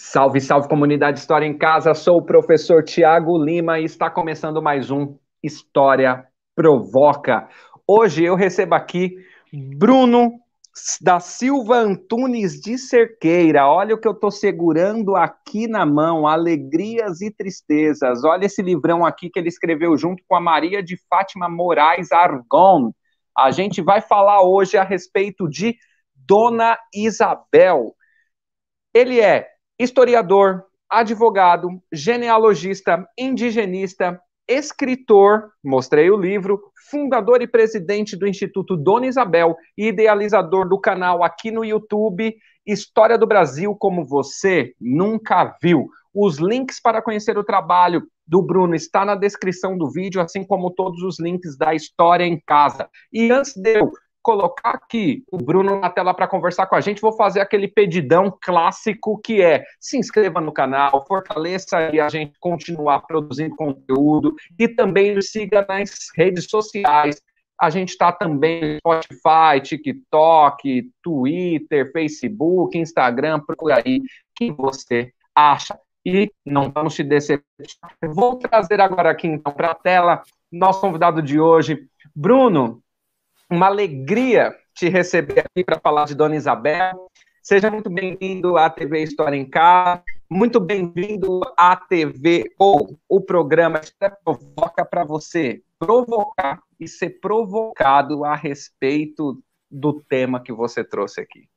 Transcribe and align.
Salve, 0.00 0.40
salve 0.40 0.68
comunidade 0.68 1.18
História 1.18 1.44
em 1.44 1.58
Casa. 1.58 1.92
Sou 1.92 2.18
o 2.18 2.24
professor 2.24 2.84
Tiago 2.84 3.36
Lima 3.36 3.80
e 3.80 3.84
está 3.84 4.08
começando 4.08 4.62
mais 4.62 4.92
um 4.92 5.18
História 5.42 6.24
Provoca. 6.54 7.48
Hoje 7.84 8.22
eu 8.22 8.36
recebo 8.36 8.76
aqui 8.76 9.16
Bruno 9.76 10.38
da 11.02 11.18
Silva 11.18 11.78
Antunes 11.78 12.60
de 12.60 12.78
Cerqueira. 12.78 13.66
Olha 13.66 13.96
o 13.96 14.00
que 14.00 14.06
eu 14.06 14.12
estou 14.12 14.30
segurando 14.30 15.16
aqui 15.16 15.66
na 15.66 15.84
mão: 15.84 16.28
Alegrias 16.28 17.20
e 17.20 17.32
Tristezas. 17.32 18.22
Olha 18.22 18.46
esse 18.46 18.62
livrão 18.62 19.04
aqui 19.04 19.28
que 19.28 19.38
ele 19.38 19.48
escreveu 19.48 19.96
junto 19.96 20.22
com 20.28 20.36
a 20.36 20.40
Maria 20.40 20.80
de 20.80 20.96
Fátima 21.10 21.48
Moraes 21.48 22.12
Argon. 22.12 22.92
A 23.36 23.50
gente 23.50 23.82
vai 23.82 24.00
falar 24.00 24.42
hoje 24.42 24.78
a 24.78 24.84
respeito 24.84 25.48
de 25.48 25.76
Dona 26.14 26.78
Isabel. 26.94 27.96
Ele 28.94 29.20
é 29.20 29.57
historiador, 29.78 30.64
advogado, 30.88 31.68
genealogista, 31.92 33.06
indigenista, 33.16 34.20
escritor, 34.48 35.50
mostrei 35.62 36.10
o 36.10 36.16
livro, 36.16 36.60
fundador 36.90 37.42
e 37.42 37.46
presidente 37.46 38.16
do 38.16 38.26
Instituto 38.26 38.76
Dona 38.76 39.06
Isabel 39.06 39.54
e 39.76 39.88
idealizador 39.88 40.66
do 40.68 40.80
canal 40.80 41.22
aqui 41.22 41.50
no 41.50 41.64
YouTube 41.64 42.34
História 42.66 43.16
do 43.16 43.26
Brasil 43.26 43.74
como 43.74 44.04
você 44.04 44.74
nunca 44.78 45.56
viu. 45.62 45.88
Os 46.14 46.38
links 46.38 46.80
para 46.80 47.00
conhecer 47.00 47.38
o 47.38 47.44
trabalho 47.44 48.02
do 48.26 48.42
Bruno 48.42 48.74
está 48.74 49.06
na 49.06 49.14
descrição 49.14 49.76
do 49.78 49.90
vídeo, 49.90 50.20
assim 50.20 50.44
como 50.44 50.70
todos 50.70 51.02
os 51.02 51.18
links 51.18 51.56
da 51.56 51.74
História 51.74 52.24
em 52.24 52.38
Casa. 52.46 52.88
E 53.10 53.30
antes 53.30 53.54
de 53.54 53.78
eu 53.78 53.90
colocar 54.28 54.72
aqui 54.72 55.24
o 55.32 55.38
Bruno 55.38 55.80
na 55.80 55.88
tela 55.88 56.12
para 56.12 56.28
conversar 56.28 56.66
com 56.66 56.76
a 56.76 56.82
gente, 56.82 57.00
vou 57.00 57.14
fazer 57.14 57.40
aquele 57.40 57.66
pedidão 57.66 58.30
clássico 58.38 59.18
que 59.24 59.40
é 59.40 59.64
se 59.80 59.96
inscreva 59.96 60.38
no 60.38 60.52
canal, 60.52 61.02
fortaleça 61.08 61.88
e 61.94 61.98
a 61.98 62.10
gente 62.10 62.34
continuar 62.38 63.00
produzindo 63.06 63.56
conteúdo 63.56 64.34
e 64.58 64.68
também 64.68 65.18
siga 65.22 65.64
nas 65.66 66.10
redes 66.14 66.44
sociais. 66.44 67.22
A 67.58 67.70
gente 67.70 67.88
está 67.88 68.12
também 68.12 68.74
no 68.74 69.00
Spotify, 69.02 69.62
TikTok, 69.62 70.90
Twitter, 71.02 71.90
Facebook, 71.90 72.76
Instagram, 72.76 73.40
procura 73.40 73.82
aí 73.82 74.02
que 74.36 74.52
você 74.52 75.10
acha. 75.34 75.80
E 76.04 76.30
não 76.44 76.70
vamos 76.70 76.94
te 76.94 77.02
decepcionar. 77.02 77.96
Vou 78.04 78.36
trazer 78.36 78.78
agora 78.78 79.10
aqui 79.10 79.26
então 79.26 79.54
para 79.54 79.70
a 79.70 79.74
tela 79.74 80.22
nosso 80.52 80.82
convidado 80.82 81.22
de 81.22 81.40
hoje, 81.40 81.88
Bruno 82.14 82.82
uma 83.50 83.66
alegria 83.66 84.54
te 84.74 84.88
receber 84.88 85.40
aqui 85.40 85.64
para 85.64 85.80
falar 85.80 86.04
de 86.04 86.14
Dona 86.14 86.36
Isabel. 86.36 87.10
Seja 87.42 87.70
muito 87.70 87.88
bem-vindo 87.88 88.58
à 88.58 88.68
TV 88.68 89.02
História 89.02 89.36
em 89.36 89.48
Casa, 89.48 90.02
muito 90.28 90.60
bem-vindo 90.60 91.40
à 91.56 91.74
TV 91.74 92.52
ou 92.58 92.98
o 93.08 93.20
programa 93.22 93.80
Provoca 94.22 94.84
para 94.84 95.02
você 95.02 95.62
provocar 95.78 96.60
e 96.78 96.86
ser 96.86 97.20
provocado 97.20 98.22
a 98.22 98.34
respeito 98.34 99.42
do 99.70 99.94
tema 99.94 100.42
que 100.42 100.52
você 100.52 100.84
trouxe 100.84 101.20
aqui. 101.20 101.48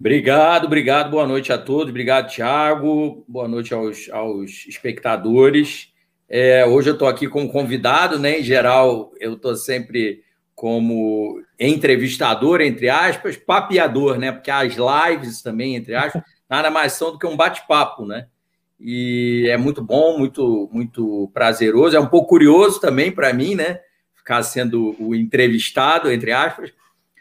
Obrigado, 0.00 0.64
obrigado, 0.64 1.10
boa 1.10 1.26
noite 1.26 1.52
a 1.52 1.58
todos, 1.58 1.90
obrigado, 1.90 2.28
Tiago, 2.28 3.24
boa 3.28 3.46
noite 3.46 3.74
aos, 3.74 4.08
aos 4.10 4.66
espectadores. 4.66 5.91
É, 6.28 6.64
hoje 6.64 6.90
eu 6.90 6.94
estou 6.94 7.08
aqui 7.08 7.28
como 7.28 7.50
convidado, 7.50 8.18
né? 8.18 8.40
Em 8.40 8.42
geral, 8.42 9.12
eu 9.20 9.34
estou 9.34 9.54
sempre 9.54 10.22
como 10.54 11.42
entrevistador, 11.58 12.60
entre 12.60 12.88
aspas, 12.88 13.36
papeador, 13.36 14.18
né? 14.18 14.32
Porque 14.32 14.50
as 14.50 14.74
lives 14.76 15.42
também, 15.42 15.76
entre 15.76 15.94
aspas, 15.94 16.22
nada 16.48 16.70
mais 16.70 16.92
são 16.92 17.12
do 17.12 17.18
que 17.18 17.26
um 17.26 17.36
bate-papo, 17.36 18.06
né? 18.06 18.26
E 18.78 19.46
é 19.48 19.56
muito 19.56 19.82
bom, 19.82 20.18
muito, 20.18 20.68
muito 20.72 21.30
prazeroso. 21.32 21.96
É 21.96 22.00
um 22.00 22.06
pouco 22.06 22.28
curioso 22.28 22.80
também 22.80 23.12
para 23.12 23.32
mim, 23.32 23.54
né? 23.54 23.80
Ficar 24.14 24.42
sendo 24.42 24.96
o 24.98 25.14
entrevistado, 25.14 26.10
entre 26.10 26.32
aspas. 26.32 26.72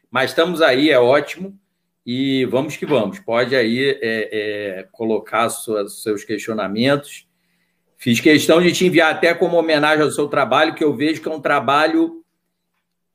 Mas 0.10 0.32
estamos 0.32 0.62
aí, 0.62 0.90
é 0.90 1.00
ótimo. 1.00 1.58
E 2.06 2.46
vamos 2.46 2.78
que 2.78 2.86
vamos. 2.86 3.20
Pode 3.20 3.56
aí 3.56 3.98
é, 4.02 4.80
é, 4.82 4.88
colocar 4.92 5.50
suas, 5.50 6.02
seus 6.02 6.24
questionamentos 6.24 7.28
Fiz 8.02 8.20
questão 8.20 8.60
de 8.60 8.72
te 8.72 8.84
enviar 8.84 9.12
até 9.12 9.32
como 9.32 9.58
homenagem 9.58 10.04
ao 10.04 10.10
seu 10.10 10.28
trabalho, 10.28 10.74
que 10.74 10.84
eu 10.84 10.92
vejo 10.92 11.22
que 11.22 11.30
é 11.30 11.32
um 11.32 11.40
trabalho 11.40 12.24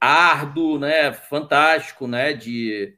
árduo, 0.01 0.79
né, 0.79 1.13
fantástico, 1.13 2.07
né, 2.07 2.33
de 2.33 2.95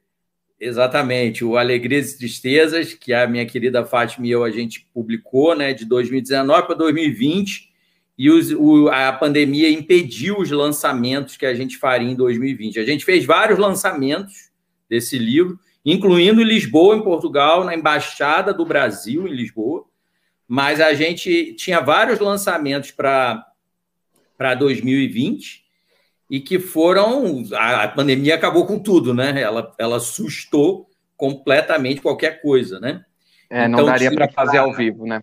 exatamente 0.59 1.43
o 1.43 1.57
Alegrias 1.57 2.11
e 2.11 2.19
Tristezas, 2.19 2.93
que 2.93 3.11
a 3.11 3.25
minha 3.25 3.43
querida 3.43 3.83
Fátima 3.83 4.27
e 4.27 4.29
eu 4.29 4.43
a 4.43 4.51
gente 4.51 4.87
publicou, 4.93 5.55
né, 5.55 5.73
de 5.73 5.83
2019 5.83 6.67
para 6.67 6.75
2020, 6.75 7.71
e 8.15 8.29
os, 8.29 8.51
o, 8.51 8.87
a 8.89 9.11
pandemia 9.11 9.67
impediu 9.67 10.37
os 10.37 10.51
lançamentos 10.51 11.37
que 11.37 11.45
a 11.47 11.55
gente 11.55 11.75
faria 11.75 12.11
em 12.11 12.15
2020. 12.15 12.79
A 12.79 12.85
gente 12.85 13.03
fez 13.03 13.25
vários 13.25 13.57
lançamentos 13.57 14.51
desse 14.87 15.17
livro, 15.17 15.59
incluindo 15.83 16.39
em 16.39 16.45
Lisboa, 16.45 16.95
em 16.95 17.01
Portugal, 17.01 17.63
na 17.63 17.73
embaixada 17.73 18.53
do 18.53 18.63
Brasil 18.63 19.27
em 19.27 19.33
Lisboa 19.33 19.88
mas 20.49 20.81
a 20.81 20.95
gente 20.95 21.53
tinha 21.53 21.79
vários 21.79 22.17
lançamentos 22.19 22.89
para 22.89 23.45
2020 24.57 25.63
e 26.27 26.39
que 26.39 26.57
foram. 26.57 27.45
A, 27.53 27.83
a, 27.83 27.87
pandemia 27.87 28.33
acabou 28.33 28.65
com 28.65 28.79
tudo, 28.79 29.13
né? 29.13 29.39
Ela, 29.39 29.71
ela 29.77 29.97
assustou 29.97 30.89
completamente 31.15 32.01
qualquer 32.01 32.41
coisa, 32.41 32.79
né? 32.79 33.05
É, 33.47 33.67
não 33.67 33.79
então, 33.79 33.85
daria 33.85 34.11
para 34.11 34.27
fazer 34.27 34.57
ao 34.57 34.73
vivo, 34.73 35.05
né? 35.05 35.21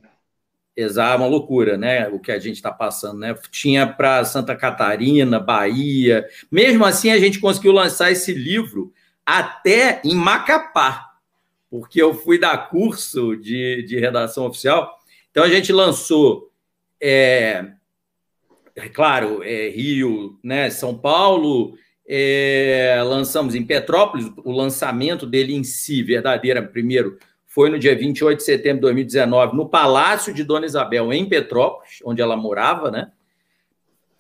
Exato, 0.76 1.16
uma 1.16 1.26
loucura, 1.26 1.76
né? 1.76 2.06
O 2.06 2.20
que 2.20 2.30
a 2.30 2.38
gente 2.38 2.56
está 2.56 2.70
passando, 2.70 3.18
né? 3.18 3.34
Tinha 3.50 3.84
para 3.84 4.24
Santa 4.24 4.54
Catarina, 4.54 5.40
Bahia. 5.40 6.24
Mesmo 6.52 6.84
assim, 6.84 7.10
a 7.10 7.18
gente 7.18 7.40
conseguiu 7.40 7.72
lançar 7.72 8.12
esse 8.12 8.32
livro 8.32 8.92
até 9.24 10.00
em 10.04 10.14
Macapá, 10.14 11.14
porque 11.68 12.00
eu 12.00 12.14
fui 12.14 12.38
dar 12.38 12.68
curso 12.68 13.36
de, 13.36 13.82
de 13.82 13.98
redação 13.98 14.46
oficial 14.46 14.95
então 15.36 15.44
a 15.44 15.50
gente 15.50 15.70
lançou, 15.70 16.50
é, 16.98 17.62
é 18.74 18.88
claro, 18.88 19.42
é, 19.42 19.68
Rio, 19.68 20.40
né, 20.42 20.70
São 20.70 20.96
Paulo, 20.96 21.76
é, 22.08 23.02
lançamos 23.04 23.54
em 23.54 23.62
Petrópolis, 23.62 24.32
o 24.42 24.50
lançamento 24.50 25.26
dele 25.26 25.54
em 25.54 25.62
si, 25.62 26.02
verdadeiro, 26.02 26.66
primeiro, 26.68 27.18
foi 27.44 27.68
no 27.68 27.78
dia 27.78 27.94
28 27.94 28.38
de 28.38 28.44
setembro 28.44 28.76
de 28.76 28.82
2019, 28.84 29.54
no 29.54 29.68
Palácio 29.68 30.32
de 30.32 30.42
Dona 30.42 30.64
Isabel, 30.64 31.12
em 31.12 31.28
Petrópolis, 31.28 31.98
onde 32.02 32.22
ela 32.22 32.34
morava, 32.34 32.90
né? 32.90 33.12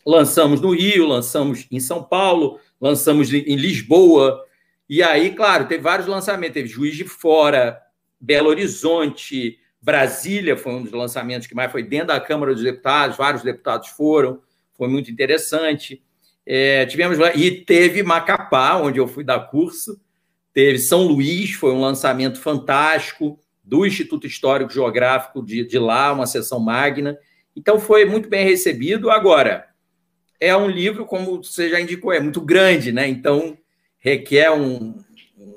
Lançamos 0.04 0.60
no 0.60 0.74
Rio, 0.74 1.06
lançamos 1.06 1.66
em 1.70 1.80
São 1.80 2.02
Paulo, 2.02 2.60
lançamos 2.78 3.32
em 3.32 3.56
Lisboa, 3.56 4.44
e 4.86 5.02
aí, 5.02 5.34
claro, 5.34 5.66
teve 5.66 5.82
vários 5.82 6.06
lançamentos, 6.06 6.52
teve 6.52 6.68
Juiz 6.68 6.94
de 6.94 7.04
Fora, 7.04 7.80
Belo 8.20 8.50
Horizonte, 8.50 9.58
Brasília 9.86 10.56
foi 10.56 10.72
um 10.72 10.82
dos 10.82 10.90
lançamentos 10.90 11.46
que 11.46 11.54
mais 11.54 11.70
foi 11.70 11.80
dentro 11.80 12.08
da 12.08 12.18
Câmara 12.18 12.52
dos 12.52 12.64
Deputados, 12.64 13.16
vários 13.16 13.44
deputados 13.44 13.90
foram, 13.90 14.42
foi 14.76 14.88
muito 14.88 15.12
interessante. 15.12 16.02
É, 16.44 16.84
tivemos 16.86 17.16
e 17.36 17.52
teve 17.52 18.02
Macapá, 18.02 18.78
onde 18.78 18.98
eu 18.98 19.06
fui 19.06 19.22
dar 19.22 19.38
curso, 19.38 20.00
teve 20.52 20.80
São 20.80 21.04
Luís, 21.04 21.52
foi 21.52 21.70
um 21.70 21.80
lançamento 21.80 22.40
fantástico 22.40 23.38
do 23.62 23.86
Instituto 23.86 24.26
Histórico 24.26 24.72
Geográfico 24.72 25.40
de, 25.40 25.64
de 25.64 25.78
lá, 25.78 26.12
uma 26.12 26.26
sessão 26.26 26.58
magna. 26.58 27.16
Então 27.54 27.78
foi 27.78 28.04
muito 28.04 28.28
bem 28.28 28.44
recebido. 28.44 29.08
Agora, 29.08 29.68
é 30.40 30.56
um 30.56 30.68
livro, 30.68 31.06
como 31.06 31.44
você 31.44 31.70
já 31.70 31.80
indicou, 31.80 32.12
é 32.12 32.18
muito 32.18 32.40
grande, 32.40 32.90
né? 32.90 33.06
Então 33.06 33.56
requer 34.00 34.50
um, 34.50 34.98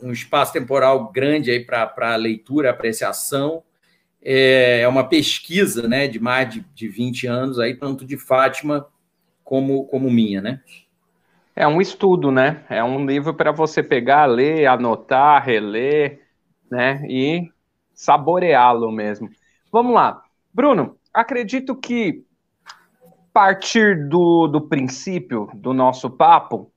um 0.04 0.12
espaço 0.12 0.54
temporal 0.54 1.12
grande 1.12 1.50
aí 1.50 1.66
para 1.66 2.16
leitura, 2.16 2.70
apreciação 2.70 3.64
é, 4.22 4.82
é 4.82 4.88
uma 4.88 5.04
pesquisa 5.04 5.88
né, 5.88 6.08
de 6.08 6.20
mais 6.20 6.50
de, 6.50 6.66
de 6.74 6.88
20 6.88 7.28
anos, 7.28 7.60
aí, 7.60 7.76
tanto 7.76 8.06
de 8.06 8.18
Fátima 8.18 8.88
como, 9.44 9.86
como 9.86 10.12
minha, 10.12 10.42
né? 10.42 10.62
É 11.56 11.68
um 11.68 11.82
estudo, 11.82 12.32
né? 12.32 12.64
É 12.70 12.84
um 12.84 13.06
livro 13.06 13.34
para 13.34 13.52
você 13.52 13.84
pegar, 13.84 14.26
ler, 14.26 14.66
anotar, 14.66 15.44
reler, 15.44 16.22
né? 16.70 17.04
E 17.10 17.52
saboreá-lo 17.94 18.92
mesmo. 18.92 19.30
Vamos 19.72 19.94
lá. 19.94 20.22
Bruno, 20.54 20.98
acredito 21.14 21.76
que 21.76 22.24
partir 23.34 24.08
do, 24.08 24.48
do 24.48 24.62
princípio 24.62 25.50
do 25.54 25.74
nosso 25.74 26.10
papo, 26.10 26.72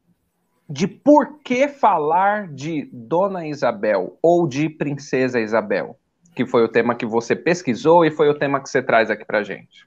de 0.69 0.87
por 0.87 1.39
que 1.41 1.69
falar 1.69 2.49
de 2.49 2.89
Dona 2.93 3.47
Isabel 3.47 4.19
ou 4.23 4.47
de 4.47 4.69
Princesa 4.69 5.41
Isabel 5.41 5.99
que 6.35 6.47
foi 6.47 6.63
o 6.65 6.69
tema 6.69 6.95
que 6.95 7.07
você 7.07 7.37
pesquisou 7.37 8.05
e 8.05 8.11
foi 8.11 8.29
o 8.29 8.35
tema 8.35 8.61
que 8.61 8.69
você 8.69 8.83
traz 8.83 9.11
aqui 9.11 9.25
para 9.25 9.43
gente. 9.43 9.87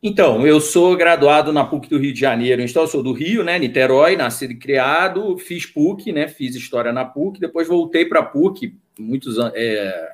Então, 0.00 0.46
eu 0.46 0.60
sou 0.60 0.96
graduado 0.96 1.52
na 1.52 1.64
PUC 1.64 1.88
do 1.88 1.98
Rio 1.98 2.12
de 2.12 2.20
Janeiro, 2.20 2.62
então 2.62 2.82
eu 2.82 2.88
sou 2.88 3.02
do 3.02 3.12
Rio, 3.12 3.42
né, 3.42 3.58
Niterói, 3.58 4.16
nascido 4.16 4.52
e 4.52 4.56
criado, 4.56 5.36
fiz 5.38 5.66
PUC, 5.66 6.12
né, 6.12 6.28
fiz 6.28 6.54
História 6.54 6.92
na 6.92 7.04
PUC, 7.04 7.40
depois 7.40 7.66
voltei 7.66 8.04
para 8.04 8.20
a 8.20 8.24
PUC, 8.24 8.76
muitos 8.96 9.40
anos, 9.40 9.54
é, 9.56 10.12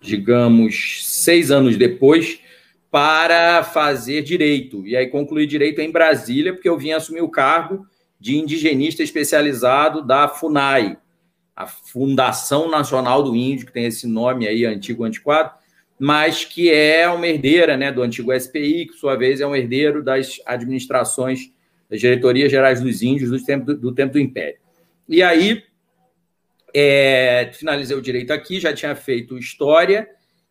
digamos, 0.00 1.04
seis 1.04 1.50
anos 1.50 1.76
depois, 1.76 2.40
para 2.90 3.62
fazer 3.62 4.22
Direito, 4.22 4.86
e 4.86 4.96
aí 4.96 5.08
concluí 5.08 5.46
Direito 5.46 5.82
em 5.82 5.90
Brasília, 5.90 6.54
porque 6.54 6.68
eu 6.68 6.78
vim 6.78 6.92
assumir 6.92 7.20
o 7.20 7.28
cargo 7.28 7.86
de 8.18 8.38
indigenista 8.38 9.02
especializado 9.02 10.00
da 10.00 10.26
FUNAI, 10.26 10.96
a 11.56 11.66
Fundação 11.66 12.70
Nacional 12.70 13.22
do 13.22 13.34
Índio, 13.34 13.66
que 13.66 13.72
tem 13.72 13.86
esse 13.86 14.06
nome 14.06 14.46
aí, 14.46 14.66
antigo 14.66 15.04
antiquado, 15.04 15.52
mas 15.98 16.44
que 16.44 16.70
é 16.70 17.08
uma 17.08 17.26
herdeira 17.26 17.76
né, 17.78 17.90
do 17.90 18.02
antigo 18.02 18.38
SPI, 18.38 18.84
que, 18.84 18.92
por 18.92 18.98
sua 18.98 19.16
vez, 19.16 19.40
é 19.40 19.46
um 19.46 19.56
herdeiro 19.56 20.04
das 20.04 20.38
administrações, 20.44 21.50
das 21.88 21.98
diretorias 21.98 22.50
gerais 22.50 22.82
dos 22.82 23.00
índios 23.00 23.30
do 23.30 23.42
tempo 23.42 23.64
do, 23.64 23.76
do 23.76 23.94
tempo 23.94 24.12
do 24.12 24.20
Império. 24.20 24.58
E 25.08 25.22
aí, 25.22 25.62
é, 26.74 27.50
finalizei 27.54 27.96
o 27.96 28.02
direito 28.02 28.32
aqui, 28.32 28.60
já 28.60 28.74
tinha 28.74 28.94
feito 28.94 29.38
história 29.38 30.06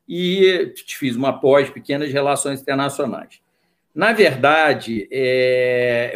e 0.10 0.74
fiz 0.88 1.16
uma 1.16 1.40
pós 1.40 1.69
pequenas 1.69 2.12
relações 2.12 2.62
internacionais. 2.62 3.40
Na 3.94 4.12
verdade, 4.12 5.07
é, 5.12 6.16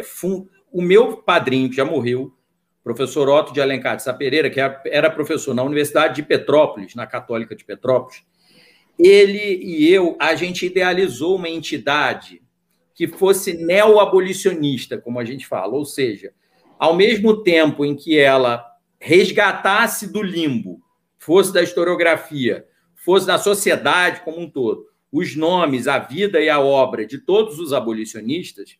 o 0.72 0.82
meu 0.82 1.18
padrinho, 1.18 1.70
que 1.70 1.76
já 1.76 1.84
morreu, 1.84 2.34
professor 2.82 3.28
Otto 3.28 3.52
de 3.52 3.60
Alencar 3.60 3.96
de 3.96 4.02
Sapereira, 4.02 4.50
que 4.50 4.60
era 4.86 5.10
professor 5.10 5.54
na 5.54 5.62
Universidade 5.62 6.16
de 6.16 6.22
Petrópolis, 6.22 6.94
na 6.94 7.06
Católica 7.06 7.54
de 7.54 7.64
Petrópolis, 7.64 8.24
ele 8.98 9.62
e 9.62 9.92
eu, 9.92 10.16
a 10.20 10.34
gente 10.34 10.66
idealizou 10.66 11.36
uma 11.36 11.48
entidade 11.48 12.42
que 12.94 13.06
fosse 13.06 13.54
neo-abolicionista, 13.54 14.98
como 14.98 15.18
a 15.18 15.24
gente 15.24 15.46
fala, 15.46 15.74
ou 15.74 15.84
seja, 15.84 16.32
ao 16.78 16.94
mesmo 16.94 17.42
tempo 17.42 17.84
em 17.84 17.96
que 17.96 18.18
ela 18.18 18.64
resgatasse 18.98 20.12
do 20.12 20.22
limbo, 20.22 20.80
fosse 21.18 21.52
da 21.52 21.62
historiografia, 21.62 22.66
fosse 22.94 23.26
da 23.26 23.38
sociedade 23.38 24.20
como 24.20 24.40
um 24.40 24.50
todo, 24.50 24.86
os 25.10 25.34
nomes, 25.34 25.88
a 25.88 25.98
vida 25.98 26.40
e 26.40 26.48
a 26.48 26.60
obra 26.60 27.06
de 27.06 27.18
todos 27.18 27.58
os 27.58 27.72
abolicionistas, 27.72 28.76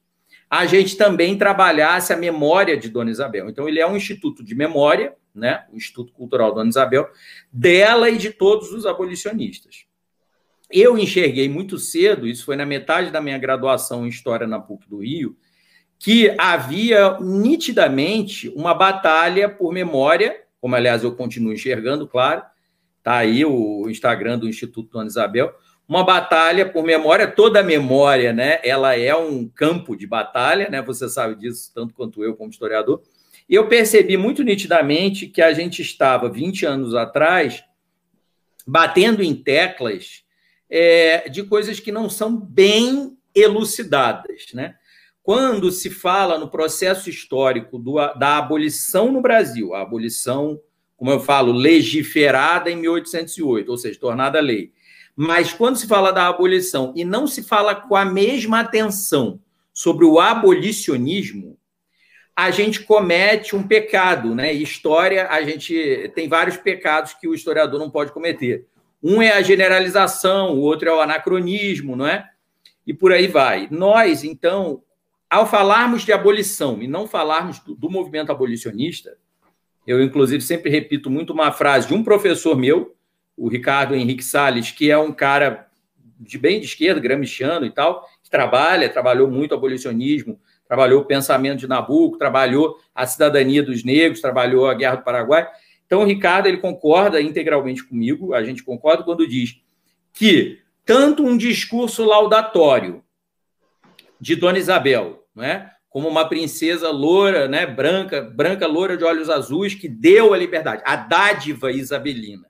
a 0.51 0.67
gente 0.67 0.97
também 0.97 1.39
trabalhasse 1.39 2.13
a 2.13 2.17
memória 2.17 2.77
de 2.77 2.89
Dona 2.89 3.11
Isabel. 3.11 3.49
Então, 3.49 3.69
ele 3.69 3.79
é 3.79 3.87
um 3.87 3.97
instituto 3.97 4.43
de 4.45 4.55
memória, 4.55 5.15
né? 5.33 5.65
o 5.73 5.77
Instituto 5.77 6.13
Cultural 6.13 6.53
Dona 6.53 6.69
Isabel, 6.69 7.09
dela 7.53 8.11
e 8.11 8.19
de 8.19 8.31
todos 8.31 8.73
os 8.73 8.85
abolicionistas 8.85 9.89
eu 10.71 10.97
enxerguei 10.97 11.49
muito 11.49 11.79
cedo, 11.79 12.29
isso 12.29 12.45
foi 12.45 12.55
na 12.55 12.65
metade 12.65 13.11
da 13.11 13.21
minha 13.21 13.37
graduação 13.37 14.07
em 14.07 14.09
História 14.09 14.47
na 14.47 14.61
PUC 14.61 14.89
do 14.89 14.99
Rio, 14.99 15.37
que 15.99 16.35
havia 16.39 17.19
nitidamente 17.21 18.49
uma 18.51 18.73
batalha 18.73 19.49
por 19.49 19.73
memória, 19.73 20.45
como 20.61 20.77
aliás 20.77 21.03
eu 21.03 21.15
continuo 21.15 21.53
enxergando, 21.53 22.07
claro, 22.07 22.43
está 22.99 23.17
aí 23.17 23.45
o 23.45 23.89
Instagram 23.89 24.39
do 24.39 24.49
Instituto 24.49 24.93
Dona 24.93 25.09
Isabel, 25.09 25.53
uma 25.91 26.05
batalha 26.05 26.71
por 26.71 26.85
memória, 26.85 27.27
toda 27.27 27.65
memória, 27.65 28.33
né? 28.33 28.61
Ela 28.63 28.97
é 28.97 29.13
um 29.17 29.49
campo 29.49 29.97
de 29.97 30.07
batalha, 30.07 30.71
né? 30.71 30.81
Você 30.83 31.09
sabe 31.09 31.35
disso 31.35 31.73
tanto 31.75 31.93
quanto 31.93 32.23
eu 32.23 32.37
como 32.37 32.49
historiador. 32.49 33.03
E 33.49 33.57
eu 33.57 33.67
percebi 33.67 34.17
muito 34.17 34.45
nitidamente 34.45 35.27
que 35.27 35.43
a 35.43 35.53
gente 35.53 35.83
estava 35.83 36.31
20 36.31 36.65
anos 36.65 36.95
atrás 36.95 37.65
batendo 38.65 39.21
em 39.21 39.35
teclas 39.35 40.23
é, 40.71 41.29
de 41.29 41.43
coisas 41.43 41.81
que 41.81 41.91
não 41.91 42.09
são 42.09 42.37
bem 42.37 43.19
elucidadas. 43.35 44.47
Né? 44.55 44.77
Quando 45.25 45.73
se 45.73 45.91
fala 45.91 46.39
no 46.39 46.49
processo 46.49 47.11
histórico 47.11 47.81
do, 47.81 47.97
da 48.15 48.39
abolição 48.39 49.11
no 49.11 49.21
Brasil, 49.21 49.75
a 49.75 49.83
abolição, 49.83 50.61
como 50.97 51.11
eu 51.11 51.19
falo, 51.19 51.51
legiferada 51.51 52.71
em 52.71 52.77
1808, 52.77 53.69
ou 53.69 53.77
seja, 53.77 53.99
tornada 53.99 54.39
lei. 54.39 54.73
Mas 55.23 55.53
quando 55.53 55.77
se 55.77 55.87
fala 55.87 56.13
da 56.13 56.29
abolição 56.29 56.95
e 56.97 57.05
não 57.05 57.27
se 57.27 57.43
fala 57.43 57.75
com 57.75 57.95
a 57.95 58.07
mesma 58.07 58.61
atenção 58.61 59.39
sobre 59.71 60.07
o 60.07 60.19
abolicionismo, 60.19 61.59
a 62.35 62.51
gente 62.51 62.81
comete 62.81 63.55
um 63.55 63.63
pecado, 63.63 64.35
né? 64.35 64.51
História, 64.51 65.29
a 65.29 65.43
gente 65.43 66.11
tem 66.15 66.27
vários 66.27 66.57
pecados 66.57 67.13
que 67.13 67.29
o 67.29 67.35
historiador 67.35 67.79
não 67.79 67.91
pode 67.91 68.13
cometer. 68.13 68.65
Um 69.03 69.21
é 69.21 69.33
a 69.33 69.43
generalização, 69.43 70.55
o 70.55 70.61
outro 70.61 70.89
é 70.89 70.95
o 70.95 71.03
anacronismo, 71.03 71.95
não 71.97 72.07
é? 72.07 72.27
E 72.87 72.95
por 72.95 73.13
aí 73.13 73.27
vai. 73.27 73.69
Nós, 73.71 74.25
então, 74.25 74.83
ao 75.29 75.47
falarmos 75.47 76.03
de 76.03 76.15
abolição 76.15 76.81
e 76.81 76.89
não 76.89 77.07
falarmos 77.07 77.59
do, 77.59 77.75
do 77.75 77.91
movimento 77.91 78.33
abolicionista, 78.33 79.19
eu, 79.87 80.03
inclusive, 80.03 80.43
sempre 80.43 80.71
repito 80.71 81.11
muito 81.11 81.31
uma 81.31 81.53
frase 81.53 81.89
de 81.89 81.93
um 81.93 82.03
professor 82.03 82.57
meu, 82.57 82.97
o 83.41 83.49
Ricardo 83.49 83.95
Henrique 83.95 84.23
Salles, 84.23 84.71
que 84.71 84.91
é 84.91 84.99
um 84.99 85.13
cara 85.13 85.67
de 86.19 86.37
bem 86.37 86.61
de 86.61 86.67
esquerda, 86.67 87.01
gramsciano 87.01 87.65
e 87.65 87.71
tal, 87.71 88.07
que 88.23 88.29
trabalha, 88.29 88.87
trabalhou 88.87 89.31
muito 89.31 89.55
abolicionismo, 89.55 90.39
trabalhou 90.69 91.01
o 91.01 91.07
pensamento 91.07 91.61
de 91.61 91.67
Nabucco, 91.67 92.19
trabalhou 92.19 92.77
a 92.95 93.07
cidadania 93.07 93.63
dos 93.63 93.83
negros, 93.83 94.21
trabalhou 94.21 94.69
a 94.69 94.75
Guerra 94.75 94.97
do 94.97 95.05
Paraguai. 95.05 95.49
Então, 95.87 96.03
o 96.03 96.05
Ricardo 96.05 96.49
ele 96.49 96.59
concorda 96.59 97.19
integralmente 97.23 97.83
comigo, 97.83 98.35
a 98.35 98.45
gente 98.45 98.63
concorda 98.63 99.03
quando 99.03 99.27
diz 99.27 99.59
que 100.13 100.59
tanto 100.85 101.25
um 101.25 101.39
discurso 101.39 102.05
laudatório 102.05 103.03
de 104.21 104.37
Dona 104.37 104.59
Isabel, 104.59 105.25
não 105.35 105.45
é? 105.45 105.71
como 105.89 106.09
uma 106.09 106.29
princesa 106.29 106.91
loura, 106.91 107.49
né, 107.49 107.67
branca, 107.67 108.21
branca 108.21 108.67
loura 108.67 108.97
de 108.97 109.03
olhos 109.03 109.31
azuis 109.31 109.75
que 109.75 109.89
deu 109.89 110.35
a 110.35 110.37
liberdade, 110.37 110.83
a 110.85 110.95
dádiva 110.95 111.73
isabelina. 111.73 112.50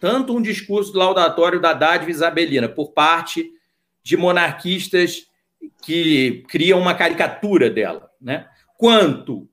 Tanto 0.00 0.34
um 0.34 0.40
discurso 0.40 0.96
laudatório 0.96 1.60
da 1.60 1.74
dádiva 1.74 2.10
isabelina 2.10 2.68
por 2.68 2.92
parte 2.92 3.52
de 4.02 4.16
monarquistas 4.16 5.26
que 5.82 6.42
criam 6.48 6.80
uma 6.80 6.94
caricatura 6.94 7.68
dela, 7.68 8.10
né? 8.20 8.48
Quanto 8.78 9.46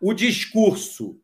o 0.00 0.14
discurso 0.14 1.20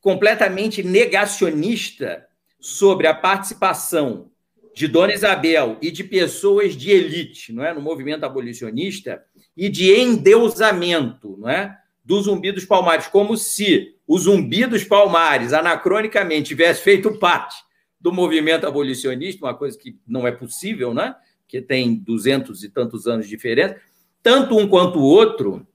completamente 0.00 0.82
negacionista 0.82 2.26
sobre 2.60 3.06
a 3.06 3.14
participação 3.14 4.30
de 4.74 4.88
Dona 4.88 5.14
Isabel 5.14 5.78
e 5.80 5.90
de 5.92 6.02
pessoas 6.02 6.76
de 6.76 6.90
elite, 6.90 7.52
não 7.52 7.64
é, 7.64 7.72
no 7.72 7.80
movimento 7.80 8.24
abolicionista 8.24 9.24
e 9.56 9.68
de 9.68 9.92
endeusamento, 9.94 11.36
não 11.38 11.48
é, 11.48 11.78
do 12.04 12.20
Zumbi 12.20 12.52
dos 12.52 12.64
Palmares, 12.64 13.06
como 13.06 13.36
se 13.36 13.94
o 14.06 14.18
Zumbi 14.18 14.66
dos 14.66 14.84
Palmares 14.84 15.52
anacronicamente 15.52 16.48
tivesse 16.48 16.82
feito 16.82 17.18
parte 17.18 17.56
do 17.98 18.12
movimento 18.12 18.66
abolicionista, 18.66 19.44
uma 19.44 19.54
coisa 19.54 19.78
que 19.78 19.98
não 20.06 20.26
é 20.26 20.32
possível, 20.32 20.92
né? 20.92 21.16
Que 21.48 21.62
tem 21.62 21.94
duzentos 21.94 22.62
e 22.62 22.68
tantos 22.68 23.06
anos 23.06 23.24
de 23.24 23.30
diferença. 23.30 23.80
Tanto 24.22 24.58
um 24.58 24.68
quanto 24.68 24.98
o 24.98 25.04
outro 25.04 25.66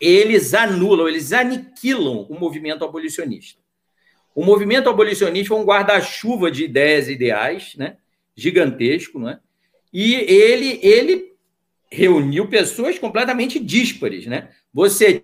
eles 0.00 0.52
anulam, 0.54 1.08
eles 1.08 1.32
aniquilam 1.32 2.26
o 2.28 2.38
movimento 2.38 2.84
abolicionista. 2.84 3.60
O 4.34 4.44
movimento 4.44 4.88
abolicionista 4.90 5.54
é 5.54 5.56
um 5.56 5.64
guarda-chuva 5.64 6.50
de 6.50 6.64
ideias 6.64 7.08
e 7.08 7.12
ideais, 7.12 7.74
né? 7.76 7.98
gigantesco, 8.36 9.20
né? 9.20 9.38
e 9.92 10.14
ele, 10.14 10.80
ele 10.82 11.34
reuniu 11.90 12.48
pessoas 12.48 12.98
completamente 12.98 13.60
díspares. 13.60 14.26
Né? 14.26 14.50
Você 14.72 15.23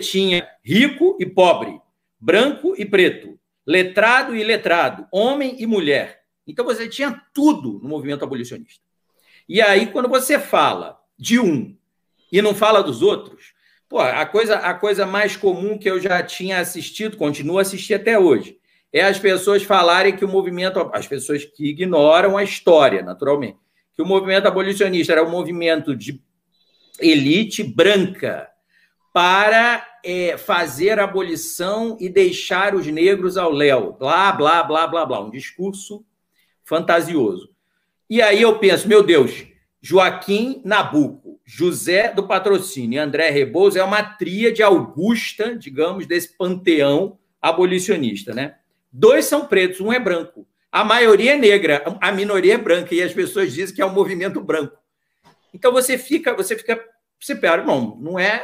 tinha 0.00 0.48
rico 0.64 1.16
e 1.20 1.26
pobre, 1.26 1.80
branco 2.18 2.74
e 2.76 2.84
preto, 2.84 3.38
letrado 3.66 4.34
e 4.34 4.40
iletrado, 4.40 5.06
homem 5.12 5.56
e 5.58 5.66
mulher. 5.66 6.22
Então 6.46 6.64
você 6.64 6.88
tinha 6.88 7.22
tudo 7.32 7.80
no 7.82 7.88
movimento 7.88 8.24
abolicionista. 8.24 8.82
E 9.48 9.60
aí, 9.60 9.86
quando 9.86 10.08
você 10.08 10.38
fala 10.38 10.98
de 11.18 11.38
um 11.38 11.76
e 12.30 12.40
não 12.40 12.54
fala 12.54 12.82
dos 12.82 13.02
outros, 13.02 13.54
Pô, 13.92 13.98
a 13.98 14.24
coisa, 14.24 14.56
a 14.56 14.72
coisa 14.72 15.04
mais 15.04 15.36
comum 15.36 15.76
que 15.76 15.90
eu 15.90 16.00
já 16.00 16.22
tinha 16.22 16.60
assistido, 16.60 17.18
continuo 17.18 17.58
a 17.58 17.60
assistir 17.60 17.92
até 17.92 18.18
hoje, 18.18 18.56
é 18.90 19.02
as 19.02 19.18
pessoas 19.18 19.64
falarem 19.64 20.16
que 20.16 20.24
o 20.24 20.28
movimento, 20.28 20.90
as 20.94 21.06
pessoas 21.06 21.44
que 21.44 21.66
ignoram 21.68 22.38
a 22.38 22.42
história, 22.42 23.02
naturalmente, 23.02 23.58
que 23.94 24.00
o 24.00 24.06
movimento 24.06 24.48
abolicionista 24.48 25.12
era 25.12 25.22
um 25.22 25.30
movimento 25.30 25.94
de 25.94 26.18
elite 26.98 27.62
branca 27.62 28.48
para 29.12 29.86
é, 30.04 30.36
fazer 30.36 30.98
abolição 30.98 31.96
e 32.00 32.08
deixar 32.08 32.74
os 32.74 32.86
negros 32.86 33.36
ao 33.36 33.50
léu, 33.50 33.92
blá, 33.98 34.32
blá, 34.32 34.62
blá, 34.62 34.86
blá, 34.86 35.06
blá, 35.06 35.20
um 35.20 35.30
discurso 35.30 36.04
fantasioso. 36.64 37.50
E 38.08 38.22
aí 38.22 38.42
eu 38.42 38.58
penso, 38.58 38.88
meu 38.88 39.02
Deus, 39.02 39.44
Joaquim 39.80 40.62
Nabuco, 40.64 41.40
José 41.44 42.12
do 42.12 42.26
Patrocínio 42.26 42.96
e 42.96 42.98
André 42.98 43.30
Rebouças 43.30 43.76
é 43.76 43.84
uma 43.84 44.02
tríade 44.02 44.62
augusta, 44.62 45.56
digamos, 45.56 46.06
desse 46.06 46.36
panteão 46.36 47.18
abolicionista, 47.40 48.32
né? 48.32 48.56
Dois 48.92 49.24
são 49.24 49.46
pretos, 49.46 49.80
um 49.80 49.92
é 49.92 49.98
branco. 49.98 50.46
A 50.70 50.84
maioria 50.84 51.34
é 51.34 51.36
negra, 51.36 51.82
a 52.00 52.12
minoria 52.12 52.54
é 52.54 52.58
branca, 52.58 52.94
e 52.94 53.02
as 53.02 53.12
pessoas 53.12 53.52
dizem 53.52 53.74
que 53.74 53.82
é 53.82 53.86
um 53.86 53.92
movimento 53.92 54.40
branco. 54.40 54.76
Então 55.52 55.72
você 55.72 55.98
fica, 55.98 56.34
você 56.34 56.56
fica, 56.56 56.82
você 57.20 57.34
pera, 57.34 57.62
não, 57.64 57.96
não 57.96 58.18
é. 58.18 58.42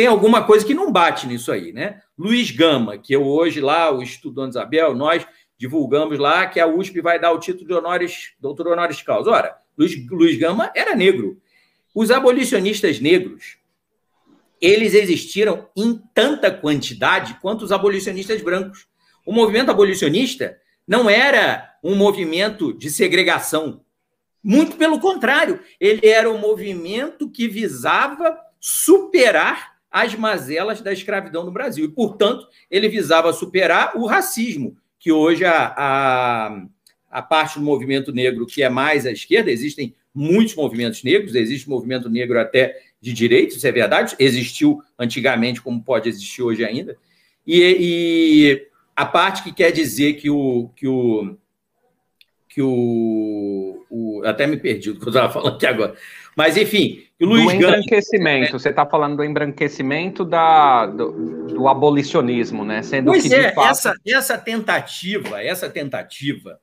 Tem 0.00 0.06
alguma 0.06 0.44
coisa 0.44 0.64
que 0.64 0.72
não 0.72 0.90
bate 0.90 1.26
nisso 1.26 1.52
aí, 1.52 1.74
né? 1.74 2.00
Luiz 2.16 2.50
Gama, 2.50 2.96
que 2.96 3.12
eu 3.12 3.22
hoje 3.22 3.60
lá, 3.60 3.94
o 3.94 4.02
Estudante 4.02 4.52
Isabel, 4.52 4.94
nós 4.94 5.26
divulgamos 5.58 6.18
lá 6.18 6.46
que 6.46 6.58
a 6.58 6.66
USP 6.66 7.02
vai 7.02 7.20
dar 7.20 7.32
o 7.32 7.38
título 7.38 7.66
de 7.66 7.74
honores, 7.74 8.32
doutor 8.40 8.68
honoris 8.68 9.02
causa. 9.02 9.30
Ora, 9.30 9.54
Luiz, 9.76 9.92
Luiz 10.08 10.38
Gama 10.38 10.72
era 10.74 10.96
negro. 10.96 11.38
Os 11.94 12.10
abolicionistas 12.10 12.98
negros, 12.98 13.58
eles 14.58 14.94
existiram 14.94 15.68
em 15.76 16.00
tanta 16.14 16.50
quantidade 16.50 17.36
quanto 17.42 17.62
os 17.62 17.70
abolicionistas 17.70 18.40
brancos. 18.40 18.86
O 19.26 19.34
movimento 19.34 19.70
abolicionista 19.70 20.56
não 20.88 21.10
era 21.10 21.74
um 21.84 21.94
movimento 21.94 22.72
de 22.72 22.88
segregação. 22.88 23.84
Muito 24.42 24.78
pelo 24.78 24.98
contrário, 24.98 25.60
ele 25.78 26.08
era 26.08 26.30
um 26.30 26.38
movimento 26.38 27.30
que 27.30 27.46
visava 27.46 28.34
superar 28.58 29.69
as 29.90 30.14
mazelas 30.14 30.80
da 30.80 30.92
escravidão 30.92 31.44
no 31.44 31.50
Brasil. 31.50 31.84
E, 31.84 31.88
portanto, 31.88 32.46
ele 32.70 32.88
visava 32.88 33.32
superar 33.32 33.92
o 33.96 34.06
racismo, 34.06 34.76
que 34.98 35.10
hoje 35.10 35.44
a, 35.44 35.74
a, 35.76 36.62
a 37.10 37.22
parte 37.22 37.58
do 37.58 37.64
movimento 37.64 38.12
negro 38.12 38.46
que 38.46 38.62
é 38.62 38.68
mais 38.68 39.06
à 39.06 39.10
esquerda, 39.10 39.50
existem 39.50 39.94
muitos 40.14 40.54
movimentos 40.54 41.02
negros, 41.02 41.34
existe 41.34 41.68
movimento 41.68 42.08
negro 42.08 42.38
até 42.38 42.80
de 43.00 43.12
direito, 43.12 43.56
isso 43.56 43.66
é 43.66 43.72
verdade, 43.72 44.14
existiu 44.18 44.82
antigamente, 44.98 45.62
como 45.62 45.82
pode 45.82 46.08
existir 46.08 46.42
hoje 46.42 46.64
ainda. 46.64 46.96
E, 47.46 47.76
e 47.80 48.68
a 48.94 49.06
parte 49.06 49.42
que 49.42 49.52
quer 49.52 49.72
dizer 49.72 50.14
que 50.14 50.30
o. 50.30 50.68
Que 50.76 50.86
o 50.86 51.36
que 52.50 52.60
o, 52.60 53.86
o 53.88 54.22
até 54.24 54.44
me 54.44 54.56
perdi 54.56 54.92
do 54.92 54.98
que 54.98 55.06
eu 55.06 55.10
estava 55.10 55.32
falando 55.32 55.54
aqui 55.54 55.66
agora. 55.66 55.94
Mas, 56.36 56.56
enfim, 56.56 57.02
o 57.20 57.26
Luiz 57.26 57.44
do 57.44 57.52
embranquecimento, 57.52 58.58
você 58.58 58.70
está 58.70 58.86
falando 58.86 59.16
do 59.16 59.24
embranquecimento 59.24 60.24
da, 60.24 60.86
do, 60.86 61.46
do, 61.48 61.68
abolicionismo, 61.68 62.64
né? 62.64 62.82
Sendo 62.82 63.10
pois 63.10 63.26
que, 63.26 63.34
é, 63.34 63.52
fato... 63.52 63.70
essa, 63.70 63.94
essa 64.06 64.38
tentativa, 64.38 65.42
essa 65.42 65.68
tentativa 65.68 66.58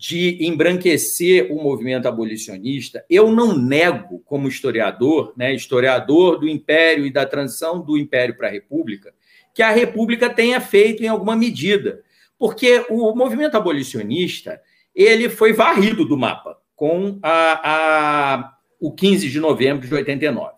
de 0.00 0.38
embranquecer 0.46 1.52
o 1.52 1.62
movimento 1.62 2.08
abolicionista, 2.08 3.04
eu 3.10 3.30
não 3.30 3.54
nego, 3.54 4.20
como 4.20 4.48
historiador, 4.48 5.34
né, 5.36 5.54
historiador 5.54 6.38
do 6.38 6.48
Império 6.48 7.04
e 7.04 7.12
da 7.12 7.26
transição 7.26 7.82
do 7.82 7.98
Império 7.98 8.34
para 8.34 8.48
a 8.48 8.50
República, 8.50 9.12
que 9.54 9.62
a 9.62 9.70
República 9.70 10.30
tenha 10.30 10.58
feito 10.58 11.02
em 11.02 11.08
alguma 11.08 11.36
medida, 11.36 12.02
porque 12.38 12.86
o 12.88 13.14
movimento 13.14 13.58
abolicionista 13.58 14.58
ele 14.94 15.28
foi 15.28 15.52
varrido 15.52 16.06
do 16.06 16.16
mapa 16.16 16.56
com 16.74 17.18
a, 17.22 17.60
a, 17.62 18.52
o 18.80 18.90
15 18.90 19.28
de 19.28 19.38
novembro 19.38 19.86
de 19.86 19.94
89. 19.94 20.54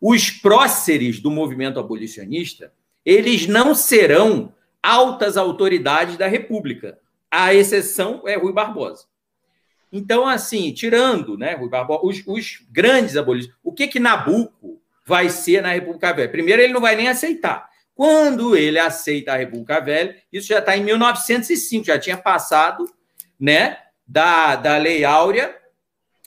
Os 0.00 0.30
próceres 0.30 1.20
do 1.20 1.30
movimento 1.30 1.80
abolicionista 1.80 2.72
eles 3.04 3.46
não 3.46 3.72
serão 3.74 4.52
altas 4.82 5.36
autoridades 5.36 6.16
da 6.16 6.26
República, 6.26 6.98
a 7.30 7.54
exceção 7.54 8.22
é 8.26 8.36
Rui 8.36 8.52
Barbosa. 8.52 9.04
Então, 9.92 10.26
assim, 10.26 10.72
tirando 10.72 11.38
né, 11.38 11.54
Rui 11.54 11.68
Barbosa, 11.68 12.00
os, 12.04 12.22
os 12.26 12.66
grandes 12.70 13.16
abolistas, 13.16 13.54
o 13.62 13.72
que 13.72 13.86
que 13.86 14.00
Nabucco 14.00 14.80
vai 15.04 15.28
ser 15.28 15.62
na 15.62 15.72
República 15.72 16.12
Velha? 16.12 16.28
Primeiro, 16.28 16.60
ele 16.60 16.72
não 16.72 16.80
vai 16.80 16.96
nem 16.96 17.08
aceitar. 17.08 17.68
Quando 17.94 18.56
ele 18.56 18.78
aceita 18.78 19.32
a 19.32 19.36
República 19.36 19.80
Velha, 19.80 20.16
isso 20.32 20.48
já 20.48 20.58
está 20.58 20.76
em 20.76 20.84
1905, 20.84 21.86
já 21.86 21.98
tinha 21.98 22.16
passado 22.16 22.84
né, 23.38 23.78
da, 24.06 24.56
da 24.56 24.76
Lei 24.76 25.04
Áurea 25.04 25.54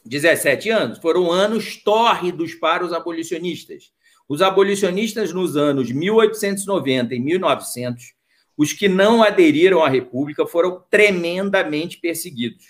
17 0.05 0.69
anos. 0.69 0.97
Foram 0.99 1.31
anos 1.31 1.77
tórridos 1.77 2.53
para 2.53 2.85
os 2.85 2.93
abolicionistas. 2.93 3.91
Os 4.27 4.41
abolicionistas 4.41 5.33
nos 5.33 5.57
anos 5.57 5.91
1890 5.91 7.15
e 7.15 7.19
1900 7.19 8.19
os 8.59 8.73
que 8.73 8.89
não 8.89 9.23
aderiram 9.23 9.81
à 9.81 9.87
República 9.87 10.45
foram 10.45 10.83
tremendamente 10.89 11.97
perseguidos. 11.97 12.65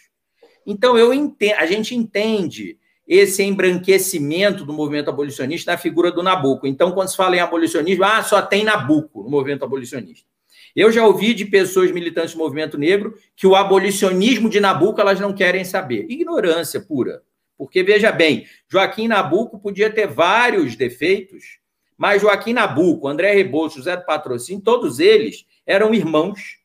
Então, 0.63 0.95
eu 0.95 1.11
entendo, 1.11 1.55
a 1.57 1.65
gente 1.65 1.95
entende 1.95 2.77
esse 3.07 3.41
embranquecimento 3.41 4.63
do 4.63 4.71
movimento 4.71 5.09
abolicionista 5.09 5.71
na 5.71 5.79
figura 5.79 6.11
do 6.11 6.21
Nabucco. 6.21 6.67
Então, 6.67 6.91
quando 6.91 7.07
se 7.07 7.17
fala 7.17 7.35
em 7.35 7.39
abolicionismo, 7.39 8.03
ah, 8.03 8.21
só 8.21 8.39
tem 8.39 8.63
Nabucco 8.63 9.23
no 9.23 9.31
movimento 9.31 9.65
abolicionista. 9.65 10.28
Eu 10.75 10.91
já 10.91 11.05
ouvi 11.05 11.33
de 11.33 11.45
pessoas 11.45 11.91
militantes 11.91 12.33
do 12.33 12.39
movimento 12.39 12.77
negro 12.77 13.15
que 13.35 13.47
o 13.47 13.55
abolicionismo 13.55 14.49
de 14.49 14.59
Nabucco 14.59 15.01
elas 15.01 15.19
não 15.19 15.33
querem 15.33 15.63
saber. 15.63 16.05
Ignorância 16.09 16.79
pura. 16.79 17.21
Porque, 17.57 17.83
veja 17.83 18.11
bem, 18.11 18.45
Joaquim 18.69 19.07
Nabucco 19.09 19.59
podia 19.59 19.89
ter 19.89 20.07
vários 20.07 20.77
defeitos, 20.77 21.59
mas 21.97 22.21
Joaquim 22.21 22.53
Nabucco, 22.53 23.07
André 23.07 23.33
Rebouças, 23.33 23.79
José 23.79 23.97
do 23.97 24.05
Patrocínio, 24.05 24.63
todos 24.63 24.99
eles 24.99 25.45
eram 25.65 25.93
irmãos, 25.93 26.59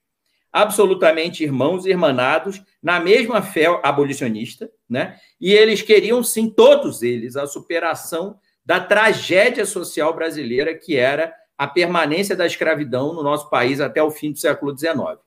absolutamente 0.53 1.43
irmãos, 1.43 1.85
irmanados, 1.85 2.63
na 2.81 3.01
mesma 3.01 3.43
fé 3.43 3.67
abolicionista, 3.83 4.71
né? 4.89 5.19
E 5.41 5.53
eles 5.53 5.83
queriam, 5.83 6.23
sim, 6.23 6.49
todos 6.49 7.03
eles, 7.03 7.35
a 7.35 7.45
superação 7.45 8.39
da 8.65 8.79
tragédia 8.79 9.67
social 9.67 10.15
brasileira, 10.15 10.79
que 10.79 10.97
era 10.97 11.35
a 11.57 11.67
permanência 11.67 12.37
da 12.37 12.47
escravidão 12.47 13.15
no 13.15 13.23
nosso 13.23 13.49
país 13.49 13.81
até 13.81 14.03
o 14.03 14.11
fim 14.11 14.33
do 14.33 14.39
século 14.39 14.77
XIX. 14.77 15.19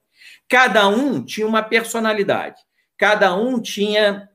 Cada 0.48 0.88
um 0.88 1.24
tinha 1.24 1.48
uma 1.48 1.63
personalidade, 1.63 2.62
cada 2.98 3.36
um 3.36 3.60
tinha 3.62 4.29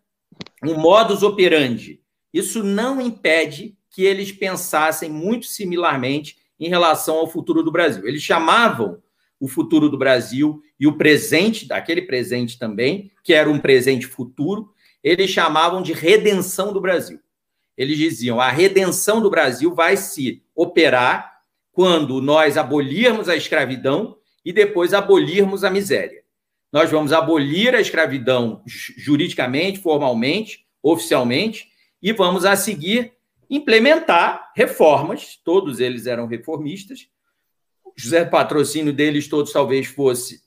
um 0.62 0.75
modus 0.75 1.22
operandi. 1.22 2.00
Isso 2.32 2.62
não 2.62 3.00
impede 3.00 3.76
que 3.90 4.04
eles 4.04 4.32
pensassem 4.32 5.11
muito 5.11 5.46
similarmente 5.46 6.38
em 6.58 6.68
relação 6.68 7.16
ao 7.16 7.28
futuro 7.28 7.62
do 7.62 7.72
Brasil. 7.72 8.06
Eles 8.06 8.22
chamavam 8.22 9.02
o 9.38 9.49
futuro 9.49 9.88
do 9.88 9.99
Brasil 9.99 10.62
e 10.78 10.87
o 10.87 10.96
presente, 10.96 11.70
aquele 11.72 12.02
presente 12.02 12.58
também, 12.58 13.11
que 13.25 13.34
era 13.34 13.50
um 13.50 13.58
presente 13.58 14.06
futuro, 14.06 14.72
eles 15.02 15.30
chamavam 15.30 15.82
de 15.82 15.92
redenção 15.92 16.72
do 16.72 16.80
Brasil. 16.80 17.18
Eles 17.76 17.99
diziam: 17.99 18.40
a 18.40 18.50
redenção 18.50 19.20
do 19.20 19.28
Brasil 19.28 19.75
vai 19.75 19.96
se 19.96 20.42
operar 20.54 21.32
quando 21.73 22.21
nós 22.21 22.57
abolirmos 22.57 23.29
a 23.29 23.37
escravidão 23.37 24.17
e 24.45 24.52
depois 24.52 24.93
abolirmos 24.93 25.64
a 25.64 25.71
miséria. 25.71 26.23
Nós 26.71 26.91
vamos 26.91 27.12
abolir 27.12 27.75
a 27.75 27.81
escravidão 27.81 28.62
juridicamente, 28.67 29.79
formalmente, 29.79 30.67
oficialmente, 30.83 31.69
e 32.00 32.12
vamos 32.12 32.45
a 32.45 32.57
seguir 32.57 33.12
implementar 33.49 34.52
reformas, 34.55 35.38
todos 35.45 35.81
eles 35.81 36.07
eram 36.07 36.26
reformistas, 36.26 37.09
José 37.97 38.25
Patrocínio 38.25 38.93
deles 38.93 39.29
todos 39.29 39.52
talvez 39.52 39.87
fosse 39.87 40.41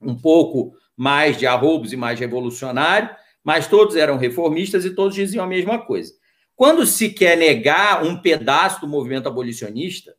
um 0.00 0.14
pouco 0.14 0.74
mais 0.96 1.36
de 1.36 1.46
arroubos 1.46 1.92
e 1.92 1.96
mais 1.96 2.18
revolucionário, 2.18 3.10
mas 3.42 3.66
todos 3.66 3.96
eram 3.96 4.16
reformistas 4.16 4.84
e 4.84 4.90
todos 4.90 5.14
diziam 5.14 5.44
a 5.44 5.48
mesma 5.48 5.78
coisa. 5.78 6.12
Quando 6.56 6.86
se 6.86 7.10
quer 7.10 7.36
negar 7.36 8.04
um 8.04 8.20
pedaço 8.20 8.80
do 8.80 8.88
movimento 8.88 9.28
abolicionista, 9.28 10.14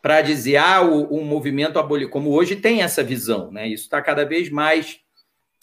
para 0.00 0.20
dizer, 0.20 0.56
ah, 0.56 0.82
o, 0.82 1.04
o 1.18 1.24
movimento 1.24 1.78
abolicionista, 1.78 2.12
como 2.12 2.30
hoje 2.30 2.56
tem 2.56 2.82
essa 2.82 3.02
visão, 3.02 3.50
né? 3.50 3.66
isso 3.66 3.84
está 3.84 4.00
cada 4.00 4.24
vez 4.24 4.50
mais 4.50 5.00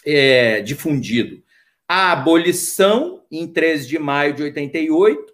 é, 0.06 0.62
difundido. 0.62 1.42
A 1.88 2.12
abolição, 2.12 3.24
em 3.32 3.48
13 3.48 3.88
de 3.88 4.00
maio 4.00 4.34
de 4.34 4.44
88, 4.44 5.34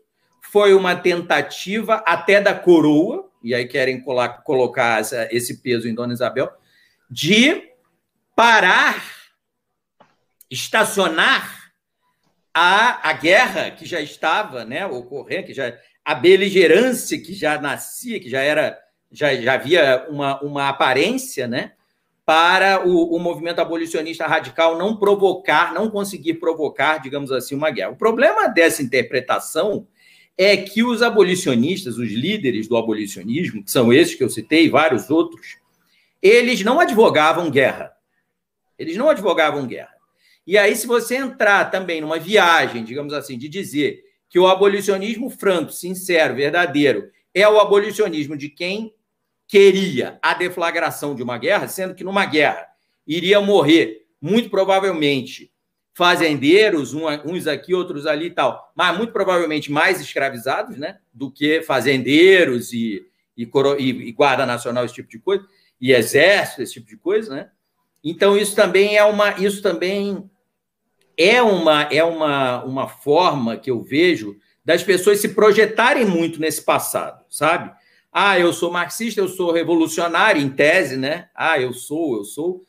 foi 0.52 0.74
uma 0.74 0.96
tentativa 0.96 1.96
até 2.06 2.42
da 2.42 2.54
coroa, 2.54 3.30
e 3.44 3.56
aí 3.56 3.68
querem 3.68 4.04
colocar 4.44 5.00
essa, 5.00 5.28
esse 5.32 5.62
peso 5.62 5.88
em 5.88 5.96
Dona 5.96 6.14
Isabel, 6.14 6.52
de 7.10 7.72
parar, 8.36 9.04
estacionar 10.50 11.72
a, 12.54 13.10
a 13.10 13.14
guerra 13.14 13.72
que 13.72 13.86
já 13.86 14.02
estava 14.02 14.66
né, 14.66 14.86
ocorrendo, 14.86 15.48
que 15.48 15.54
já, 15.54 15.78
a 16.04 16.14
beligerância 16.14 17.20
que 17.20 17.34
já 17.34 17.60
nascia, 17.60 18.20
que 18.20 18.30
já 18.30 18.42
era, 18.42 18.78
já, 19.12 19.36
já 19.36 19.54
havia 19.54 20.08
uma, 20.10 20.42
uma 20.42 20.70
aparência, 20.70 21.48
né? 21.48 21.74
Para 22.26 22.88
o, 22.88 23.16
o 23.16 23.20
movimento 23.20 23.60
abolicionista 23.60 24.26
radical 24.26 24.78
não 24.78 24.96
provocar, 24.96 25.74
não 25.74 25.90
conseguir 25.90 26.36
provocar, 26.36 27.00
digamos 27.00 27.32
assim, 27.32 27.56
uma 27.56 27.70
guerra. 27.70 27.92
O 27.92 27.98
problema 27.98 28.48
dessa 28.48 28.82
interpretação 28.82 29.88
é 30.38 30.56
que 30.56 30.84
os 30.84 31.02
abolicionistas, 31.02 31.98
os 31.98 32.10
líderes 32.10 32.68
do 32.68 32.78
abolicionismo, 32.78 33.64
que 33.64 33.72
são 33.72 33.92
esses 33.92 34.16
que 34.16 34.24
eu 34.24 34.30
citei, 34.30 34.70
vários 34.70 35.10
outros, 35.10 35.58
eles 36.22 36.64
não 36.64 36.80
advogavam 36.80 37.52
guerra. 37.52 37.92
Eles 38.78 38.96
não 38.96 39.10
advogavam 39.10 39.68
guerra. 39.68 39.94
E 40.46 40.58
aí, 40.58 40.76
se 40.76 40.88
você 40.88 41.16
entrar 41.16 41.70
também 41.70 42.02
numa 42.02 42.18
viagem, 42.18 42.84
digamos 42.84 43.14
assim, 43.14 43.38
de 43.38 43.50
dizer 43.50 44.04
que 44.30 44.40
o 44.40 44.48
abolicionismo 44.48 45.30
franco, 45.30 45.72
sincero, 45.72 46.36
verdadeiro, 46.36 47.12
é 47.34 47.48
o 47.48 47.60
abolicionismo 47.60 48.36
de 48.36 48.50
quem 48.50 48.94
queria 49.52 50.18
a 50.22 50.34
deflagração 50.34 51.14
de 51.14 51.22
uma 51.22 51.38
guerra, 51.38 51.68
sendo 51.68 51.94
que 51.94 52.06
numa 52.06 52.26
guerra 52.26 52.66
iria 53.06 53.42
morrer, 53.42 54.06
muito 54.22 54.50
provavelmente, 54.50 55.52
fazendeiros, 55.94 56.94
uns 56.94 57.48
aqui, 57.48 57.74
outros 57.74 58.08
ali 58.08 58.28
e 58.28 58.32
tal, 58.32 58.72
mas 58.74 58.98
muito 58.98 59.12
provavelmente 59.12 59.70
mais 59.70 60.00
escravizados, 60.00 60.78
né? 60.78 61.00
Do 61.14 61.30
que 61.30 61.62
fazendeiros 61.64 62.72
e, 62.72 63.06
e, 63.36 63.44
e 63.78 64.12
guarda 64.14 64.46
nacional, 64.46 64.86
esse 64.86 64.94
tipo 64.94 65.10
de 65.10 65.20
coisa, 65.20 65.46
e 65.82 65.92
exército, 65.92 66.62
esse 66.62 66.76
tipo 66.76 66.88
de 66.88 66.96
coisa, 66.96 67.36
né? 67.36 67.50
Então, 68.02 68.38
isso 68.38 68.56
também 68.56 68.96
é 68.96 69.04
uma. 69.04 69.32
Isso 69.38 69.62
também 69.62 70.32
é 71.18 71.42
uma, 71.42 71.84
é 71.92 72.04
uma, 72.06 72.64
uma 72.64 72.88
forma 72.88 73.58
que 73.58 73.70
eu 73.70 73.84
vejo 73.84 74.38
das 74.64 74.82
pessoas 74.82 75.20
se 75.20 75.30
projetarem 75.36 76.06
muito 76.06 76.40
nesse 76.40 76.64
passado, 76.64 77.26
sabe? 77.30 77.81
Ah, 78.12 78.38
eu 78.38 78.52
sou 78.52 78.72
marxista, 78.72 79.22
eu 79.22 79.28
sou 79.28 79.52
revolucionário, 79.52 80.42
em 80.42 80.50
tese, 80.50 80.98
né? 80.98 81.30
Ah, 81.34 81.60
eu 81.60 81.72
sou, 81.72 82.18
eu 82.18 82.26
sou. 82.26 82.66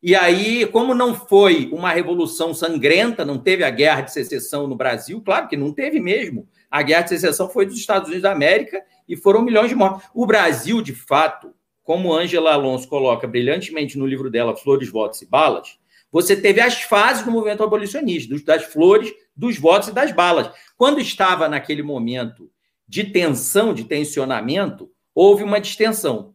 E 0.00 0.14
aí, 0.14 0.66
como 0.66 0.94
não 0.94 1.14
foi 1.14 1.68
uma 1.72 1.90
revolução 1.90 2.54
sangrenta, 2.54 3.24
não 3.24 3.38
teve 3.38 3.64
a 3.64 3.70
guerra 3.70 4.02
de 4.02 4.12
secessão 4.12 4.66
no 4.68 4.76
Brasil, 4.76 5.20
claro 5.20 5.48
que 5.48 5.56
não 5.56 5.72
teve 5.72 5.98
mesmo. 5.98 6.46
A 6.70 6.82
guerra 6.82 7.02
de 7.02 7.08
secessão 7.08 7.48
foi 7.48 7.66
dos 7.66 7.76
Estados 7.76 8.08
Unidos 8.08 8.22
da 8.22 8.30
América 8.30 8.84
e 9.08 9.16
foram 9.16 9.42
milhões 9.42 9.70
de 9.70 9.74
mortos. 9.74 10.06
O 10.14 10.26
Brasil, 10.26 10.82
de 10.82 10.94
fato, 10.94 11.52
como 11.82 12.14
Angela 12.14 12.52
Alonso 12.52 12.86
coloca 12.86 13.26
brilhantemente 13.26 13.98
no 13.98 14.06
livro 14.06 14.30
dela, 14.30 14.54
Flores, 14.54 14.90
Votos 14.90 15.22
e 15.22 15.26
Balas, 15.26 15.78
você 16.12 16.36
teve 16.36 16.60
as 16.60 16.82
fases 16.82 17.24
do 17.24 17.30
movimento 17.32 17.64
abolicionista, 17.64 18.36
das 18.44 18.64
flores, 18.64 19.12
dos 19.36 19.58
votos 19.58 19.88
e 19.88 19.92
das 19.92 20.12
balas. 20.12 20.48
Quando 20.76 21.00
estava 21.00 21.48
naquele 21.48 21.82
momento 21.82 22.48
de 22.86 23.04
tensão, 23.04 23.72
de 23.72 23.84
tensionamento, 23.84 24.90
houve 25.14 25.42
uma 25.42 25.60
distensão. 25.60 26.34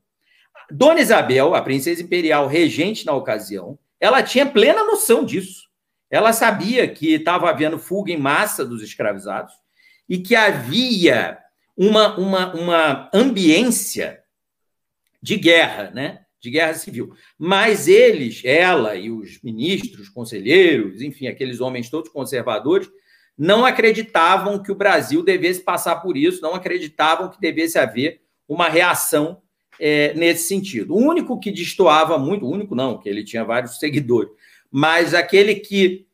Dona 0.72 1.01
Isabel, 1.01 1.56
a 1.56 1.62
princesa 1.62 2.01
imperial 2.01 2.48
regente 2.48 3.06
na 3.06 3.13
ocasião, 3.13 3.77
ela 4.00 4.24
tinha 4.24 4.46
plena 4.46 4.84
noção 4.84 5.25
disso. 5.25 5.68
Ela 6.10 6.34
sabia 6.34 6.88
que 6.88 7.13
estava 7.13 7.50
havendo 7.50 7.77
fuga 7.77 8.12
em 8.12 8.18
massa 8.18 8.65
dos 8.65 8.82
escravizados 8.82 9.53
e 10.08 10.18
que 10.18 10.36
havia 10.36 11.38
uma, 11.77 12.18
uma, 12.18 12.53
uma 12.53 13.10
ambiência 13.13 14.22
de 15.22 15.38
guerra, 15.38 15.91
né? 15.91 16.25
de 16.39 16.50
guerra 16.50 16.74
civil. 16.74 17.13
Mas 17.38 17.88
eles, 17.88 18.41
ela 18.46 18.96
e 18.96 19.12
os 19.12 19.41
ministros, 19.41 20.10
conselheiros, 20.10 21.01
enfim, 21.01 21.27
aqueles 21.27 21.60
homens 21.60 21.89
todos 21.89 22.10
conservadores, 22.10 22.89
não 23.39 23.65
acreditavam 23.65 24.62
que 24.62 24.69
o 24.69 24.75
Brasil 24.75 25.24
devesse 25.24 25.62
passar 25.62 25.96
por 26.01 26.17
isso, 26.17 26.41
não 26.41 26.53
acreditavam 26.53 27.29
que 27.29 27.39
devesse 27.39 27.79
haver 27.79 28.19
uma 28.46 28.67
reação 28.67 29.41
é, 29.79 30.13
nesse 30.13 30.50
sentido. 30.50 30.93
O 30.93 30.98
único 30.98 31.39
que 31.39 31.50
destoava 31.50 32.17
muito, 32.17 32.46
o 32.46 32.51
único 32.51 32.75
não, 32.75 32.98
que 32.98 33.08
ele 33.08 33.24
tinha 33.24 33.46
vários 33.46 33.79
seguidores, 33.79 34.29
mas 34.69 35.13
aquele 35.13 35.55
que 35.55 36.05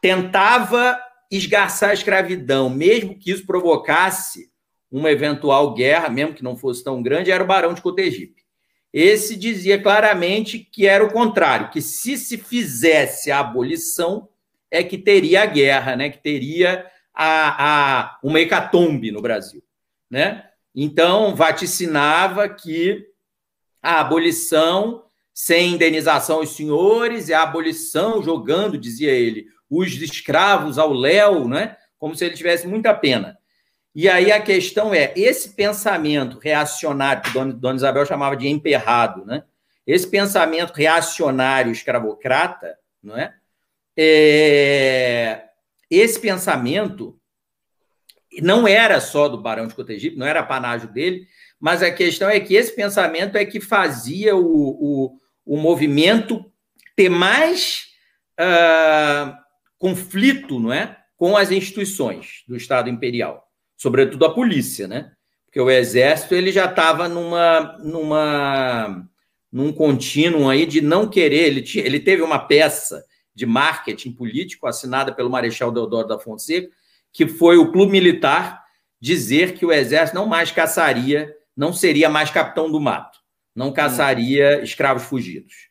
tentava 0.00 0.98
esgarçar 1.30 1.90
a 1.90 1.94
escravidão, 1.94 2.70
mesmo 2.70 3.18
que 3.18 3.30
isso 3.30 3.44
provocasse 3.44 4.50
uma 4.90 5.10
eventual 5.10 5.74
guerra, 5.74 6.08
mesmo 6.08 6.32
que 6.32 6.44
não 6.44 6.56
fosse 6.56 6.82
tão 6.82 7.02
grande, 7.02 7.30
era 7.30 7.44
o 7.44 7.46
Barão 7.46 7.74
de 7.74 7.82
Cotegipe. 7.82 8.42
Esse 8.90 9.36
dizia 9.36 9.82
claramente 9.82 10.58
que 10.58 10.86
era 10.86 11.04
o 11.04 11.12
contrário, 11.12 11.68
que 11.68 11.82
se 11.82 12.16
se 12.16 12.38
fizesse 12.38 13.30
a 13.30 13.40
abolição, 13.40 14.28
é 14.74 14.82
que 14.82 14.98
teria 14.98 15.42
a 15.42 15.46
guerra, 15.46 15.96
né? 15.96 16.10
que 16.10 16.18
teria 16.18 16.84
a, 17.14 18.00
a, 18.02 18.18
uma 18.22 18.40
hecatombe 18.40 19.12
no 19.12 19.22
Brasil. 19.22 19.62
Né? 20.10 20.44
Então, 20.74 21.34
vaticinava 21.34 22.48
que 22.48 23.06
a 23.80 24.00
abolição 24.00 25.04
sem 25.32 25.74
indenização 25.74 26.36
aos 26.36 26.54
senhores 26.56 27.28
e 27.28 27.34
a 27.34 27.42
abolição 27.42 28.22
jogando, 28.22 28.78
dizia 28.78 29.10
ele, 29.10 29.46
os 29.68 29.92
escravos 30.00 30.78
ao 30.78 30.92
léu, 30.92 31.48
né? 31.48 31.76
como 31.98 32.14
se 32.14 32.24
ele 32.24 32.34
tivesse 32.34 32.66
muita 32.66 32.92
pena. 32.94 33.38
E 33.94 34.08
aí 34.08 34.32
a 34.32 34.40
questão 34.40 34.92
é, 34.92 35.12
esse 35.16 35.50
pensamento 35.50 36.38
reacionário, 36.38 37.22
que 37.22 37.30
Dona, 37.30 37.52
Dona 37.52 37.76
Isabel 37.76 38.04
chamava 38.06 38.36
de 38.36 38.48
emperrado, 38.48 39.24
né? 39.24 39.44
esse 39.86 40.06
pensamento 40.06 40.72
reacionário 40.72 41.70
escravocrata, 41.70 42.76
não 43.02 43.16
é? 43.16 43.34
É? 43.96 45.44
esse 45.90 46.20
pensamento 46.20 47.18
não 48.42 48.66
era 48.66 49.00
só 49.00 49.28
do 49.28 49.40
Barão 49.40 49.66
de 49.66 49.74
Cotegipe, 49.74 50.16
não 50.16 50.26
era 50.26 50.42
panágio 50.42 50.92
dele, 50.92 51.26
mas 51.60 51.82
a 51.82 51.90
questão 51.90 52.28
é 52.28 52.40
que 52.40 52.54
esse 52.54 52.74
pensamento 52.74 53.36
é 53.36 53.44
que 53.44 53.60
fazia 53.60 54.34
o, 54.34 54.42
o, 54.44 55.18
o 55.46 55.56
movimento 55.56 56.44
ter 56.96 57.08
mais 57.08 57.86
uh, 58.40 59.32
conflito 59.78 60.58
não 60.58 60.72
é? 60.72 60.98
com 61.16 61.36
as 61.36 61.50
instituições 61.52 62.42
do 62.48 62.56
Estado 62.56 62.90
Imperial 62.90 63.44
sobretudo 63.76 64.24
a 64.24 64.34
polícia, 64.34 64.88
né? 64.88 65.12
Porque 65.44 65.60
o 65.60 65.70
exército 65.70 66.34
ele 66.34 66.50
já 66.50 66.64
estava 66.64 67.08
numa, 67.08 67.78
numa, 67.78 69.06
num 69.52 69.72
contínuo 69.72 70.48
aí 70.48 70.66
de 70.66 70.80
não 70.80 71.08
querer. 71.08 71.46
Ele, 71.46 71.64
ele 71.76 72.00
teve 72.00 72.22
uma 72.22 72.38
peça 72.38 73.04
de 73.34 73.46
marketing 73.46 74.12
político 74.12 74.66
assinada 74.66 75.12
pelo 75.12 75.30
Marechal 75.30 75.72
Deodoro 75.72 76.06
da 76.06 76.18
Fonseca, 76.18 76.70
que 77.12 77.26
foi 77.26 77.56
o 77.56 77.72
clube 77.72 77.92
militar 77.92 78.62
dizer 79.00 79.54
que 79.54 79.66
o 79.66 79.72
exército 79.72 80.18
não 80.18 80.26
mais 80.26 80.50
caçaria, 80.50 81.34
não 81.56 81.72
seria 81.72 82.08
mais 82.08 82.30
capitão 82.30 82.70
do 82.70 82.80
mato, 82.80 83.18
não 83.54 83.72
caçaria 83.72 84.62
escravos 84.62 85.04
fugidos. 85.04 85.68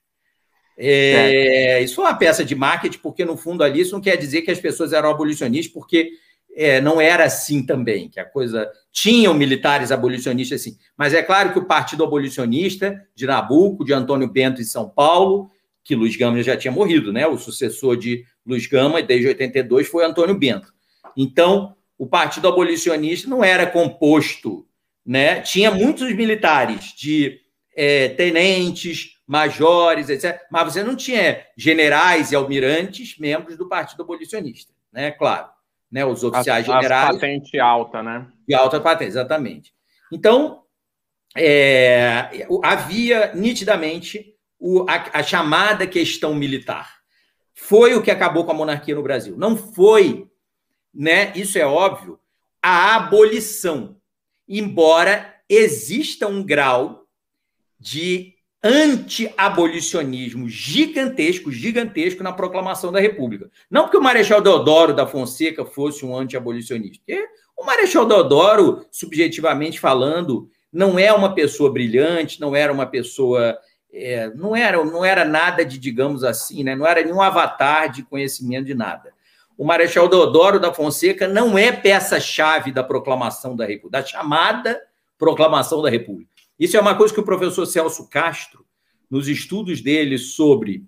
É, 0.77 1.81
isso 1.81 1.95
foi 1.95 2.05
uma 2.05 2.17
peça 2.17 2.43
de 2.43 2.55
marketing, 2.55 2.99
porque 2.99 3.23
no 3.23 3.37
fundo 3.37 3.63
ali 3.63 3.81
isso 3.81 3.93
não 3.93 4.01
quer 4.01 4.17
dizer 4.17 4.41
que 4.41 4.51
as 4.51 4.59
pessoas 4.59 4.91
eram 4.91 5.09
abolicionistas, 5.09 5.71
porque 5.71 6.11
é, 6.55 6.79
não 6.79 7.01
era 7.01 7.25
assim 7.25 7.65
também, 7.65 8.09
que 8.09 8.19
a 8.19 8.25
coisa. 8.25 8.69
Tinham 8.91 9.33
militares 9.33 9.91
abolicionistas 9.91 10.61
assim, 10.61 10.77
mas 10.95 11.13
é 11.13 11.23
claro 11.23 11.51
que 11.51 11.59
o 11.59 11.65
Partido 11.65 12.03
Abolicionista 12.03 13.01
de 13.15 13.25
Nabuco, 13.25 13.83
de 13.83 13.93
Antônio 13.93 14.27
Bento 14.27 14.61
em 14.61 14.65
São 14.65 14.87
Paulo, 14.87 15.49
que 15.83 15.95
Luiz 15.95 16.15
Gama 16.15 16.41
já 16.41 16.55
tinha 16.55 16.71
morrido, 16.71 17.11
né? 17.11 17.27
O 17.27 17.37
sucessor 17.37 17.97
de 17.97 18.25
Luiz 18.45 18.67
Gama, 18.67 19.01
desde 19.01 19.27
82, 19.27 19.87
foi 19.87 20.05
Antônio 20.05 20.37
Bento. 20.37 20.73
Então, 21.15 21.75
o 21.97 22.07
Partido 22.07 22.47
Abolicionista 22.47 23.29
não 23.29 23.43
era 23.43 23.65
composto, 23.65 24.65
né? 25.05 25.41
Tinha 25.41 25.71
muitos 25.71 26.13
militares 26.15 26.93
de 26.97 27.39
é, 27.75 28.09
tenentes, 28.09 29.17
majores, 29.27 30.09
etc. 30.09 30.39
Mas 30.51 30.73
você 30.73 30.83
não 30.83 30.95
tinha 30.95 31.45
generais 31.57 32.31
e 32.31 32.35
almirantes 32.35 33.17
membros 33.17 33.57
do 33.57 33.67
Partido 33.67 34.03
Abolicionista, 34.03 34.73
né? 34.91 35.11
Claro 35.11 35.53
né? 35.93 36.03
Os 36.03 36.23
oficiais 36.23 36.67
as, 36.67 36.75
generais. 36.75 37.09
As 37.09 37.15
patente 37.15 37.59
alta, 37.59 38.01
né? 38.01 38.25
De 38.47 38.55
alta 38.55 38.81
patente, 38.81 39.09
exatamente. 39.09 39.73
Então, 40.11 40.63
é, 41.37 42.47
havia 42.63 43.31
nitidamente 43.35 44.32
o, 44.63 44.85
a, 44.87 45.19
a 45.19 45.21
chamada 45.21 45.85
questão 45.85 46.33
militar. 46.33 47.01
Foi 47.53 47.95
o 47.95 48.01
que 48.01 48.09
acabou 48.09 48.45
com 48.45 48.51
a 48.51 48.55
monarquia 48.55 48.95
no 48.95 49.03
Brasil. 49.03 49.35
Não 49.37 49.57
foi, 49.57 50.25
né? 50.93 51.33
Isso 51.35 51.57
é 51.57 51.65
óbvio, 51.65 52.17
a 52.61 52.95
abolição. 52.95 53.97
Embora 54.47 55.35
exista 55.49 56.27
um 56.27 56.41
grau 56.41 57.05
de 57.77 58.35
anti-abolicionismo 58.63 60.47
gigantesco, 60.47 61.51
gigantesco 61.51 62.23
na 62.23 62.31
proclamação 62.31 62.89
da 62.89 63.01
República. 63.01 63.51
Não 63.69 63.83
porque 63.83 63.97
o 63.97 64.01
Marechal 64.01 64.39
Deodoro 64.39 64.95
da 64.95 65.05
Fonseca 65.05 65.65
fosse 65.65 66.05
um 66.05 66.15
anti-abolicionista. 66.15 67.03
O 67.57 67.65
Marechal 67.65 68.05
Deodoro, 68.05 68.85
subjetivamente 68.89 69.77
falando, 69.77 70.49
não 70.71 70.97
é 70.97 71.11
uma 71.11 71.35
pessoa 71.35 71.69
brilhante, 71.69 72.39
não 72.39 72.55
era 72.55 72.71
uma 72.71 72.85
pessoa. 72.85 73.57
É, 73.93 74.29
não, 74.33 74.55
era, 74.55 74.83
não 74.83 75.05
era 75.05 75.23
nada 75.23 75.63
de, 75.63 75.77
digamos 75.77 76.23
assim, 76.23 76.63
né? 76.63 76.75
não 76.75 76.87
era 76.87 77.03
nenhum 77.03 77.21
avatar 77.21 77.91
de 77.91 78.01
conhecimento 78.01 78.65
de 78.65 78.73
nada. 78.73 79.13
O 79.55 79.63
Marechal 79.63 80.09
Deodoro 80.09 80.59
da 80.59 80.73
Fonseca 80.73 81.27
não 81.27 81.57
é 81.57 81.71
peça-chave 81.71 82.71
da 82.71 82.83
proclamação 82.83 83.55
da 83.55 83.65
República, 83.65 84.01
da 84.01 84.05
chamada 84.05 84.81
proclamação 85.17 85.81
da 85.81 85.89
República. 85.89 86.31
Isso 86.59 86.75
é 86.75 86.81
uma 86.81 86.95
coisa 86.95 87.13
que 87.13 87.19
o 87.19 87.25
professor 87.25 87.65
Celso 87.65 88.09
Castro, 88.09 88.65
nos 89.09 89.27
estudos 89.27 89.79
dele 89.79 90.17
sobre 90.17 90.83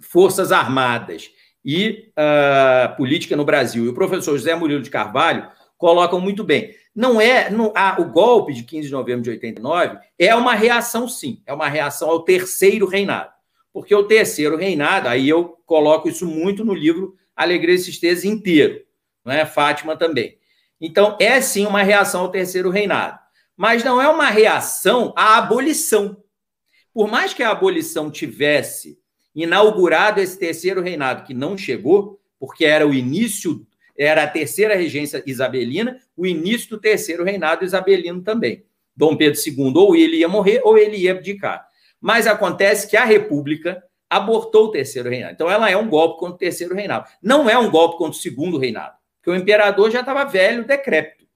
Forças 0.00 0.52
Armadas 0.52 1.30
e 1.64 2.12
uh, 2.12 2.96
política 2.96 3.36
no 3.36 3.44
Brasil, 3.44 3.84
e 3.84 3.88
o 3.88 3.94
professor 3.94 4.36
José 4.38 4.54
Murilo 4.54 4.82
de 4.82 4.90
Carvalho 4.90 5.48
colocam 5.76 6.20
muito 6.20 6.44
bem. 6.44 6.74
Não 6.94 7.20
é 7.20 7.50
não, 7.50 7.72
o 7.98 8.04
golpe 8.04 8.52
de 8.52 8.64
15 8.64 8.88
de 8.88 8.92
novembro 8.92 9.22
de 9.22 9.30
89 9.30 9.98
é 10.18 10.34
uma 10.34 10.54
reação, 10.54 11.08
sim, 11.08 11.42
é 11.46 11.52
uma 11.52 11.68
reação 11.68 12.10
ao 12.10 12.22
terceiro 12.22 12.86
reinado. 12.86 13.30
Porque 13.72 13.94
o 13.94 14.04
terceiro 14.04 14.56
reinado, 14.56 15.08
aí 15.08 15.28
eu 15.28 15.56
coloco 15.64 16.08
isso 16.08 16.26
muito 16.26 16.64
no 16.64 16.74
livro 16.74 17.14
Alegria 17.36 17.76
e 17.76 17.82
Tristeza 17.82 18.26
inteiro, 18.26 18.82
não 19.24 19.32
é? 19.32 19.46
Fátima 19.46 19.96
também. 19.96 20.38
Então, 20.80 21.16
é 21.20 21.40
sim 21.40 21.66
uma 21.66 21.82
reação 21.82 22.22
ao 22.22 22.30
terceiro 22.30 22.70
reinado 22.70 23.20
mas 23.60 23.84
não 23.84 24.00
é 24.00 24.08
uma 24.08 24.30
reação 24.30 25.12
à 25.14 25.36
abolição. 25.36 26.16
Por 26.94 27.10
mais 27.10 27.34
que 27.34 27.42
a 27.42 27.50
abolição 27.50 28.10
tivesse 28.10 28.98
inaugurado 29.34 30.18
esse 30.18 30.38
terceiro 30.38 30.80
reinado, 30.80 31.24
que 31.26 31.34
não 31.34 31.58
chegou, 31.58 32.18
porque 32.38 32.64
era 32.64 32.88
o 32.88 32.94
início, 32.94 33.66
era 34.02 34.22
a 34.22 34.26
terceira 34.26 34.74
regência 34.74 35.22
isabelina, 35.26 36.00
o 36.16 36.26
início 36.26 36.70
do 36.70 36.80
terceiro 36.80 37.22
reinado 37.22 37.66
isabelino 37.66 38.22
também. 38.22 38.64
Dom 38.96 39.14
Pedro 39.14 39.38
II, 39.38 39.72
ou 39.76 39.94
ele 39.94 40.16
ia 40.16 40.28
morrer, 40.28 40.62
ou 40.64 40.78
ele 40.78 40.96
ia 40.96 41.12
abdicar. 41.12 41.66
Mas 42.00 42.26
acontece 42.26 42.88
que 42.88 42.96
a 42.96 43.04
República 43.04 43.82
abortou 44.08 44.66
o 44.66 44.70
terceiro 44.70 45.10
reinado. 45.10 45.34
Então, 45.34 45.50
ela 45.50 45.70
é 45.70 45.76
um 45.76 45.88
golpe 45.88 46.18
contra 46.18 46.34
o 46.34 46.38
terceiro 46.38 46.74
reinado. 46.74 47.08
Não 47.22 47.48
é 47.48 47.58
um 47.58 47.70
golpe 47.70 47.98
contra 47.98 48.18
o 48.18 48.22
segundo 48.22 48.56
reinado, 48.56 48.94
porque 49.18 49.30
o 49.30 49.40
imperador 49.40 49.90
já 49.90 50.00
estava 50.00 50.24
velho, 50.24 50.66
decrépito. 50.66 51.26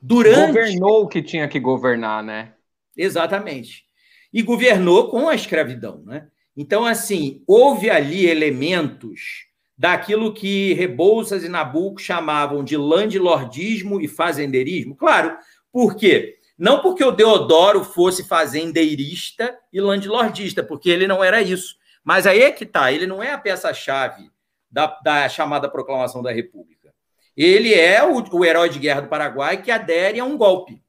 Durante... 0.00 0.54
Governou 0.54 1.02
o 1.02 1.08
que 1.08 1.22
tinha 1.22 1.46
que 1.46 1.60
governar, 1.60 2.22
né? 2.22 2.54
Exatamente. 2.96 3.84
E 4.32 4.40
governou 4.40 5.10
com 5.10 5.28
a 5.28 5.34
escravidão, 5.34 6.02
né? 6.04 6.28
Então, 6.56 6.86
assim, 6.86 7.42
houve 7.46 7.90
ali 7.90 8.26
elementos 8.26 9.45
daquilo 9.76 10.32
que 10.32 10.72
Rebouças 10.74 11.44
e 11.44 11.48
Nabucco 11.48 12.00
chamavam 12.00 12.64
de 12.64 12.76
landlordismo 12.76 14.00
e 14.00 14.08
fazendeirismo. 14.08 14.96
Claro, 14.96 15.36
por 15.70 15.94
quê? 15.96 16.36
Não 16.58 16.80
porque 16.80 17.04
o 17.04 17.10
Deodoro 17.10 17.84
fosse 17.84 18.24
fazendeirista 18.24 19.58
e 19.70 19.80
landlordista, 19.80 20.62
porque 20.62 20.88
ele 20.88 21.06
não 21.06 21.22
era 21.22 21.42
isso. 21.42 21.76
Mas 22.02 22.26
aí 22.26 22.40
é 22.40 22.52
que 22.52 22.64
está, 22.64 22.90
ele 22.90 23.06
não 23.06 23.22
é 23.22 23.32
a 23.32 23.38
peça-chave 23.38 24.30
da, 24.70 24.86
da, 25.02 25.28
chamada 25.28 25.68
Proclamação 25.68 26.22
da 26.22 26.32
República. 26.32 26.94
Ele 27.36 27.74
é 27.74 28.02
o, 28.02 28.24
o 28.32 28.44
herói 28.44 28.70
de 28.70 28.78
guerra 28.78 29.02
do 29.02 29.08
Paraguai 29.08 29.60
que 29.60 29.70
adere 29.70 30.18
a 30.18 30.24
um 30.24 30.38
golpe. 30.38 30.80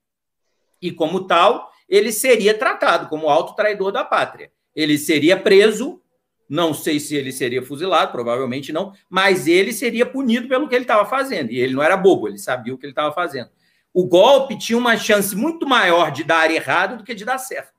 E, 0.81 0.91
como 0.91 1.27
tal, 1.27 1.69
ele 1.89 2.11
seria 2.11 2.53
tratado 2.53 3.09
como 3.09 3.29
alto 3.29 3.55
traidor 3.55 3.91
da 3.91 4.05
pátria. 4.05 4.51
Ele 4.73 4.97
seria 4.97 5.35
preso, 5.35 6.01
não 6.49 6.73
sei 6.73 6.99
se 6.99 7.15
ele 7.15 7.31
seria 7.31 7.61
fuzilado, 7.61 8.11
provavelmente 8.11 8.71
não, 8.71 8.93
mas 9.09 9.47
ele 9.47 9.73
seria 9.73 10.05
punido 10.05 10.47
pelo 10.47 10.67
que 10.67 10.75
ele 10.75 10.83
estava 10.83 11.07
fazendo. 11.09 11.51
E 11.51 11.59
ele 11.59 11.73
não 11.73 11.83
era 11.83 11.97
bobo, 11.97 12.27
ele 12.27 12.37
sabia 12.37 12.73
o 12.73 12.77
que 12.77 12.85
ele 12.85 12.91
estava 12.91 13.13
fazendo 13.13 13.49
o 13.97 14.05
golpe 14.05 14.55
tinha 14.55 14.77
uma 14.77 14.95
chance 14.95 15.35
muito 15.35 15.67
maior 15.67 16.11
de 16.11 16.23
dar 16.23 16.51
errado 16.51 16.97
do 16.97 17.03
que 17.03 17.15
de 17.15 17.25
dar 17.25 17.39
certo. 17.39 17.73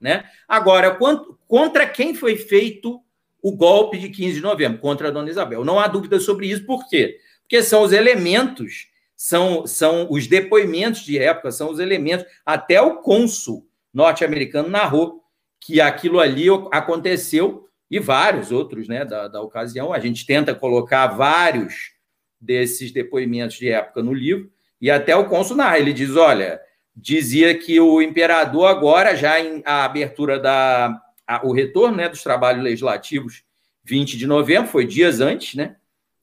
Né? 0.00 0.24
Agora, 0.48 0.94
quanto, 0.94 1.38
contra 1.46 1.86
quem 1.86 2.14
foi 2.14 2.34
feito 2.34 2.98
o 3.42 3.54
golpe 3.54 3.98
de 3.98 4.08
15 4.08 4.36
de 4.36 4.40
novembro? 4.40 4.78
Contra 4.78 5.08
a 5.08 5.10
dona 5.10 5.28
Isabel. 5.28 5.62
Não 5.62 5.78
há 5.78 5.86
dúvida 5.86 6.18
sobre 6.18 6.46
isso, 6.46 6.64
por 6.64 6.88
quê? 6.88 7.18
Porque 7.42 7.62
são 7.62 7.82
os 7.82 7.92
elementos, 7.92 8.86
são, 9.14 9.66
são 9.66 10.06
os 10.10 10.26
depoimentos 10.26 11.02
de 11.02 11.18
época, 11.18 11.52
são 11.52 11.70
os 11.70 11.78
elementos. 11.78 12.24
Até 12.46 12.80
o 12.80 13.02
cônsul 13.02 13.68
norte-americano 13.92 14.70
narrou 14.70 15.22
que 15.60 15.78
aquilo 15.78 16.20
ali 16.20 16.46
aconteceu 16.72 17.68
e 17.90 17.98
vários 17.98 18.52
outros 18.52 18.86
né, 18.86 19.04
da, 19.04 19.26
da 19.26 19.42
ocasião. 19.42 19.92
A 19.92 19.98
gente 19.98 20.24
tenta 20.24 20.54
colocar 20.54 21.08
vários 21.08 21.92
desses 22.40 22.92
depoimentos 22.92 23.56
de 23.56 23.68
época 23.68 24.02
no 24.02 24.14
livro, 24.14 24.50
e 24.80 24.90
até 24.90 25.14
o 25.14 25.28
cônsul 25.28 25.56
narra, 25.56 25.78
ele 25.78 25.92
diz, 25.92 26.16
olha, 26.16 26.58
dizia 26.96 27.54
que 27.58 27.78
o 27.78 28.00
imperador 28.00 28.66
agora, 28.66 29.14
já 29.16 29.40
em 29.40 29.62
a 29.66 29.84
abertura 29.84 30.38
da... 30.38 30.98
A, 31.26 31.46
o 31.46 31.52
retorno 31.52 31.96
né, 31.96 32.08
dos 32.08 32.22
trabalhos 32.22 32.62
legislativos, 32.64 33.44
20 33.84 34.16
de 34.16 34.26
novembro, 34.26 34.70
foi 34.70 34.86
dias 34.86 35.20
antes, 35.20 35.54
né? 35.54 35.76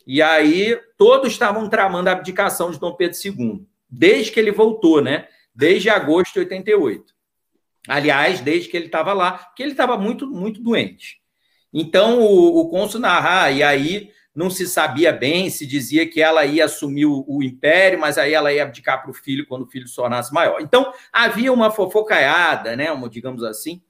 E 0.06 0.22
aí 0.22 0.80
todos 0.98 1.32
estavam 1.32 1.70
tramando 1.70 2.10
a 2.10 2.14
abdicação 2.14 2.72
de 2.72 2.80
Dom 2.80 2.94
Pedro 2.94 3.18
II, 3.24 3.66
desde 3.90 4.32
que 4.32 4.40
ele 4.40 4.52
voltou, 4.52 5.02
né? 5.02 5.28
Desde 5.54 5.90
agosto 5.90 6.34
de 6.34 6.40
88. 6.40 7.14
Aliás, 7.88 8.42
desde 8.42 8.70
que 8.70 8.76
ele 8.76 8.88
estava 8.88 9.14
lá, 9.14 9.34
porque 9.38 9.64
ele 9.64 9.72
estava 9.72 9.98
muito, 9.98 10.28
muito 10.28 10.62
doente. 10.62 11.22
Então, 11.74 12.22
o, 12.22 12.60
o 12.60 12.70
cônsul 12.70 13.02
narra, 13.02 13.52
e 13.52 13.62
aí 13.62 14.12
não 14.38 14.52
se 14.52 14.68
sabia 14.68 15.12
bem, 15.12 15.50
se 15.50 15.66
dizia 15.66 16.08
que 16.08 16.22
ela 16.22 16.46
ia 16.46 16.66
assumir 16.66 17.08
o, 17.08 17.26
o 17.28 17.42
império, 17.42 18.00
mas 18.00 18.20
aí 18.20 18.34
ela 18.34 18.54
ia 18.54 18.62
abdicar 18.62 19.02
para 19.02 19.10
o 19.10 19.14
filho 19.14 19.48
quando 19.48 19.64
o 19.64 19.68
filho 19.68 19.88
se 19.88 19.96
tornasse 19.96 20.32
maior. 20.32 20.62
Então, 20.62 20.94
havia 21.12 21.52
uma 21.52 21.72
fofocaiada, 21.72 22.76
né, 22.76 22.92
uma, 22.92 23.10
digamos 23.10 23.44
assim, 23.44 23.82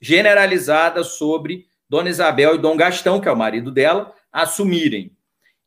generalizada 0.00 1.02
sobre 1.02 1.66
Dona 1.88 2.08
Isabel 2.08 2.54
e 2.54 2.58
Dom 2.58 2.76
Gastão, 2.76 3.20
que 3.20 3.28
é 3.28 3.32
o 3.32 3.36
marido 3.36 3.72
dela, 3.72 4.14
assumirem. 4.32 5.10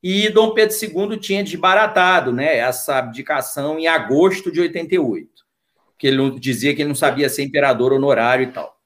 E 0.01 0.29
Dom 0.29 0.53
Pedro 0.53 0.73
II 0.73 1.17
tinha 1.17 1.43
desbaratado 1.43 2.31
né, 2.31 2.55
essa 2.55 2.97
abdicação 2.97 3.77
em 3.77 3.87
agosto 3.87 4.49
de 4.49 4.61
88, 4.61 5.27
que 5.97 6.07
ele 6.07 6.39
dizia 6.39 6.73
que 6.73 6.81
ele 6.81 6.87
não 6.87 6.95
sabia 6.95 7.27
ser 7.27 7.43
imperador 7.43 7.91
honorário 7.91 8.43
e 8.43 8.51
tal. 8.53 8.78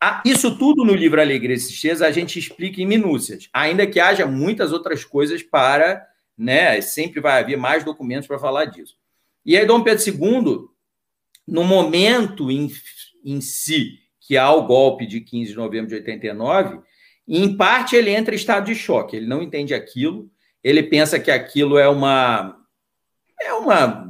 Ah, 0.00 0.22
isso 0.24 0.56
tudo 0.56 0.84
no 0.84 0.94
livro 0.94 1.20
Alegria 1.20 1.56
e 1.56 1.58
Tristeza 1.58 2.06
a 2.06 2.12
gente 2.12 2.38
explica 2.38 2.80
em 2.80 2.86
minúcias, 2.86 3.48
ainda 3.52 3.86
que 3.86 3.98
haja 3.98 4.26
muitas 4.26 4.72
outras 4.72 5.04
coisas 5.04 5.42
para, 5.42 6.06
né? 6.36 6.80
Sempre 6.80 7.20
vai 7.20 7.40
haver 7.40 7.56
mais 7.56 7.82
documentos 7.82 8.28
para 8.28 8.38
falar 8.38 8.66
disso. 8.66 8.96
E 9.44 9.56
aí, 9.56 9.66
Dom 9.66 9.82
Pedro 9.82 10.04
II, 10.06 10.68
no 11.46 11.64
momento 11.64 12.50
em, 12.50 12.70
em 13.24 13.40
si 13.40 13.98
que 14.20 14.36
há 14.36 14.52
o 14.52 14.66
golpe 14.66 15.06
de 15.06 15.20
15 15.20 15.50
de 15.50 15.56
novembro 15.56 15.88
de 15.88 15.94
89, 15.94 16.80
em 17.26 17.56
parte 17.56 17.96
ele 17.96 18.10
entra 18.10 18.34
em 18.34 18.36
estado 18.36 18.66
de 18.66 18.74
choque, 18.74 19.16
ele 19.16 19.26
não 19.26 19.42
entende 19.42 19.74
aquilo, 19.74 20.30
ele 20.62 20.82
pensa 20.82 21.18
que 21.18 21.30
aquilo 21.30 21.78
é 21.78 21.88
uma 21.88 22.56
é 23.40 23.52
uma 23.54 24.07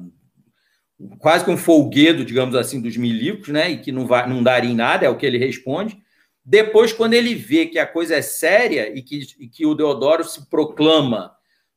quase 1.18 1.44
que 1.44 1.50
um 1.50 1.56
folguedo, 1.56 2.24
digamos 2.24 2.54
assim, 2.54 2.80
dos 2.80 2.96
milicos, 2.96 3.48
né? 3.48 3.70
E 3.70 3.78
que 3.78 3.92
não, 3.92 4.06
vai, 4.06 4.28
não 4.28 4.42
daria 4.42 4.70
em 4.70 4.74
nada, 4.74 5.06
é 5.06 5.08
o 5.08 5.16
que 5.16 5.26
ele 5.26 5.38
responde. 5.38 5.98
Depois, 6.44 6.92
quando 6.92 7.14
ele 7.14 7.34
vê 7.34 7.66
que 7.66 7.78
a 7.78 7.86
coisa 7.86 8.16
é 8.16 8.22
séria 8.22 8.96
e 8.96 9.02
que, 9.02 9.20
e 9.38 9.48
que 9.48 9.66
o 9.66 9.74
Deodoro 9.74 10.24
se 10.24 10.48
proclama 10.48 11.32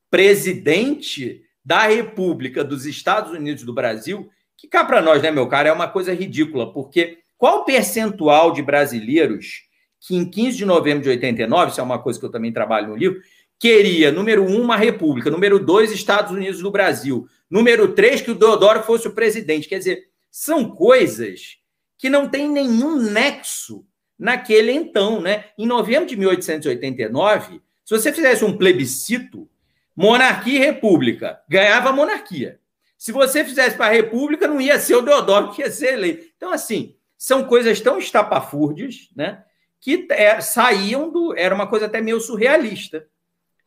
presidente 0.10 1.41
da 1.63 1.88
República 1.88 2.63
dos 2.63 2.86
Estados 2.86 3.31
Unidos 3.31 3.63
do 3.63 3.73
Brasil, 3.73 4.29
que 4.57 4.67
cá 4.67 4.84
para 4.84 5.01
nós, 5.01 5.21
né, 5.21 5.29
meu 5.29 5.47
cara, 5.47 5.69
é 5.69 5.73
uma 5.73 5.88
coisa 5.88 6.13
ridícula, 6.13 6.71
porque 6.71 7.19
qual 7.38 7.65
percentual 7.65 8.51
de 8.51 8.62
brasileiros 8.62 9.69
que 10.01 10.15
em 10.15 10.25
15 10.25 10.57
de 10.57 10.65
novembro 10.65 11.03
de 11.03 11.10
89, 11.10 11.71
isso 11.71 11.79
é 11.79 11.84
uma 11.84 11.99
coisa 11.99 12.19
que 12.19 12.25
eu 12.25 12.31
também 12.31 12.51
trabalho 12.51 12.88
no 12.88 12.95
livro, 12.95 13.21
queria, 13.60 14.12
número 14.12 14.43
um, 14.43 14.62
uma 14.62 14.75
república, 14.75 15.29
número 15.29 15.63
dois, 15.63 15.91
Estados 15.91 16.31
Unidos 16.31 16.62
do 16.62 16.71
Brasil, 16.71 17.27
número 17.51 17.93
três, 17.93 18.21
que 18.21 18.31
o 18.31 18.35
Deodoro 18.35 18.81
fosse 18.81 19.07
o 19.09 19.13
presidente. 19.13 19.67
Quer 19.67 19.79
dizer, 19.79 20.07
são 20.31 20.71
coisas 20.71 21.57
que 21.97 22.09
não 22.09 22.29
têm 22.29 22.49
nenhum 22.49 22.95
nexo 22.95 23.85
naquele 24.17 24.71
então, 24.71 25.19
né? 25.19 25.45
Em 25.57 25.67
novembro 25.67 26.07
de 26.07 26.15
1889, 26.15 27.61
se 27.83 27.93
você 27.93 28.13
fizesse 28.13 28.45
um 28.45 28.57
plebiscito, 28.57 29.49
monarquia 29.95 30.55
e 30.55 30.59
república, 30.59 31.41
ganhava 31.49 31.89
a 31.89 31.93
monarquia. 31.93 32.59
Se 32.97 33.11
você 33.11 33.43
fizesse 33.43 33.75
para 33.75 33.87
a 33.87 33.93
república, 33.93 34.47
não 34.47 34.61
ia 34.61 34.79
ser 34.79 34.95
o 34.95 35.01
Deodoro 35.01 35.51
que 35.51 35.61
ia 35.61 35.71
ser 35.71 35.93
eleito. 35.93 36.25
Então, 36.37 36.53
assim, 36.53 36.95
são 37.17 37.43
coisas 37.43 37.81
tão 37.81 37.97
estapafúrdias, 37.97 39.09
né? 39.15 39.43
Que 39.79 40.07
é, 40.11 40.39
saíam 40.39 41.11
do. 41.11 41.35
Era 41.35 41.53
uma 41.53 41.67
coisa 41.67 41.87
até 41.87 41.99
meio 41.99 42.21
surrealista. 42.21 43.07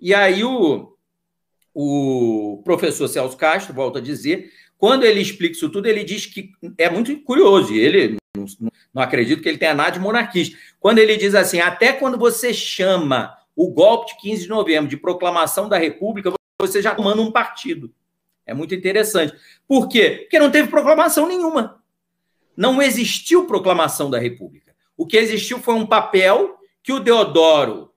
E 0.00 0.14
aí 0.14 0.44
o, 0.44 0.93
o 1.74 2.62
professor 2.64 3.08
Celso 3.08 3.36
Castro 3.36 3.74
volta 3.74 3.98
a 3.98 4.02
dizer, 4.02 4.50
quando 4.78 5.04
ele 5.04 5.20
explica 5.20 5.56
isso 5.56 5.68
tudo, 5.68 5.88
ele 5.88 6.04
diz 6.04 6.26
que 6.26 6.52
é 6.78 6.88
muito 6.88 7.18
curioso, 7.22 7.74
ele 7.74 8.16
não, 8.36 8.46
não 8.92 9.02
acredito 9.02 9.42
que 9.42 9.48
ele 9.48 9.58
tenha 9.58 9.74
nada 9.74 9.90
de 9.90 10.00
monarquista. 10.00 10.56
Quando 10.78 10.98
ele 10.98 11.16
diz 11.16 11.34
assim, 11.34 11.60
até 11.60 11.92
quando 11.92 12.16
você 12.16 12.54
chama 12.54 13.36
o 13.56 13.70
golpe 13.70 14.12
de 14.12 14.20
15 14.20 14.42
de 14.42 14.48
novembro 14.48 14.88
de 14.88 14.96
proclamação 14.96 15.68
da 15.68 15.76
República, 15.76 16.32
você 16.60 16.80
já 16.80 16.94
comanda 16.94 17.20
um 17.20 17.32
partido. 17.32 17.92
É 18.46 18.54
muito 18.54 18.74
interessante. 18.74 19.34
Por 19.66 19.88
quê? 19.88 20.18
Porque 20.22 20.38
não 20.38 20.50
teve 20.50 20.68
proclamação 20.68 21.26
nenhuma. 21.26 21.82
Não 22.56 22.80
existiu 22.80 23.46
proclamação 23.46 24.10
da 24.10 24.18
República. 24.18 24.74
O 24.96 25.06
que 25.06 25.16
existiu 25.16 25.58
foi 25.58 25.74
um 25.74 25.86
papel 25.86 26.56
que 26.82 26.92
o 26.92 27.00
Deodoro 27.00 27.90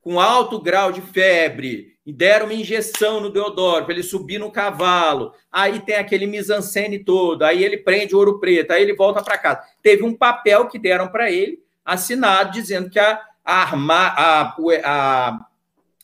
com 0.00 0.18
alto 0.18 0.60
grau 0.60 0.90
de 0.90 1.00
febre, 1.00 1.98
e 2.10 2.12
deram 2.12 2.46
uma 2.46 2.54
injeção 2.54 3.20
no 3.20 3.30
Deodoro 3.30 3.84
para 3.84 3.94
ele 3.94 4.02
subir 4.02 4.36
no 4.36 4.50
cavalo. 4.50 5.32
Aí 5.50 5.78
tem 5.78 5.94
aquele 5.94 6.26
mise-en-scène 6.26 7.04
todo, 7.04 7.44
aí 7.44 7.62
ele 7.62 7.78
prende 7.78 8.16
o 8.16 8.18
ouro 8.18 8.40
preto, 8.40 8.72
aí 8.72 8.82
ele 8.82 8.96
volta 8.96 9.22
para 9.22 9.38
casa. 9.38 9.60
Teve 9.80 10.02
um 10.02 10.12
papel 10.12 10.66
que 10.66 10.76
deram 10.76 11.06
para 11.06 11.30
ele, 11.30 11.62
assinado, 11.84 12.50
dizendo 12.50 12.90
que 12.90 12.98
a, 12.98 13.20
a, 13.44 13.62
arma, 13.62 14.08
a, 14.08 14.56
a, 14.84 15.46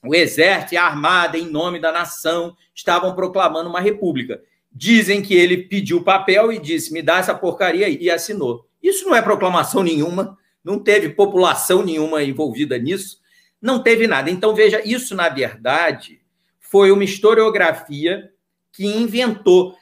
o 0.04 0.14
exército 0.14 0.74
e 0.74 0.76
a 0.76 0.84
armada, 0.84 1.36
em 1.36 1.50
nome 1.50 1.80
da 1.80 1.90
nação, 1.90 2.56
estavam 2.72 3.12
proclamando 3.12 3.68
uma 3.68 3.80
república. 3.80 4.40
Dizem 4.70 5.20
que 5.20 5.34
ele 5.34 5.64
pediu 5.64 5.96
o 5.96 6.04
papel 6.04 6.52
e 6.52 6.60
disse: 6.60 6.92
me 6.92 7.02
dá 7.02 7.18
essa 7.18 7.34
porcaria 7.34 7.86
aí, 7.86 7.98
e 8.00 8.08
assinou. 8.08 8.64
Isso 8.80 9.08
não 9.08 9.16
é 9.16 9.20
proclamação 9.20 9.82
nenhuma, 9.82 10.38
não 10.62 10.78
teve 10.78 11.08
população 11.08 11.82
nenhuma 11.82 12.22
envolvida 12.22 12.78
nisso 12.78 13.25
não 13.60 13.82
teve 13.82 14.06
nada. 14.06 14.30
Então, 14.30 14.54
veja, 14.54 14.82
isso, 14.84 15.14
na 15.14 15.28
verdade, 15.28 16.20
foi 16.60 16.90
uma 16.90 17.04
historiografia 17.04 18.30
que 18.72 18.84
inventou, 18.84 19.74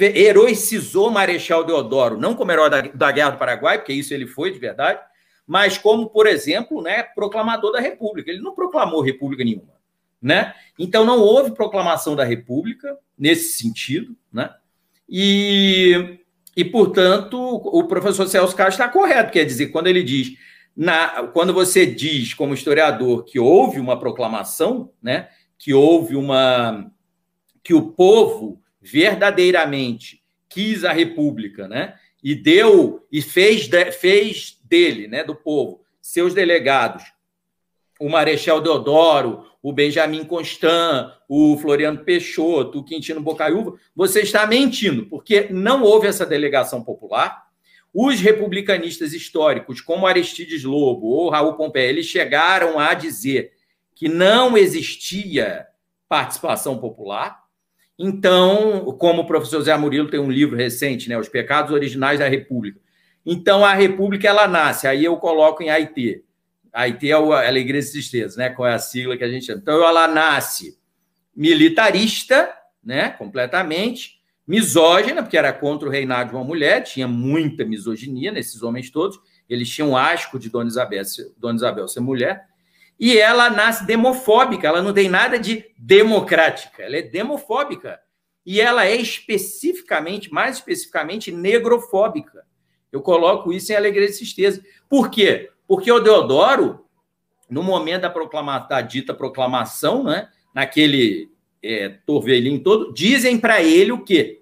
heroicizou 0.00 1.10
Marechal 1.10 1.64
Deodoro, 1.64 2.18
não 2.18 2.34
como 2.34 2.52
herói 2.52 2.70
da, 2.70 2.80
da 2.82 3.12
Guerra 3.12 3.30
do 3.30 3.38
Paraguai, 3.38 3.78
porque 3.78 3.92
isso 3.92 4.14
ele 4.14 4.26
foi 4.26 4.52
de 4.52 4.58
verdade, 4.58 5.00
mas 5.46 5.78
como, 5.78 6.08
por 6.08 6.26
exemplo, 6.26 6.80
né, 6.82 7.02
proclamador 7.02 7.72
da 7.72 7.80
República. 7.80 8.30
Ele 8.30 8.40
não 8.40 8.54
proclamou 8.54 9.00
República 9.00 9.42
nenhuma. 9.44 9.78
né? 10.20 10.54
Então 10.78 11.04
não 11.04 11.20
houve 11.20 11.54
proclamação 11.54 12.14
da 12.16 12.24
República 12.24 12.96
nesse 13.16 13.56
sentido, 13.56 14.16
né? 14.32 14.50
E, 15.08 16.18
e 16.56 16.64
portanto, 16.64 17.38
o 17.38 17.84
professor 17.84 18.26
Celso 18.26 18.54
Castro 18.54 18.82
está 18.84 18.88
correto, 18.88 19.32
quer 19.32 19.44
dizer, 19.44 19.68
quando 19.68 19.86
ele 19.86 20.02
diz, 20.02 20.36
na, 20.78 21.24
quando 21.26 21.52
você 21.52 21.84
diz 21.84 22.32
como 22.34 22.54
historiador 22.54 23.24
que 23.24 23.36
houve 23.36 23.80
uma 23.80 23.98
proclamação, 23.98 24.92
né? 25.02 25.28
Que 25.58 25.74
houve 25.74 26.14
uma 26.14 26.88
que 27.64 27.74
o 27.74 27.90
povo 27.90 28.62
verdadeiramente 28.80 30.22
quis 30.48 30.84
a 30.84 30.92
República, 30.92 31.66
né? 31.66 31.96
E 32.22 32.32
deu 32.32 33.04
e 33.10 33.20
fez, 33.20 33.66
de, 33.66 33.90
fez 33.90 34.60
dele, 34.62 35.08
né, 35.08 35.24
do 35.24 35.34
povo, 35.34 35.82
seus 36.00 36.32
delegados, 36.32 37.02
o 37.98 38.08
Marechal 38.08 38.60
Deodoro, 38.60 39.46
o 39.60 39.72
Benjamin 39.72 40.24
Constant, 40.24 41.12
o 41.28 41.58
Floriano 41.58 42.04
Peixoto, 42.04 42.78
o 42.78 42.84
Quintino 42.84 43.20
Bocaiúva, 43.20 43.74
você 43.96 44.20
está 44.20 44.46
mentindo, 44.46 45.06
porque 45.06 45.48
não 45.50 45.82
houve 45.82 46.06
essa 46.06 46.24
delegação 46.24 46.84
popular. 46.84 47.47
Os 47.92 48.20
republicanistas 48.20 49.12
históricos, 49.12 49.80
como 49.80 50.06
Aristides 50.06 50.62
Lobo 50.62 51.06
ou 51.06 51.30
Raul 51.30 51.54
Pompeia, 51.54 51.88
eles 51.88 52.06
chegaram 52.06 52.78
a 52.78 52.94
dizer 52.94 53.52
que 53.94 54.08
não 54.08 54.56
existia 54.56 55.66
participação 56.08 56.78
popular. 56.78 57.42
Então, 57.98 58.84
como 58.98 59.22
o 59.22 59.26
professor 59.26 59.60
Zé 59.60 59.76
Murilo 59.76 60.08
tem 60.10 60.20
um 60.20 60.30
livro 60.30 60.56
recente, 60.56 61.08
né, 61.08 61.18
Os 61.18 61.28
Pecados 61.28 61.72
Originais 61.72 62.20
da 62.20 62.28
República. 62.28 62.80
Então, 63.26 63.64
a 63.64 63.74
República 63.74 64.28
ela 64.28 64.46
nasce, 64.46 64.86
aí 64.86 65.04
eu 65.04 65.16
coloco 65.16 65.62
em 65.62 65.70
Haiti. 65.70 66.24
Haiti 66.72 67.10
é 67.10 67.14
a 67.14 67.48
Alegria 67.48 67.80
de 67.80 67.90
Tristeza, 67.90 68.38
né? 68.38 68.50
Qual 68.50 68.68
é 68.68 68.74
a 68.74 68.78
sigla 68.78 69.16
que 69.16 69.24
a 69.24 69.28
gente 69.28 69.46
chama? 69.46 69.60
Então, 69.60 69.82
ela 69.82 70.06
nasce 70.06 70.78
militarista, 71.34 72.52
né? 72.84 73.10
Completamente 73.10 74.17
misógina, 74.48 75.22
porque 75.22 75.36
era 75.36 75.52
contra 75.52 75.86
o 75.86 75.92
reinado 75.92 76.30
de 76.30 76.36
uma 76.36 76.42
mulher, 76.42 76.82
tinha 76.82 77.06
muita 77.06 77.66
misoginia 77.66 78.32
nesses 78.32 78.62
homens 78.62 78.88
todos. 78.88 79.20
Eles 79.46 79.68
tinham 79.68 79.94
asco 79.94 80.38
de 80.38 80.48
Dona 80.48 80.68
Isabel, 80.68 81.02
Dona 81.36 81.56
Isabel 81.56 81.86
ser 81.86 82.00
mulher. 82.00 82.48
E 82.98 83.18
ela 83.18 83.50
nasce 83.50 83.86
demofóbica, 83.86 84.66
ela 84.66 84.82
não 84.82 84.92
tem 84.92 85.08
nada 85.08 85.38
de 85.38 85.66
democrática, 85.76 86.82
ela 86.82 86.96
é 86.96 87.02
demofóbica. 87.02 88.00
E 88.44 88.60
ela 88.60 88.86
é 88.86 88.96
especificamente, 88.96 90.32
mais 90.32 90.56
especificamente, 90.56 91.30
negrofóbica. 91.30 92.42
Eu 92.90 93.02
coloco 93.02 93.52
isso 93.52 93.70
em 93.70 93.76
alegria 93.76 94.08
e 94.08 94.12
tristeza. 94.12 94.64
Por 94.88 95.10
quê? 95.10 95.50
Porque 95.66 95.92
o 95.92 96.00
Deodoro, 96.00 96.86
no 97.50 97.62
momento 97.62 98.02
da, 98.02 98.10
proclama, 98.10 98.58
da 98.58 98.80
dita 98.80 99.12
proclamação, 99.12 100.02
né, 100.02 100.30
naquele 100.54 101.30
é, 101.62 101.90
torvelinho 102.06 102.60
todo, 102.60 102.92
dizem 102.94 103.38
para 103.38 103.62
ele 103.62 103.92
o 103.92 104.02
quê? 104.02 104.37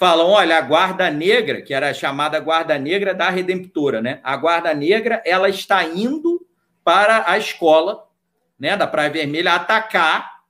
Falam, 0.00 0.28
olha, 0.28 0.56
a 0.56 0.62
Guarda 0.62 1.10
Negra, 1.10 1.60
que 1.60 1.74
era 1.74 1.92
chamada 1.92 2.40
Guarda 2.40 2.78
Negra 2.78 3.12
da 3.12 3.28
Redemptora, 3.28 4.00
né? 4.00 4.18
A 4.22 4.34
Guarda 4.34 4.72
Negra, 4.72 5.22
ela 5.26 5.46
está 5.46 5.84
indo 5.84 6.40
para 6.82 7.30
a 7.30 7.36
escola, 7.36 8.08
né, 8.58 8.78
da 8.78 8.86
Praia 8.86 9.10
Vermelha, 9.10 9.52
atacar 9.52 10.40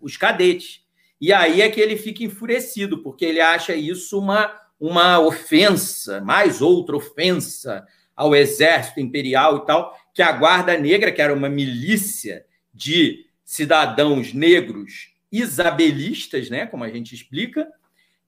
os 0.00 0.16
cadetes. 0.16 0.80
E 1.20 1.30
aí 1.30 1.60
é 1.60 1.68
que 1.68 1.78
ele 1.78 1.94
fica 1.94 2.24
enfurecido, 2.24 3.02
porque 3.02 3.26
ele 3.26 3.38
acha 3.38 3.74
isso 3.74 4.18
uma, 4.18 4.50
uma 4.80 5.20
ofensa, 5.20 6.22
mais 6.22 6.62
outra 6.62 6.96
ofensa 6.96 7.86
ao 8.16 8.34
exército 8.34 8.98
imperial 8.98 9.58
e 9.58 9.66
tal, 9.66 9.94
que 10.14 10.22
a 10.22 10.32
Guarda 10.32 10.78
Negra, 10.78 11.12
que 11.12 11.20
era 11.20 11.34
uma 11.34 11.50
milícia 11.50 12.46
de 12.72 13.26
cidadãos 13.44 14.32
negros 14.32 15.12
isabelistas, 15.30 16.48
né, 16.48 16.64
como 16.64 16.82
a 16.82 16.88
gente 16.88 17.14
explica, 17.14 17.70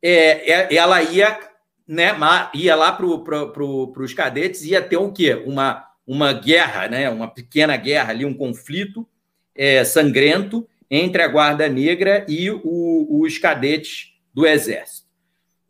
é, 0.02 0.50
é 0.50 0.74
ela 0.74 1.02
ia, 1.02 1.38
né, 1.86 2.12
ia 2.54 2.74
lá 2.74 2.92
para 2.92 3.06
pro, 3.18 3.52
pro, 3.52 3.92
os 4.02 4.14
cadetes, 4.14 4.64
ia 4.64 4.82
ter 4.82 4.96
o 4.96 5.12
quê? 5.12 5.34
Uma, 5.46 5.86
uma 6.06 6.32
guerra, 6.32 6.88
né, 6.88 7.08
uma 7.08 7.28
pequena 7.28 7.76
guerra 7.76 8.10
ali, 8.10 8.24
um 8.24 8.34
conflito 8.34 9.06
é, 9.54 9.84
sangrento 9.84 10.66
entre 10.90 11.22
a 11.22 11.28
Guarda 11.28 11.68
Negra 11.68 12.26
e 12.28 12.50
o, 12.50 13.20
os 13.22 13.38
cadetes 13.38 14.12
do 14.34 14.46
Exército. 14.46 15.06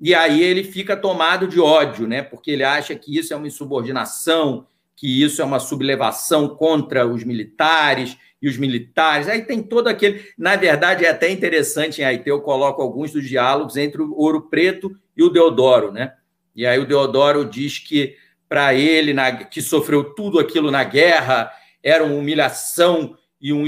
E 0.00 0.16
aí 0.16 0.42
ele 0.42 0.64
fica 0.64 0.96
tomado 0.96 1.46
de 1.46 1.60
ódio, 1.60 2.08
né? 2.08 2.22
Porque 2.22 2.50
ele 2.50 2.64
acha 2.64 2.92
que 2.96 3.16
isso 3.16 3.32
é 3.32 3.36
uma 3.36 3.46
insubordinação, 3.46 4.66
que 4.96 5.22
isso 5.22 5.40
é 5.40 5.44
uma 5.44 5.60
sublevação 5.60 6.48
contra 6.48 7.06
os 7.06 7.22
militares 7.22 8.16
e 8.42 8.48
os 8.48 8.58
militares. 8.58 9.28
Aí 9.28 9.42
tem 9.42 9.62
todo 9.62 9.86
aquele. 9.86 10.24
Na 10.36 10.56
verdade, 10.56 11.04
é 11.04 11.10
até 11.10 11.30
interessante 11.30 12.00
em 12.00 12.04
Haiti, 12.04 12.28
eu 12.28 12.40
coloco 12.40 12.82
alguns 12.82 13.12
dos 13.12 13.26
diálogos 13.26 13.76
entre 13.76 14.02
o 14.02 14.12
Ouro 14.14 14.50
Preto 14.50 14.90
e 15.16 15.22
o 15.22 15.30
Deodoro, 15.30 15.92
né? 15.92 16.14
E 16.54 16.66
aí 16.66 16.78
o 16.78 16.86
Deodoro 16.86 17.44
diz 17.44 17.78
que 17.78 18.16
para 18.48 18.74
ele, 18.74 19.14
na, 19.14 19.44
que 19.44 19.62
sofreu 19.62 20.12
tudo 20.12 20.38
aquilo 20.38 20.70
na 20.70 20.82
guerra, 20.84 21.50
era 21.82 22.04
uma 22.04 22.16
humilhação 22.16 23.16
e 23.40 23.52
um, 23.52 23.66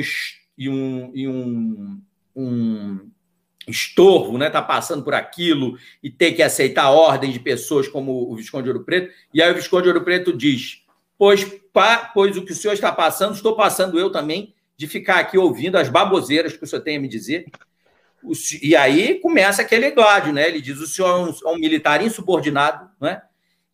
e 0.59 0.69
um, 0.69 1.13
e 1.15 1.29
um, 1.29 2.03
um 2.37 3.11
estorvo, 3.67 4.37
né? 4.37 4.51
Tá 4.51 4.61
passando 4.61 5.05
por 5.05 5.15
aquilo 5.15 5.79
e 6.03 6.11
ter 6.11 6.33
que 6.33 6.43
aceitar 6.43 6.91
ordem 6.91 7.31
de 7.31 7.39
pessoas 7.39 7.87
como 7.87 8.31
o 8.31 8.37
Visconde 8.37 8.65
de 8.65 8.71
Ouro 8.71 8.85
Preto. 8.85 9.15
E 9.33 9.41
aí 9.41 9.51
o 9.53 9.55
Visconde 9.55 9.85
de 9.85 9.89
Ouro 9.91 10.05
Preto 10.05 10.37
diz: 10.37 10.83
pois, 11.17 11.45
pá, 11.73 12.11
pois 12.13 12.37
o 12.37 12.45
que 12.45 12.53
o 12.53 12.57
senhor 12.57 12.75
está 12.75 12.91
passando, 12.91 13.35
estou 13.35 13.55
passando 13.57 13.99
eu 13.99 14.11
também 14.11 14.53
de 14.77 14.87
ficar 14.87 15.19
aqui 15.19 15.39
ouvindo 15.39 15.77
as 15.77 15.89
baboseiras 15.89 16.57
que 16.57 16.65
o 16.65 16.67
senhor 16.67 16.83
tem 16.83 16.97
a 16.97 17.01
me 17.01 17.09
dizer. 17.09 17.47
E 18.63 18.75
aí 18.75 19.21
começa 19.21 19.63
aquele 19.63 19.91
gládio, 19.91 20.33
né? 20.33 20.49
Ele 20.49 20.61
diz: 20.61 20.79
o 20.79 20.87
senhor 20.87 21.09
é 21.09 21.15
um, 21.15 21.51
é 21.53 21.55
um, 21.55 21.59
militar 21.59 22.03
insubordinado, 22.03 22.91
né? 23.01 23.23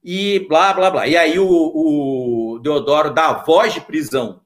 E 0.03 0.41
blá, 0.49 0.73
blá, 0.73 0.91
blá. 0.91 1.07
E 1.07 1.17
aí 1.17 1.39
o, 1.39 1.47
o 1.47 2.59
Deodoro 2.59 3.13
dá 3.13 3.33
voz 3.33 3.73
de 3.73 3.81
prisão 3.81 4.41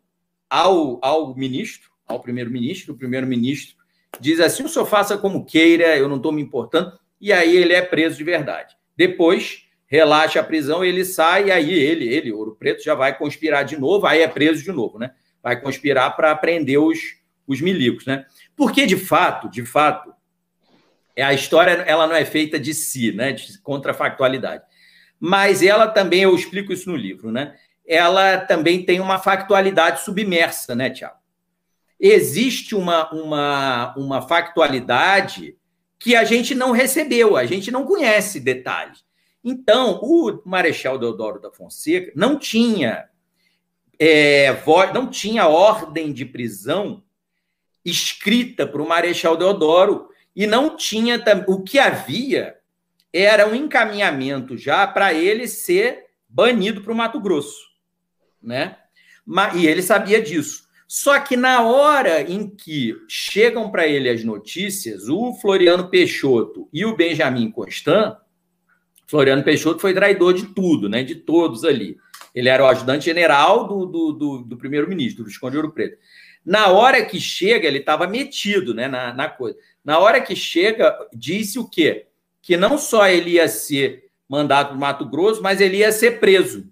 ao, 0.50 0.98
ao 1.02 1.34
ministro, 1.34 1.90
ao 2.06 2.20
primeiro-ministro. 2.20 2.92
O 2.92 2.98
primeiro-ministro 2.98 3.76
diz 4.20 4.40
assim: 4.40 4.64
o 4.64 4.68
senhor 4.68 4.86
faça 4.86 5.16
como 5.16 5.44
queira, 5.44 5.96
eu 5.96 6.08
não 6.08 6.16
estou 6.16 6.32
me 6.32 6.42
importando. 6.42 6.98
E 7.20 7.32
aí 7.32 7.56
ele 7.56 7.72
é 7.72 7.80
preso 7.80 8.18
de 8.18 8.24
verdade. 8.24 8.76
Depois, 8.96 9.64
relaxa 9.86 10.40
a 10.40 10.44
prisão, 10.44 10.84
ele 10.84 11.04
sai, 11.04 11.46
e 11.46 11.50
aí 11.50 11.72
ele, 11.72 12.06
ele, 12.06 12.32
Ouro 12.32 12.54
Preto, 12.54 12.82
já 12.82 12.94
vai 12.94 13.16
conspirar 13.16 13.64
de 13.64 13.78
novo, 13.78 14.06
aí 14.06 14.20
é 14.20 14.28
preso 14.28 14.62
de 14.62 14.70
novo, 14.70 14.98
né? 14.98 15.12
Vai 15.44 15.60
conspirar 15.60 16.16
para 16.16 16.34
prender 16.34 16.80
os, 16.80 16.98
os 17.46 17.60
milicos, 17.60 18.04
né? 18.06 18.26
Porque, 18.56 18.84
de 18.86 18.96
fato, 18.96 19.48
de 19.48 19.64
fato, 19.64 20.12
a 21.16 21.32
história 21.32 21.70
ela 21.86 22.08
não 22.08 22.16
é 22.16 22.24
feita 22.24 22.58
de 22.58 22.74
si, 22.74 23.12
né? 23.12 23.32
De 23.32 23.60
contrafactualidade. 23.60 24.64
Mas 25.20 25.62
ela 25.62 25.86
também, 25.86 26.22
eu 26.22 26.34
explico 26.34 26.72
isso 26.72 26.90
no 26.90 26.96
livro, 26.96 27.30
né? 27.30 27.54
Ela 27.86 28.38
também 28.38 28.84
tem 28.84 28.98
uma 28.98 29.18
factualidade 29.18 30.02
submersa, 30.02 30.74
né, 30.74 30.90
Tiago? 30.90 31.22
existe 32.06 32.74
uma, 32.74 33.10
uma, 33.12 33.94
uma 33.96 34.22
factualidade 34.22 35.56
que 35.98 36.14
a 36.14 36.24
gente 36.24 36.54
não 36.54 36.70
recebeu, 36.70 37.36
a 37.36 37.46
gente 37.46 37.70
não 37.70 37.86
conhece 37.86 38.40
detalhes. 38.40 39.02
Então, 39.42 40.00
o 40.02 40.42
Marechal 40.44 40.98
Deodoro 40.98 41.40
da 41.40 41.50
Fonseca 41.50 42.12
não 42.14 42.38
tinha 42.38 43.08
é, 43.98 44.56
não 44.92 45.08
tinha 45.08 45.46
ordem 45.46 46.12
de 46.12 46.24
prisão 46.24 47.02
escrita 47.84 48.66
para 48.66 48.82
o 48.82 48.88
Marechal 48.88 49.36
Deodoro 49.36 50.08
e 50.34 50.46
não 50.46 50.76
tinha 50.76 51.22
o 51.46 51.62
que 51.62 51.78
havia 51.78 52.56
era 53.12 53.48
um 53.48 53.54
encaminhamento 53.54 54.56
já 54.56 54.86
para 54.86 55.14
ele 55.14 55.46
ser 55.46 56.06
banido 56.28 56.80
para 56.80 56.92
o 56.92 56.96
Mato 56.96 57.20
Grosso, 57.20 57.60
né? 58.42 58.76
E 59.54 59.66
ele 59.68 59.82
sabia 59.82 60.20
disso. 60.20 60.64
Só 60.88 61.18
que 61.20 61.36
na 61.36 61.62
hora 61.62 62.22
em 62.22 62.48
que 62.48 62.94
chegam 63.08 63.70
para 63.70 63.86
ele 63.86 64.08
as 64.08 64.24
notícias, 64.24 65.08
o 65.08 65.32
Floriano 65.34 65.88
Peixoto 65.88 66.68
e 66.72 66.84
o 66.84 66.96
Benjamin 66.96 67.50
Constant, 67.52 68.16
Floriano 69.06 69.44
Peixoto 69.44 69.80
foi 69.80 69.94
traidor 69.94 70.34
de 70.34 70.46
tudo, 70.46 70.88
né? 70.88 71.04
De 71.04 71.14
todos 71.14 71.64
ali. 71.64 71.96
Ele 72.34 72.48
era 72.48 72.64
o 72.64 72.66
ajudante 72.66 73.04
general 73.04 73.68
do, 73.68 73.86
do, 73.86 74.12
do, 74.12 74.38
do 74.38 74.56
primeiro-ministro, 74.56 75.22
do 75.22 75.28
Visconde 75.28 75.56
Ouro 75.56 75.72
Preto. 75.72 75.98
Na 76.44 76.68
hora 76.68 77.04
que 77.04 77.20
chega, 77.20 77.66
ele 77.66 77.78
estava 77.78 78.06
metido 78.06 78.74
né, 78.74 78.88
na, 78.88 79.14
na 79.14 79.28
coisa. 79.28 79.56
Na 79.84 79.98
hora 79.98 80.20
que 80.20 80.34
chega, 80.34 80.94
disse 81.12 81.58
o 81.58 81.68
quê? 81.68 82.06
Que 82.42 82.56
não 82.56 82.76
só 82.76 83.06
ele 83.06 83.30
ia 83.30 83.48
ser 83.48 84.10
mandado 84.28 84.68
para 84.68 84.76
o 84.76 84.80
Mato 84.80 85.08
Grosso, 85.08 85.42
mas 85.42 85.60
ele 85.60 85.78
ia 85.78 85.92
ser 85.92 86.18
preso. 86.18 86.68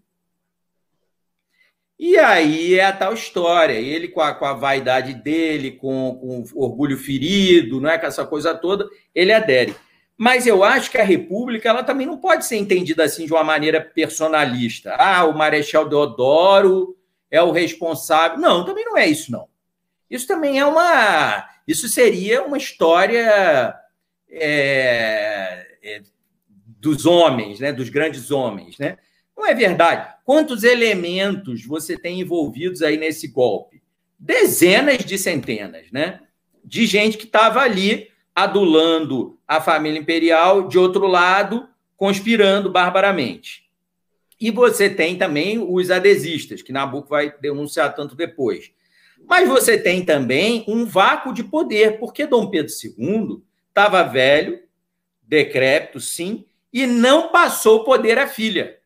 E 1.98 2.18
aí 2.18 2.74
é 2.74 2.84
a 2.84 2.92
tal 2.92 3.14
história. 3.14 3.74
Ele, 3.74 4.08
com 4.08 4.20
a, 4.20 4.34
com 4.34 4.44
a 4.44 4.52
vaidade 4.52 5.14
dele, 5.14 5.70
com, 5.70 6.18
com 6.20 6.44
o 6.52 6.64
orgulho 6.64 6.98
ferido, 6.98 7.80
não 7.80 7.88
é? 7.88 7.96
com 7.96 8.06
essa 8.06 8.26
coisa 8.26 8.54
toda, 8.54 8.88
ele 9.14 9.32
adere. 9.32 9.74
Mas 10.16 10.46
eu 10.46 10.62
acho 10.62 10.90
que 10.90 10.98
a 10.98 11.04
República 11.04 11.68
ela 11.68 11.82
também 11.82 12.06
não 12.06 12.18
pode 12.18 12.44
ser 12.46 12.56
entendida 12.56 13.04
assim 13.04 13.26
de 13.26 13.32
uma 13.32 13.42
maneira 13.42 13.80
personalista. 13.80 14.94
Ah, 14.98 15.24
o 15.24 15.36
Marechal 15.36 15.88
Deodoro 15.88 16.96
é 17.30 17.42
o 17.42 17.50
responsável. 17.50 18.38
Não, 18.38 18.64
também 18.64 18.84
não 18.84 18.96
é 18.96 19.06
isso, 19.06 19.32
não. 19.32 19.48
Isso 20.10 20.26
também 20.26 20.58
é 20.58 20.66
uma. 20.66 21.48
Isso 21.66 21.88
seria 21.88 22.42
uma 22.42 22.58
história 22.58 23.74
é, 24.30 25.66
é, 25.82 26.02
dos 26.78 27.06
homens, 27.06 27.60
né? 27.60 27.72
dos 27.72 27.88
grandes 27.88 28.30
homens. 28.30 28.76
Né? 28.78 28.98
Não 29.36 29.46
é 29.46 29.54
verdade. 29.54 30.14
Quantos 30.24 30.62
elementos 30.62 31.64
você 31.64 31.96
tem 31.96 32.20
envolvidos 32.20 32.82
aí 32.82 32.96
nesse 32.98 33.28
golpe? 33.28 33.82
Dezenas 34.18 34.98
de 34.98 35.18
centenas, 35.18 35.90
né? 35.90 36.20
De 36.64 36.86
gente 36.86 37.16
que 37.18 37.24
estava 37.24 37.60
ali 37.60 38.11
adulando 38.34 39.38
a 39.46 39.60
família 39.60 39.98
imperial, 39.98 40.68
de 40.68 40.78
outro 40.78 41.06
lado, 41.06 41.68
conspirando 41.96 42.70
barbaramente. 42.70 43.62
E 44.40 44.50
você 44.50 44.90
tem 44.90 45.16
também 45.16 45.58
os 45.58 45.90
adesistas, 45.90 46.62
que 46.62 46.72
Nabucco 46.72 47.10
vai 47.10 47.32
denunciar 47.40 47.94
tanto 47.94 48.16
depois. 48.16 48.72
Mas 49.28 49.48
você 49.48 49.78
tem 49.78 50.04
também 50.04 50.64
um 50.66 50.84
vácuo 50.84 51.32
de 51.32 51.44
poder, 51.44 51.98
porque 51.98 52.26
Dom 52.26 52.50
Pedro 52.50 52.72
II 52.72 53.42
estava 53.68 54.02
velho, 54.02 54.60
decrépito, 55.22 56.00
sim, 56.00 56.44
e 56.72 56.86
não 56.86 57.28
passou 57.28 57.80
o 57.80 57.84
poder 57.84 58.18
à 58.18 58.26
filha. 58.26 58.78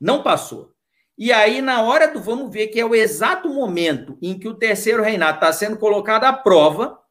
Não 0.00 0.22
passou. 0.22 0.72
E 1.18 1.32
aí, 1.32 1.60
na 1.60 1.82
hora 1.82 2.06
do 2.06 2.20
vamos 2.20 2.52
ver, 2.52 2.68
que 2.68 2.80
é 2.80 2.84
o 2.84 2.94
exato 2.94 3.48
momento 3.48 4.16
em 4.22 4.38
que 4.38 4.48
o 4.48 4.54
terceiro 4.54 5.02
reinado 5.02 5.36
está 5.36 5.52
sendo 5.52 5.76
colocado 5.76 6.24
à 6.24 6.32
prova, 6.32 7.01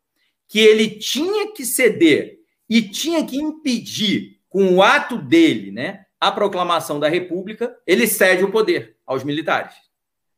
que 0.51 0.59
ele 0.59 0.89
tinha 0.89 1.53
que 1.53 1.65
ceder 1.65 2.39
e 2.69 2.81
tinha 2.81 3.25
que 3.25 3.37
impedir, 3.37 4.41
com 4.49 4.75
o 4.75 4.83
ato 4.83 5.17
dele, 5.17 5.71
né, 5.71 6.01
a 6.19 6.29
proclamação 6.29 6.99
da 6.99 7.07
República, 7.07 7.73
ele 7.87 8.05
cede 8.05 8.43
o 8.43 8.51
poder 8.51 8.97
aos 9.07 9.23
militares. 9.23 9.73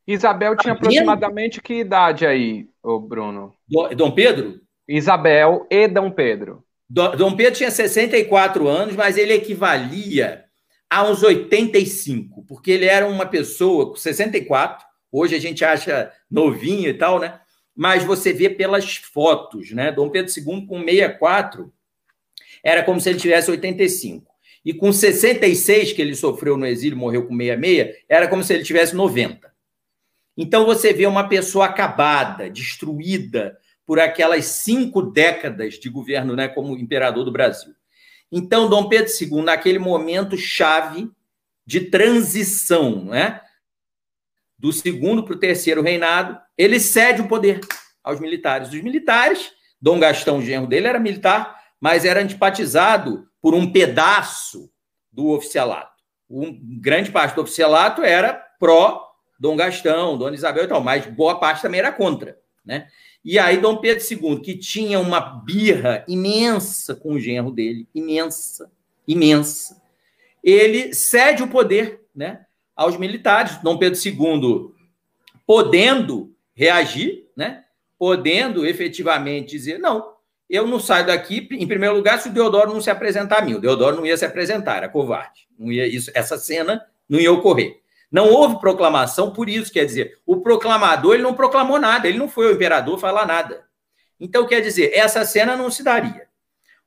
Isabel 0.06 0.56
tinha 0.56 0.74
aproximadamente 0.74 1.60
que 1.60 1.80
idade 1.80 2.24
aí, 2.24 2.68
o 2.80 3.00
Bruno? 3.00 3.52
Dom 3.96 4.12
Pedro? 4.12 4.60
Isabel 4.86 5.66
e 5.68 5.88
Dom 5.88 6.12
Pedro. 6.12 6.62
Dom 6.88 7.34
Pedro 7.34 7.54
tinha 7.54 7.70
64 7.72 8.68
anos, 8.68 8.94
mas 8.94 9.18
ele 9.18 9.32
equivalia 9.32 10.44
a 10.88 11.02
uns 11.02 11.24
85, 11.24 12.44
porque 12.46 12.70
ele 12.70 12.84
era 12.84 13.08
uma 13.08 13.26
pessoa 13.26 13.88
com 13.88 13.96
64, 13.96 14.86
hoje 15.10 15.34
a 15.34 15.40
gente 15.40 15.64
acha 15.64 16.12
novinho 16.30 16.88
e 16.88 16.94
tal, 16.94 17.18
né? 17.18 17.40
Mas 17.74 18.04
você 18.04 18.32
vê 18.32 18.48
pelas 18.48 18.96
fotos, 18.96 19.72
né? 19.72 19.90
Dom 19.90 20.10
Pedro 20.10 20.32
II 20.36 20.66
com 20.66 20.80
64 20.80 21.72
era 22.62 22.82
como 22.82 23.00
se 23.00 23.10
ele 23.10 23.18
tivesse 23.18 23.50
85. 23.50 24.32
E 24.64 24.72
com 24.72 24.92
66 24.92 25.92
que 25.92 26.00
ele 26.00 26.14
sofreu 26.14 26.56
no 26.56 26.66
exílio, 26.66 26.96
morreu 26.96 27.26
com 27.26 27.36
66, 27.36 28.04
era 28.08 28.26
como 28.28 28.42
se 28.42 28.54
ele 28.54 28.64
tivesse 28.64 28.94
90. 28.94 29.52
Então 30.36 30.64
você 30.64 30.92
vê 30.92 31.06
uma 31.06 31.28
pessoa 31.28 31.66
acabada, 31.66 32.48
destruída 32.48 33.58
por 33.86 34.00
aquelas 34.00 34.46
cinco 34.46 35.02
décadas 35.02 35.74
de 35.74 35.90
governo, 35.90 36.34
né, 36.34 36.48
como 36.48 36.76
imperador 36.76 37.24
do 37.24 37.32
Brasil. 37.32 37.74
Então 38.32 38.68
Dom 38.68 38.88
Pedro 38.88 39.12
II, 39.12 39.42
naquele 39.42 39.78
momento 39.78 40.36
chave 40.36 41.10
de 41.66 41.82
transição, 41.82 43.04
né, 43.04 43.40
do 44.58 44.72
segundo 44.72 45.22
para 45.22 45.34
o 45.34 45.38
terceiro 45.38 45.82
reinado, 45.82 46.38
ele 46.56 46.78
cede 46.78 47.22
o 47.22 47.28
poder 47.28 47.60
aos 48.02 48.20
militares. 48.20 48.68
Os 48.68 48.82
militares, 48.82 49.52
Dom 49.80 49.98
Gastão, 49.98 50.38
o 50.38 50.42
genro 50.42 50.66
dele, 50.66 50.86
era 50.86 50.98
militar, 50.98 51.58
mas 51.80 52.04
era 52.04 52.20
antipatizado 52.20 53.26
por 53.40 53.54
um 53.54 53.70
pedaço 53.70 54.70
do 55.12 55.30
oficialato. 55.30 56.02
Um, 56.28 56.58
grande 56.80 57.10
parte 57.10 57.34
do 57.34 57.42
oficialato 57.42 58.02
era 58.02 58.32
pró 58.58 59.06
Dom 59.38 59.56
Gastão, 59.56 60.16
Dona 60.16 60.34
Isabel 60.34 60.64
e 60.64 60.68
tal, 60.68 60.80
mas 60.80 61.06
boa 61.06 61.38
parte 61.38 61.62
também 61.62 61.80
era 61.80 61.92
contra. 61.92 62.38
Né? 62.64 62.86
E 63.24 63.38
aí, 63.38 63.58
Dom 63.58 63.76
Pedro 63.76 64.04
II, 64.04 64.40
que 64.40 64.56
tinha 64.56 64.98
uma 64.98 65.20
birra 65.20 66.04
imensa 66.08 66.94
com 66.94 67.12
o 67.12 67.20
genro 67.20 67.50
dele, 67.50 67.88
imensa, 67.94 68.70
imensa, 69.06 69.82
ele 70.42 70.94
cede 70.94 71.42
o 71.42 71.48
poder 71.48 72.02
né, 72.14 72.44
aos 72.74 72.96
militares. 72.96 73.58
Dom 73.58 73.78
Pedro 73.78 73.98
II 73.98 74.74
podendo 75.46 76.33
reagir, 76.54 77.28
né? 77.36 77.64
podendo 77.98 78.66
efetivamente 78.66 79.50
dizer: 79.50 79.78
não, 79.78 80.14
eu 80.48 80.66
não 80.66 80.78
saio 80.78 81.06
daqui, 81.06 81.48
em 81.50 81.66
primeiro 81.66 81.96
lugar, 81.96 82.20
se 82.20 82.28
o 82.28 82.32
Deodoro 82.32 82.72
não 82.72 82.80
se 82.80 82.90
apresentar 82.90 83.38
a 83.38 83.42
mim. 83.42 83.54
O 83.54 83.60
Deodoro 83.60 83.96
não 83.96 84.06
ia 84.06 84.16
se 84.16 84.24
apresentar, 84.24 84.76
era 84.76 84.88
covarde. 84.88 85.48
Não 85.58 85.72
ia, 85.72 85.86
isso, 85.86 86.10
essa 86.14 86.36
cena 86.38 86.84
não 87.08 87.18
ia 87.18 87.32
ocorrer. 87.32 87.80
Não 88.10 88.30
houve 88.30 88.60
proclamação 88.60 89.32
por 89.32 89.48
isso, 89.48 89.72
quer 89.72 89.84
dizer, 89.84 90.18
o 90.24 90.40
proclamador 90.40 91.14
ele 91.14 91.22
não 91.22 91.34
proclamou 91.34 91.80
nada, 91.80 92.06
ele 92.06 92.18
não 92.18 92.28
foi 92.28 92.46
o 92.46 92.54
imperador 92.54 92.98
falar 92.98 93.26
nada. 93.26 93.64
Então, 94.20 94.46
quer 94.46 94.60
dizer, 94.60 94.92
essa 94.94 95.24
cena 95.24 95.56
não 95.56 95.70
se 95.70 95.82
daria. 95.82 96.28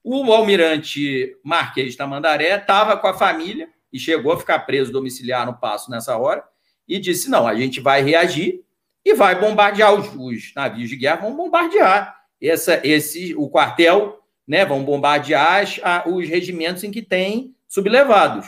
O 0.01 0.31
almirante 0.31 1.35
Marquês 1.43 1.91
de 1.91 1.97
Tamandaré 1.97 2.55
estava 2.55 2.95
com 2.95 3.07
a 3.07 3.13
família 3.13 3.67
e 3.91 3.99
chegou 3.99 4.31
a 4.31 4.39
ficar 4.39 4.59
preso 4.59 4.91
domiciliar 4.91 5.45
no 5.45 5.59
passo 5.59 5.91
nessa 5.91 6.17
hora 6.17 6.43
e 6.87 6.97
disse: 6.97 7.29
não, 7.29 7.45
a 7.45 7.53
gente 7.53 7.81
vai 7.81 8.01
reagir 8.01 8.63
e 9.07 9.13
vai 9.13 9.39
bombardear 9.39 9.93
os, 9.93 10.13
os 10.15 10.53
navios 10.53 10.89
de 10.89 10.97
guerra, 10.97 11.21
vão 11.21 11.35
bombardear 11.35 12.13
essa, 12.41 12.81
esse, 12.83 13.33
o 13.35 13.49
quartel, 13.49 14.21
né? 14.45 14.65
Vão 14.65 14.83
bombardear 14.83 15.61
as, 15.61 15.79
a, 15.81 16.03
os 16.05 16.27
regimentos 16.27 16.83
em 16.83 16.91
que 16.91 17.01
tem 17.01 17.55
sublevados. 17.69 18.47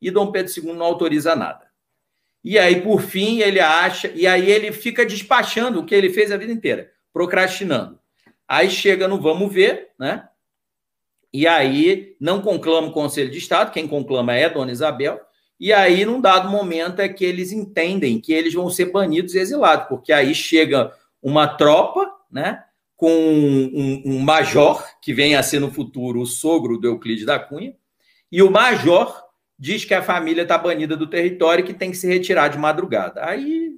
E 0.00 0.10
Dom 0.10 0.30
Pedro 0.30 0.52
II 0.54 0.74
não 0.74 0.84
autoriza 0.84 1.34
nada. 1.34 1.66
E 2.44 2.58
aí, 2.58 2.82
por 2.82 3.00
fim, 3.00 3.40
ele 3.40 3.58
acha, 3.58 4.08
e 4.14 4.26
aí 4.26 4.50
ele 4.50 4.70
fica 4.70 5.04
despachando 5.04 5.80
o 5.80 5.86
que 5.86 5.94
ele 5.94 6.12
fez 6.12 6.30
a 6.30 6.36
vida 6.36 6.52
inteira, 6.52 6.92
procrastinando. 7.10 7.98
Aí 8.46 8.70
chega 8.70 9.08
no 9.08 9.18
vamos 9.18 9.50
ver, 9.50 9.92
né? 9.98 10.28
E 11.32 11.46
aí 11.46 12.14
não 12.20 12.42
conclama 12.42 12.88
o 12.88 12.92
Conselho 12.92 13.30
de 13.30 13.38
Estado, 13.38 13.72
quem 13.72 13.88
conclama 13.88 14.34
é 14.34 14.48
Dona 14.48 14.70
Isabel, 14.70 15.20
e 15.58 15.72
aí, 15.72 16.04
num 16.04 16.20
dado 16.20 16.48
momento, 16.48 17.00
é 17.00 17.08
que 17.08 17.24
eles 17.24 17.50
entendem 17.50 18.20
que 18.20 18.32
eles 18.32 18.52
vão 18.52 18.68
ser 18.68 18.86
banidos 18.86 19.34
e 19.34 19.38
exilados, 19.38 19.88
porque 19.88 20.12
aí 20.12 20.34
chega 20.34 20.92
uma 21.22 21.48
tropa, 21.48 22.10
né, 22.30 22.62
com 22.94 23.10
um, 23.10 24.02
um, 24.04 24.18
major, 24.20 24.84
que 25.00 25.12
vem 25.12 25.34
a 25.34 25.42
ser 25.42 25.60
no 25.60 25.70
futuro 25.70 26.20
o 26.20 26.26
sogro 26.26 26.78
do 26.78 26.86
Euclides 26.86 27.26
da 27.26 27.38
Cunha, 27.38 27.74
e 28.30 28.42
o 28.42 28.50
major 28.50 29.24
diz 29.58 29.84
que 29.84 29.94
a 29.94 30.02
família 30.02 30.42
está 30.42 30.58
banida 30.58 30.96
do 30.96 31.06
território 31.06 31.62
e 31.62 31.66
que 31.66 31.74
tem 31.74 31.90
que 31.90 31.96
se 31.96 32.06
retirar 32.06 32.48
de 32.48 32.58
madrugada. 32.58 33.24
Aí 33.24 33.72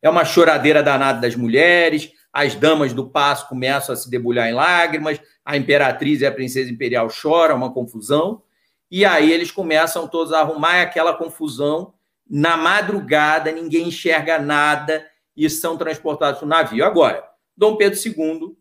é 0.00 0.08
uma 0.08 0.24
choradeira 0.24 0.82
danada 0.82 1.20
das 1.20 1.34
mulheres, 1.34 2.12
as 2.32 2.54
damas 2.54 2.92
do 2.92 3.08
passo 3.08 3.48
começam 3.48 3.92
a 3.92 3.96
se 3.96 4.10
debulhar 4.10 4.48
em 4.48 4.52
lágrimas, 4.52 5.20
a 5.44 5.56
imperatriz 5.56 6.20
e 6.20 6.26
a 6.26 6.30
princesa 6.30 6.70
imperial 6.70 7.08
choram, 7.08 7.56
uma 7.56 7.72
confusão. 7.72 8.42
E 8.90 9.04
aí 9.04 9.32
eles 9.32 9.50
começam 9.50 10.06
todos 10.06 10.32
a 10.32 10.40
arrumar 10.40 10.82
aquela 10.82 11.14
confusão. 11.14 11.94
Na 12.28 12.56
madrugada, 12.56 13.52
ninguém 13.52 13.88
enxerga 13.88 14.38
nada 14.38 15.06
e 15.36 15.48
são 15.48 15.76
transportados 15.76 16.38
para 16.38 16.46
o 16.46 16.48
navio. 16.48 16.84
Agora, 16.84 17.22
Dom 17.56 17.76
Pedro 17.76 17.98
II 17.98 18.56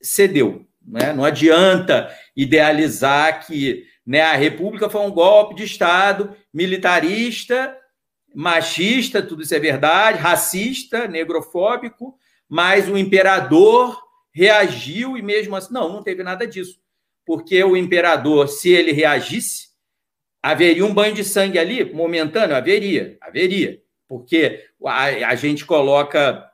cedeu. 0.00 0.66
Né? 0.86 1.12
Não 1.12 1.24
adianta 1.24 2.14
idealizar 2.34 3.46
que 3.46 3.84
né, 4.06 4.22
a 4.22 4.34
República 4.34 4.88
foi 4.88 5.02
um 5.02 5.10
golpe 5.10 5.54
de 5.54 5.64
Estado 5.64 6.34
militarista, 6.52 7.76
machista, 8.34 9.22
tudo 9.22 9.42
isso 9.42 9.54
é 9.54 9.58
verdade, 9.58 10.18
racista, 10.18 11.06
negrofóbico, 11.06 12.16
mas 12.48 12.88
o 12.88 12.96
imperador 12.96 14.00
reagiu 14.32 15.16
e 15.16 15.22
mesmo 15.22 15.54
assim. 15.56 15.72
Não, 15.72 15.88
não 15.88 16.02
teve 16.02 16.22
nada 16.22 16.46
disso. 16.46 16.80
Porque 17.24 17.62
o 17.62 17.76
imperador, 17.76 18.48
se 18.48 18.70
ele 18.70 18.92
reagisse, 18.92 19.69
Haveria 20.42 20.86
um 20.86 20.94
banho 20.94 21.14
de 21.14 21.22
sangue 21.22 21.58
ali, 21.58 21.92
momentâneo? 21.92 22.56
Haveria, 22.56 23.18
haveria. 23.20 23.80
Porque 24.08 24.64
a, 24.84 25.04
a 25.04 25.34
gente 25.34 25.64
coloca 25.64 26.50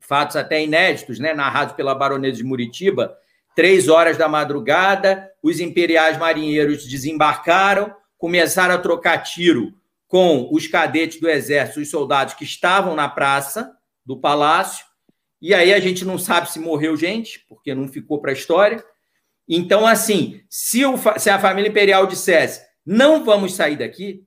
fatos 0.00 0.36
até 0.36 0.62
inéditos, 0.62 1.18
né, 1.18 1.32
narrados 1.32 1.74
pela 1.74 1.94
baronesa 1.94 2.38
de 2.38 2.44
Muritiba, 2.44 3.16
três 3.54 3.88
horas 3.88 4.16
da 4.16 4.28
madrugada, 4.28 5.30
os 5.42 5.60
imperiais 5.60 6.18
marinheiros 6.18 6.86
desembarcaram, 6.86 7.94
começaram 8.18 8.74
a 8.74 8.78
trocar 8.78 9.18
tiro 9.18 9.72
com 10.08 10.48
os 10.50 10.66
cadetes 10.66 11.20
do 11.20 11.30
exército, 11.30 11.80
os 11.80 11.88
soldados 11.88 12.34
que 12.34 12.42
estavam 12.42 12.96
na 12.96 13.08
praça 13.08 13.72
do 14.04 14.18
palácio, 14.18 14.84
e 15.40 15.54
aí 15.54 15.72
a 15.72 15.80
gente 15.80 16.04
não 16.04 16.18
sabe 16.18 16.50
se 16.50 16.58
morreu 16.58 16.96
gente, 16.96 17.44
porque 17.48 17.74
não 17.74 17.88
ficou 17.88 18.20
para 18.20 18.30
a 18.30 18.34
história. 18.34 18.84
Então, 19.48 19.86
assim, 19.86 20.42
se, 20.50 20.84
o, 20.84 20.96
se 21.16 21.30
a 21.30 21.38
família 21.38 21.70
imperial 21.70 22.06
dissesse 22.06 22.62
não 22.84 23.24
vamos 23.24 23.54
sair 23.54 23.76
daqui, 23.76 24.24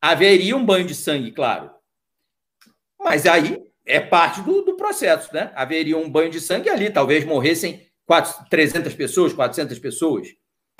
haveria 0.00 0.56
um 0.56 0.64
banho 0.64 0.86
de 0.86 0.94
sangue, 0.94 1.32
claro. 1.32 1.70
Mas 2.98 3.26
aí 3.26 3.62
é 3.86 4.00
parte 4.00 4.40
do, 4.42 4.62
do 4.62 4.76
processo, 4.76 5.32
né? 5.34 5.52
Haveria 5.54 5.96
um 5.96 6.10
banho 6.10 6.30
de 6.30 6.40
sangue 6.40 6.68
ali, 6.68 6.90
talvez 6.90 7.24
morressem 7.24 7.86
4, 8.06 8.48
300 8.48 8.94
pessoas, 8.94 9.32
400 9.32 9.78
pessoas. 9.78 10.28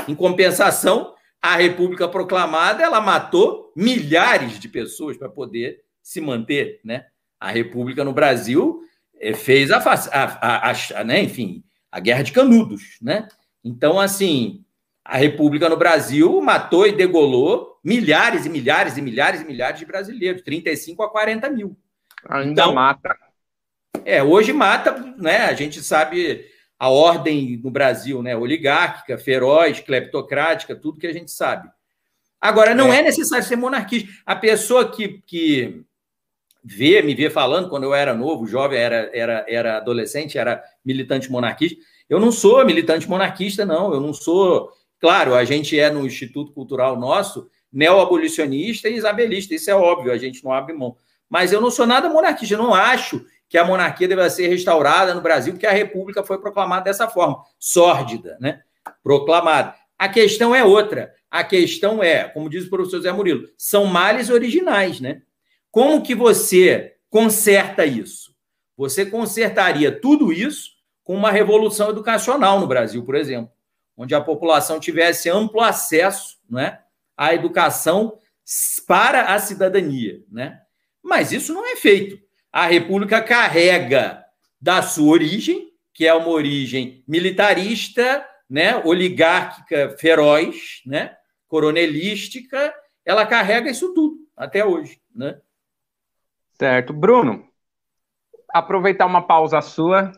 Em 0.08 0.14
compensação, 0.14 1.14
a 1.40 1.56
República 1.56 2.08
proclamada, 2.08 2.82
ela 2.82 3.00
matou 3.00 3.72
milhares 3.76 4.58
de 4.58 4.68
pessoas 4.68 5.16
para 5.16 5.28
poder 5.28 5.82
se 6.02 6.20
manter, 6.20 6.80
né? 6.84 7.06
A 7.38 7.50
República 7.50 8.04
no 8.04 8.12
Brasil 8.12 8.80
é, 9.20 9.34
fez 9.34 9.70
a, 9.70 9.78
a, 9.78 10.70
a, 10.70 10.72
a 10.72 11.04
né, 11.04 11.22
enfim, 11.22 11.62
a 11.90 12.00
guerra 12.00 12.22
de 12.22 12.32
Canudos, 12.32 12.98
né? 13.00 13.28
Então, 13.62 14.00
assim, 14.00 14.63
a 15.04 15.16
República 15.16 15.68
no 15.68 15.76
Brasil 15.76 16.40
matou 16.40 16.86
e 16.86 16.92
degolou 16.92 17.78
milhares 17.84 18.46
e 18.46 18.48
milhares 18.48 18.96
e 18.96 19.02
milhares 19.02 19.42
e 19.42 19.44
milhares 19.44 19.78
de 19.78 19.84
brasileiros, 19.84 20.42
35 20.42 21.02
a 21.02 21.10
40 21.10 21.50
mil. 21.50 21.76
Ainda 22.28 22.62
então, 22.62 22.74
mata. 22.74 23.16
É, 24.04 24.22
hoje 24.22 24.52
mata, 24.52 25.14
né? 25.18 25.44
A 25.44 25.54
gente 25.54 25.82
sabe 25.82 26.46
a 26.78 26.88
ordem 26.88 27.60
no 27.62 27.70
Brasil, 27.70 28.22
né? 28.22 28.36
Oligárquica, 28.36 29.18
feroz, 29.18 29.80
cleptocrática, 29.80 30.74
tudo 30.74 30.98
que 30.98 31.06
a 31.06 31.12
gente 31.12 31.30
sabe. 31.30 31.68
Agora, 32.40 32.74
não 32.74 32.92
é, 32.92 33.00
é 33.00 33.02
necessário 33.02 33.44
ser 33.44 33.56
monarquista. 33.56 34.10
A 34.26 34.36
pessoa 34.36 34.90
que, 34.90 35.22
que 35.26 35.82
vê, 36.62 37.02
me 37.02 37.14
vê 37.14 37.30
falando, 37.30 37.68
quando 37.68 37.84
eu 37.84 37.94
era 37.94 38.14
novo, 38.14 38.46
jovem, 38.46 38.78
era, 38.78 39.10
era, 39.14 39.46
era 39.48 39.76
adolescente, 39.76 40.38
era 40.38 40.62
militante 40.84 41.30
monarquista. 41.30 41.80
Eu 42.08 42.20
não 42.20 42.32
sou 42.32 42.64
militante 42.64 43.08
monarquista, 43.08 43.64
não. 43.64 43.92
Eu 43.92 44.00
não 44.00 44.12
sou. 44.12 44.70
Claro, 45.04 45.34
a 45.34 45.44
gente 45.44 45.78
é 45.78 45.90
no 45.90 46.06
Instituto 46.06 46.50
Cultural 46.54 46.98
nosso 46.98 47.50
neo-abolicionista 47.70 48.88
e 48.88 48.94
isabelista, 48.94 49.54
isso 49.54 49.70
é 49.70 49.74
óbvio, 49.74 50.10
a 50.10 50.16
gente 50.16 50.42
não 50.42 50.50
abre 50.50 50.72
mão. 50.72 50.96
Mas 51.28 51.52
eu 51.52 51.60
não 51.60 51.70
sou 51.70 51.86
nada 51.86 52.08
monarquista, 52.08 52.54
eu 52.54 52.58
não 52.58 52.72
acho 52.72 53.22
que 53.46 53.58
a 53.58 53.66
monarquia 53.66 54.08
deva 54.08 54.30
ser 54.30 54.48
restaurada 54.48 55.14
no 55.14 55.20
Brasil, 55.20 55.52
porque 55.52 55.66
a 55.66 55.72
República 55.72 56.24
foi 56.24 56.38
proclamada 56.38 56.84
dessa 56.84 57.06
forma, 57.06 57.44
sórdida, 57.58 58.38
né? 58.40 58.62
Proclamada. 59.02 59.74
A 59.98 60.08
questão 60.08 60.54
é 60.54 60.64
outra. 60.64 61.12
A 61.30 61.44
questão 61.44 62.02
é, 62.02 62.24
como 62.24 62.48
diz 62.48 62.64
o 62.64 62.70
professor 62.70 63.02
Zé 63.02 63.12
Murilo, 63.12 63.46
são 63.58 63.84
males 63.84 64.30
originais, 64.30 65.00
né? 65.00 65.20
Como 65.70 66.02
que 66.02 66.14
você 66.14 66.94
conserta 67.10 67.84
isso? 67.84 68.34
Você 68.74 69.04
consertaria 69.04 69.92
tudo 69.92 70.32
isso 70.32 70.70
com 71.02 71.14
uma 71.14 71.30
revolução 71.30 71.90
educacional 71.90 72.58
no 72.58 72.66
Brasil, 72.66 73.04
por 73.04 73.16
exemplo, 73.16 73.52
onde 73.96 74.14
a 74.14 74.20
população 74.20 74.80
tivesse 74.80 75.28
amplo 75.30 75.60
acesso 75.60 76.38
né, 76.48 76.80
à 77.16 77.34
educação 77.34 78.18
para 78.86 79.34
a 79.34 79.38
cidadania. 79.38 80.22
Né? 80.30 80.60
Mas 81.02 81.32
isso 81.32 81.52
não 81.52 81.64
é 81.66 81.76
feito. 81.76 82.18
A 82.52 82.66
República 82.66 83.22
carrega 83.22 84.24
da 84.60 84.82
sua 84.82 85.12
origem, 85.12 85.72
que 85.92 86.06
é 86.06 86.14
uma 86.14 86.28
origem 86.28 87.04
militarista, 87.06 88.26
né, 88.48 88.76
oligárquica 88.84 89.96
feroz, 89.98 90.82
né, 90.86 91.16
coronelística, 91.48 92.74
ela 93.04 93.26
carrega 93.26 93.70
isso 93.70 93.92
tudo 93.94 94.16
até 94.36 94.64
hoje. 94.64 95.00
Né? 95.14 95.38
Certo. 96.58 96.92
Bruno, 96.92 97.48
aproveitar 98.52 99.06
uma 99.06 99.26
pausa 99.26 99.60
sua 99.60 100.12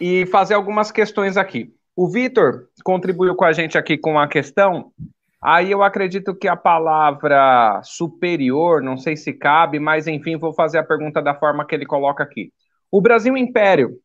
e 0.00 0.26
fazer 0.26 0.54
algumas 0.54 0.90
questões 0.90 1.36
aqui. 1.36 1.73
O 1.96 2.08
Vitor 2.08 2.68
contribuiu 2.82 3.36
com 3.36 3.44
a 3.44 3.52
gente 3.52 3.78
aqui 3.78 3.96
com 3.96 4.12
uma 4.12 4.26
questão. 4.26 4.92
Aí 5.40 5.70
eu 5.70 5.82
acredito 5.82 6.34
que 6.34 6.48
a 6.48 6.56
palavra 6.56 7.80
superior, 7.84 8.82
não 8.82 8.96
sei 8.96 9.16
se 9.16 9.32
cabe, 9.32 9.78
mas 9.78 10.06
enfim, 10.06 10.36
vou 10.36 10.52
fazer 10.52 10.78
a 10.78 10.84
pergunta 10.84 11.22
da 11.22 11.34
forma 11.34 11.66
que 11.66 11.74
ele 11.74 11.86
coloca 11.86 12.24
aqui. 12.24 12.50
O 12.90 13.00
Brasil 13.00 13.36
Império 13.36 13.98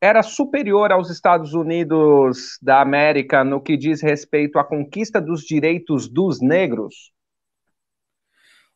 era 0.00 0.22
superior 0.22 0.92
aos 0.92 1.10
Estados 1.10 1.54
Unidos 1.54 2.58
da 2.60 2.80
América 2.80 3.42
no 3.42 3.60
que 3.60 3.76
diz 3.76 4.02
respeito 4.02 4.58
à 4.58 4.64
conquista 4.64 5.20
dos 5.20 5.42
direitos 5.42 6.08
dos 6.08 6.40
negros? 6.40 7.12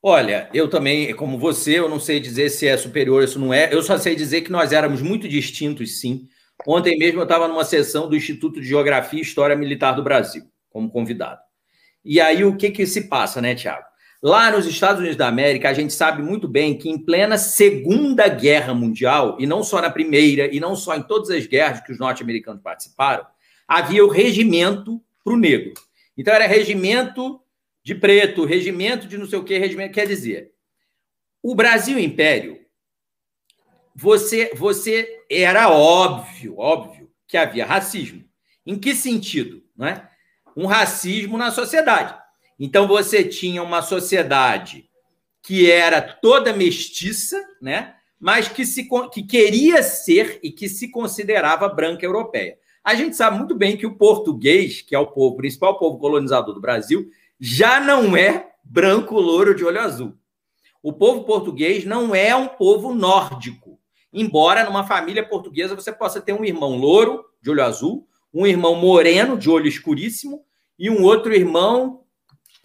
Olha, 0.03 0.49
eu 0.55 0.71
também, 0.71 1.13
como 1.15 1.37
você, 1.37 1.81
eu 1.81 1.89
não 1.89 1.99
sei 1.99 2.21
dizer 2.21 2.49
se 2.49 2.67
é 2.67 2.77
superior 2.77 3.23
ou 3.23 3.29
se 3.29 3.39
não 3.39 3.53
é. 3.53 3.75
Eu 3.75 3.83
só 3.83 3.99
sei 3.99 4.15
dizer 4.15 4.43
que 4.43 4.53
nós 4.53 4.73
éramos 4.73 5.03
muito 5.03 5.29
distintos, 5.29 6.01
sim. 6.01 6.29
Ontem 6.65 6.97
mesmo 6.97 7.21
eu 7.21 7.25
estava 7.25 7.49
numa 7.49 7.65
sessão 7.65 8.09
do 8.09 8.17
Instituto 8.17 8.61
de 8.61 8.67
Geografia 8.67 9.19
e 9.19 9.23
História 9.23 9.57
Militar 9.57 9.93
do 9.93 10.03
Brasil, 10.03 10.45
como 10.71 10.91
convidado. 10.91 11.41
E 12.05 12.21
aí 12.21 12.45
o 12.45 12.57
que, 12.57 12.71
que 12.71 12.87
se 12.87 13.09
passa, 13.09 13.41
né, 13.43 13.55
Tiago? 13.55 13.85
Lá 14.23 14.51
nos 14.51 14.67
Estados 14.67 15.01
Unidos 15.01 15.17
da 15.17 15.29
América, 15.29 15.69
a 15.69 15.75
gente 15.75 15.93
sabe 15.93 16.23
muito 16.23 16.49
bem 16.49 16.77
que 16.77 16.89
em 16.89 16.99
plena 16.99 17.37
Segunda 17.37 18.27
Guerra 18.29 18.75
Mundial, 18.75 19.37
e 19.39 19.47
não 19.47 19.63
só 19.63 19.81
na 19.81 19.91
Primeira, 19.91 20.53
e 20.55 20.59
não 20.59 20.75
só 20.75 20.97
em 20.97 21.03
todas 21.03 21.31
as 21.31 21.47
guerras 21.47 21.81
que 21.81 21.93
os 21.93 21.99
norte-americanos 21.99 22.63
participaram, 22.63 23.27
havia 23.69 24.05
o 24.05 24.09
regimento 24.09 25.03
para 25.23 25.35
o 25.35 25.37
negro. 25.37 25.75
Então 26.17 26.33
era 26.33 26.47
regimento 26.47 27.41
de 27.85 27.95
preto, 27.95 28.45
regimento 28.45 29.07
de 29.07 29.19
não 29.19 29.27
sei 29.27 29.39
o 29.39 29.45
que, 29.45 29.59
regimento. 29.59 29.95
Quer 29.95 30.07
dizer, 30.07 30.53
o 31.43 31.55
Brasil 31.55 31.99
Império 31.99 32.59
você, 33.97 34.53
você 34.55 35.25
era 35.31 35.71
óbvio, 35.71 36.59
óbvio 36.59 37.11
que 37.27 37.37
havia 37.37 37.65
racismo. 37.65 38.23
Em 38.65 38.79
que 38.79 38.95
sentido? 38.95 39.63
Não 39.75 39.87
é? 39.87 40.11
Um 40.55 40.67
racismo 40.67 41.39
na 41.39 41.51
sociedade. 41.51 42.15
Então 42.59 42.87
você 42.87 43.25
tinha 43.25 43.63
uma 43.63 43.81
sociedade 43.81 44.91
que 45.43 45.71
era 45.71 46.03
toda 46.03 46.53
mestiça, 46.53 47.43
né? 47.61 47.95
mas 48.21 48.49
que, 48.49 48.67
se, 48.67 48.89
que 49.13 49.23
queria 49.23 49.83
ser 49.83 50.41
e 50.43 50.51
que 50.51 50.69
se 50.69 50.91
considerava 50.91 51.69
branca 51.69 52.05
europeia. 52.05 52.59
A 52.85 52.95
gente 52.95 53.17
sabe 53.17 53.39
muito 53.39 53.55
bem 53.55 53.77
que 53.77 53.87
o 53.87 53.97
português, 53.97 54.83
que 54.83 54.95
é 54.95 54.99
o 54.99 55.07
povo, 55.07 55.37
principal 55.37 55.79
povo 55.79 55.99
colonizador 55.99 56.55
do 56.55 56.61
Brasil, 56.61 57.09
já 57.41 57.81
não 57.81 58.17
é 58.17 58.51
branco 58.63 59.19
louro 59.19 59.55
de 59.55 59.65
olho 59.65 59.81
azul. 59.81 60.15
O 60.83 60.93
povo 60.93 61.25
português 61.25 61.85
não 61.85 62.15
é 62.15 62.35
um 62.37 62.49
povo 62.49 62.95
nórdico 62.95 63.66
embora 64.13 64.65
numa 64.65 64.85
família 64.85 65.27
portuguesa 65.27 65.75
você 65.75 65.93
possa 65.93 66.21
ter 66.21 66.33
um 66.33 66.45
irmão 66.45 66.77
louro, 66.77 67.25
de 67.41 67.51
olho 67.51 67.63
azul, 67.63 68.09
um 68.33 68.47
irmão 68.47 68.75
moreno, 68.75 69.39
de 69.39 69.49
olho 69.49 69.67
escuríssimo, 69.67 70.45
e 70.79 70.91
um 70.91 71.03
outro 71.03 71.35
irmão 71.35 72.03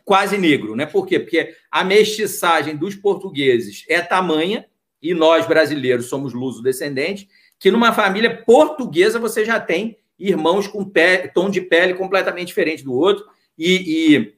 quase 0.04 0.38
negro, 0.38 0.76
né? 0.76 0.86
Por 0.86 1.06
quê? 1.06 1.20
Porque 1.20 1.56
a 1.70 1.84
mestiçagem 1.84 2.76
dos 2.76 2.96
portugueses 2.96 3.86
é 3.88 4.02
tamanha, 4.02 4.66
e 5.02 5.14
nós 5.14 5.48
brasileiros 5.48 6.08
somos 6.08 6.34
luso-descendentes, 6.34 7.28
que 7.58 7.72
numa 7.72 7.94
família 7.94 8.44
portuguesa 8.44 9.20
você 9.20 9.44
já 9.44 9.60
tem 9.60 9.98
irmãos 10.18 10.68
com 10.68 10.86
pele, 10.86 11.30
tom 11.30 11.50
de 11.50 11.62
pele 11.62 11.96
completamente 11.96 12.48
diferente 12.48 12.84
do 12.84 12.94
outro 12.94 13.26
e, 13.58 14.16
e 14.16 14.36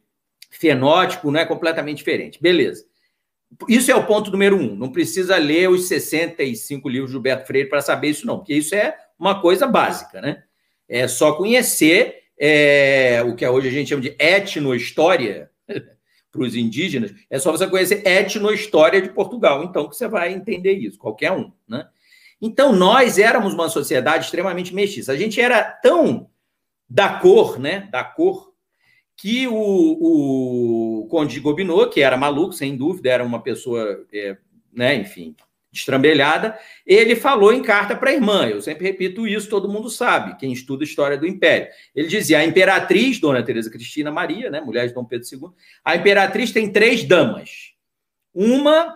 fenótipo 0.49 1.29
né, 1.29 1.45
completamente 1.45 1.97
diferente. 1.97 2.41
Beleza. 2.41 2.85
Isso 3.67 3.91
é 3.91 3.95
o 3.95 4.05
ponto 4.05 4.31
número 4.31 4.57
um. 4.57 4.75
Não 4.75 4.91
precisa 4.91 5.37
ler 5.37 5.69
os 5.69 5.87
65 5.87 6.87
livros 6.89 7.09
de 7.09 7.13
Gilberto 7.13 7.47
Freire 7.47 7.69
para 7.69 7.81
saber 7.81 8.09
isso, 8.09 8.25
não, 8.25 8.37
porque 8.37 8.53
isso 8.53 8.73
é 8.75 8.95
uma 9.17 9.41
coisa 9.41 9.67
básica, 9.67 10.21
né? 10.21 10.43
É 10.87 11.07
só 11.07 11.33
conhecer 11.33 12.23
é, 12.37 13.23
o 13.25 13.35
que 13.35 13.47
hoje 13.47 13.67
a 13.67 13.71
gente 13.71 13.89
chama 13.89 14.01
de 14.01 14.15
etnohistória 14.19 15.49
para 16.31 16.41
os 16.41 16.55
indígenas. 16.55 17.13
É 17.29 17.39
só 17.39 17.51
você 17.51 17.67
conhecer 17.67 18.05
etnohistória 18.05 19.01
de 19.01 19.09
Portugal, 19.09 19.63
então 19.63 19.87
que 19.89 19.95
você 19.95 20.07
vai 20.07 20.33
entender 20.33 20.73
isso, 20.73 20.97
qualquer 20.97 21.31
um, 21.31 21.51
né? 21.67 21.87
Então, 22.45 22.73
nós 22.73 23.17
éramos 23.17 23.53
uma 23.53 23.69
sociedade 23.69 24.25
extremamente 24.25 24.75
mestiça. 24.75 25.13
A 25.13 25.15
gente 25.15 25.39
era 25.39 25.63
tão 25.63 26.29
da 26.89 27.07
cor, 27.07 27.57
né? 27.57 27.87
Da 27.89 28.03
cor 28.03 28.52
que 29.15 29.47
o, 29.47 31.03
o 31.03 31.07
Conde 31.07 31.35
de 31.35 31.39
Gobineau, 31.39 31.89
que 31.89 32.01
era 32.01 32.17
maluco, 32.17 32.53
sem 32.53 32.75
dúvida, 32.75 33.09
era 33.09 33.23
uma 33.23 33.41
pessoa, 33.41 34.05
é, 34.11 34.37
né, 34.73 34.95
enfim, 34.95 35.35
destrambelhada, 35.71 36.57
ele 36.85 37.15
falou 37.15 37.51
em 37.51 37.63
carta 37.63 37.95
para 37.95 38.11
a 38.11 38.13
irmã. 38.13 38.47
Eu 38.47 38.61
sempre 38.61 38.85
repito 38.85 39.27
isso, 39.27 39.49
todo 39.49 39.67
mundo 39.67 39.89
sabe, 39.89 40.37
quem 40.37 40.53
estuda 40.53 40.83
história 40.83 41.17
do 41.17 41.27
Império. 41.27 41.67
Ele 41.95 42.07
dizia: 42.07 42.39
a 42.39 42.45
imperatriz, 42.45 43.19
Dona 43.19 43.43
Teresa 43.43 43.71
Cristina 43.71 44.11
Maria, 44.11 44.49
né, 44.49 44.61
mulher 44.61 44.87
de 44.87 44.93
Dom 44.93 45.03
Pedro 45.03 45.27
II, 45.31 45.49
a 45.83 45.95
imperatriz 45.95 46.51
tem 46.51 46.71
três 46.71 47.03
damas. 47.03 47.73
Uma 48.33 48.95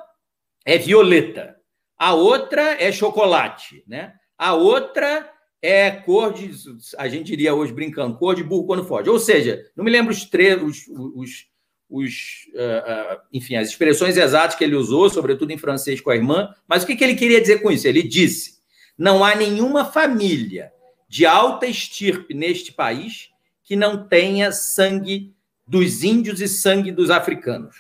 é 0.63 0.77
violeta, 0.77 1.57
a 1.97 2.13
outra 2.13 2.81
é 2.81 2.91
chocolate, 2.91 3.83
né? 3.87 4.13
A 4.37 4.53
outra 4.53 5.31
é 5.67 5.91
cor 5.91 6.31
de, 6.31 6.49
a 6.97 7.09
gente 7.09 7.25
diria 7.25 7.53
hoje 7.53 7.73
brincando, 7.73 8.17
cor 8.17 8.33
de 8.33 8.41
burro 8.41 8.65
quando 8.65 8.85
foge. 8.85 9.09
Ou 9.09 9.19
seja, 9.19 9.69
não 9.75 9.83
me 9.83 9.91
lembro 9.91 10.13
os 10.13 10.23
três, 10.23 10.63
os, 10.63 10.87
os, 10.87 11.45
os 11.89 12.13
uh, 12.53 13.15
uh, 13.15 13.21
enfim, 13.33 13.57
as 13.57 13.67
expressões 13.67 14.15
exatas 14.15 14.55
que 14.55 14.63
ele 14.63 14.77
usou, 14.77 15.09
sobretudo 15.09 15.51
em 15.51 15.57
francês 15.57 15.99
com 15.99 16.09
a 16.09 16.15
irmã, 16.15 16.55
mas 16.65 16.83
o 16.83 16.87
que, 16.87 16.95
que 16.95 17.03
ele 17.03 17.15
queria 17.15 17.41
dizer 17.41 17.61
com 17.61 17.69
isso? 17.69 17.85
Ele 17.85 18.01
disse: 18.01 18.59
não 18.97 19.25
há 19.25 19.35
nenhuma 19.35 19.83
família 19.83 20.71
de 21.09 21.25
alta 21.25 21.65
estirpe 21.65 22.33
neste 22.33 22.71
país 22.71 23.29
que 23.61 23.75
não 23.75 24.07
tenha 24.07 24.53
sangue 24.53 25.35
dos 25.67 26.01
índios 26.01 26.39
e 26.39 26.47
sangue 26.47 26.93
dos 26.93 27.09
africanos. 27.09 27.75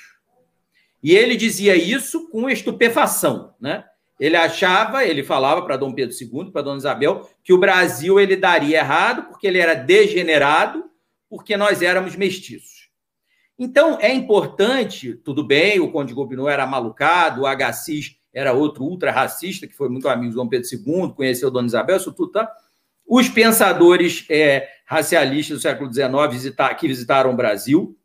E 1.01 1.15
ele 1.15 1.37
dizia 1.37 1.77
isso 1.77 2.27
com 2.27 2.49
estupefação, 2.49 3.55
né? 3.61 3.85
Ele 4.19 4.35
achava, 4.35 5.05
ele 5.05 5.23
falava 5.23 5.61
para 5.61 5.77
Dom 5.77 5.93
Pedro 5.93 6.15
II, 6.19 6.51
para 6.51 6.63
Dona 6.63 6.77
Isabel, 6.77 7.29
que 7.43 7.53
o 7.53 7.57
Brasil 7.57 8.19
ele 8.19 8.35
daria 8.35 8.79
errado 8.79 9.23
porque 9.23 9.45
ele 9.45 9.59
era 9.59 9.75
degenerado, 9.75 10.85
porque 11.29 11.55
nós 11.55 11.81
éramos 11.81 12.15
mestiços. 12.15 12.89
Então, 13.59 13.97
é 13.99 14.13
importante, 14.13 15.13
tudo 15.13 15.43
bem, 15.43 15.79
o 15.79 15.91
Conde 15.91 16.13
Gobineau 16.13 16.49
era 16.49 16.65
malucado, 16.65 17.41
o 17.41 17.45
Agassiz 17.45 18.15
era 18.33 18.53
outro 18.53 18.83
ultra-racista, 18.83 19.65
que 19.65 19.73
foi 19.73 19.89
muito 19.89 20.07
amigo 20.07 20.29
de 20.29 20.35
Dom 20.35 20.47
Pedro 20.47 20.67
II, 20.71 21.13
conheceu 21.15 21.49
Dona 21.49 21.67
Isabel, 21.67 21.97
isso 21.97 22.11
tudo, 22.11 22.33
tá? 22.33 22.51
Os 23.05 23.29
pensadores 23.29 24.25
é, 24.29 24.67
racialistas 24.85 25.57
do 25.57 25.61
século 25.61 25.91
XIX 25.91 26.11
visitar, 26.29 26.73
que 26.75 26.87
visitaram 26.87 27.31
o 27.31 27.35
Brasil, 27.35 27.97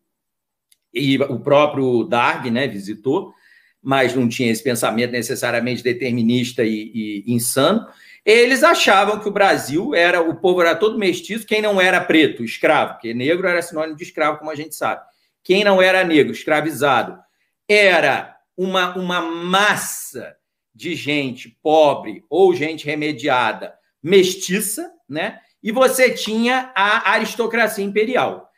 e 0.93 1.19
o 1.19 1.41
próprio 1.41 2.05
Darg 2.05 2.51
né, 2.51 2.67
visitou, 2.67 3.35
mas 3.83 4.15
não 4.15 4.29
tinha 4.29 4.53
esse 4.53 4.63
pensamento 4.63 5.11
necessariamente 5.11 5.83
determinista 5.83 6.63
e, 6.63 7.25
e, 7.27 7.35
insano. 7.35 7.85
Eles 8.25 8.63
achavam 8.63 9.19
que 9.19 9.29
o 9.29 9.33
Brasil 9.33 9.95
era, 9.95 10.21
o 10.21 10.37
povo 10.37 10.61
era 10.61 10.77
todo 10.77 10.99
mestiço, 10.99 11.45
quem 11.45 11.61
não 11.61 11.81
era 11.81 12.01
preto, 12.01 12.45
escravo, 12.45 12.93
porque 12.93 13.13
negro 13.13 13.49
era 13.49 13.61
sinônimo 13.61 13.97
de 13.97 14.05
escravo, 14.05 14.39
como 14.39 14.51
a 14.51 14.55
gente 14.55 14.77
sabe. 14.77 15.03
Quem 15.43 15.65
não 15.65 15.83
era 15.83 16.05
negro, 16.05 16.33
escravizado, 16.33 17.19
era 17.69 18.37
uma, 18.57 18.97
uma 18.97 19.21
massa 19.21 20.37
de 20.73 20.95
gente 20.95 21.59
pobre 21.61 22.25
ou 22.31 22.55
gente 22.55 22.87
remediada, 22.87 23.75
mestiça, 24.01 24.91
né? 25.09 25.41
E 25.61 25.73
você 25.73 26.11
tinha 26.11 26.73
a 26.75 27.13
aristocracia 27.13 27.85
imperial. 27.85 28.49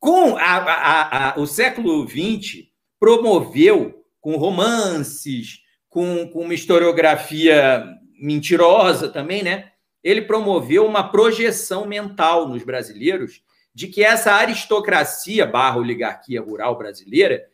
Com 0.00 0.36
a, 0.36 0.56
a, 0.56 1.30
a, 1.30 1.40
o 1.40 1.46
século 1.46 2.06
XX 2.08 2.68
promoveu 2.98 3.97
com 4.20 4.36
romances, 4.36 5.60
com, 5.88 6.28
com 6.28 6.42
uma 6.42 6.54
historiografia 6.54 7.84
mentirosa 8.20 9.08
também, 9.08 9.42
né? 9.42 9.72
Ele 10.02 10.22
promoveu 10.22 10.86
uma 10.86 11.10
projeção 11.10 11.86
mental 11.86 12.48
nos 12.48 12.62
brasileiros 12.62 13.42
de 13.74 13.88
que 13.88 14.02
essa 14.02 14.32
aristocracia 14.32 15.46
barra 15.46 15.78
oligarquia 15.78 16.40
rural 16.40 16.76
brasileira 16.76 17.46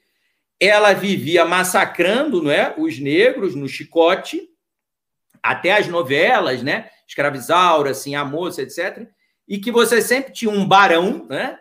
ela 0.59 0.93
vivia 0.93 1.45
massacrando 1.45 2.43
não 2.43 2.51
é, 2.51 2.75
os 2.79 2.99
negros 2.99 3.55
no 3.55 3.69
chicote, 3.69 4.49
até 5.43 5.73
as 5.73 5.89
novelas, 5.89 6.63
né? 6.63 6.89
Escravizaura, 7.07 7.91
assim, 7.91 8.15
a 8.15 8.25
moça, 8.25 8.63
etc. 8.63 9.07
E 9.47 9.59
que 9.59 9.71
você 9.71 10.01
sempre 10.01 10.33
tinha 10.33 10.51
um 10.51 10.67
barão, 10.67 11.27
né? 11.29 11.59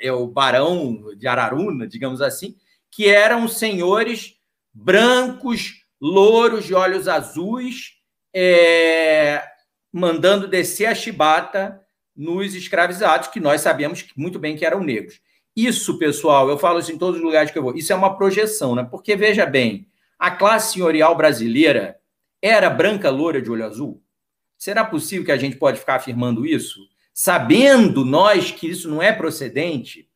É 0.00 0.10
o 0.10 0.26
barão 0.26 1.14
de 1.16 1.28
Araruna, 1.28 1.86
digamos 1.86 2.20
assim, 2.20 2.56
que 2.90 3.08
eram 3.08 3.48
senhores 3.48 4.34
brancos, 4.72 5.84
louros, 6.00 6.64
de 6.64 6.74
olhos 6.74 7.08
azuis, 7.08 7.94
é, 8.34 9.42
mandando 9.92 10.46
descer 10.46 10.86
a 10.86 10.94
chibata 10.94 11.80
nos 12.14 12.54
escravizados, 12.54 13.28
que 13.28 13.40
nós 13.40 13.60
sabemos 13.60 14.06
muito 14.16 14.38
bem 14.38 14.56
que 14.56 14.66
eram 14.66 14.80
negros. 14.82 15.20
Isso, 15.54 15.98
pessoal, 15.98 16.48
eu 16.48 16.58
falo 16.58 16.78
isso 16.78 16.92
em 16.92 16.98
todos 16.98 17.16
os 17.16 17.24
lugares 17.24 17.50
que 17.50 17.58
eu 17.58 17.62
vou, 17.62 17.76
isso 17.76 17.92
é 17.92 17.96
uma 17.96 18.16
projeção, 18.16 18.74
né? 18.74 18.86
Porque, 18.88 19.16
veja 19.16 19.44
bem, 19.44 19.88
a 20.18 20.30
classe 20.30 20.74
senhorial 20.74 21.16
brasileira 21.16 21.98
era 22.40 22.70
branca, 22.70 23.10
loura, 23.10 23.42
de 23.42 23.50
olho 23.50 23.64
azul? 23.64 24.02
Será 24.56 24.84
possível 24.84 25.24
que 25.24 25.32
a 25.32 25.36
gente 25.36 25.56
pode 25.56 25.78
ficar 25.78 25.96
afirmando 25.96 26.46
isso? 26.46 26.80
Sabendo 27.14 28.04
nós 28.04 28.50
que 28.50 28.68
isso 28.68 28.88
não 28.88 29.02
é 29.02 29.12
procedente? 29.12 30.07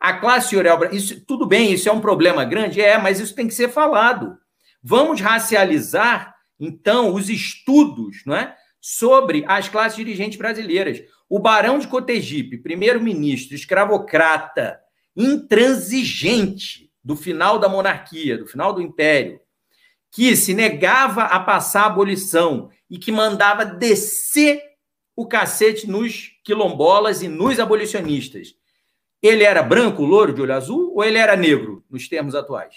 A 0.00 0.14
classe 0.14 0.48
senhorial, 0.48 0.80
isso, 0.92 1.20
tudo 1.26 1.46
bem, 1.46 1.74
isso 1.74 1.86
é 1.86 1.92
um 1.92 2.00
problema 2.00 2.42
grande? 2.42 2.80
É, 2.80 2.96
mas 2.96 3.20
isso 3.20 3.34
tem 3.34 3.46
que 3.46 3.52
ser 3.52 3.68
falado. 3.68 4.38
Vamos 4.82 5.20
racializar, 5.20 6.34
então, 6.58 7.12
os 7.12 7.28
estudos 7.28 8.22
não 8.24 8.34
é, 8.34 8.56
sobre 8.80 9.44
as 9.46 9.68
classes 9.68 9.96
dirigentes 9.96 10.38
brasileiras. 10.38 11.02
O 11.28 11.38
Barão 11.38 11.78
de 11.78 11.86
Cotegipe, 11.86 12.56
primeiro-ministro, 12.56 13.54
escravocrata, 13.54 14.80
intransigente 15.14 16.90
do 17.04 17.14
final 17.14 17.58
da 17.58 17.68
monarquia, 17.68 18.38
do 18.38 18.46
final 18.46 18.72
do 18.72 18.80
império, 18.80 19.38
que 20.10 20.34
se 20.34 20.54
negava 20.54 21.24
a 21.24 21.38
passar 21.38 21.82
a 21.82 21.86
abolição 21.86 22.70
e 22.88 22.98
que 22.98 23.12
mandava 23.12 23.64
descer 23.64 24.62
o 25.14 25.26
cacete 25.26 25.86
nos 25.86 26.30
quilombolas 26.42 27.22
e 27.22 27.28
nos 27.28 27.60
abolicionistas. 27.60 28.54
Ele 29.22 29.44
era 29.44 29.62
branco, 29.62 30.02
louro, 30.04 30.32
de 30.32 30.40
olho 30.40 30.54
azul, 30.54 30.92
ou 30.94 31.04
ele 31.04 31.18
era 31.18 31.36
negro, 31.36 31.84
nos 31.90 32.08
termos 32.08 32.34
atuais? 32.34 32.74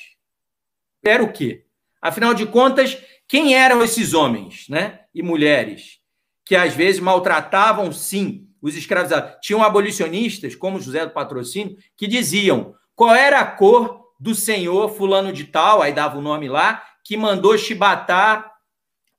Era 1.03 1.23
o 1.23 1.31
quê? 1.31 1.65
Afinal 2.01 2.33
de 2.33 2.45
contas, 2.45 2.97
quem 3.27 3.55
eram 3.55 3.83
esses 3.83 4.13
homens 4.13 4.67
né? 4.67 5.01
e 5.13 5.23
mulheres 5.23 6.01
que 6.45 6.55
às 6.55 6.75
vezes 6.75 6.99
maltratavam, 6.99 7.91
sim, 7.91 8.47
os 8.61 8.75
escravizados. 8.75 9.35
Tinham 9.41 9.63
abolicionistas, 9.63 10.55
como 10.55 10.79
José 10.79 11.05
do 11.05 11.11
Patrocínio, 11.11 11.77
que 11.95 12.07
diziam 12.07 12.75
qual 12.95 13.15
era 13.15 13.39
a 13.39 13.45
cor 13.45 14.03
do 14.19 14.35
senhor 14.35 14.89
fulano 14.95 15.33
de 15.33 15.45
tal, 15.45 15.81
aí 15.81 15.93
dava 15.93 16.17
o 16.17 16.21
nome 16.21 16.47
lá, 16.47 16.83
que 17.03 17.17
mandou 17.17 17.57
chibatar 17.57 18.51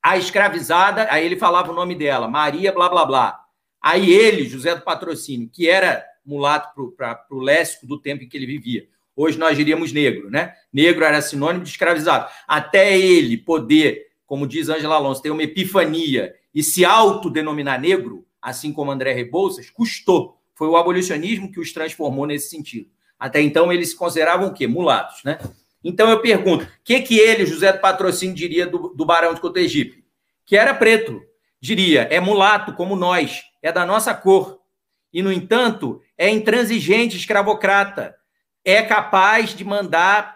a 0.03 0.17
escravizada, 0.17 1.07
aí 1.11 1.25
ele 1.25 1.37
falava 1.37 1.73
o 1.73 1.75
nome 1.75 1.95
dela, 1.95 2.29
Maria, 2.29 2.73
blá, 2.73 2.89
blá, 2.89 3.05
blá. 3.05 3.41
Aí 3.83 4.11
ele, 4.11 4.49
José 4.49 4.75
do 4.75 4.83
Patrocínio, 4.83 5.51
que 5.51 5.69
era 5.69 6.05
mulato 6.25 6.93
para 6.97 7.27
o 7.31 7.41
léxico 7.41 7.87
do 7.87 7.99
tempo 7.99 8.25
em 8.25 8.29
que 8.29 8.37
ele 8.37 8.47
vivia, 8.47 8.87
hoje 9.17 9.39
nós 9.39 9.57
diríamos 9.57 9.93
negro, 9.93 10.31
né? 10.31 10.55
Negro 10.73 11.05
era 11.05 11.21
sinônimo 11.21 11.65
de 11.65 11.71
escravizado. 11.71 12.31
Até 12.47 12.99
ele 12.99 13.37
poder, 13.37 14.07
como 14.27 14.47
diz 14.47 14.69
Angela 14.69 14.97
Alonso, 14.97 15.23
ter 15.23 15.31
uma 15.31 15.43
epifania 15.43 16.35
e 16.55 16.63
se 16.63 16.85
autodenominar 16.85 17.81
negro, 17.81 18.27
assim 18.41 18.73
como 18.73 18.91
André 18.91 19.13
Rebouças, 19.13 19.71
custou. 19.71 20.41
Foi 20.55 20.69
o 20.69 20.77
abolicionismo 20.77 21.51
que 21.51 21.61
os 21.61 21.73
transformou 21.73 22.27
nesse 22.27 22.49
sentido. 22.49 22.89
Até 23.19 23.41
então, 23.41 23.73
eles 23.73 23.91
se 23.91 23.97
consideravam 23.97 24.49
o 24.49 24.53
quê? 24.53 24.67
Mulatos, 24.67 25.23
né? 25.25 25.39
Então, 25.83 26.09
eu 26.09 26.21
pergunto, 26.21 26.65
o 26.65 26.69
que, 26.83 27.01
que 27.01 27.19
ele, 27.19 27.45
José 27.45 27.73
do 27.73 27.81
Patrocínio, 27.81 28.35
diria 28.35 28.67
do, 28.67 28.89
do 28.89 29.05
Barão 29.05 29.35
de 29.35 29.41
Cotegipe? 29.41 30.05
Que 30.47 30.57
era 30.57 30.73
preto. 30.73 31.23
Diria, 31.61 32.03
é 32.11 32.21
mulato, 32.21 32.73
como 32.75 32.97
nós, 32.97 33.43
é 33.63 33.73
da 33.73 33.85
nossa 33.85 34.15
cor. 34.15 34.61
E, 35.13 35.23
no 35.23 35.33
entanto, 35.33 36.01
é 36.17 36.29
intransigente, 36.31 37.17
escravocrata. 37.17 38.15
É 38.65 38.83
capaz 38.83 39.55
de 39.55 39.65
mandar 39.65 40.35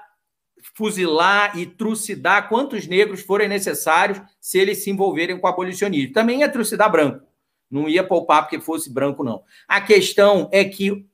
fuzilar 0.75 1.59
e 1.59 1.67
trucidar 1.67 2.49
quantos 2.49 2.87
negros 2.87 3.21
forem 3.23 3.49
necessários 3.49 4.21
se 4.41 4.59
eles 4.59 4.83
se 4.83 4.91
envolverem 4.91 5.39
com 5.39 5.47
o 5.47 5.51
abolicionismo. 5.51 6.13
Também 6.13 6.43
é 6.43 6.49
trucidar 6.49 6.91
branco. 6.91 7.27
Não 7.71 7.89
ia 7.89 8.05
poupar 8.05 8.43
porque 8.43 8.61
fosse 8.61 8.93
branco, 8.93 9.23
não. 9.23 9.43
A 9.67 9.81
questão 9.81 10.49
é 10.53 10.65
que 10.65 11.07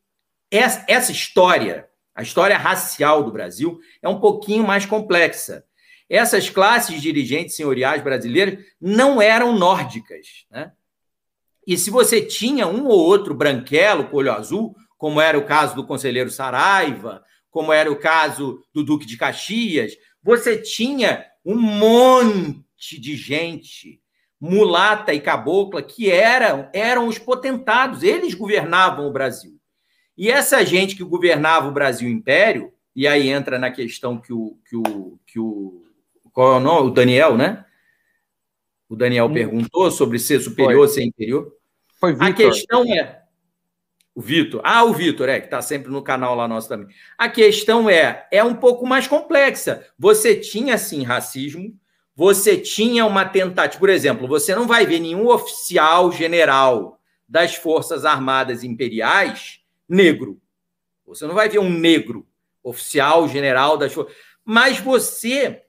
essa 0.51 1.11
história, 1.11 1.89
a 2.15 2.23
história 2.23 2.57
racial 2.57 3.25
do 3.25 3.33
Brasil, 3.33 3.81
é 4.01 4.09
um 4.09 4.21
pouquinho 4.21 4.65
mais 4.65 4.87
complexa. 4.87 5.65
Essas 6.09 6.49
classes 6.49 7.01
dirigentes 7.01 7.57
senhoriais 7.57 8.03
brasileiras 8.03 8.65
não 8.81 9.21
eram 9.21 9.57
nórdicas. 9.59 10.47
Né? 10.51 10.71
E 11.67 11.77
se 11.77 11.91
você 11.91 12.21
tinha 12.21 12.67
um 12.67 12.87
ou 12.87 12.99
outro 12.99 13.35
branquelo 13.35 14.05
com 14.05 14.17
olho 14.17 14.33
azul, 14.33 14.75
como 14.99 15.21
era 15.21 15.39
o 15.39 15.45
caso 15.45 15.75
do 15.75 15.87
conselheiro 15.87 16.31
Saraiva, 16.31 17.23
como 17.51 17.73
era 17.73 17.91
o 17.91 17.97
caso 17.97 18.61
do 18.73 18.83
Duque 18.83 19.07
de 19.07 19.17
Caxias, 19.17 19.93
você 20.23 20.57
tinha 20.57 21.25
um 21.45 21.57
monte 21.57 22.99
de 23.01 23.17
gente 23.17 24.01
mulata 24.41 25.15
e 25.15 25.21
cabocla, 25.21 25.83
que 25.83 26.11
eram, 26.11 26.69
eram 26.73 27.09
os 27.09 27.19
potentados, 27.19 28.03
eles 28.03 28.35
governavam 28.35 29.07
o 29.07 29.13
Brasil. 29.13 29.59
E 30.17 30.31
essa 30.31 30.65
gente 30.65 30.95
que 30.95 31.03
governava 31.03 31.69
o 31.69 31.73
Brasil 31.73 32.09
Império, 32.09 32.73
e 32.95 33.07
aí 33.07 33.29
entra 33.29 33.59
na 33.59 33.71
questão 33.71 34.21
que 34.21 34.33
o, 34.33 34.59
que 34.69 34.77
o, 34.77 35.19
que 35.27 35.39
o 35.39 35.83
qual 36.33 36.55
é 36.55 36.57
o 36.57 36.61
nome? 36.61 36.89
O 36.89 36.93
Daniel, 36.93 37.37
né? 37.37 37.65
O 38.95 38.97
Daniel 38.97 39.27
hum. 39.27 39.33
perguntou 39.33 39.91
sobre 39.91 40.21
ser 40.21 40.41
superior, 40.41 40.83
ou 40.83 40.89
ser 40.89 41.03
inferior. 41.03 41.53
Foi 41.99 42.13
Victor. 42.13 42.29
A 42.29 42.33
questão 42.33 42.85
é. 42.85 43.23
O 44.15 44.21
Vitor. 44.21 44.61
Ah, 44.63 44.85
o 44.85 44.93
Vitor, 44.93 45.29
é, 45.29 45.41
que 45.41 45.47
está 45.47 45.61
sempre 45.61 45.91
no 45.91 46.01
canal 46.01 46.37
lá 46.37 46.47
nosso 46.47 46.69
também. 46.69 46.87
A 47.19 47.29
questão 47.29 47.91
é, 47.91 48.29
é 48.31 48.45
um 48.45 48.55
pouco 48.55 48.87
mais 48.87 49.09
complexa. 49.09 49.85
Você 49.99 50.37
tinha, 50.37 50.79
sim, 50.79 51.03
racismo, 51.03 51.77
você 52.15 52.57
tinha 52.57 53.05
uma 53.05 53.25
tentativa, 53.25 53.81
por 53.81 53.91
exemplo, 53.91 54.29
você 54.29 54.55
não 54.55 54.69
vai 54.69 54.87
ver 54.87 55.01
nenhum 55.01 55.27
oficial 55.27 56.13
general 56.13 57.01
das 57.29 57.57
Forças 57.57 58.05
Armadas 58.05 58.63
Imperiais 58.63 59.61
negro. 59.89 60.41
Você 61.05 61.27
não 61.27 61.35
vai 61.35 61.49
ver 61.49 61.59
um 61.59 61.69
negro 61.69 62.25
oficial 62.63 63.29
general 63.29 63.77
das 63.77 63.93
Forças. 63.93 64.15
Mas 64.45 64.79
você 64.79 65.63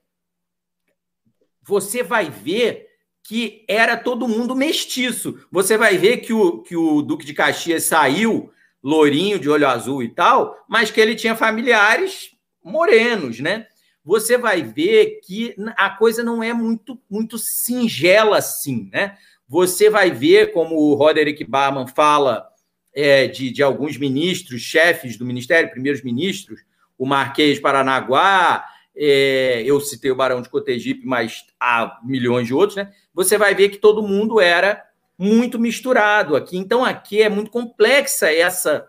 você 1.60 2.04
vai 2.04 2.30
ver 2.30 2.85
que 3.26 3.64
era 3.68 3.96
todo 3.96 4.28
mundo 4.28 4.54
mestiço. 4.54 5.38
Você 5.50 5.76
vai 5.76 5.98
ver 5.98 6.18
que 6.18 6.32
o, 6.32 6.62
que 6.62 6.76
o 6.76 7.02
Duque 7.02 7.26
de 7.26 7.34
Caxias 7.34 7.84
saiu 7.84 8.50
lourinho, 8.82 9.38
de 9.38 9.48
olho 9.48 9.66
azul 9.66 10.02
e 10.02 10.08
tal, 10.08 10.56
mas 10.68 10.90
que 10.90 11.00
ele 11.00 11.14
tinha 11.14 11.34
familiares 11.34 12.30
morenos, 12.62 13.40
né? 13.40 13.66
você 14.06 14.38
vai 14.38 14.62
ver 14.62 15.18
que 15.24 15.56
a 15.76 15.90
coisa 15.90 16.22
não 16.22 16.40
é 16.40 16.52
muito, 16.52 16.96
muito 17.10 17.36
singela 17.38 18.38
assim, 18.38 18.88
né? 18.92 19.18
Você 19.48 19.90
vai 19.90 20.12
ver, 20.12 20.52
como 20.52 20.76
o 20.76 20.94
Roderick 20.94 21.42
Barman 21.42 21.88
fala 21.88 22.46
é, 22.94 23.26
de, 23.26 23.50
de 23.50 23.64
alguns 23.64 23.98
ministros, 23.98 24.62
chefes 24.62 25.16
do 25.16 25.26
ministério, 25.26 25.72
primeiros 25.72 26.04
ministros, 26.04 26.60
o 26.96 27.04
Marquês 27.04 27.58
Paranaguá, 27.58 28.64
é, 28.96 29.64
eu 29.66 29.80
citei 29.80 30.12
o 30.12 30.16
Barão 30.16 30.40
de 30.40 30.48
Cotegipe, 30.48 31.04
mas 31.04 31.44
há 31.58 31.98
milhões 32.04 32.46
de 32.46 32.54
outros, 32.54 32.76
né? 32.76 32.92
Você 33.16 33.36
vai 33.36 33.52
ver 33.52 33.70
que 33.70 33.78
todo 33.78 34.06
mundo 34.06 34.40
era 34.40 34.84
muito 35.18 35.58
misturado 35.58 36.36
aqui. 36.36 36.56
Então, 36.56 36.84
aqui 36.84 37.20
é 37.20 37.28
muito 37.28 37.50
complexa 37.50 38.32
essa, 38.32 38.88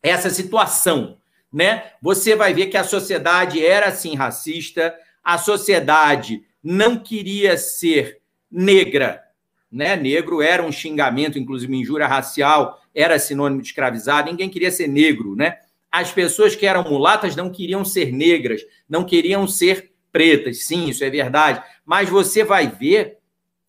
essa 0.00 0.30
situação, 0.30 1.18
né? 1.52 1.90
Você 2.00 2.36
vai 2.36 2.54
ver 2.54 2.66
que 2.66 2.76
a 2.76 2.84
sociedade 2.84 3.64
era, 3.66 3.86
assim, 3.86 4.14
racista, 4.14 4.94
a 5.24 5.38
sociedade 5.38 6.44
não 6.62 6.96
queria 6.96 7.56
ser 7.56 8.20
negra, 8.48 9.24
né? 9.72 9.96
Negro 9.96 10.40
era 10.40 10.62
um 10.62 10.70
xingamento, 10.70 11.38
inclusive 11.38 11.74
injúria 11.74 12.06
racial, 12.06 12.80
era 12.94 13.18
sinônimo 13.18 13.60
de 13.60 13.68
escravizado, 13.68 14.30
ninguém 14.30 14.48
queria 14.48 14.70
ser 14.70 14.86
negro, 14.86 15.34
né? 15.34 15.58
as 15.96 16.12
pessoas 16.12 16.54
que 16.54 16.66
eram 16.66 16.84
mulatas 16.84 17.34
não 17.34 17.50
queriam 17.50 17.82
ser 17.82 18.12
negras, 18.12 18.60
não 18.86 19.02
queriam 19.02 19.48
ser 19.48 19.92
pretas. 20.12 20.64
Sim, 20.64 20.88
isso 20.88 21.02
é 21.02 21.08
verdade. 21.08 21.62
Mas 21.86 22.10
você 22.10 22.44
vai 22.44 22.68
ver 22.68 23.15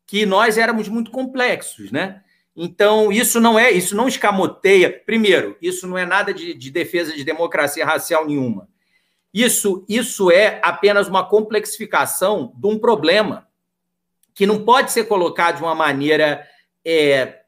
que 0.07 0.25
nós 0.25 0.57
éramos 0.57 0.87
muito 0.87 1.11
complexos, 1.11 1.91
né? 1.91 2.23
Então, 2.55 3.11
isso 3.11 3.39
não 3.39 3.59
é, 3.59 3.69
isso 3.69 3.95
não 3.95 4.07
escamoteia. 4.07 4.89
Primeiro, 4.89 5.55
isso 5.61 5.85
não 5.85 5.95
é 5.95 6.05
nada 6.05 6.33
de, 6.33 6.55
de 6.55 6.71
defesa 6.71 7.13
de 7.13 7.23
democracia 7.23 7.85
racial 7.85 8.25
nenhuma. 8.25 8.67
Isso, 9.31 9.85
isso 9.87 10.31
é 10.31 10.59
apenas 10.63 11.07
uma 11.07 11.23
complexificação 11.23 12.51
de 12.55 12.65
um 12.65 12.79
problema 12.79 13.47
que 14.33 14.47
não 14.47 14.63
pode 14.63 14.91
ser 14.91 15.03
colocado 15.03 15.57
de 15.57 15.63
uma 15.63 15.75
maneira 15.75 16.47
é, 16.83 17.41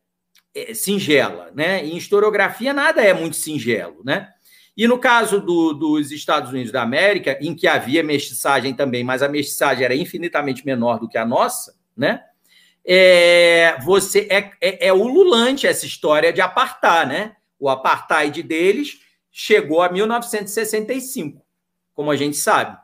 é, 0.53 0.74
singela, 0.74 1.51
né? 1.55 1.84
Em 1.84 1.97
historiografia 1.97 2.74
nada 2.74 3.01
é 3.01 3.14
muito 3.14 3.36
singelo, 3.36 4.01
né? 4.03 4.30
E 4.76 4.88
no 4.88 4.99
caso 4.99 5.41
do, 5.41 5.74
dos 5.74 6.12
Estados 6.12 6.51
Unidos 6.51 6.72
da 6.72 6.82
América, 6.82 7.38
em 7.41 7.55
que 7.55 7.68
havia 7.68 8.03
mestiçagem 8.03 8.74
também, 8.74 9.03
mas 9.03 9.24
a 9.24 9.30
mestiçagem 9.30 9.84
era 9.84 9.95
infinitamente 9.95 10.66
menor 10.66 10.99
do 10.99 11.07
que 11.07 11.18
a 11.18 11.26
nossa, 11.26 11.76
né? 11.97 12.24
É, 12.86 13.77
você 13.84 14.27
é, 14.30 14.51
é, 14.61 14.88
é 14.88 14.93
ululante 14.93 15.67
essa 15.67 15.86
história 15.86 16.34
de 16.34 16.41
apartar, 16.41 17.05
né? 17.05 17.36
O 17.59 17.69
apartheid 17.69 18.41
deles 18.41 18.99
chegou 19.32 19.82
a 19.82 19.89
1965, 19.89 21.41
como 21.93 22.11
a 22.11 22.15
gente 22.15 22.38
sabe. 22.38 22.77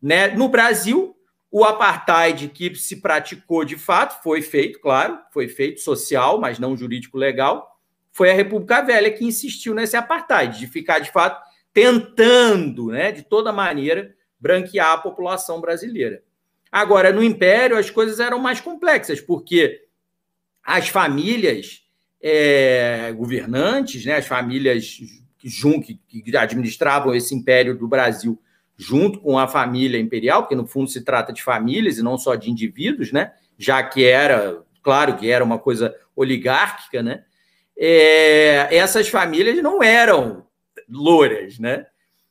Né? 0.00 0.28
No 0.28 0.48
Brasil, 0.48 1.16
o 1.50 1.64
apartheid 1.64 2.48
que 2.48 2.74
se 2.74 2.96
praticou 3.00 3.64
de 3.64 3.76
fato 3.76 4.22
foi 4.22 4.40
feito, 4.42 4.80
claro, 4.80 5.18
foi 5.30 5.48
feito 5.48 5.80
social, 5.80 6.40
mas 6.40 6.58
não 6.58 6.76
jurídico 6.76 7.18
legal, 7.18 7.78
foi 8.10 8.30
a 8.30 8.34
República 8.34 8.82
Velha 8.82 9.10
que 9.10 9.24
insistiu 9.24 9.74
nesse 9.74 9.96
apartheid, 9.96 10.58
de 10.58 10.66
ficar, 10.66 10.98
de 10.98 11.10
fato, 11.12 11.42
tentando, 11.72 12.88
né, 12.88 13.12
de 13.12 13.22
toda 13.22 13.52
maneira, 13.52 14.14
branquear 14.40 14.92
a 14.92 14.98
população 14.98 15.60
brasileira. 15.60 16.22
Agora, 16.72 17.12
no 17.12 17.22
Império, 17.22 17.76
as 17.76 17.90
coisas 17.90 18.18
eram 18.18 18.38
mais 18.38 18.60
complexas, 18.60 19.20
porque 19.20 19.82
as 20.64 20.88
famílias 20.88 21.82
é, 22.20 23.12
governantes, 23.12 24.04
né, 24.06 24.16
as 24.16 24.26
famílias 24.26 24.98
que, 25.38 26.00
que 26.22 26.36
administravam 26.36 27.14
esse 27.14 27.34
Império 27.34 27.76
do 27.76 27.86
Brasil 27.86 28.40
junto 28.74 29.20
com 29.20 29.38
a 29.38 29.46
família 29.46 30.00
imperial, 30.00 30.42
porque 30.42 30.56
no 30.56 30.66
fundo 30.66 30.88
se 30.88 31.02
trata 31.02 31.32
de 31.32 31.42
famílias 31.42 31.98
e 31.98 32.02
não 32.02 32.16
só 32.16 32.34
de 32.34 32.50
indivíduos, 32.50 33.12
né? 33.12 33.32
Já 33.58 33.82
que 33.82 34.04
era, 34.04 34.64
claro 34.82 35.16
que 35.16 35.30
era 35.30 35.44
uma 35.44 35.58
coisa 35.58 35.94
oligárquica, 36.16 37.02
né? 37.02 37.24
é, 37.76 38.74
essas 38.76 39.08
famílias 39.08 39.60
não 39.62 39.82
eram 39.82 40.46
louras, 40.88 41.58
né? 41.58 41.86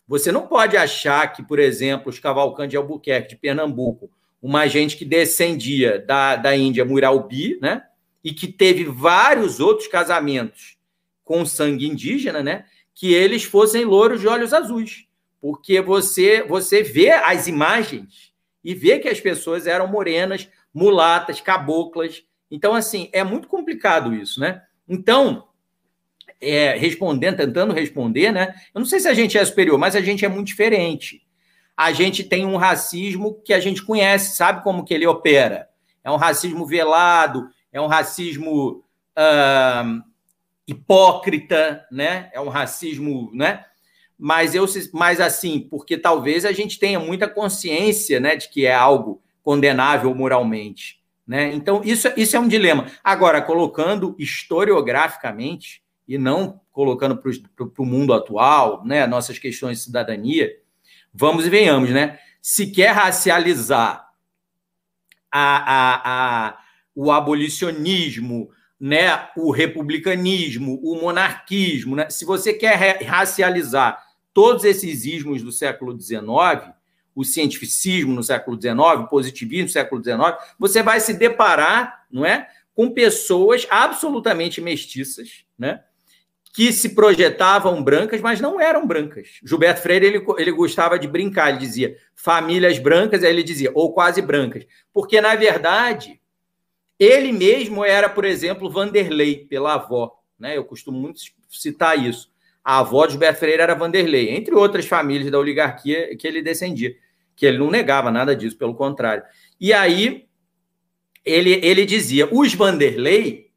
Você 0.07 0.31
não 0.31 0.47
pode 0.47 0.75
achar 0.75 1.31
que, 1.33 1.43
por 1.43 1.59
exemplo, 1.59 2.09
os 2.09 2.19
Cavalcante 2.19 2.71
de 2.71 2.77
Albuquerque, 2.77 3.29
de 3.29 3.35
Pernambuco, 3.37 4.09
uma 4.41 4.67
gente 4.67 4.97
que 4.97 5.05
descendia 5.05 5.99
da, 5.99 6.35
da 6.35 6.55
Índia 6.55 6.83
Muralbi, 6.83 7.59
né? 7.61 7.83
E 8.23 8.33
que 8.33 8.47
teve 8.47 8.85
vários 8.85 9.59
outros 9.59 9.87
casamentos 9.87 10.77
com 11.23 11.45
sangue 11.45 11.87
indígena, 11.87 12.41
né? 12.41 12.65
Que 12.93 13.13
eles 13.13 13.43
fossem 13.43 13.85
louros 13.85 14.19
de 14.19 14.27
olhos 14.27 14.53
azuis. 14.53 15.05
Porque 15.39 15.79
você, 15.81 16.43
você 16.43 16.83
vê 16.83 17.11
as 17.11 17.47
imagens 17.47 18.31
e 18.63 18.73
vê 18.73 18.99
que 18.99 19.07
as 19.07 19.19
pessoas 19.19 19.65
eram 19.67 19.87
morenas, 19.87 20.47
mulatas, 20.73 21.41
caboclas. 21.41 22.23
Então, 22.49 22.73
assim, 22.73 23.09
é 23.11 23.23
muito 23.23 23.47
complicado 23.47 24.13
isso, 24.13 24.39
né? 24.39 24.61
Então, 24.87 25.47
é, 26.39 26.75
respondendo, 26.75 27.37
tentando 27.37 27.73
responder, 27.73 28.31
né? 28.31 28.55
Eu 28.73 28.79
não 28.79 28.85
sei 28.85 28.99
se 28.99 29.07
a 29.07 29.13
gente 29.13 29.37
é 29.37 29.45
superior, 29.45 29.77
mas 29.77 29.95
a 29.95 30.01
gente 30.01 30.25
é 30.25 30.27
muito 30.27 30.47
diferente. 30.47 31.25
A 31.81 31.91
gente 31.93 32.23
tem 32.23 32.45
um 32.45 32.57
racismo 32.57 33.41
que 33.43 33.51
a 33.51 33.59
gente 33.59 33.81
conhece, 33.81 34.35
sabe 34.35 34.63
como 34.63 34.85
que 34.85 34.93
ele 34.93 35.07
opera. 35.07 35.67
É 36.03 36.11
um 36.11 36.15
racismo 36.15 36.63
velado, 36.63 37.49
é 37.73 37.81
um 37.81 37.87
racismo 37.87 38.83
uh, 39.17 40.03
hipócrita, 40.67 41.83
né? 41.91 42.29
É 42.33 42.39
um 42.39 42.49
racismo, 42.49 43.31
né? 43.33 43.65
Mas 44.15 44.53
eu, 44.53 44.63
mas 44.93 45.19
assim, 45.19 45.59
porque 45.59 45.97
talvez 45.97 46.45
a 46.45 46.51
gente 46.51 46.77
tenha 46.77 46.99
muita 46.99 47.27
consciência, 47.27 48.19
né, 48.19 48.35
de 48.35 48.47
que 48.49 48.67
é 48.67 48.75
algo 48.75 49.19
condenável 49.41 50.13
moralmente. 50.13 51.01
Né? 51.25 51.51
Então, 51.51 51.81
isso, 51.83 52.07
isso 52.15 52.37
é 52.37 52.39
um 52.39 52.47
dilema. 52.47 52.85
Agora, 53.03 53.41
colocando 53.41 54.15
historiograficamente, 54.19 55.81
e 56.07 56.17
não 56.17 56.59
colocando 56.71 57.17
para 57.17 57.65
o 57.77 57.85
mundo 57.85 58.13
atual, 58.13 58.85
né, 58.85 59.07
nossas 59.07 59.39
questões 59.39 59.79
de 59.79 59.83
cidadania, 59.85 60.51
vamos 61.13 61.45
e 61.45 61.49
venhamos, 61.49 61.89
né? 61.89 62.19
Se 62.41 62.67
quer 62.67 62.91
racializar 62.91 64.11
a, 65.31 65.57
a, 65.57 66.47
a, 66.47 66.57
o 66.95 67.11
abolicionismo, 67.11 68.49
né, 68.79 69.29
o 69.37 69.51
republicanismo, 69.51 70.79
o 70.83 70.99
monarquismo, 70.99 71.95
né? 71.95 72.09
se 72.09 72.25
você 72.25 72.51
quer 72.51 73.03
racializar 73.03 74.03
todos 74.33 74.63
esses 74.63 75.05
ismos 75.05 75.43
do 75.43 75.51
século 75.51 75.99
XIX, 75.99 76.73
o 77.13 77.23
cientificismo 77.23 78.13
no 78.13 78.23
século 78.23 78.59
XIX, 78.59 78.77
o 79.01 79.07
positivismo 79.07 79.65
no 79.65 79.69
século 79.69 80.03
XIX, 80.03 80.19
você 80.57 80.81
vai 80.81 80.99
se 80.99 81.13
deparar, 81.13 82.05
não 82.11 82.25
é, 82.25 82.47
com 82.73 82.89
pessoas 82.89 83.67
absolutamente 83.69 84.59
mestiças, 84.59 85.45
né, 85.57 85.83
que 86.53 86.71
se 86.73 86.89
projetavam 86.89 87.81
brancas, 87.81 88.19
mas 88.19 88.41
não 88.41 88.59
eram 88.59 88.85
brancas. 88.85 89.39
Gilberto 89.43 89.81
Freire 89.81 90.05
ele, 90.05 90.25
ele 90.37 90.51
gostava 90.51 90.99
de 90.99 91.07
brincar, 91.07 91.49
ele 91.49 91.59
dizia 91.59 91.95
famílias 92.13 92.77
brancas, 92.77 93.23
aí 93.23 93.29
ele 93.29 93.43
dizia 93.43 93.71
ou 93.73 93.93
quase 93.93 94.21
brancas, 94.21 94.65
porque 94.93 95.21
na 95.21 95.35
verdade 95.35 96.19
ele 96.99 97.31
mesmo 97.31 97.83
era, 97.83 98.07
por 98.07 98.25
exemplo, 98.25 98.69
Vanderlei 98.69 99.45
pela 99.45 99.73
avó, 99.73 100.19
né? 100.37 100.55
Eu 100.55 100.63
costumo 100.63 100.99
muito 100.99 101.19
citar 101.49 101.97
isso. 101.97 102.31
A 102.63 102.79
avó 102.79 103.05
de 103.05 103.13
Gilberto 103.13 103.39
Freire 103.39 103.61
era 103.61 103.73
Vanderlei, 103.73 104.29
entre 104.29 104.53
outras 104.53 104.85
famílias 104.85 105.31
da 105.31 105.39
oligarquia 105.39 106.15
que 106.15 106.27
ele 106.27 106.43
descendia, 106.43 106.95
que 107.35 107.45
ele 107.45 107.57
não 107.57 107.71
negava 107.71 108.11
nada 108.11 108.35
disso, 108.35 108.55
pelo 108.55 108.75
contrário. 108.75 109.23
E 109.59 109.73
aí 109.73 110.27
ele, 111.25 111.59
ele 111.63 111.85
dizia: 111.85 112.27
os 112.31 112.53
Vanderlei, 112.53 113.50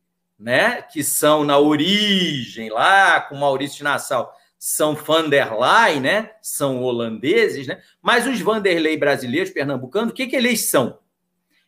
né, 0.45 0.83
que 0.83 1.03
são 1.03 1.43
na 1.43 1.59
origem 1.59 2.69
lá 2.69 3.19
com 3.23 3.35
Maurício 3.35 3.79
de 3.79 3.85
Nassau, 3.85 4.31
são 4.59 4.95
Van 4.95 5.27
der 5.27 5.59
Leyen, 5.59 6.01
né, 6.01 6.33
são 6.43 6.83
holandeses, 6.83 7.67
né, 7.67 7.81
mas 8.03 8.27
os 8.27 8.39
Vanderlei 8.43 8.95
brasileiros, 8.99 9.51
pernambucanos, 9.51 10.11
o 10.11 10.15
que, 10.15 10.27
que 10.27 10.37
eles 10.37 10.69
são? 10.69 10.99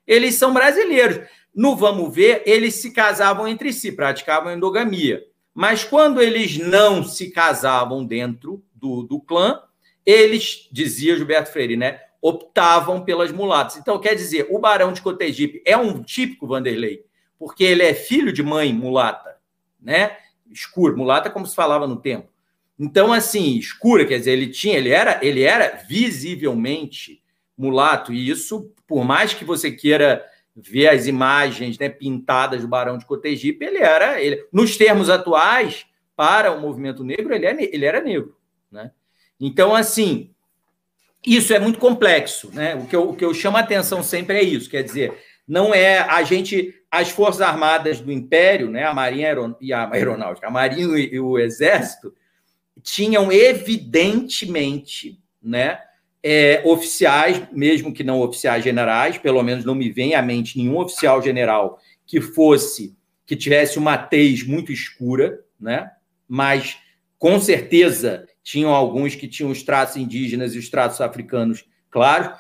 Eles 0.07 0.35
são 0.35 0.53
brasileiros. 0.53 1.27
No 1.55 1.75
Vamos 1.75 2.15
Ver, 2.15 2.43
eles 2.45 2.75
se 2.75 2.91
casavam 2.93 3.49
entre 3.49 3.73
si, 3.73 3.93
praticavam 3.93 4.53
endogamia. 4.53 5.25
Mas 5.55 5.83
quando 5.83 6.21
eles 6.21 6.59
não 6.59 7.03
se 7.03 7.31
casavam 7.31 8.05
dentro 8.05 8.63
do, 8.75 9.03
do 9.03 9.19
clã, 9.19 9.59
eles, 10.05 10.69
dizia 10.71 11.17
Gilberto 11.17 11.51
Freire, 11.51 11.79
né, 11.79 11.99
optavam 12.21 13.03
pelas 13.03 13.33
mulatas. 13.33 13.79
Então, 13.79 13.99
quer 13.99 14.15
dizer, 14.15 14.49
o 14.51 14.59
Barão 14.59 14.93
de 14.93 15.01
Cotegipe 15.01 15.63
é 15.65 15.79
um 15.79 16.03
típico 16.03 16.47
Vanderlei, 16.47 17.06
porque 17.39 17.65
ele 17.65 17.83
é 17.83 17.95
filho 17.95 18.33
de 18.33 18.43
mãe 18.43 18.73
mulata, 18.73 19.37
né? 19.81 20.17
Escuro, 20.51 20.97
mulata 20.97 21.31
como 21.31 21.47
se 21.47 21.55
falava 21.55 21.87
no 21.87 21.97
tempo. 21.97 22.29
Então, 22.79 23.13
assim, 23.13 23.57
escura, 23.57 24.05
quer 24.05 24.19
dizer, 24.19 24.33
ele 24.33 24.49
tinha, 24.49 24.77
ele 24.77 24.91
era, 24.91 25.19
ele 25.23 25.43
era 25.43 25.83
visivelmente 25.89 27.23
mulato, 27.57 28.13
e 28.13 28.29
isso, 28.29 28.71
por 28.87 29.03
mais 29.03 29.33
que 29.33 29.45
você 29.45 29.71
queira 29.71 30.25
ver 30.55 30.89
as 30.89 31.07
imagens 31.07 31.79
né, 31.79 31.89
pintadas 31.89 32.61
do 32.63 32.69
Barão 32.69 32.99
de 32.99 33.07
Cotegipe, 33.07 33.65
ele 33.65 33.79
era, 33.79 34.21
ele, 34.21 34.47
nos 34.53 34.77
termos 34.77 35.09
atuais, 35.09 35.87
para 36.17 36.51
o 36.51 36.61
movimento 36.61 37.05
negro, 37.05 37.35
ele, 37.35 37.45
é, 37.45 37.75
ele 37.75 37.85
era 37.85 38.01
negro. 38.01 38.35
Né? 38.73 38.91
Então, 39.39 39.75
assim, 39.75 40.31
isso 41.25 41.53
é 41.53 41.59
muito 41.59 41.79
complexo. 41.79 42.51
Né? 42.55 42.75
O, 42.75 42.87
que 42.87 42.97
eu, 42.97 43.11
o 43.11 43.15
que 43.15 43.25
eu 43.25 43.35
chamo 43.35 43.59
a 43.59 43.61
atenção 43.61 44.03
sempre 44.03 44.39
é 44.39 44.43
isso, 44.43 44.71
quer 44.71 44.83
dizer, 44.83 45.13
não 45.47 45.75
é 45.75 45.99
a 45.99 46.23
gente, 46.23 46.75
as 46.91 47.11
Forças 47.11 47.41
Armadas 47.41 48.01
do 48.01 48.11
Império, 48.11 48.71
né, 48.71 48.85
a 48.85 48.95
Marinha 48.95 49.35
e 49.61 49.73
a 49.73 49.91
Aeronáutica, 49.91 50.49
a 50.49 50.51
Marinha 50.51 50.99
e 50.99 51.21
o 51.21 51.39
Exército, 51.39 52.13
tinham 52.83 53.31
evidentemente 53.31 55.21
né, 55.43 55.79
é, 56.23 56.61
oficiais, 56.65 57.43
mesmo 57.53 57.93
que 57.93 58.03
não 58.03 58.21
oficiais 58.21 58.65
generais, 58.65 59.17
pelo 59.17 59.43
menos 59.43 59.65
não 59.65 59.75
me 59.75 59.91
vem 59.91 60.15
à 60.15 60.23
mente 60.23 60.59
nenhum 60.59 60.79
oficial 60.79 61.23
general 61.23 61.79
que 62.05 62.21
fosse, 62.21 62.97
que 63.25 63.37
tivesse 63.37 63.79
uma 63.79 63.97
tez 63.97 64.45
muito 64.45 64.73
escura, 64.73 65.41
né? 65.59 65.91
Mas 66.29 66.79
com 67.19 67.41
certeza 67.41 68.27
tinham 68.43 68.75
alguns 68.75 69.15
que 69.15 69.27
tinham 69.27 69.51
os 69.51 69.63
traços 69.63 69.97
indígenas 69.97 70.55
e 70.55 70.59
os 70.59 70.69
traços 70.69 71.01
africanos 71.01 71.65
claros, 71.91 72.37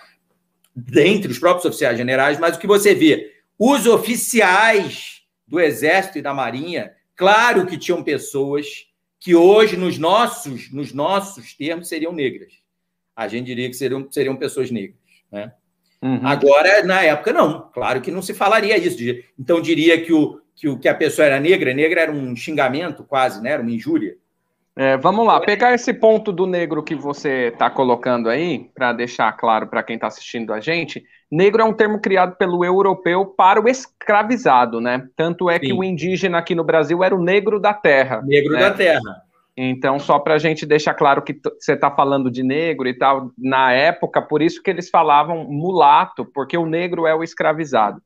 dentre 0.76 1.30
os 1.30 1.38
próprios 1.38 1.64
oficiais 1.64 1.96
generais, 1.96 2.38
mas 2.38 2.56
o 2.56 2.58
que 2.60 2.66
você 2.66 2.94
vê, 2.94 3.32
os 3.58 3.86
oficiais 3.86 5.22
do 5.48 5.58
Exército 5.58 6.18
e 6.18 6.22
da 6.22 6.34
Marinha, 6.34 6.92
claro 7.14 7.66
que 7.66 7.78
tinham 7.78 8.04
pessoas 8.04 8.86
que 9.18 9.34
hoje, 9.34 9.76
nos 9.76 9.96
nossos, 9.96 10.70
nos 10.70 10.92
nossos 10.92 11.54
termos, 11.54 11.88
seriam 11.88 12.12
negras 12.12 12.52
a 13.16 13.26
gente 13.26 13.46
diria 13.46 13.68
que 13.68 13.74
seriam, 13.74 14.06
seriam 14.10 14.36
pessoas 14.36 14.70
negras. 14.70 14.98
Né? 15.32 15.50
Uhum. 16.02 16.20
Agora, 16.22 16.84
na 16.84 17.02
época, 17.02 17.32
não. 17.32 17.70
Claro 17.72 18.02
que 18.02 18.10
não 18.10 18.20
se 18.20 18.34
falaria 18.34 18.76
isso. 18.76 18.98
Então, 19.38 19.62
diria 19.62 20.04
que, 20.04 20.12
o, 20.12 20.38
que, 20.54 20.68
o, 20.68 20.78
que 20.78 20.86
a 20.86 20.94
pessoa 20.94 21.24
era 21.24 21.40
negra, 21.40 21.72
negra 21.72 22.02
era 22.02 22.12
um 22.12 22.36
xingamento 22.36 23.02
quase, 23.02 23.42
né? 23.42 23.52
era 23.52 23.62
uma 23.62 23.70
injúria. 23.70 24.18
É, 24.78 24.94
vamos 24.98 25.26
lá, 25.26 25.40
pegar 25.40 25.72
esse 25.72 25.94
ponto 25.94 26.30
do 26.30 26.46
negro 26.46 26.82
que 26.82 26.94
você 26.94 27.48
está 27.48 27.70
colocando 27.70 28.28
aí, 28.28 28.70
para 28.74 28.92
deixar 28.92 29.32
claro 29.32 29.66
para 29.68 29.82
quem 29.82 29.94
está 29.94 30.06
assistindo 30.06 30.52
a 30.52 30.60
gente. 30.60 31.02
Negro 31.30 31.62
é 31.62 31.64
um 31.64 31.72
termo 31.72 31.98
criado 31.98 32.36
pelo 32.36 32.62
europeu 32.62 33.24
para 33.24 33.58
o 33.58 33.68
escravizado, 33.68 34.78
né? 34.78 35.08
Tanto 35.16 35.48
é 35.48 35.54
Sim. 35.54 35.60
que 35.60 35.72
o 35.72 35.82
indígena 35.82 36.36
aqui 36.36 36.54
no 36.54 36.62
Brasil 36.62 37.02
era 37.02 37.16
o 37.16 37.22
negro 37.22 37.58
da 37.58 37.72
terra. 37.72 38.20
Negro 38.22 38.52
né? 38.52 38.60
da 38.60 38.70
terra. 38.70 39.22
Então, 39.56 39.98
só 39.98 40.18
para 40.18 40.34
a 40.34 40.38
gente 40.38 40.66
deixar 40.66 40.92
claro 40.92 41.22
que 41.22 41.40
você 41.58 41.72
está 41.72 41.90
falando 41.90 42.30
de 42.30 42.42
negro 42.42 42.86
e 42.86 42.92
tal, 42.92 43.30
na 43.38 43.72
época, 43.72 44.20
por 44.20 44.42
isso 44.42 44.62
que 44.62 44.68
eles 44.68 44.90
falavam 44.90 45.44
mulato, 45.44 46.26
porque 46.26 46.58
o 46.58 46.66
negro 46.66 47.06
é 47.06 47.14
o 47.14 47.24
escravizado. 47.24 48.02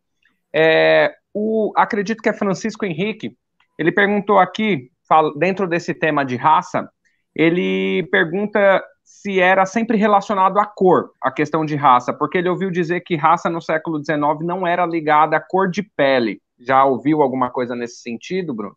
É, 0.54 1.12
o, 1.34 1.72
acredito 1.76 2.22
que 2.22 2.28
é 2.28 2.32
Francisco 2.32 2.84
Henrique, 2.84 3.36
ele 3.76 3.90
perguntou 3.90 4.38
aqui, 4.38 4.90
dentro 5.36 5.66
desse 5.66 5.94
tema 5.94 6.24
de 6.24 6.36
raça, 6.36 6.88
ele 7.34 8.08
pergunta 8.10 8.82
se 9.04 9.40
era 9.40 9.66
sempre 9.66 9.96
relacionado 9.96 10.58
à 10.58 10.64
cor, 10.64 11.10
a 11.20 11.30
questão 11.30 11.64
de 11.64 11.74
raça, 11.74 12.12
porque 12.12 12.38
ele 12.38 12.48
ouviu 12.48 12.70
dizer 12.70 13.00
que 13.00 13.16
raça 13.16 13.50
no 13.50 13.60
século 13.60 13.98
XIX 13.98 14.18
não 14.42 14.66
era 14.66 14.86
ligada 14.86 15.36
à 15.36 15.40
cor 15.40 15.70
de 15.70 15.82
pele. 15.82 16.40
Já 16.58 16.84
ouviu 16.84 17.20
alguma 17.22 17.50
coisa 17.50 17.74
nesse 17.74 18.00
sentido, 18.00 18.54
Bruno? 18.54 18.76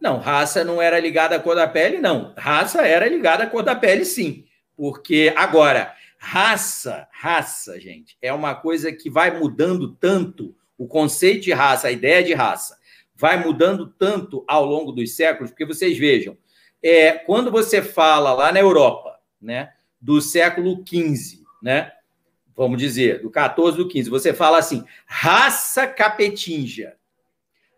Não, 0.00 0.18
raça 0.18 0.64
não 0.64 0.80
era 0.80 0.98
ligada 1.00 1.36
à 1.36 1.40
cor 1.40 1.56
da 1.56 1.66
pele, 1.66 1.98
não. 1.98 2.34
Raça 2.36 2.86
era 2.86 3.08
ligada 3.08 3.44
à 3.44 3.46
cor 3.46 3.62
da 3.62 3.74
pele, 3.74 4.04
sim. 4.04 4.44
Porque 4.76 5.32
agora, 5.36 5.92
raça, 6.18 7.08
raça, 7.12 7.80
gente, 7.80 8.16
é 8.22 8.32
uma 8.32 8.54
coisa 8.54 8.92
que 8.92 9.10
vai 9.10 9.38
mudando 9.38 9.94
tanto. 9.94 10.54
O 10.76 10.86
conceito 10.86 11.44
de 11.44 11.52
raça, 11.52 11.88
a 11.88 11.92
ideia 11.92 12.22
de 12.22 12.32
raça, 12.32 12.77
vai 13.18 13.42
mudando 13.42 13.88
tanto 13.98 14.44
ao 14.46 14.64
longo 14.64 14.92
dos 14.92 15.16
séculos, 15.16 15.50
porque 15.50 15.64
vocês 15.64 15.98
vejam, 15.98 16.38
é, 16.80 17.12
quando 17.12 17.50
você 17.50 17.82
fala 17.82 18.32
lá 18.32 18.52
na 18.52 18.60
Europa, 18.60 19.18
né, 19.40 19.72
do 20.00 20.20
século 20.20 20.84
XV, 20.86 21.42
né, 21.60 21.92
vamos 22.56 22.78
dizer, 22.78 23.20
do 23.20 23.30
14 23.30 23.76
do 23.76 23.88
15, 23.88 24.08
você 24.08 24.32
fala 24.32 24.58
assim, 24.58 24.84
raça 25.04 25.86
capetinja. 25.86 26.94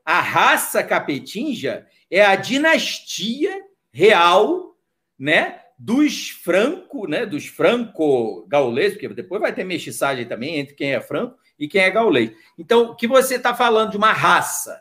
A 0.05 0.21
raça 0.21 0.83
capetinja 0.83 1.87
é 2.11 2.23
a 2.23 2.37
dinastia 2.37 3.63
real, 3.91 4.77
né, 5.19 5.61
dos 5.79 6.29
franco, 6.29 7.07
né, 7.07 7.25
dos 7.25 7.47
franco-gauleses, 7.47 8.99
porque 8.99 9.09
depois 9.09 9.41
vai 9.41 9.55
ter 9.55 9.65
mestiçagem 9.65 10.27
também 10.27 10.59
entre 10.59 10.75
quem 10.75 10.93
é 10.93 11.01
franco 11.01 11.39
e 11.59 11.67
quem 11.67 11.81
é 11.81 11.91
gaulês. 11.91 12.33
Então, 12.59 12.95
que 12.95 13.07
você 13.07 13.37
está 13.37 13.55
falando 13.55 13.93
de 13.93 13.97
uma 13.97 14.13
raça, 14.13 14.81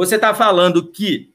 você 0.00 0.14
está 0.14 0.32
falando 0.32 0.90
que 0.90 1.34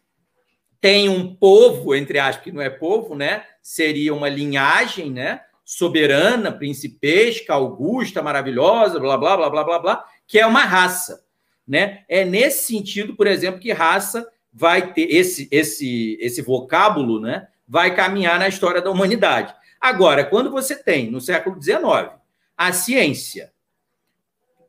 tem 0.82 1.07
um 1.07 1.36
povo, 1.36 1.93
entre 1.93 2.18
aspas, 2.18 2.43
que 2.43 2.51
não 2.51 2.63
é 2.63 2.70
povo, 2.70 3.13
né, 3.13 3.43
seria 3.61 4.11
uma 4.11 4.28
linhagem, 4.28 5.11
né, 5.11 5.41
soberana, 5.63 6.51
principesca, 6.51 7.53
augusta, 7.53 8.24
maravilhosa, 8.24 8.99
blá, 8.99 9.16
blá, 9.18 9.38
blá, 9.38 9.49
blá, 9.51 9.63
blá, 9.63 9.80
blá, 9.80 10.05
que 10.26 10.39
é 10.39 10.47
uma 10.47 10.63
raça, 10.63 11.24
né? 11.68 12.03
É 12.09 12.26
nesse 12.26 12.66
sentido, 12.66 13.16
por 13.16 13.28
exemplo, 13.28 13.59
que 13.59 13.72
raça 13.72 14.28
vai 14.51 14.93
ter 14.93 15.13
esse, 15.13 15.47
esse, 15.51 16.18
esse 16.20 16.41
vocábulo, 16.41 17.20
né? 17.20 17.47
Vai 17.68 17.95
caminhar 17.95 18.39
na 18.39 18.47
história 18.47 18.82
da 18.82 18.89
humanidade. 18.89 19.53
Agora, 19.80 20.26
quando 20.26 20.49
você 20.49 20.76
tem, 20.76 21.11
no 21.11 21.22
século 21.22 21.61
XIX, 21.61 22.11
a 22.57 22.74
ciência 22.74 23.51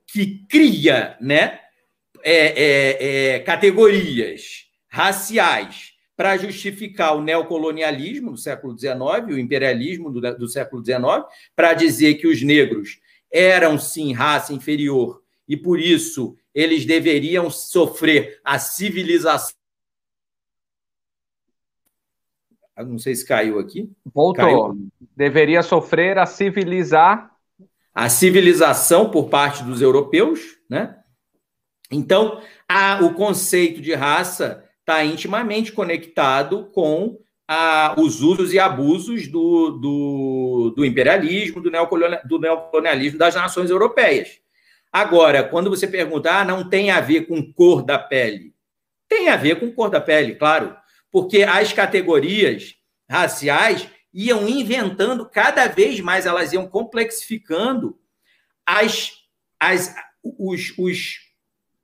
que 0.07 0.45
cria 0.49 1.17
né, 1.19 1.61
é, 2.29 2.47
é, 2.61 3.35
é, 3.35 3.39
categorias 3.39 4.66
raciais 4.89 5.93
para 6.16 6.37
justificar 6.37 7.16
o 7.16 7.22
neocolonialismo 7.22 8.33
do 8.33 8.37
século 8.37 8.77
XIX, 8.77 8.97
o 9.29 9.39
imperialismo 9.39 10.11
do, 10.11 10.20
do 10.37 10.49
século 10.49 10.85
XIX, 10.85 11.24
para 11.55 11.72
dizer 11.72 12.14
que 12.14 12.27
os 12.27 12.43
negros 12.43 12.99
eram 13.31 13.79
sim 13.79 14.12
raça 14.12 14.53
inferior 14.53 15.22
e 15.49 15.57
por 15.57 15.79
isso 15.79 16.37
eles 16.53 16.85
deveriam 16.85 17.49
sofrer 17.49 18.41
a 18.43 18.59
civilização 18.59 19.55
Não 22.79 22.99
sei 22.99 23.14
se 23.14 23.24
caiu 23.24 23.61
aqui. 23.61 23.89
Voltou. 24.05 24.35
Caiu. 24.35 24.89
Deveria 25.16 25.62
sofrer 25.62 26.18
a 26.18 26.27
civilizar. 26.27 27.31
A 27.95 28.09
civilização 28.09 29.11
por 29.11 29.31
parte 29.31 29.62
dos 29.62 29.81
europeus, 29.81 30.59
né? 30.68 30.99
Então, 31.91 32.43
a, 32.68 33.01
o 33.03 33.14
conceito 33.14 33.80
de 33.80 33.95
raça 33.95 34.64
está 34.80 35.05
intimamente 35.05 35.72
conectado 35.72 36.70
com 36.72 37.18
a, 37.47 37.95
os 37.99 38.22
usos 38.22 38.53
e 38.53 38.59
abusos 38.59 39.28
do, 39.28 39.70
do, 39.70 40.74
do 40.76 40.84
imperialismo, 40.84 41.61
do, 41.61 41.70
do 42.24 42.39
neocolonialismo 42.39 43.18
das 43.18 43.34
nações 43.34 43.70
europeias. 43.70 44.41
Agora, 44.93 45.45
quando 45.45 45.70
você 45.70 45.87
pergunta, 45.87 46.30
ah, 46.32 46.45
não 46.45 46.68
tem 46.68 46.91
a 46.91 47.01
ver 47.01 47.26
com 47.26 47.53
cor 47.53 47.82
da 47.82 47.99
pele. 47.99 48.55
Tem 49.09 49.28
a 49.28 49.37
ver 49.37 49.61
com 49.61 49.70
cor 49.72 49.91
da 49.91 50.01
pele, 50.01 50.34
claro 50.34 50.76
porque 51.16 51.45
as 51.45 51.72
categorias 51.72 52.74
raciais 53.09 53.89
iam 54.12 54.47
inventando 54.47 55.26
cada 55.26 55.66
vez 55.66 55.99
mais, 55.99 56.26
elas 56.26 56.53
iam 56.53 56.68
complexificando 56.68 57.99
as, 58.66 59.12
as, 59.59 59.95
os, 60.22 60.74
os 60.76 61.14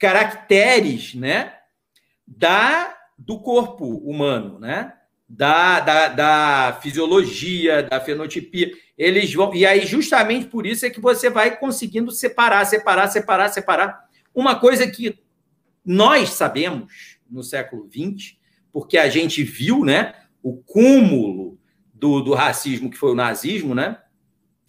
caracteres 0.03 1.15
né, 1.15 1.53
da, 2.27 2.93
do 3.17 3.39
corpo 3.39 3.87
humano, 3.99 4.59
né? 4.59 4.95
Da, 5.29 5.79
da, 5.79 6.09
da 6.09 6.79
fisiologia, 6.83 7.85
da 7.85 8.01
fenotipia. 8.01 8.73
Eles 8.99 9.33
vão. 9.33 9.55
E 9.55 9.65
aí, 9.65 9.87
justamente 9.87 10.47
por 10.47 10.67
isso 10.67 10.85
é 10.85 10.91
que 10.91 11.01
você 11.01 11.31
vai 11.31 11.57
conseguindo 11.57 12.11
separar, 12.11 12.65
separar, 12.67 13.07
separar, 13.07 13.49
separar. 13.49 14.05
Uma 14.35 14.59
coisa 14.59 14.91
que 14.91 15.17
nós 15.85 16.31
sabemos 16.31 17.17
no 17.31 17.45
século 17.45 17.89
XX 17.89 18.37
porque 18.73 18.99
a 18.99 19.09
gente 19.09 19.45
viu 19.45 19.85
né, 19.85 20.15
o 20.43 20.57
cúmulo 20.57 21.59
do, 21.95 22.21
do 22.21 22.35
racismo 22.35 22.91
que 22.91 22.99
foi 22.99 23.13
o 23.13 23.15
nazismo, 23.15 23.75
né? 23.75 23.99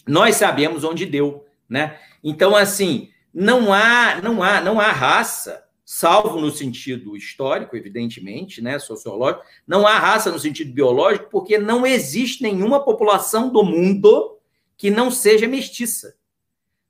Nós 0.07 0.35
sabemos 0.35 0.83
onde 0.83 1.05
deu, 1.05 1.45
né? 1.67 1.97
Então, 2.23 2.55
assim, 2.55 3.09
não 3.33 3.73
há, 3.73 4.21
não 4.21 4.43
há, 4.43 4.61
não 4.61 4.79
há 4.79 4.91
raça, 4.91 5.63
salvo 5.83 6.39
no 6.39 6.51
sentido 6.51 7.15
histórico, 7.15 7.75
evidentemente, 7.75 8.61
né, 8.61 8.77
sociológico, 8.79 9.43
não 9.67 9.87
há 9.87 9.97
raça 9.97 10.31
no 10.31 10.39
sentido 10.39 10.73
biológico, 10.73 11.29
porque 11.29 11.57
não 11.57 11.85
existe 11.85 12.43
nenhuma 12.43 12.83
população 12.83 13.49
do 13.49 13.63
mundo 13.63 14.37
que 14.77 14.89
não 14.89 15.09
seja 15.09 15.47
mestiça. 15.47 16.15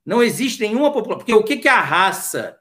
Não 0.05 0.21
existe 0.21 0.61
nenhuma 0.61 0.91
população. 0.91 1.19
Porque 1.19 1.33
o 1.33 1.43
que, 1.43 1.57
que 1.57 1.67
a 1.67 1.81
raça 1.81 2.57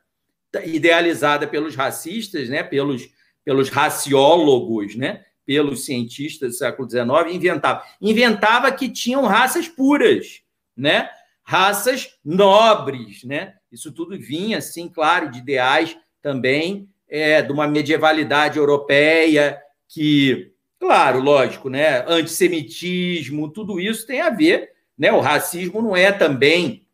idealizada 0.64 1.46
pelos 1.46 1.74
racistas, 1.74 2.48
né, 2.48 2.62
pelos 2.62 3.10
pelos 3.44 3.68
raciólogos, 3.68 4.94
né? 4.96 5.24
pelos 5.44 5.84
cientistas 5.84 6.52
do 6.52 6.56
século 6.56 6.88
XIX, 6.88 7.34
inventava. 7.34 7.84
Inventava 8.00 8.70
que 8.70 8.88
tinham 8.88 9.26
raças 9.26 9.66
puras, 9.66 10.42
né? 10.76 11.10
Raças 11.43 12.11
nobres. 12.24 13.24
Né? 13.24 13.55
Isso 13.70 13.93
tudo 13.93 14.18
vinha, 14.18 14.59
assim, 14.59 14.88
claro, 14.88 15.30
de 15.30 15.38
ideais 15.38 15.97
também 16.20 16.88
é, 17.09 17.43
de 17.43 17.53
uma 17.53 17.68
medievalidade 17.68 18.59
europeia 18.59 19.61
que, 19.88 20.53
claro, 20.78 21.20
lógico, 21.20 21.68
né? 21.68 22.05
antissemitismo, 22.09 23.51
tudo 23.51 23.78
isso 23.78 24.07
tem 24.07 24.20
a 24.20 24.30
ver. 24.30 24.70
Né? 24.97 25.12
O 25.12 25.20
racismo 25.20 25.82
não 25.82 25.95
é 25.95 26.11
também 26.11 26.86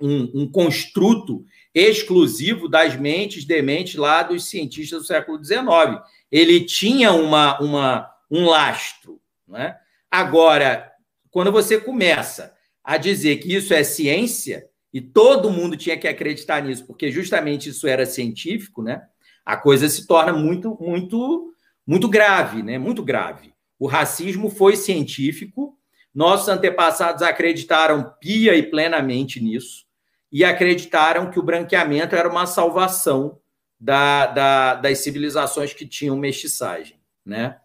um, 0.00 0.42
um 0.42 0.50
construto 0.50 1.44
exclusivo 1.74 2.68
das 2.68 2.96
mentes 2.96 3.44
dementes 3.44 3.94
lá 3.96 4.22
dos 4.22 4.48
cientistas 4.48 5.02
do 5.02 5.06
século 5.06 5.42
XIX. 5.42 6.00
Ele 6.30 6.64
tinha 6.64 7.12
uma, 7.12 7.58
uma, 7.60 8.10
um 8.30 8.46
lastro. 8.46 9.20
Né? 9.46 9.76
Agora, 10.10 10.90
quando 11.30 11.50
você 11.50 11.80
começa 11.80 12.53
a 12.84 12.98
dizer 12.98 13.38
que 13.38 13.54
isso 13.54 13.72
é 13.72 13.82
ciência 13.82 14.68
e 14.92 15.00
todo 15.00 15.50
mundo 15.50 15.76
tinha 15.76 15.96
que 15.96 16.06
acreditar 16.06 16.62
nisso, 16.62 16.86
porque 16.86 17.10
justamente 17.10 17.70
isso 17.70 17.88
era 17.88 18.04
científico, 18.04 18.82
né? 18.82 19.02
A 19.44 19.56
coisa 19.56 19.88
se 19.88 20.06
torna 20.06 20.32
muito, 20.32 20.76
muito, 20.80 21.52
muito 21.86 22.08
grave, 22.08 22.62
né? 22.62 22.78
Muito 22.78 23.02
grave. 23.02 23.54
O 23.78 23.86
racismo 23.86 24.50
foi 24.50 24.76
científico, 24.76 25.76
nossos 26.14 26.48
antepassados 26.48 27.22
acreditaram 27.22 28.14
pia 28.20 28.54
e 28.54 28.62
plenamente 28.62 29.42
nisso 29.42 29.84
e 30.30 30.44
acreditaram 30.44 31.30
que 31.30 31.38
o 31.38 31.42
branqueamento 31.42 32.14
era 32.14 32.28
uma 32.28 32.46
salvação 32.46 33.38
da, 33.80 34.26
da, 34.26 34.74
das 34.74 34.98
civilizações 34.98 35.72
que 35.72 35.86
tinham 35.86 36.16
mestiçagem, 36.16 37.00
né? 37.24 37.58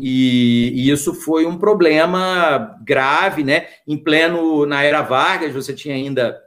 E, 0.00 0.70
e, 0.74 0.90
isso 0.90 1.12
foi 1.12 1.44
um 1.44 1.58
problema 1.58 2.78
grave, 2.84 3.42
né? 3.42 3.66
Em 3.86 3.96
pleno 3.96 4.64
na 4.64 4.82
era 4.82 5.02
Vargas, 5.02 5.52
você 5.52 5.74
tinha 5.74 5.94
ainda 5.94 6.40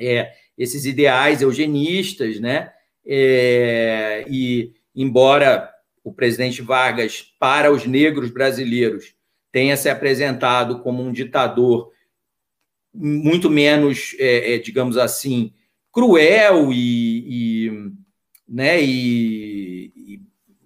é, 0.00 0.32
esses 0.56 0.84
ideais 0.84 1.42
eugenistas, 1.42 2.38
né? 2.38 2.72
É, 3.04 4.24
e 4.28 4.72
embora 4.94 5.68
o 6.04 6.12
presidente 6.12 6.62
Vargas, 6.62 7.34
para 7.38 7.72
os 7.72 7.84
negros 7.84 8.30
brasileiros, 8.30 9.14
tenha 9.50 9.76
se 9.76 9.88
apresentado 9.88 10.80
como 10.80 11.02
um 11.02 11.12
ditador 11.12 11.90
muito 12.94 13.50
menos, 13.50 14.14
é, 14.18 14.54
é, 14.54 14.58
digamos 14.58 14.96
assim, 14.96 15.52
cruel 15.92 16.72
e, 16.72 17.66
e 17.66 17.92
né, 18.48 18.82
e, 18.82 20.20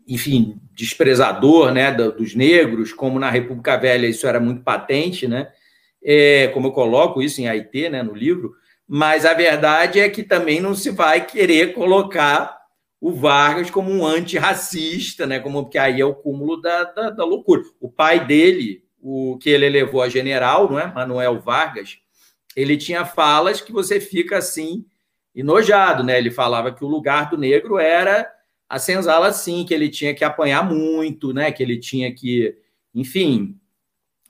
enfim, 0.06 0.60
desprezador 0.83 1.70
né, 1.70 1.93
dos 1.93 2.35
negros, 2.35 2.93
como 2.93 3.16
na 3.16 3.30
República 3.30 3.76
Velha 3.76 4.09
isso 4.09 4.26
era 4.26 4.41
muito 4.41 4.62
patente, 4.62 5.28
né, 5.28 5.49
é, 6.03 6.49
como 6.49 6.66
eu 6.66 6.72
coloco 6.72 7.22
isso 7.22 7.41
em 7.41 7.47
Haiti, 7.47 7.89
né, 7.89 8.03
no 8.03 8.12
livro, 8.12 8.53
mas 8.89 9.24
a 9.24 9.33
verdade 9.33 10.01
é 10.01 10.09
que 10.09 10.24
também 10.24 10.61
não 10.61 10.74
se 10.74 10.91
vai 10.91 11.24
querer 11.24 11.72
colocar 11.72 12.61
o 13.01 13.12
Vargas 13.12 13.70
como 13.70 13.93
um 13.93 14.05
antirracista, 14.05 15.26
né? 15.26 15.41
Como 15.41 15.68
que 15.68 15.78
aí 15.78 16.01
é 16.01 16.05
o 16.05 16.14
cúmulo 16.14 16.61
da, 16.61 16.85
da, 16.85 17.11
da, 17.11 17.24
loucura. 17.24 17.62
O 17.80 17.91
pai 17.91 18.24
dele, 18.24 18.85
o 19.01 19.39
que 19.39 19.51
ele 19.51 19.68
levou 19.68 20.03
a 20.03 20.09
general, 20.09 20.70
não 20.70 20.78
é? 20.78 20.87
Manuel 20.93 21.41
Vargas, 21.41 21.99
ele 22.55 22.76
tinha 22.76 23.05
falas 23.05 23.61
que 23.61 23.72
você 23.72 23.99
fica 23.99 24.39
assim 24.39 24.85
enojado, 25.35 26.05
né? 26.05 26.18
Ele 26.18 26.30
falava 26.30 26.70
que 26.70 26.85
o 26.85 26.89
lugar 26.89 27.30
do 27.30 27.39
negro 27.39 27.78
era 27.78 28.30
a 28.72 28.78
senzala 28.78 29.26
assim, 29.26 29.66
que 29.66 29.74
ele 29.74 29.90
tinha 29.90 30.14
que 30.14 30.24
apanhar 30.24 30.66
muito, 30.66 31.30
né? 31.30 31.52
Que 31.52 31.62
ele 31.62 31.76
tinha 31.76 32.10
que, 32.10 32.56
enfim, 32.94 33.54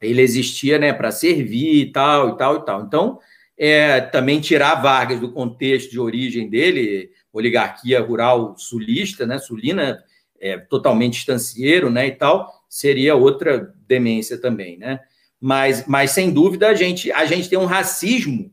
ele 0.00 0.20
existia, 0.20 0.80
né, 0.80 0.92
para 0.92 1.12
servir 1.12 1.76
e 1.76 1.92
tal 1.92 2.30
e 2.30 2.36
tal 2.36 2.56
e 2.56 2.64
tal. 2.64 2.82
Então, 2.82 3.20
é, 3.56 4.00
também 4.00 4.40
tirar 4.40 4.82
Vargas 4.82 5.20
do 5.20 5.30
contexto 5.30 5.92
de 5.92 6.00
origem 6.00 6.50
dele, 6.50 7.12
oligarquia 7.32 8.00
rural 8.00 8.56
sulista, 8.58 9.24
né, 9.24 9.38
sulina, 9.38 10.02
é, 10.40 10.58
totalmente 10.58 11.18
estancieiro, 11.18 11.88
né, 11.88 12.08
e 12.08 12.12
tal, 12.12 12.52
seria 12.68 13.14
outra 13.14 13.72
demência 13.86 14.36
também, 14.36 14.76
né? 14.76 14.98
Mas, 15.40 15.86
mas 15.86 16.10
sem 16.10 16.32
dúvida 16.32 16.66
a 16.66 16.74
gente 16.74 17.12
a 17.12 17.24
gente 17.26 17.48
tem 17.48 17.58
um 17.60 17.64
racismo 17.64 18.52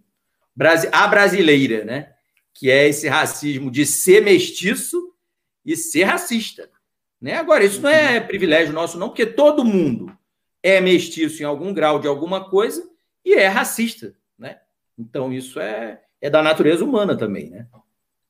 a 0.92 1.08
brasileira, 1.08 1.84
né? 1.84 2.10
Que 2.54 2.70
é 2.70 2.88
esse 2.88 3.08
racismo 3.08 3.72
de 3.72 3.88
ser 3.88 4.22
mestiço 4.22 5.09
e 5.66 5.76
ser 5.76 6.04
racista, 6.04 6.70
né? 7.22 7.36
Agora 7.36 7.64
isso 7.64 7.82
não 7.82 7.90
é 7.90 8.20
privilégio 8.20 8.74
nosso 8.74 8.98
não, 8.98 9.10
porque 9.10 9.26
todo 9.26 9.66
mundo 9.66 10.16
é 10.62 10.82
mestiço 10.82 11.42
em 11.42 11.46
algum 11.46 11.74
grau 11.74 12.00
de 12.00 12.08
alguma 12.08 12.50
coisa 12.50 12.84
e 13.24 13.34
é 13.34 13.48
racista, 13.48 14.14
né? 14.38 14.58
Então 14.98 15.32
isso 15.32 15.60
é 15.60 16.02
é 16.22 16.30
da 16.30 16.42
natureza 16.42 16.84
humana 16.84 17.18
também, 17.18 17.50
né? 17.50 17.66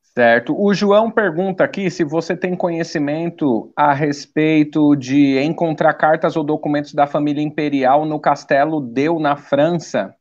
Certo. 0.01 0.55
O 0.59 0.73
João 0.73 1.09
pergunta 1.09 1.63
aqui 1.63 1.89
se 1.89 2.03
você 2.03 2.35
tem 2.35 2.55
conhecimento 2.55 3.71
a 3.75 3.93
respeito 3.93 4.95
de 4.95 5.39
encontrar 5.39 5.93
cartas 5.93 6.35
ou 6.35 6.43
documentos 6.43 6.93
da 6.93 7.07
família 7.07 7.41
imperial 7.41 8.05
no 8.05 8.19
castelo 8.19 8.81
Deu, 8.81 9.19
na 9.19 9.35
França. 9.35 10.13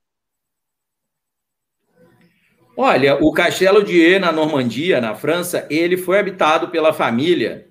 Olha, 2.81 3.17
o 3.21 3.33
castelo 3.33 3.83
de 3.83 4.19
na 4.19 4.31
Normandia, 4.31 5.01
na 5.01 5.15
França, 5.15 5.67
ele 5.69 5.97
foi 5.97 6.19
habitado 6.19 6.69
pela 6.69 6.93
família 6.93 7.67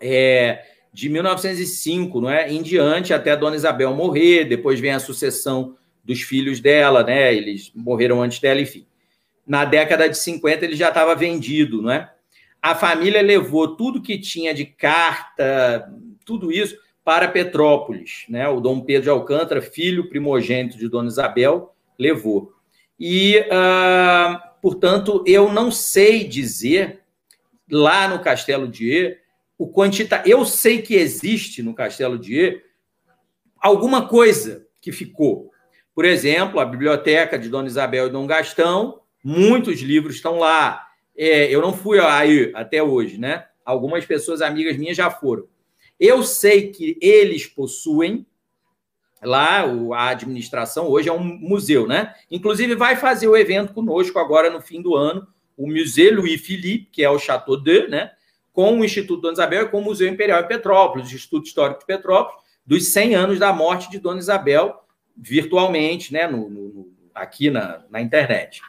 é, 0.00 0.62
de 0.92 1.08
1905, 1.08 2.20
não 2.20 2.30
é? 2.30 2.50
Em 2.52 2.62
diante, 2.62 3.12
até 3.12 3.36
Dona 3.36 3.56
Isabel 3.56 3.92
morrer, 3.92 4.44
depois 4.44 4.78
vem 4.78 4.92
a 4.92 5.00
sucessão 5.00 5.76
dos 6.04 6.22
filhos 6.22 6.60
dela, 6.60 7.02
né? 7.02 7.34
Eles 7.34 7.72
morreram 7.74 8.22
antes 8.22 8.38
dela, 8.38 8.60
enfim 8.60 8.86
na 9.46 9.64
década 9.64 10.08
de 10.08 10.16
50 10.16 10.64
ele 10.64 10.76
já 10.76 10.88
estava 10.88 11.14
vendido, 11.14 11.82
não 11.82 11.90
é? 11.90 12.10
A 12.62 12.74
família 12.74 13.20
levou 13.20 13.76
tudo 13.76 14.00
que 14.00 14.18
tinha 14.18 14.54
de 14.54 14.64
carta, 14.64 15.92
tudo 16.24 16.50
isso, 16.50 16.76
para 17.04 17.28
Petrópolis, 17.28 18.24
né? 18.28 18.48
O 18.48 18.58
Dom 18.60 18.80
Pedro 18.80 19.02
de 19.02 19.10
Alcântara, 19.10 19.60
filho 19.60 20.08
primogênito 20.08 20.78
de 20.78 20.88
Dona 20.88 21.08
Isabel, 21.08 21.74
levou. 21.98 22.54
E, 22.98 23.38
uh, 23.40 24.40
portanto, 24.60 25.22
eu 25.26 25.52
não 25.52 25.70
sei 25.70 26.24
dizer 26.24 27.00
lá 27.70 28.08
no 28.08 28.20
Castelo 28.20 28.68
de 28.68 29.16
o 29.58 29.68
quantita. 29.68 30.22
Eu 30.26 30.44
sei 30.44 30.82
que 30.82 30.94
existe 30.94 31.62
no 31.62 31.74
Castelo 31.74 32.18
de 32.18 32.60
alguma 33.58 34.08
coisa 34.08 34.66
que 34.80 34.92
ficou. 34.92 35.50
Por 35.94 36.04
exemplo, 36.04 36.60
a 36.60 36.64
biblioteca 36.64 37.38
de 37.38 37.48
Dona 37.48 37.68
Isabel 37.68 38.08
e 38.08 38.10
Dom 38.10 38.26
Gastão, 38.26 39.00
Muitos 39.24 39.80
livros 39.80 40.16
estão 40.16 40.38
lá. 40.38 40.86
É, 41.16 41.46
eu 41.50 41.62
não 41.62 41.72
fui 41.72 41.98
aí 41.98 42.52
até 42.54 42.82
hoje, 42.82 43.16
né? 43.16 43.46
Algumas 43.64 44.04
pessoas 44.04 44.42
amigas 44.42 44.76
minhas 44.76 44.98
já 44.98 45.10
foram. 45.10 45.48
Eu 45.98 46.22
sei 46.22 46.70
que 46.70 46.98
eles 47.00 47.46
possuem 47.46 48.26
lá 49.24 49.64
a 49.96 50.08
administração 50.08 50.88
hoje 50.88 51.08
é 51.08 51.12
um 51.12 51.22
museu, 51.22 51.86
né? 51.86 52.14
Inclusive 52.30 52.74
vai 52.74 52.96
fazer 52.96 53.28
o 53.28 53.36
evento 53.36 53.72
conosco 53.72 54.18
agora 54.18 54.50
no 54.50 54.60
fim 54.60 54.80
do 54.80 54.94
ano, 54.94 55.26
o 55.56 55.66
Museu 55.66 56.16
Louis 56.16 56.40
Philippe, 56.40 56.88
que 56.90 57.02
é 57.02 57.10
o 57.10 57.18
Chateau 57.18 57.56
de, 57.56 57.88
né? 57.88 58.12
Com 58.52 58.80
o 58.80 58.84
Instituto 58.84 59.22
Dona 59.22 59.34
Isabel 59.34 59.64
e 59.64 59.68
com 59.68 59.78
o 59.78 59.84
Museu 59.84 60.08
Imperial 60.08 60.40
em 60.40 60.48
Petrópolis, 60.48 61.10
o 61.10 61.14
Instituto 61.14 61.46
Histórico 61.46 61.80
de 61.80 61.86
Petrópolis, 61.86 62.40
dos 62.66 62.86
100 62.88 63.14
anos 63.14 63.38
da 63.38 63.52
morte 63.52 63.90
de 63.90 63.98
Dona 63.98 64.18
Isabel, 64.18 64.80
virtualmente, 65.16 66.12
né? 66.12 66.26
No, 66.26 66.48
no 66.48 66.94
aqui 67.14 67.50
na, 67.50 67.82
na 67.90 68.00
internet. 68.00 68.60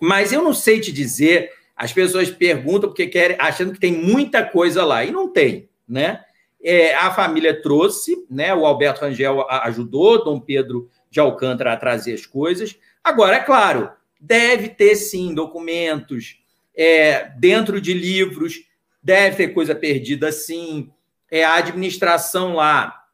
Mas 0.00 0.32
eu 0.32 0.42
não 0.42 0.52
sei 0.52 0.80
te 0.80 0.92
dizer, 0.92 1.50
as 1.74 1.92
pessoas 1.92 2.30
perguntam 2.30 2.90
porque 2.90 3.06
querem, 3.06 3.36
achando 3.40 3.72
que 3.72 3.80
tem 3.80 3.92
muita 3.92 4.44
coisa 4.44 4.84
lá, 4.84 5.04
e 5.04 5.10
não 5.10 5.28
tem, 5.28 5.68
né? 5.88 6.24
É, 6.62 6.94
a 6.94 7.10
família 7.10 7.60
trouxe, 7.62 8.26
né? 8.28 8.54
O 8.54 8.66
Alberto 8.66 9.02
Rangel 9.02 9.48
ajudou 9.48 10.24
Dom 10.24 10.40
Pedro 10.40 10.88
de 11.10 11.20
Alcântara 11.20 11.72
a 11.72 11.76
trazer 11.76 12.14
as 12.14 12.26
coisas. 12.26 12.76
Agora, 13.02 13.36
é 13.36 13.40
claro, 13.40 13.90
deve 14.20 14.68
ter 14.68 14.96
sim 14.96 15.34
documentos 15.34 16.40
é, 16.76 17.30
dentro 17.36 17.80
de 17.80 17.94
livros, 17.94 18.64
deve 19.02 19.36
ter 19.36 19.48
coisa 19.48 19.74
perdida 19.74 20.32
sim. 20.32 20.90
É, 21.30 21.44
a 21.44 21.56
administração 21.56 22.54
lá 22.54 23.04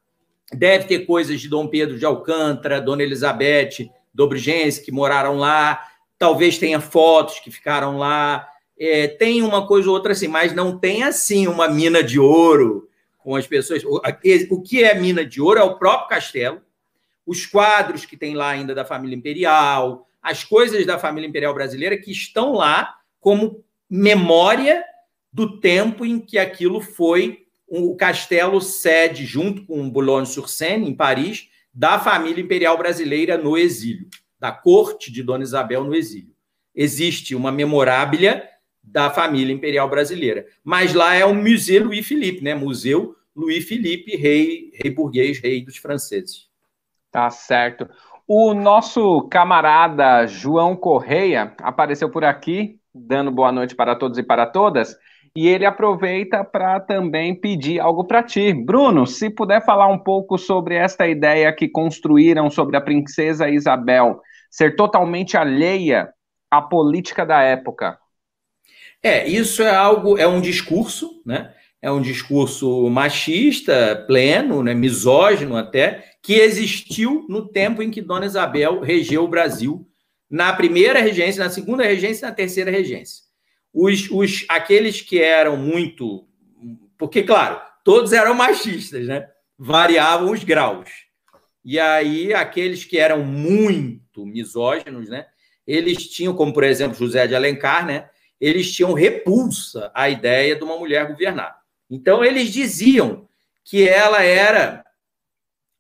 deve 0.53 0.85
ter 0.87 1.01
coisas 1.01 1.41
de 1.41 1.49
Dom 1.49 1.67
Pedro 1.67 1.99
de 1.99 2.05
Alcântara, 2.05 2.81
Dona 2.81 3.03
Elizabeth 3.03 3.91
Dobrigensky, 4.13 4.87
que 4.87 4.93
moraram 4.93 5.37
lá 5.37 5.81
talvez 6.19 6.59
tenha 6.59 6.81
fotos 6.81 7.39
que 7.39 7.51
ficaram 7.51 7.99
lá, 7.99 8.49
é, 8.79 9.07
tem 9.09 9.43
uma 9.43 9.67
coisa 9.67 9.89
ou 9.89 9.95
outra 9.95 10.13
assim, 10.13 10.29
mas 10.29 10.55
não 10.55 10.79
tem 10.79 11.03
assim 11.03 11.47
uma 11.47 11.69
mina 11.69 12.03
de 12.03 12.19
ouro 12.19 12.89
com 13.25 13.35
as 13.35 13.47
pessoas. 13.47 13.83
O, 13.85 14.63
que 14.63 14.85
é 14.85 14.95
mina 14.95 15.25
de 15.25 15.41
ouro 15.41 15.59
é 15.59 15.63
o 15.63 15.79
próprio 15.79 16.09
castelo, 16.09 16.61
os 17.27 17.47
quadros 17.47 18.05
que 18.05 18.17
tem 18.17 18.35
lá 18.35 18.51
ainda 18.51 18.75
da 18.75 18.85
família 18.85 19.17
imperial, 19.17 20.07
as 20.23 20.45
coisas 20.45 20.85
da 20.85 20.99
família 20.99 21.27
imperial 21.27 21.55
brasileira 21.55 21.97
que 21.97 22.13
estão 22.13 22.53
lá 22.53 22.95
como 23.19 23.65
memória 23.89 24.85
do 25.33 25.59
tempo 25.59 26.05
em 26.05 26.21
que 26.21 26.39
aquilo 26.39 26.81
foi 26.81 27.47
o 27.67 27.97
castelo 27.97 28.61
sede, 28.61 29.25
junto 29.25 29.65
com 29.65 29.91
Boulogne-sur-Seine, 29.91 30.89
em 30.89 30.95
Paris, 30.95 31.49
da 31.73 31.99
família 31.99 32.43
imperial 32.43 32.77
brasileira 32.77 33.39
no 33.39 33.57
exílio 33.57 34.07
da 34.45 34.53
corte 34.53 35.11
de 35.11 35.23
Dona 35.23 35.43
Isabel 35.43 35.83
no 35.85 35.95
exílio. 35.95 36.35
Existe 36.75 37.35
uma 37.35 37.51
memoráblia 37.51 38.47
da 38.85 39.11
família 39.11 39.53
imperial 39.53 39.89
brasileira. 39.89 40.47
Mas 40.63 40.95
lá 40.95 41.15
é 41.15 41.25
o 41.25 41.35
Museu 41.35 41.85
Louis 41.85 42.07
Philippe, 42.07 42.45
né? 42.45 42.55
Museu 42.55 43.17
Louis 43.35 43.67
Philippe, 43.67 44.17
rei, 44.17 44.71
rei 44.75 44.91
burguês, 44.93 45.41
rei 45.41 45.65
dos 45.65 45.77
franceses. 45.77 46.49
Tá 47.11 47.31
certo. 47.31 47.89
O 48.27 48.55
nosso 48.55 49.23
camarada 49.29 50.27
João 50.27 50.77
Correia 50.77 51.55
apareceu 51.59 52.09
por 52.09 52.25
aqui, 52.25 52.79
dando 52.95 53.31
boa 53.31 53.51
noite 53.51 53.75
para 53.75 53.97
todos 53.97 54.19
e 54.19 54.23
para 54.23 54.47
todas, 54.47 54.97
e 55.37 55.49
ele 55.49 55.67
aproveita 55.67 56.45
para 56.45 56.79
também 56.79 57.35
pedir 57.35 57.81
algo 57.81 58.05
para 58.05 58.23
ti. 58.23 58.53
Bruno, 58.53 59.07
se 59.07 59.29
puder 59.29 59.65
falar 59.65 59.89
um 59.89 59.99
pouco 59.99 60.39
sobre 60.39 60.77
esta 60.77 61.09
ideia 61.09 61.53
que 61.53 61.69
construíram 61.69 62.49
sobre 62.49 62.77
a 62.77 62.81
princesa 62.81 63.49
Isabel 63.49 64.21
ser 64.49 64.77
totalmente 64.77 65.37
alheia 65.37 66.09
à 66.49 66.63
política 66.63 67.27
da 67.27 67.43
época. 67.43 67.99
É, 69.05 69.29
isso 69.29 69.63
é 69.63 69.69
algo, 69.69 70.17
é 70.17 70.27
um 70.27 70.41
discurso, 70.41 71.21
né? 71.27 71.55
É 71.83 71.91
um 71.91 72.01
discurso 72.01 72.89
machista, 72.89 74.03
pleno, 74.07 74.63
né, 74.63 74.73
misógino 74.73 75.55
até, 75.59 76.13
que 76.23 76.33
existiu 76.33 77.27
no 77.29 77.47
tempo 77.47 77.83
em 77.83 77.91
que 77.91 78.01
Dona 78.01 78.25
Isabel 78.25 78.81
regeu 78.81 79.25
o 79.25 79.29
Brasil, 79.29 79.87
na 80.31 80.51
primeira 80.55 81.01
regência, 81.01 81.45
na 81.45 81.51
segunda 81.51 81.85
regência 81.85 82.25
e 82.25 82.29
na 82.31 82.35
terceira 82.35 82.71
regência. 82.71 83.25
Os, 83.75 84.11
os, 84.11 84.47
aqueles 84.49 85.03
que 85.03 85.21
eram 85.21 85.59
muito. 85.59 86.27
Porque, 86.97 87.23
claro, 87.23 87.61
todos 87.85 88.15
eram 88.15 88.33
machistas, 88.33 89.07
né? 89.07 89.29
Variavam 89.59 90.33
os 90.33 90.43
graus. 90.43 90.89
E 91.63 91.79
aí, 91.79 92.33
aqueles 92.33 92.87
que 92.87 92.97
eram 92.97 93.23
muito 93.23 94.25
misóginos, 94.25 95.11
né? 95.11 95.27
Eles 95.67 96.09
tinham, 96.09 96.35
como 96.35 96.55
por 96.55 96.65
exemplo 96.65 96.97
José 96.97 97.27
de 97.27 97.35
Alencar, 97.35 97.85
né? 97.85 98.09
Eles 98.45 98.71
tinham 98.71 98.93
repulsa 98.93 99.91
à 99.95 100.11
ideia 100.11 100.55
de 100.55 100.63
uma 100.63 100.77
mulher 100.77 101.09
governar. 101.09 101.59
Então, 101.91 102.23
eles 102.23 102.53
diziam 102.53 103.27
que 103.65 103.89
ela 103.89 104.23
era 104.23 104.85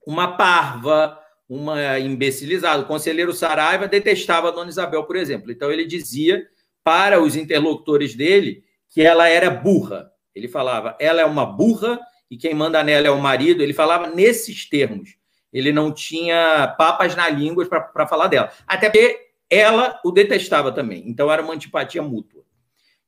uma 0.06 0.38
parva, 0.38 1.20
uma 1.46 1.98
imbecilizada. 1.98 2.82
O 2.82 2.86
conselheiro 2.86 3.34
Saraiva 3.34 3.86
detestava 3.86 4.48
a 4.48 4.50
Dona 4.50 4.70
Isabel, 4.70 5.04
por 5.04 5.14
exemplo. 5.14 5.52
Então, 5.52 5.70
ele 5.70 5.84
dizia 5.84 6.48
para 6.82 7.20
os 7.20 7.36
interlocutores 7.36 8.14
dele 8.14 8.64
que 8.88 9.02
ela 9.02 9.28
era 9.28 9.50
burra. 9.50 10.10
Ele 10.34 10.48
falava, 10.48 10.96
ela 10.98 11.20
é 11.20 11.24
uma 11.26 11.44
burra 11.44 12.00
e 12.30 12.36
quem 12.38 12.54
manda 12.54 12.82
nela 12.82 13.06
é 13.06 13.10
o 13.10 13.20
marido. 13.20 13.62
Ele 13.62 13.74
falava 13.74 14.06
nesses 14.06 14.66
termos. 14.66 15.16
Ele 15.52 15.70
não 15.70 15.92
tinha 15.92 16.74
papas 16.78 17.14
na 17.14 17.28
língua 17.28 17.66
para 17.66 18.06
falar 18.06 18.28
dela. 18.28 18.50
Até 18.66 18.88
porque 18.88 19.20
ela 19.50 20.00
o 20.02 20.10
detestava 20.10 20.72
também. 20.72 21.06
Então, 21.06 21.30
era 21.30 21.42
uma 21.42 21.52
antipatia 21.52 22.02
mútua. 22.02 22.42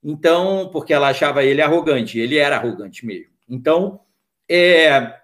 Então, 0.03 0.69
porque 0.73 0.93
ela 0.93 1.09
achava 1.09 1.43
ele 1.43 1.61
arrogante, 1.61 2.19
ele 2.19 2.37
era 2.37 2.57
arrogante 2.57 3.05
mesmo. 3.05 3.33
Então, 3.49 4.01
é, 4.49 5.15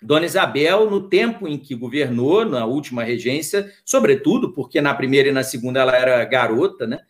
Dona 0.00 0.26
Isabel, 0.26 0.88
no 0.90 1.08
tempo 1.08 1.48
em 1.48 1.58
que 1.58 1.74
governou, 1.74 2.44
na 2.44 2.64
última 2.64 3.02
regência, 3.02 3.72
sobretudo 3.84 4.52
porque 4.52 4.80
na 4.80 4.94
primeira 4.94 5.28
e 5.28 5.32
na 5.32 5.42
segunda 5.42 5.80
ela 5.80 5.96
era 5.96 6.24
garota, 6.24 6.86
né? 6.86 7.00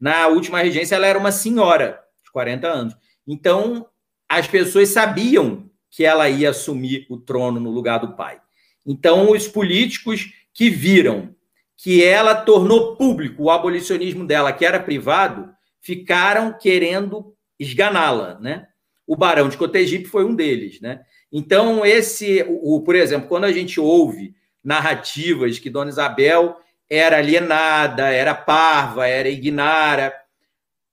Na 0.00 0.28
última 0.28 0.60
regência 0.60 0.94
ela 0.94 1.06
era 1.06 1.18
uma 1.18 1.32
senhora 1.32 2.00
de 2.24 2.30
40 2.30 2.68
anos. 2.68 2.96
Então, 3.26 3.86
as 4.28 4.46
pessoas 4.46 4.88
sabiam 4.90 5.68
que 5.90 6.04
ela 6.04 6.28
ia 6.28 6.50
assumir 6.50 7.06
o 7.10 7.18
trono 7.18 7.58
no 7.58 7.70
lugar 7.70 7.98
do 7.98 8.14
pai. 8.14 8.40
Então, 8.86 9.30
os 9.30 9.48
políticos 9.48 10.32
que 10.54 10.70
viram 10.70 11.34
que 11.76 12.02
ela 12.02 12.34
tornou 12.34 12.96
público 12.96 13.44
o 13.44 13.50
abolicionismo 13.50 14.26
dela, 14.26 14.52
que 14.52 14.64
era 14.64 14.80
privado, 14.80 15.48
ficaram 15.80 16.56
querendo 16.56 17.34
esganá-la, 17.58 18.38
né? 18.40 18.66
O 19.06 19.16
Barão 19.16 19.48
de 19.48 19.56
Cotegipe 19.56 20.06
foi 20.06 20.24
um 20.24 20.34
deles, 20.34 20.80
né? 20.80 21.00
Então, 21.32 21.84
esse, 21.84 22.42
o, 22.48 22.76
o, 22.76 22.82
por 22.82 22.94
exemplo, 22.94 23.28
quando 23.28 23.44
a 23.44 23.52
gente 23.52 23.80
ouve 23.80 24.34
narrativas 24.62 25.58
que 25.58 25.70
Dona 25.70 25.90
Isabel 25.90 26.56
era 26.88 27.18
alienada, 27.18 28.08
era 28.08 28.34
parva, 28.34 29.06
era 29.06 29.28
ignara, 29.28 30.14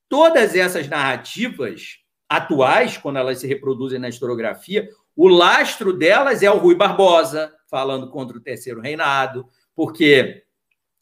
todas 0.10 0.56
essas 0.56 0.88
narrativas 0.88 2.00
atuais, 2.28 2.98
quando 2.98 3.18
elas 3.18 3.40
se 3.40 3.48
reproduzem 3.48 4.00
na 4.00 4.10
historiografia, 4.10 4.90
o 5.16 5.28
lastro 5.28 5.94
delas 5.94 6.44
é 6.44 6.52
o 6.52 6.58
Rui 6.58 6.76
Barbosa, 6.76 7.54
falando 7.70 8.10
contra 8.10 8.38
o 8.38 8.42
terceiro 8.42 8.82
reinado, 8.82 9.48
porque 9.74 10.44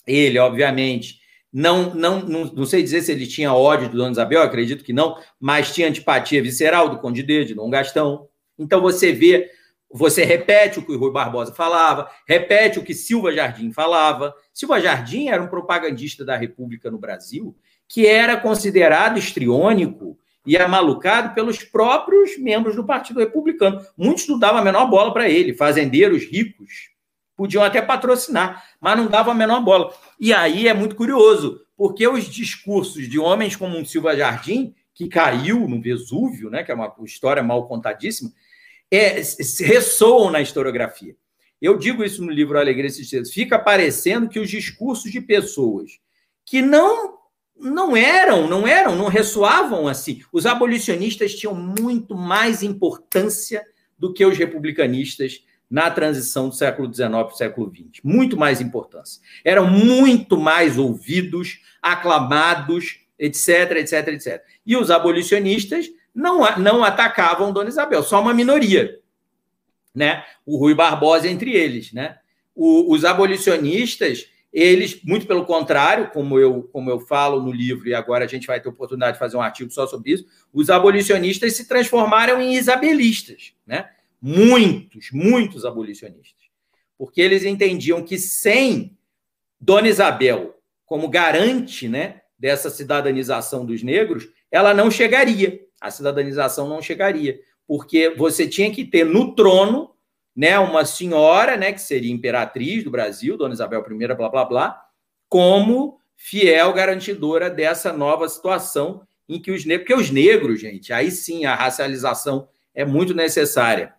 ele, 0.05 0.37
obviamente, 0.37 1.19
não, 1.53 1.93
não, 1.93 2.19
não, 2.21 2.45
não, 2.45 2.65
sei 2.65 2.81
dizer 2.81 3.03
se 3.03 3.11
ele 3.11 3.27
tinha 3.27 3.53
ódio 3.53 3.87
do 3.87 3.97
Dona 3.97 4.11
Isabel, 4.11 4.41
acredito 4.41 4.83
que 4.83 4.91
não, 4.91 5.15
mas 5.39 5.71
tinha 5.71 5.87
antipatia 5.87 6.41
visceral 6.41 6.89
do 6.89 6.97
Conde 6.97 7.21
D, 7.21 7.45
de 7.45 7.53
Dom 7.53 7.69
Gastão. 7.69 8.27
Então 8.57 8.81
você 8.81 9.11
vê, 9.11 9.51
você 9.91 10.23
repete 10.23 10.79
o 10.79 10.85
que 10.85 10.91
o 10.91 10.97
Rui 10.97 11.11
Barbosa 11.11 11.53
falava, 11.53 12.09
repete 12.27 12.79
o 12.79 12.83
que 12.83 12.95
Silva 12.95 13.31
Jardim 13.31 13.71
falava. 13.71 14.33
Silva 14.51 14.81
Jardim 14.81 15.27
era 15.27 15.43
um 15.43 15.47
propagandista 15.47 16.25
da 16.25 16.35
República 16.35 16.89
no 16.89 16.97
Brasil 16.97 17.55
que 17.87 18.07
era 18.07 18.35
considerado 18.35 19.19
estriônico 19.19 20.17
e 20.47 20.57
amalucado 20.57 21.35
pelos 21.35 21.63
próprios 21.63 22.35
membros 22.39 22.75
do 22.75 22.83
Partido 22.83 23.19
Republicano. 23.19 23.85
Muitos 23.95 24.27
não 24.27 24.39
davam 24.39 24.61
a 24.61 24.63
menor 24.63 24.89
bola 24.89 25.13
para 25.13 25.29
ele, 25.29 25.53
fazendeiros 25.53 26.23
ricos 26.23 26.92
podiam 27.35 27.63
até 27.63 27.81
patrocinar, 27.81 28.63
mas 28.79 28.97
não 28.97 29.07
davam 29.07 29.33
a 29.33 29.35
menor 29.35 29.61
bola. 29.61 29.93
E 30.19 30.33
aí 30.33 30.67
é 30.67 30.73
muito 30.73 30.95
curioso, 30.95 31.61
porque 31.75 32.07
os 32.07 32.25
discursos 32.25 33.09
de 33.09 33.19
homens 33.19 33.55
como 33.55 33.77
um 33.77 33.85
Silva 33.85 34.15
Jardim, 34.15 34.73
que 34.93 35.07
caiu 35.07 35.67
no 35.67 35.81
Vesúvio, 35.81 36.49
né, 36.49 36.63
que 36.63 36.71
é 36.71 36.75
uma 36.75 36.93
história 37.03 37.41
mal 37.41 37.67
contadíssima, 37.67 38.31
é, 38.91 39.21
ressoam 39.59 40.29
na 40.29 40.41
historiografia. 40.41 41.15
Eu 41.59 41.77
digo 41.77 42.03
isso 42.03 42.23
no 42.23 42.31
livro 42.31 42.59
Alegria 42.59 42.89
e 42.89 43.25
Fica 43.25 43.57
parecendo 43.57 44.27
que 44.27 44.39
os 44.39 44.49
discursos 44.49 45.11
de 45.11 45.21
pessoas 45.21 45.99
que 46.45 46.61
não 46.61 47.17
não 47.55 47.95
eram, 47.95 48.47
não 48.47 48.67
eram, 48.67 48.95
não 48.95 49.07
ressoavam 49.07 49.87
assim. 49.87 50.21
Os 50.31 50.45
abolicionistas 50.45 51.35
tinham 51.35 51.55
muito 51.55 52.15
mais 52.15 52.61
importância 52.63 53.63
do 53.97 54.13
que 54.13 54.25
os 54.25 54.37
republicanistas 54.37 55.45
na 55.73 55.89
transição 55.89 56.49
do 56.49 56.55
século 56.55 56.93
XIX 56.93 57.09
para 57.09 57.25
o 57.25 57.31
século 57.31 57.73
XX. 57.75 57.99
Muito 58.03 58.37
mais 58.37 58.61
importância. 58.61 59.19
Eram 59.43 59.65
muito 59.65 60.37
mais 60.37 60.77
ouvidos, 60.77 61.61
aclamados, 61.81 62.99
etc, 63.17 63.71
etc, 63.77 64.07
etc. 64.09 64.43
E 64.63 64.77
os 64.77 64.91
abolicionistas 64.91 65.89
não, 66.13 66.41
não 66.59 66.83
atacavam 66.83 67.51
Dona 67.51 67.69
Isabel, 67.69 68.03
só 68.03 68.21
uma 68.21 68.35
minoria. 68.35 68.99
Né? 69.95 70.23
O 70.45 70.57
Rui 70.57 70.75
Barbosa 70.75 71.27
entre 71.27 71.55
eles. 71.55 71.91
Né? 71.91 72.19
O, 72.53 72.93
os 72.93 73.03
abolicionistas, 73.03 74.27
eles, 74.53 75.01
muito 75.03 75.25
pelo 75.25 75.43
contrário, 75.43 76.11
como 76.11 76.37
eu, 76.37 76.69
como 76.71 76.91
eu 76.91 76.99
falo 76.99 77.41
no 77.41 77.51
livro, 77.51 77.87
e 77.87 77.95
agora 77.95 78.25
a 78.25 78.27
gente 78.27 78.45
vai 78.45 78.61
ter 78.61 78.69
oportunidade 78.69 79.13
de 79.13 79.19
fazer 79.19 79.37
um 79.37 79.41
artigo 79.41 79.71
só 79.71 79.87
sobre 79.87 80.11
isso, 80.11 80.25
os 80.53 80.69
abolicionistas 80.69 81.53
se 81.53 81.67
transformaram 81.67 82.39
em 82.39 82.53
isabelistas. 82.53 83.55
Né? 83.65 83.89
Muitos, 84.25 85.11
muitos 85.11 85.65
abolicionistas, 85.65 86.45
porque 86.97 87.19
eles 87.19 87.43
entendiam 87.43 88.01
que 88.01 88.17
sem 88.17 88.97
Dona 89.59 89.89
Isabel 89.89 90.55
como 90.85 91.09
garante 91.09 91.89
né, 91.89 92.21
dessa 92.39 92.69
cidadanização 92.69 93.65
dos 93.65 93.83
negros, 93.83 94.29
ela 94.49 94.73
não 94.73 94.89
chegaria, 94.89 95.59
a 95.81 95.91
cidadanização 95.91 96.69
não 96.69 96.81
chegaria, 96.81 97.37
porque 97.67 98.11
você 98.11 98.47
tinha 98.47 98.71
que 98.71 98.85
ter 98.85 99.05
no 99.05 99.35
trono 99.35 99.91
né, 100.33 100.57
uma 100.57 100.85
senhora, 100.85 101.57
né, 101.57 101.73
que 101.73 101.81
seria 101.81 102.13
imperatriz 102.13 102.81
do 102.81 102.91
Brasil, 102.91 103.35
Dona 103.35 103.53
Isabel 103.53 103.83
I, 103.85 104.07
blá, 104.15 104.29
blá, 104.29 104.45
blá, 104.45 104.85
como 105.27 105.99
fiel 106.15 106.71
garantidora 106.71 107.49
dessa 107.49 107.91
nova 107.91 108.29
situação 108.29 109.05
em 109.27 109.41
que 109.41 109.51
os 109.51 109.65
negros, 109.65 109.85
porque 109.85 110.01
os 110.01 110.11
negros, 110.11 110.61
gente, 110.61 110.93
aí 110.93 111.11
sim 111.11 111.43
a 111.43 111.55
racialização 111.55 112.47
é 112.73 112.85
muito 112.85 113.13
necessária 113.13 113.93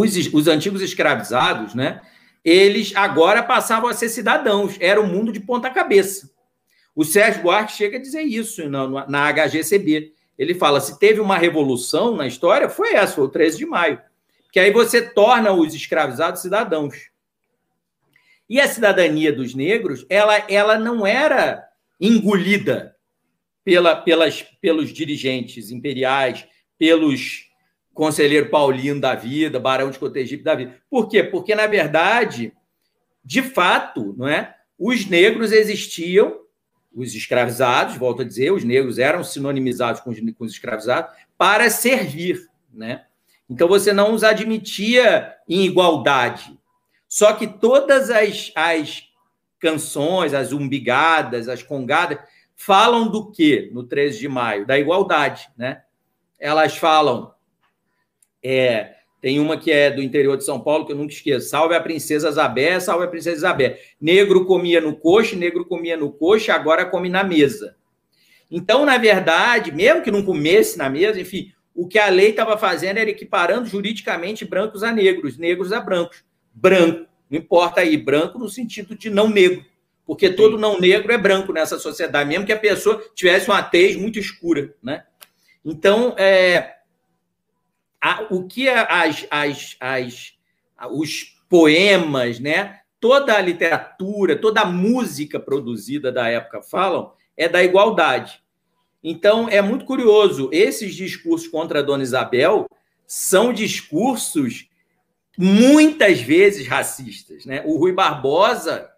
os, 0.00 0.16
os 0.32 0.48
antigos 0.48 0.82
escravizados, 0.82 1.74
né? 1.74 2.00
Eles 2.44 2.94
agora 2.94 3.42
passavam 3.42 3.88
a 3.88 3.94
ser 3.94 4.08
cidadãos, 4.08 4.76
era 4.80 5.00
um 5.00 5.06
mundo 5.06 5.32
de 5.32 5.40
ponta 5.40 5.70
cabeça. 5.70 6.30
O 6.94 7.04
Sérgio 7.04 7.42
Buarque 7.42 7.72
chega 7.72 7.96
a 7.96 8.00
dizer 8.00 8.22
isso 8.22 8.68
na, 8.68 9.08
na 9.08 9.32
HGCB. 9.32 10.12
Ele 10.38 10.54
fala: 10.54 10.80
se 10.80 10.98
teve 10.98 11.20
uma 11.20 11.38
revolução 11.38 12.16
na 12.16 12.26
história, 12.26 12.68
foi 12.68 12.94
essa, 12.94 13.14
foi 13.14 13.24
o 13.24 13.28
13 13.28 13.58
de 13.58 13.66
maio. 13.66 14.00
Que 14.52 14.60
aí 14.60 14.72
você 14.72 15.00
torna 15.00 15.52
os 15.52 15.74
escravizados 15.74 16.42
cidadãos. 16.42 17.10
E 18.48 18.60
a 18.60 18.68
cidadania 18.68 19.32
dos 19.32 19.54
negros, 19.54 20.04
ela, 20.08 20.36
ela 20.48 20.78
não 20.78 21.06
era 21.06 21.66
engolida 22.00 22.94
pela, 23.64 23.96
pelas, 23.96 24.42
pelos 24.60 24.92
dirigentes 24.92 25.70
imperiais, 25.70 26.46
pelos 26.78 27.43
conselheiro 27.94 28.50
Paulino 28.50 29.00
da 29.00 29.14
vida, 29.14 29.60
Barão 29.60 29.90
de 29.90 29.98
Cotegipe 29.98 30.42
da 30.42 30.54
vida. 30.54 30.76
Por 30.90 31.08
quê? 31.08 31.22
Porque, 31.22 31.54
na 31.54 31.66
verdade, 31.66 32.52
de 33.24 33.40
fato, 33.40 34.14
não 34.18 34.28
é? 34.28 34.54
os 34.78 35.06
negros 35.06 35.52
existiam, 35.52 36.40
os 36.92 37.14
escravizados, 37.14 37.96
volto 37.96 38.22
a 38.22 38.24
dizer, 38.24 38.52
os 38.52 38.64
negros 38.64 38.98
eram 38.98 39.24
sinonimizados 39.24 40.00
com 40.00 40.10
os, 40.10 40.18
com 40.18 40.44
os 40.44 40.52
escravizados, 40.52 41.14
para 41.38 41.70
servir. 41.70 42.48
Né? 42.72 43.04
Então, 43.48 43.68
você 43.68 43.92
não 43.92 44.12
os 44.14 44.22
admitia 44.24 45.34
em 45.48 45.64
igualdade. 45.64 46.58
Só 47.08 47.32
que 47.32 47.46
todas 47.46 48.10
as, 48.10 48.52
as 48.54 49.04
canções, 49.58 50.34
as 50.34 50.52
umbigadas, 50.52 51.48
as 51.48 51.62
congadas, 51.62 52.18
falam 52.54 53.08
do 53.08 53.30
quê 53.30 53.70
no 53.72 53.84
13 53.84 54.18
de 54.18 54.28
maio? 54.28 54.66
Da 54.66 54.78
igualdade. 54.78 55.48
Né? 55.56 55.82
Elas 56.38 56.76
falam 56.76 57.33
é, 58.44 58.96
Tem 59.20 59.40
uma 59.40 59.56
que 59.56 59.72
é 59.72 59.90
do 59.90 60.02
interior 60.02 60.36
de 60.36 60.44
São 60.44 60.60
Paulo, 60.60 60.84
que 60.84 60.92
eu 60.92 60.96
nunca 60.96 61.14
esqueço. 61.14 61.48
Salve 61.48 61.74
a 61.74 61.80
princesa 61.80 62.28
Isabel, 62.28 62.80
salve 62.80 63.06
a 63.06 63.08
princesa 63.08 63.36
Isabel. 63.36 63.74
Negro 63.98 64.44
comia 64.44 64.80
no 64.80 64.94
coxo, 64.94 65.34
negro 65.34 65.64
comia 65.64 65.96
no 65.96 66.12
coxo, 66.12 66.52
agora 66.52 66.84
come 66.84 67.08
na 67.08 67.24
mesa. 67.24 67.74
Então, 68.50 68.84
na 68.84 68.98
verdade, 68.98 69.72
mesmo 69.72 70.02
que 70.02 70.10
não 70.10 70.22
comesse 70.22 70.76
na 70.76 70.90
mesa, 70.90 71.18
enfim, 71.18 71.50
o 71.74 71.88
que 71.88 71.98
a 71.98 72.08
lei 72.08 72.30
estava 72.30 72.56
fazendo 72.56 72.98
era 72.98 73.10
equiparando 73.10 73.66
juridicamente 73.66 74.44
brancos 74.44 74.82
a 74.82 74.92
negros, 74.92 75.38
negros 75.38 75.72
a 75.72 75.80
brancos. 75.80 76.22
Branco, 76.52 77.08
não 77.28 77.38
importa 77.38 77.80
aí, 77.80 77.96
branco 77.96 78.38
no 78.38 78.48
sentido 78.48 78.94
de 78.94 79.10
não 79.10 79.28
negro, 79.28 79.64
porque 80.06 80.30
todo 80.30 80.56
não 80.56 80.78
negro 80.78 81.12
é 81.12 81.18
branco 81.18 81.52
nessa 81.52 81.78
sociedade, 81.78 82.28
mesmo 82.28 82.46
que 82.46 82.52
a 82.52 82.58
pessoa 82.58 83.02
tivesse 83.14 83.48
uma 83.48 83.62
tez 83.62 83.96
muito 83.96 84.18
escura, 84.18 84.72
né? 84.82 85.04
Então, 85.64 86.14
é, 86.16 86.74
a, 88.04 88.26
o 88.28 88.46
que 88.46 88.68
as, 88.68 89.26
as, 89.30 89.76
as, 89.80 90.32
os 90.90 91.38
poemas, 91.48 92.38
né? 92.38 92.80
Toda 93.00 93.34
a 93.34 93.40
literatura, 93.40 94.36
toda 94.36 94.60
a 94.60 94.66
música 94.66 95.40
produzida 95.40 96.12
da 96.12 96.28
época 96.28 96.60
falam 96.60 97.12
é 97.34 97.48
da 97.48 97.64
igualdade. 97.64 98.42
Então, 99.02 99.48
é 99.48 99.62
muito 99.62 99.86
curioso, 99.86 100.50
esses 100.52 100.94
discursos 100.94 101.48
contra 101.48 101.78
a 101.78 101.82
Dona 101.82 102.02
Isabel 102.02 102.66
são 103.06 103.54
discursos 103.54 104.68
muitas 105.38 106.20
vezes 106.20 106.66
racistas, 106.66 107.46
né? 107.46 107.62
O 107.64 107.78
Rui 107.78 107.92
Barbosa, 107.92 108.90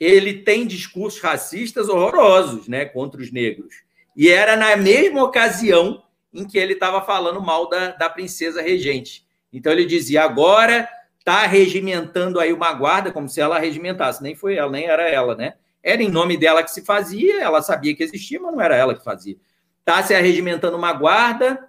ele 0.00 0.42
tem 0.42 0.66
discursos 0.66 1.20
racistas 1.20 1.90
horrorosos, 1.90 2.66
né, 2.66 2.86
contra 2.86 3.20
os 3.20 3.30
negros. 3.30 3.82
E 4.16 4.28
era 4.30 4.56
na 4.56 4.74
mesma 4.74 5.22
ocasião 5.22 6.02
em 6.32 6.46
que 6.46 6.58
ele 6.58 6.74
estava 6.74 7.00
falando 7.02 7.40
mal 7.40 7.68
da, 7.68 7.92
da 7.92 8.08
princesa 8.08 8.62
regente. 8.62 9.26
Então 9.52 9.72
ele 9.72 9.84
dizia: 9.84 10.22
agora 10.22 10.88
está 11.18 11.46
regimentando 11.46 12.40
aí 12.40 12.52
uma 12.52 12.72
guarda, 12.72 13.12
como 13.12 13.28
se 13.28 13.40
ela 13.40 13.58
regimentasse. 13.58 14.22
Nem 14.22 14.34
foi 14.34 14.56
ela, 14.56 14.70
nem 14.70 14.86
era 14.86 15.08
ela, 15.08 15.34
né? 15.34 15.54
Era 15.82 16.02
em 16.02 16.10
nome 16.10 16.36
dela 16.36 16.62
que 16.62 16.70
se 16.70 16.84
fazia, 16.84 17.42
ela 17.42 17.62
sabia 17.62 17.94
que 17.94 18.02
existia, 18.02 18.40
mas 18.40 18.52
não 18.52 18.60
era 18.60 18.76
ela 18.76 18.94
que 18.94 19.04
fazia. 19.04 19.36
Está 19.80 20.02
se 20.02 20.14
arregimentando 20.14 20.76
uma 20.76 20.92
guarda 20.92 21.68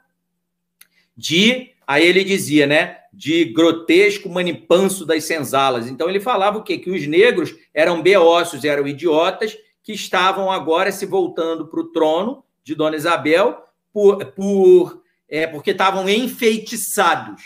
de. 1.15 1.73
Aí 1.87 2.05
ele 2.05 2.23
dizia, 2.23 2.67
né? 2.67 2.97
De 3.11 3.45
grotesco 3.45 4.29
manipanso 4.29 5.05
das 5.05 5.23
senzalas. 5.23 5.87
Então 5.87 6.09
ele 6.09 6.19
falava 6.19 6.57
o 6.57 6.63
quê? 6.63 6.77
Que 6.77 6.91
os 6.91 7.07
negros 7.07 7.55
eram 7.73 8.01
beócios, 8.01 8.63
eram 8.63 8.87
idiotas, 8.87 9.57
que 9.81 9.93
estavam 9.93 10.51
agora 10.51 10.91
se 10.91 11.05
voltando 11.05 11.67
para 11.67 11.79
o 11.79 11.91
trono 11.91 12.43
de 12.63 12.75
Dona 12.75 12.95
Isabel 12.95 13.63
por, 13.93 14.25
por 14.27 15.03
é, 15.27 15.47
porque 15.47 15.71
estavam 15.71 16.09
enfeitiçados, 16.09 17.43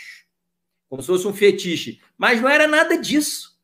como 0.88 1.02
se 1.02 1.08
fosse 1.08 1.26
um 1.26 1.34
fetiche. 1.34 2.00
Mas 2.16 2.40
não 2.40 2.48
era 2.48 2.66
nada 2.66 2.96
disso 2.96 3.54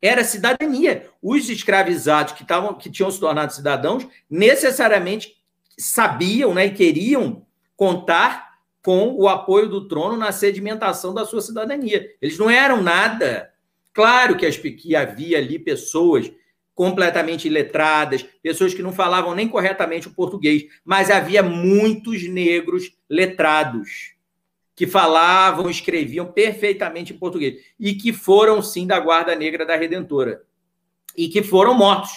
era 0.00 0.24
cidadania. 0.24 1.08
Os 1.22 1.48
escravizados 1.48 2.32
que, 2.32 2.44
tavam, 2.44 2.74
que 2.74 2.90
tinham 2.90 3.10
se 3.10 3.20
tornado 3.20 3.52
cidadãos 3.52 4.06
necessariamente 4.30 5.36
sabiam 5.76 6.54
né, 6.54 6.66
e 6.66 6.74
queriam 6.74 7.46
contar 7.76 8.48
com 8.82 9.14
o 9.14 9.28
apoio 9.28 9.68
do 9.68 9.86
trono 9.86 10.16
na 10.16 10.32
sedimentação 10.32 11.12
da 11.12 11.24
sua 11.24 11.42
cidadania. 11.42 12.08
Eles 12.22 12.38
não 12.38 12.48
eram 12.48 12.82
nada. 12.82 13.52
Claro 13.92 14.36
que, 14.36 14.46
as, 14.46 14.56
que 14.56 14.96
havia 14.96 15.38
ali 15.38 15.58
pessoas 15.58 16.30
completamente 16.78 17.48
iletradas, 17.48 18.24
pessoas 18.40 18.72
que 18.72 18.84
não 18.84 18.92
falavam 18.92 19.34
nem 19.34 19.48
corretamente 19.48 20.06
o 20.06 20.12
português, 20.12 20.62
mas 20.84 21.10
havia 21.10 21.42
muitos 21.42 22.28
negros 22.28 22.96
letrados 23.10 24.14
que 24.76 24.86
falavam, 24.86 25.68
escreviam 25.68 26.26
perfeitamente 26.26 27.12
em 27.12 27.18
português 27.18 27.64
e 27.80 27.94
que 27.94 28.12
foram 28.12 28.62
sim 28.62 28.86
da 28.86 29.00
Guarda 29.00 29.34
Negra 29.34 29.66
da 29.66 29.74
Redentora 29.74 30.44
e 31.16 31.28
que 31.28 31.42
foram 31.42 31.74
mortos, 31.74 32.12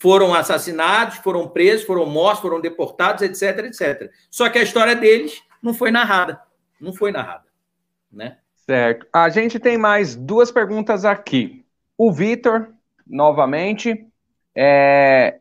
foram 0.00 0.34
assassinados, 0.34 1.18
foram 1.18 1.46
presos, 1.48 1.86
foram 1.86 2.04
mortos, 2.04 2.42
foram 2.42 2.60
deportados, 2.60 3.22
etc, 3.22 3.66
etc. 3.66 4.10
Só 4.28 4.48
que 4.48 4.58
a 4.58 4.64
história 4.64 4.96
deles 4.96 5.40
não 5.62 5.72
foi 5.72 5.92
narrada, 5.92 6.42
não 6.80 6.92
foi 6.92 7.12
narrada, 7.12 7.44
né? 8.10 8.38
Certo. 8.66 9.06
A 9.12 9.28
gente 9.28 9.60
tem 9.60 9.78
mais 9.78 10.16
duas 10.16 10.50
perguntas 10.50 11.04
aqui. 11.04 11.64
O 11.96 12.10
Vitor, 12.10 12.74
novamente, 13.06 14.06
é... 14.54 15.40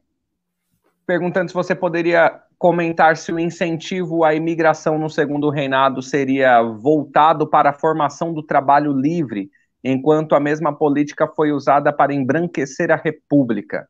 perguntando 1.06 1.50
se 1.50 1.54
você 1.54 1.76
poderia 1.76 2.42
comentar 2.58 3.18
se 3.18 3.32
o 3.32 3.40
incentivo 3.40 4.24
à 4.24 4.36
imigração 4.36 4.98
no 4.98 5.10
segundo 5.10 5.50
reinado 5.50 6.02
seria 6.02 6.62
voltado 6.62 7.48
para 7.48 7.72
a 7.72 7.74
formação 7.74 8.34
do 8.34 8.44
trabalho 8.44 8.94
livre, 8.94 9.50
enquanto 9.84 10.36
a 10.36 10.40
mesma 10.40 10.72
política 10.72 11.28
foi 11.28 11.52
usada 11.52 11.92
para 11.92 12.14
embranquecer 12.14 12.92
a 12.92 12.96
república. 12.96 13.90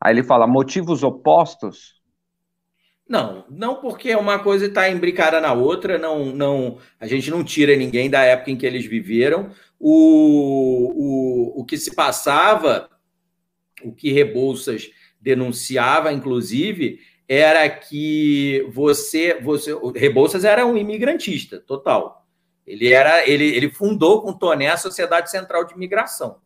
Aí 0.00 0.14
ele 0.14 0.22
fala 0.22 0.46
motivos 0.46 1.02
opostos. 1.02 1.99
Não, 3.10 3.44
não 3.50 3.74
porque 3.74 4.14
uma 4.14 4.38
coisa 4.38 4.66
está 4.66 4.88
imbricada 4.88 5.40
na 5.40 5.52
outra, 5.52 5.98
não, 5.98 6.26
não, 6.26 6.78
a 7.00 7.08
gente 7.08 7.28
não 7.28 7.42
tira 7.42 7.74
ninguém 7.74 8.08
da 8.08 8.22
época 8.22 8.52
em 8.52 8.56
que 8.56 8.64
eles 8.64 8.86
viveram. 8.86 9.50
O, 9.80 11.56
o, 11.56 11.60
o 11.60 11.64
que 11.64 11.76
se 11.76 11.92
passava, 11.92 12.88
o 13.82 13.92
que 13.92 14.12
Rebouças 14.12 14.92
denunciava, 15.20 16.12
inclusive, 16.12 17.00
era 17.26 17.68
que 17.68 18.64
você, 18.72 19.40
você, 19.42 19.72
Rebouças 19.96 20.44
era 20.44 20.64
um 20.64 20.76
imigrantista 20.76 21.58
total. 21.58 22.24
Ele 22.64 22.92
era, 22.92 23.28
ele, 23.28 23.44
ele 23.56 23.70
fundou 23.70 24.22
com 24.22 24.32
Toné 24.32 24.68
a 24.68 24.76
Sociedade 24.76 25.32
Central 25.32 25.64
de 25.64 25.74
Imigração. 25.74 26.36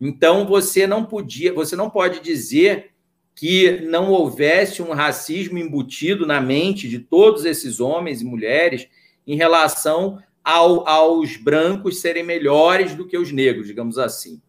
Então 0.00 0.44
você 0.44 0.88
não 0.88 1.04
podia, 1.04 1.52
você 1.52 1.76
não 1.76 1.88
pode 1.88 2.18
dizer 2.18 2.93
que 3.34 3.80
não 3.82 4.10
houvesse 4.10 4.80
um 4.80 4.92
racismo 4.92 5.58
embutido 5.58 6.26
na 6.26 6.40
mente 6.40 6.88
de 6.88 6.98
todos 6.98 7.44
esses 7.44 7.80
homens 7.80 8.20
e 8.20 8.24
mulheres 8.24 8.88
em 9.26 9.36
relação 9.36 10.22
ao, 10.42 10.86
aos 10.88 11.36
brancos 11.36 12.00
serem 12.00 12.22
melhores 12.22 12.94
do 12.94 13.06
que 13.06 13.18
os 13.18 13.32
negros, 13.32 13.66
digamos 13.66 13.98
assim. 13.98 14.40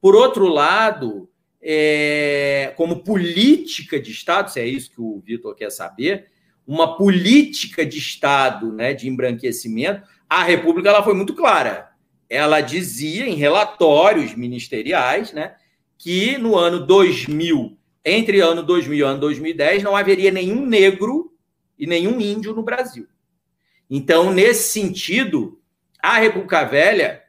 Por 0.00 0.14
outro 0.14 0.48
lado, 0.48 1.28
é, 1.62 2.74
como 2.76 3.02
política 3.02 3.98
de 3.98 4.10
Estado, 4.10 4.50
se 4.50 4.60
é 4.60 4.66
isso 4.66 4.90
que 4.90 5.00
o 5.00 5.20
Vitor 5.24 5.54
quer 5.54 5.70
saber, 5.70 6.26
uma 6.66 6.96
política 6.96 7.86
de 7.86 7.98
Estado 7.98 8.72
né, 8.72 8.92
de 8.92 9.08
embranquecimento, 9.08 10.02
a 10.28 10.42
República 10.42 10.88
ela 10.88 11.02
foi 11.02 11.14
muito 11.14 11.34
clara. 11.34 11.90
Ela 12.28 12.60
dizia 12.60 13.26
em 13.26 13.34
relatórios 13.34 14.34
ministeriais 14.34 15.32
né, 15.32 15.54
que 15.96 16.36
no 16.38 16.56
ano 16.56 16.84
2000, 16.84 17.78
entre 18.08 18.38
ano 18.38 18.62
2000 18.62 18.96
e 18.96 19.02
ano 19.02 19.18
2010, 19.18 19.82
não 19.82 19.96
haveria 19.96 20.30
nenhum 20.30 20.64
negro 20.64 21.34
e 21.76 21.88
nenhum 21.88 22.20
índio 22.20 22.54
no 22.54 22.62
Brasil. 22.62 23.08
Então, 23.90 24.32
nesse 24.32 24.70
sentido, 24.70 25.60
a 26.00 26.18
República 26.18 26.64
Velha 26.64 27.22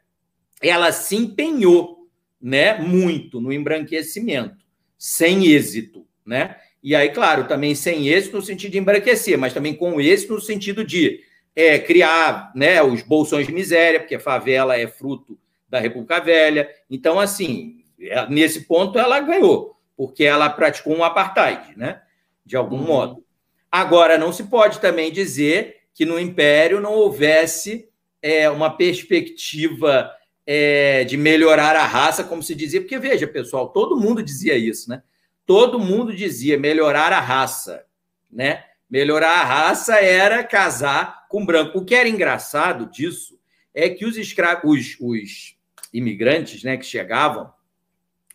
ela 0.61 0.91
se 0.91 1.15
empenhou 1.15 2.07
né, 2.39 2.77
muito 2.77 3.41
no 3.41 3.51
embranquecimento, 3.51 4.63
sem 4.97 5.47
êxito, 5.47 6.05
né? 6.25 6.55
E 6.81 6.95
aí, 6.95 7.09
claro, 7.09 7.47
também 7.47 7.73
sem 7.73 8.07
êxito 8.07 8.37
no 8.37 8.43
sentido 8.43 8.71
de 8.71 8.77
embranquecer, 8.77 9.37
mas 9.37 9.53
também 9.53 9.75
com 9.75 9.99
êxito 9.99 10.33
no 10.33 10.41
sentido 10.41 10.83
de 10.83 11.21
é, 11.55 11.79
criar 11.79 12.51
né, 12.55 12.81
os 12.83 13.01
bolsões 13.01 13.47
de 13.47 13.53
miséria, 13.53 13.99
porque 13.99 14.15
a 14.15 14.19
favela 14.19 14.77
é 14.77 14.87
fruto 14.87 15.39
da 15.67 15.79
República 15.79 16.19
Velha. 16.19 16.69
Então, 16.89 17.19
assim, 17.19 17.83
é, 17.99 18.29
nesse 18.29 18.61
ponto 18.61 18.99
ela 18.99 19.19
ganhou, 19.19 19.76
porque 19.97 20.23
ela 20.23 20.49
praticou 20.49 20.95
um 20.95 21.03
apartheid, 21.03 21.75
né? 21.75 22.03
De 22.45 22.55
algum 22.55 22.77
uhum. 22.77 22.85
modo. 22.85 23.25
Agora, 23.69 24.17
não 24.17 24.31
se 24.31 24.43
pode 24.43 24.79
também 24.79 25.11
dizer 25.11 25.77
que 25.93 26.05
no 26.05 26.19
Império 26.19 26.79
não 26.79 26.93
houvesse 26.93 27.89
é, 28.21 28.47
uma 28.49 28.69
perspectiva 28.77 30.09
é, 30.45 31.03
de 31.03 31.17
melhorar 31.17 31.75
a 31.75 31.85
raça, 31.85 32.23
como 32.23 32.43
se 32.43 32.53
dizia, 32.53 32.79
porque 32.79 32.99
veja, 32.99 33.27
pessoal, 33.27 33.69
todo 33.69 33.99
mundo 33.99 34.23
dizia 34.23 34.55
isso, 34.55 34.89
né? 34.89 35.01
Todo 35.45 35.79
mundo 35.79 36.15
dizia 36.15 36.57
melhorar 36.57 37.11
a 37.11 37.19
raça, 37.19 37.83
né? 38.31 38.63
Melhorar 38.89 39.41
a 39.41 39.43
raça 39.43 39.95
era 39.95 40.43
casar 40.43 41.27
com 41.27 41.45
branco. 41.45 41.79
O 41.79 41.85
que 41.85 41.95
era 41.95 42.07
engraçado 42.07 42.85
disso 42.85 43.37
é 43.73 43.89
que 43.89 44.05
os 44.05 44.15
escravos, 44.17 44.61
os, 44.63 44.97
os 44.99 45.57
imigrantes, 45.93 46.63
né, 46.63 46.77
que 46.77 46.85
chegavam, 46.85 47.51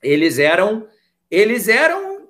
eles 0.03 0.39
eram, 0.39 0.87
eles 1.33 1.67
eram, 1.67 2.29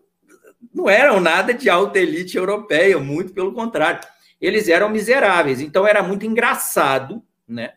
não 0.72 0.88
eram 0.88 1.20
nada 1.20 1.52
de 1.52 1.68
alta 1.68 1.98
elite 1.98 2.36
europeia, 2.36 3.00
muito 3.00 3.32
pelo 3.32 3.52
contrário, 3.52 4.00
eles 4.40 4.68
eram 4.68 4.88
miseráveis. 4.88 5.60
Então 5.60 5.84
era 5.84 6.04
muito 6.04 6.24
engraçado, 6.24 7.20
né? 7.46 7.74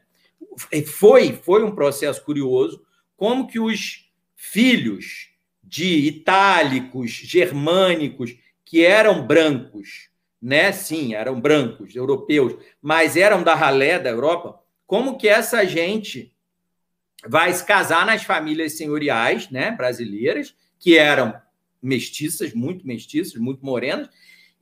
foi, 0.86 1.34
foi 1.34 1.64
um 1.64 1.74
processo 1.74 2.24
curioso, 2.24 2.86
como 3.18 3.48
que 3.48 3.60
os 3.60 4.08
filhos 4.36 5.32
de 5.64 6.08
itálicos, 6.08 7.10
germânicos, 7.10 8.36
que 8.64 8.86
eram 8.86 9.26
brancos, 9.26 10.10
né? 10.40 10.72
Sim, 10.72 11.16
eram 11.16 11.42
brancos, 11.42 11.96
europeus, 11.96 12.56
mas 12.80 13.18
eram 13.18 13.42
da 13.42 13.56
ralé 13.56 13.98
da 13.98 14.12
Europa. 14.12 14.60
Como 14.86 15.18
que 15.18 15.28
essa 15.28 15.66
gente 15.66 16.32
vai 17.28 17.52
se 17.52 17.66
casar 17.66 18.06
nas 18.06 18.24
famílias 18.24 18.78
senhoriais, 18.78 19.50
né, 19.50 19.72
brasileiras, 19.72 20.54
que 20.86 21.00
eram 21.00 21.34
mestiças, 21.82 22.54
muito 22.54 22.86
mestiças, 22.86 23.42
muito 23.42 23.66
morenas, 23.66 24.08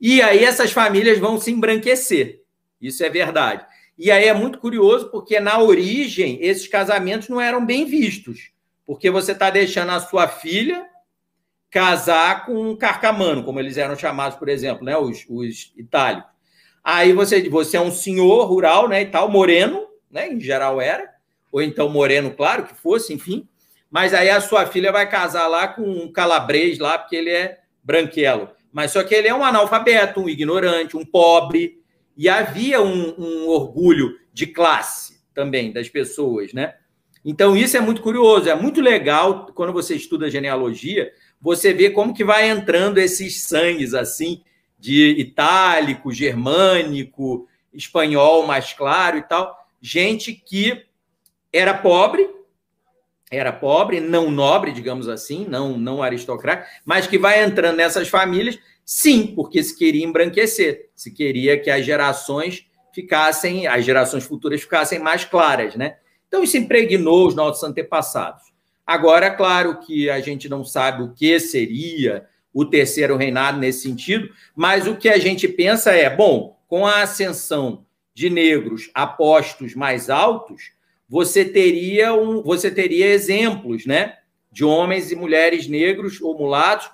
e 0.00 0.22
aí 0.22 0.42
essas 0.42 0.72
famílias 0.72 1.18
vão 1.18 1.38
se 1.38 1.50
embranquecer. 1.50 2.40
Isso 2.80 3.04
é 3.04 3.10
verdade. 3.10 3.66
E 3.98 4.10
aí 4.10 4.24
é 4.24 4.32
muito 4.32 4.58
curioso 4.58 5.10
porque 5.10 5.38
na 5.38 5.60
origem 5.60 6.38
esses 6.40 6.66
casamentos 6.66 7.28
não 7.28 7.38
eram 7.38 7.66
bem 7.66 7.84
vistos, 7.84 8.52
porque 8.86 9.10
você 9.10 9.32
está 9.32 9.50
deixando 9.50 9.90
a 9.90 10.00
sua 10.00 10.26
filha 10.26 10.86
casar 11.68 12.46
com 12.46 12.70
um 12.70 12.74
carcamano, 12.74 13.44
como 13.44 13.60
eles 13.60 13.76
eram 13.76 13.94
chamados, 13.94 14.38
por 14.38 14.48
exemplo, 14.48 14.82
né, 14.82 14.96
os, 14.96 15.26
os 15.28 15.74
itálicos. 15.76 16.30
Aí 16.82 17.12
você, 17.12 17.50
você 17.50 17.76
é 17.76 17.80
um 17.82 17.92
senhor 17.92 18.46
rural, 18.46 18.88
né, 18.88 19.02
e 19.02 19.06
tal, 19.06 19.30
moreno, 19.30 19.86
né, 20.10 20.32
em 20.32 20.40
geral 20.40 20.80
era, 20.80 21.06
ou 21.52 21.60
então 21.60 21.90
moreno, 21.90 22.30
claro 22.30 22.64
que 22.64 22.74
fosse, 22.74 23.12
enfim. 23.12 23.46
Mas 23.94 24.12
aí 24.12 24.28
a 24.28 24.40
sua 24.40 24.66
filha 24.66 24.90
vai 24.90 25.08
casar 25.08 25.46
lá 25.46 25.68
com 25.68 25.88
um 25.88 26.10
calabrês 26.10 26.80
lá, 26.80 26.98
porque 26.98 27.14
ele 27.14 27.30
é 27.30 27.60
branquelo. 27.80 28.48
Mas 28.72 28.90
só 28.90 29.04
que 29.04 29.14
ele 29.14 29.28
é 29.28 29.34
um 29.34 29.44
analfabeto, 29.44 30.20
um 30.20 30.28
ignorante, 30.28 30.96
um 30.96 31.04
pobre. 31.04 31.80
E 32.16 32.28
havia 32.28 32.82
um, 32.82 33.14
um 33.16 33.46
orgulho 33.46 34.18
de 34.32 34.48
classe 34.48 35.20
também 35.32 35.72
das 35.72 35.88
pessoas, 35.88 36.52
né? 36.52 36.74
Então 37.24 37.56
isso 37.56 37.76
é 37.76 37.80
muito 37.80 38.02
curioso, 38.02 38.50
é 38.50 38.54
muito 38.56 38.80
legal 38.80 39.46
quando 39.54 39.72
você 39.72 39.94
estuda 39.94 40.28
genealogia, 40.28 41.12
você 41.40 41.72
vê 41.72 41.88
como 41.88 42.12
que 42.12 42.24
vai 42.24 42.50
entrando 42.50 42.98
esses 42.98 43.42
sangues 43.42 43.94
assim 43.94 44.42
de 44.76 45.10
itálico, 45.20 46.10
germânico, 46.10 47.46
espanhol 47.72 48.44
mais 48.44 48.72
claro 48.72 49.18
e 49.18 49.22
tal, 49.22 49.56
gente 49.80 50.32
que 50.32 50.84
era 51.52 51.72
pobre, 51.74 52.33
era 53.34 53.52
pobre, 53.52 54.00
não 54.00 54.30
nobre, 54.30 54.72
digamos 54.72 55.08
assim, 55.08 55.46
não, 55.48 55.76
não 55.78 56.02
aristocrata, 56.02 56.66
mas 56.84 57.06
que 57.06 57.18
vai 57.18 57.42
entrando 57.42 57.76
nessas 57.76 58.08
famílias, 58.08 58.58
sim, 58.84 59.28
porque 59.28 59.62
se 59.62 59.76
queria 59.76 60.04
embranquecer, 60.04 60.90
se 60.94 61.10
queria 61.10 61.58
que 61.58 61.70
as 61.70 61.84
gerações 61.84 62.66
ficassem, 62.92 63.66
as 63.66 63.84
gerações 63.84 64.24
futuras 64.24 64.60
ficassem 64.60 64.98
mais 64.98 65.24
claras, 65.24 65.74
né? 65.74 65.96
Então 66.28 66.42
isso 66.42 66.56
impregnou 66.56 67.26
os 67.26 67.34
nossos 67.34 67.62
antepassados. 67.62 68.42
Agora, 68.86 69.30
claro 69.30 69.80
que 69.80 70.10
a 70.10 70.20
gente 70.20 70.48
não 70.48 70.64
sabe 70.64 71.02
o 71.02 71.12
que 71.12 71.40
seria 71.40 72.26
o 72.52 72.64
terceiro 72.64 73.16
reinado 73.16 73.58
nesse 73.58 73.82
sentido, 73.82 74.28
mas 74.54 74.86
o 74.86 74.94
que 74.94 75.08
a 75.08 75.18
gente 75.18 75.48
pensa 75.48 75.92
é, 75.92 76.08
bom, 76.08 76.56
com 76.68 76.86
a 76.86 77.02
ascensão 77.02 77.84
de 78.14 78.30
negros 78.30 78.90
a 78.94 79.06
postos 79.06 79.74
mais 79.74 80.08
altos, 80.08 80.72
você 81.14 81.44
teria 81.44 82.12
um, 82.12 82.42
você 82.42 82.68
teria 82.72 83.06
exemplos, 83.06 83.86
né, 83.86 84.16
de 84.50 84.64
homens 84.64 85.12
e 85.12 85.14
mulheres 85.14 85.68
negros 85.68 86.20
ou 86.20 86.36
mulatos, 86.36 86.90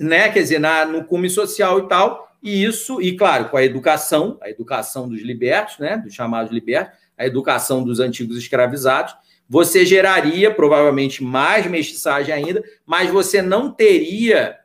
né, 0.00 0.30
quer 0.30 0.40
dizer, 0.40 0.58
na, 0.58 0.86
no 0.86 1.04
cume 1.04 1.28
social 1.28 1.80
e 1.80 1.88
tal, 1.90 2.26
e 2.42 2.64
isso, 2.64 3.02
e 3.02 3.18
claro, 3.18 3.50
com 3.50 3.58
a 3.58 3.62
educação, 3.62 4.38
a 4.40 4.48
educação 4.48 5.06
dos 5.06 5.20
libertos, 5.20 5.78
né, 5.78 5.98
dos 5.98 6.14
chamados 6.14 6.50
libertos, 6.50 6.98
a 7.18 7.26
educação 7.26 7.84
dos 7.84 8.00
antigos 8.00 8.38
escravizados, 8.38 9.14
você 9.46 9.84
geraria 9.84 10.50
provavelmente 10.50 11.22
mais 11.22 11.66
mestiçagem 11.66 12.32
ainda, 12.32 12.64
mas 12.86 13.10
você 13.10 13.42
não 13.42 13.70
teria 13.70 14.58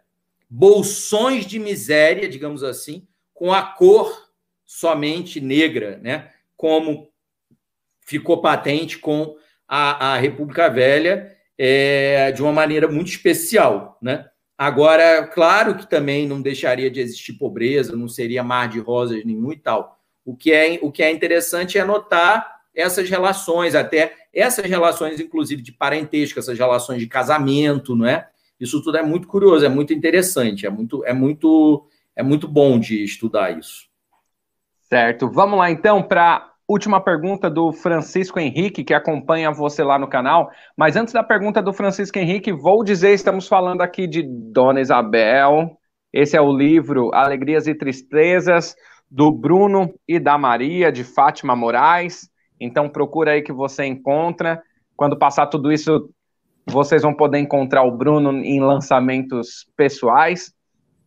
bolsões 0.50 1.46
de 1.46 1.60
miséria, 1.60 2.30
digamos 2.30 2.64
assim, 2.64 3.06
com 3.34 3.52
a 3.52 3.62
cor 3.62 4.30
somente 4.66 5.42
negra, 5.42 6.00
né? 6.02 6.30
Como 6.56 7.09
ficou 8.10 8.42
patente 8.42 8.98
com 8.98 9.36
a, 9.68 10.14
a 10.14 10.18
República 10.18 10.68
Velha 10.68 11.32
é, 11.56 12.32
de 12.32 12.42
uma 12.42 12.52
maneira 12.52 12.88
muito 12.88 13.10
especial, 13.10 14.00
né? 14.02 14.26
Agora, 14.58 15.28
claro 15.28 15.76
que 15.76 15.88
também 15.88 16.28
não 16.28 16.42
deixaria 16.42 16.90
de 16.90 17.00
existir 17.00 17.34
pobreza, 17.34 17.96
não 17.96 18.10
seria 18.10 18.44
mar 18.44 18.68
de 18.68 18.80
rosas 18.80 19.24
nenhum 19.24 19.54
e 19.54 19.58
tal. 19.58 19.98
O 20.26 20.36
que 20.36 20.52
é, 20.52 20.80
o 20.82 20.92
que 20.92 21.04
é 21.04 21.12
interessante 21.12 21.78
é 21.78 21.86
notar 21.86 22.60
essas 22.76 23.10
relações, 23.10 23.76
até 23.76 24.16
essas 24.34 24.66
relações, 24.66 25.20
inclusive, 25.20 25.62
de 25.62 25.72
parentesco, 25.72 26.40
essas 26.40 26.58
relações 26.58 27.00
de 27.00 27.08
casamento, 27.08 27.96
não 27.96 28.08
é? 28.08 28.28
Isso 28.60 28.82
tudo 28.84 28.98
é 28.98 29.04
muito 29.04 29.28
curioso, 29.28 29.66
é 29.66 29.70
muito 29.70 29.94
interessante, 29.94 30.66
é 30.66 30.70
muito, 30.70 31.06
é 31.06 31.14
muito, 31.14 31.88
é 32.16 32.24
muito 32.24 32.48
bom 32.48 32.80
de 32.80 33.04
estudar 33.04 33.58
isso. 33.58 33.88
Certo. 34.90 35.30
Vamos 35.30 35.60
lá 35.60 35.70
então 35.70 36.02
para 36.02 36.49
última 36.70 37.04
pergunta 37.04 37.50
do 37.50 37.74
Francisco 37.74 38.40
Henrique, 38.40 38.84
que 38.84 38.94
acompanha 38.94 39.52
você 39.52 39.84
lá 39.84 39.98
no 39.98 40.08
canal. 40.08 40.52
Mas 40.78 40.96
antes 40.96 41.12
da 41.12 41.24
pergunta 41.24 41.62
do 41.62 41.74
Francisco 41.74 42.20
Henrique, 42.20 42.54
vou 42.54 42.84
dizer: 42.84 43.14
estamos 43.14 43.48
falando 43.48 43.82
aqui 43.82 44.08
de 44.08 44.22
Dona 44.24 44.80
Isabel. 44.80 45.76
Esse 46.14 46.38
é 46.38 46.42
o 46.42 46.56
livro 46.56 47.14
Alegrias 47.14 47.68
e 47.68 47.74
Tristezas, 47.74 48.76
do 49.10 49.32
Bruno 49.32 49.94
e 50.08 50.20
da 50.20 50.38
Maria, 50.38 50.92
de 50.92 51.04
Fátima 51.04 51.56
Moraes. 51.56 52.30
Então, 52.60 52.88
procura 52.88 53.32
aí 53.32 53.42
que 53.42 53.54
você 53.54 53.86
encontra. 53.86 54.62
Quando 54.96 55.18
passar 55.18 55.48
tudo 55.48 55.72
isso, 55.72 56.10
vocês 56.68 57.02
vão 57.02 57.14
poder 57.14 57.40
encontrar 57.40 57.84
o 57.84 57.96
Bruno 57.96 58.32
em 58.32 58.60
lançamentos 58.60 59.66
pessoais. 59.76 60.54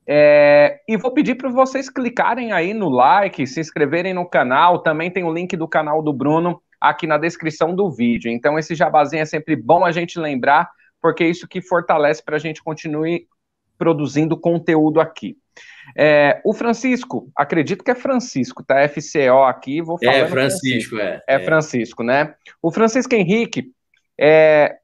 É, 0.07 0.81
e 0.89 0.97
vou 0.97 1.13
pedir 1.13 1.37
para 1.37 1.49
vocês 1.49 1.89
clicarem 1.89 2.53
aí 2.53 2.75
no 2.75 2.89
like, 2.89 3.47
se 3.47 3.61
inscreverem 3.61 4.13
no 4.13 4.29
canal. 4.29 4.81
Também 4.81 5.11
tem 5.11 5.25
o 5.25 5.33
link 5.33 5.57
do 5.57 5.69
canal 5.69 6.03
do 6.03 6.13
Bruno 6.13 6.61
aqui 6.81 7.07
na 7.07 7.17
descrição 7.17 7.75
do 7.75 7.91
vídeo. 7.91 8.31
Então, 8.31 8.59
esse 8.59 8.75
jabazinho 8.75 9.23
é 9.23 9.27
sempre 9.27 9.55
bom 9.55 9.85
a 9.85 9.93
gente 9.93 10.19
lembrar, 10.19 10.69
porque 11.01 11.23
é 11.23 11.29
isso 11.29 11.47
que 11.47 11.63
fortalece 11.63 12.23
para 12.23 12.37
a 12.37 12.41
gente 12.41 12.63
continuar 12.63 13.19
produzindo 13.79 14.37
conteúdo 14.37 15.01
aqui. 15.01 15.37
É, 15.97 16.41
o 16.45 16.53
Francisco, 16.53 17.31
acredito 17.37 17.85
que 17.85 17.91
é 17.91 17.95
Francisco, 17.95 18.65
tá? 18.65 18.89
FCO 18.89 19.43
aqui, 19.47 19.83
vou 19.83 19.99
falar. 19.99 20.17
É 20.17 20.27
Francisco, 20.27 20.97
é. 20.97 21.23
É 21.27 21.39
Francisco, 21.41 22.03
né? 22.03 22.35
O 22.63 22.71
Francisco 22.71 23.15
Henrique 23.15 23.73
é, 24.19 24.77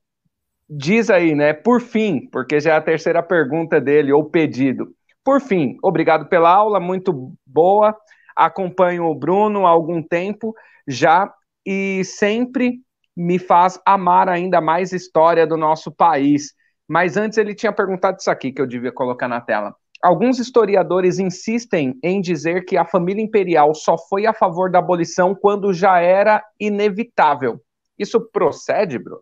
diz 0.68 1.10
aí, 1.10 1.34
né? 1.34 1.52
Por 1.52 1.80
fim, 1.80 2.28
porque 2.30 2.60
já 2.60 2.74
é 2.74 2.76
a 2.76 2.82
terceira 2.82 3.22
pergunta 3.22 3.80
dele, 3.80 4.12
ou 4.12 4.24
pedido. 4.24 4.92
Por 5.28 5.42
fim, 5.42 5.76
obrigado 5.82 6.26
pela 6.26 6.48
aula, 6.48 6.80
muito 6.80 7.36
boa. 7.44 7.94
Acompanho 8.34 9.04
o 9.04 9.14
Bruno 9.14 9.66
há 9.66 9.68
algum 9.68 10.02
tempo 10.02 10.54
já 10.86 11.30
e 11.66 12.02
sempre 12.02 12.80
me 13.14 13.38
faz 13.38 13.78
amar 13.84 14.26
ainda 14.26 14.58
mais 14.58 14.90
história 14.90 15.46
do 15.46 15.54
nosso 15.54 15.92
país. 15.92 16.54
Mas 16.88 17.18
antes 17.18 17.36
ele 17.36 17.54
tinha 17.54 17.70
perguntado 17.70 18.16
isso 18.18 18.30
aqui 18.30 18.50
que 18.50 18.62
eu 18.62 18.66
devia 18.66 18.90
colocar 18.90 19.28
na 19.28 19.38
tela. 19.38 19.76
Alguns 20.02 20.38
historiadores 20.38 21.18
insistem 21.18 21.98
em 22.02 22.22
dizer 22.22 22.64
que 22.64 22.78
a 22.78 22.86
família 22.86 23.22
imperial 23.22 23.74
só 23.74 23.98
foi 23.98 24.24
a 24.24 24.32
favor 24.32 24.70
da 24.70 24.78
abolição 24.78 25.34
quando 25.34 25.74
já 25.74 26.00
era 26.00 26.42
inevitável. 26.58 27.60
Isso 27.98 28.18
procede, 28.32 28.98
Bruno? 28.98 29.20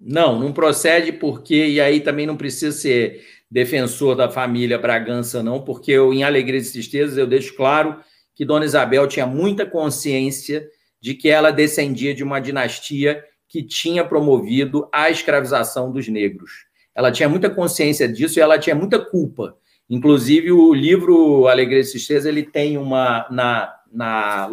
Não, 0.00 0.38
não 0.38 0.52
procede 0.52 1.12
porque, 1.12 1.66
e 1.66 1.80
aí 1.80 2.00
também 2.00 2.26
não 2.26 2.36
precisa 2.36 2.76
ser 2.76 3.22
defensor 3.50 4.16
da 4.16 4.30
família 4.30 4.78
Bragança, 4.78 5.42
não, 5.42 5.60
porque 5.60 5.92
eu, 5.92 6.12
em 6.14 6.22
Alegrias 6.22 6.68
e 6.68 6.72
Tristezas, 6.72 7.18
eu 7.18 7.26
deixo 7.26 7.54
claro 7.54 8.00
que 8.34 8.44
Dona 8.44 8.64
Isabel 8.64 9.06
tinha 9.06 9.26
muita 9.26 9.66
consciência 9.66 10.66
de 11.00 11.14
que 11.14 11.28
ela 11.28 11.50
descendia 11.50 12.14
de 12.14 12.24
uma 12.24 12.40
dinastia 12.40 13.22
que 13.48 13.62
tinha 13.62 14.04
promovido 14.04 14.88
a 14.92 15.10
escravização 15.10 15.92
dos 15.92 16.08
negros. 16.08 16.66
Ela 16.94 17.10
tinha 17.10 17.28
muita 17.28 17.50
consciência 17.50 18.08
disso 18.08 18.38
e 18.38 18.42
ela 18.42 18.58
tinha 18.58 18.76
muita 18.76 18.98
culpa. 18.98 19.56
Inclusive, 19.88 20.52
o 20.52 20.72
livro 20.72 21.48
Alegria 21.48 21.80
e 21.80 21.90
Tristeza, 21.90 22.28
ele 22.28 22.44
tem 22.44 22.78
uma... 22.78 23.26
Na, 23.30 23.74
na 23.92 24.46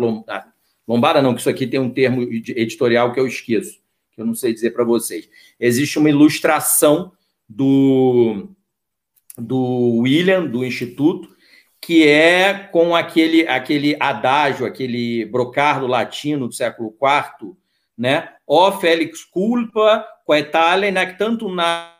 lombada, 0.87 1.21
não, 1.21 1.33
que 1.33 1.41
isso 1.41 1.49
aqui 1.49 1.67
tem 1.67 1.79
um 1.79 1.91
termo 1.91 2.23
editorial 2.23 3.13
que 3.13 3.19
eu 3.19 3.27
esqueço, 3.27 3.79
que 4.17 4.21
eu 4.21 4.25
não 4.25 4.33
sei 4.33 4.51
dizer 4.51 4.71
para 4.71 4.83
vocês. 4.83 5.29
Existe 5.59 5.99
uma 5.99 6.09
ilustração 6.09 7.13
do 7.47 8.49
do 9.37 9.99
William, 9.99 10.47
do 10.47 10.65
Instituto, 10.65 11.29
que 11.79 12.07
é 12.07 12.55
com 12.55 12.95
aquele, 12.95 13.47
aquele 13.47 13.95
adágio, 13.99 14.65
aquele 14.65 15.25
brocardo 15.25 15.85
latino 15.85 16.47
do 16.47 16.53
século 16.55 16.97
IV, 16.99 17.55
né? 17.95 18.33
O 18.47 18.71
Felix 18.71 19.23
culpa, 19.23 20.03
quaetale 20.25 20.87
tanto 21.19 21.47
na 21.53 21.95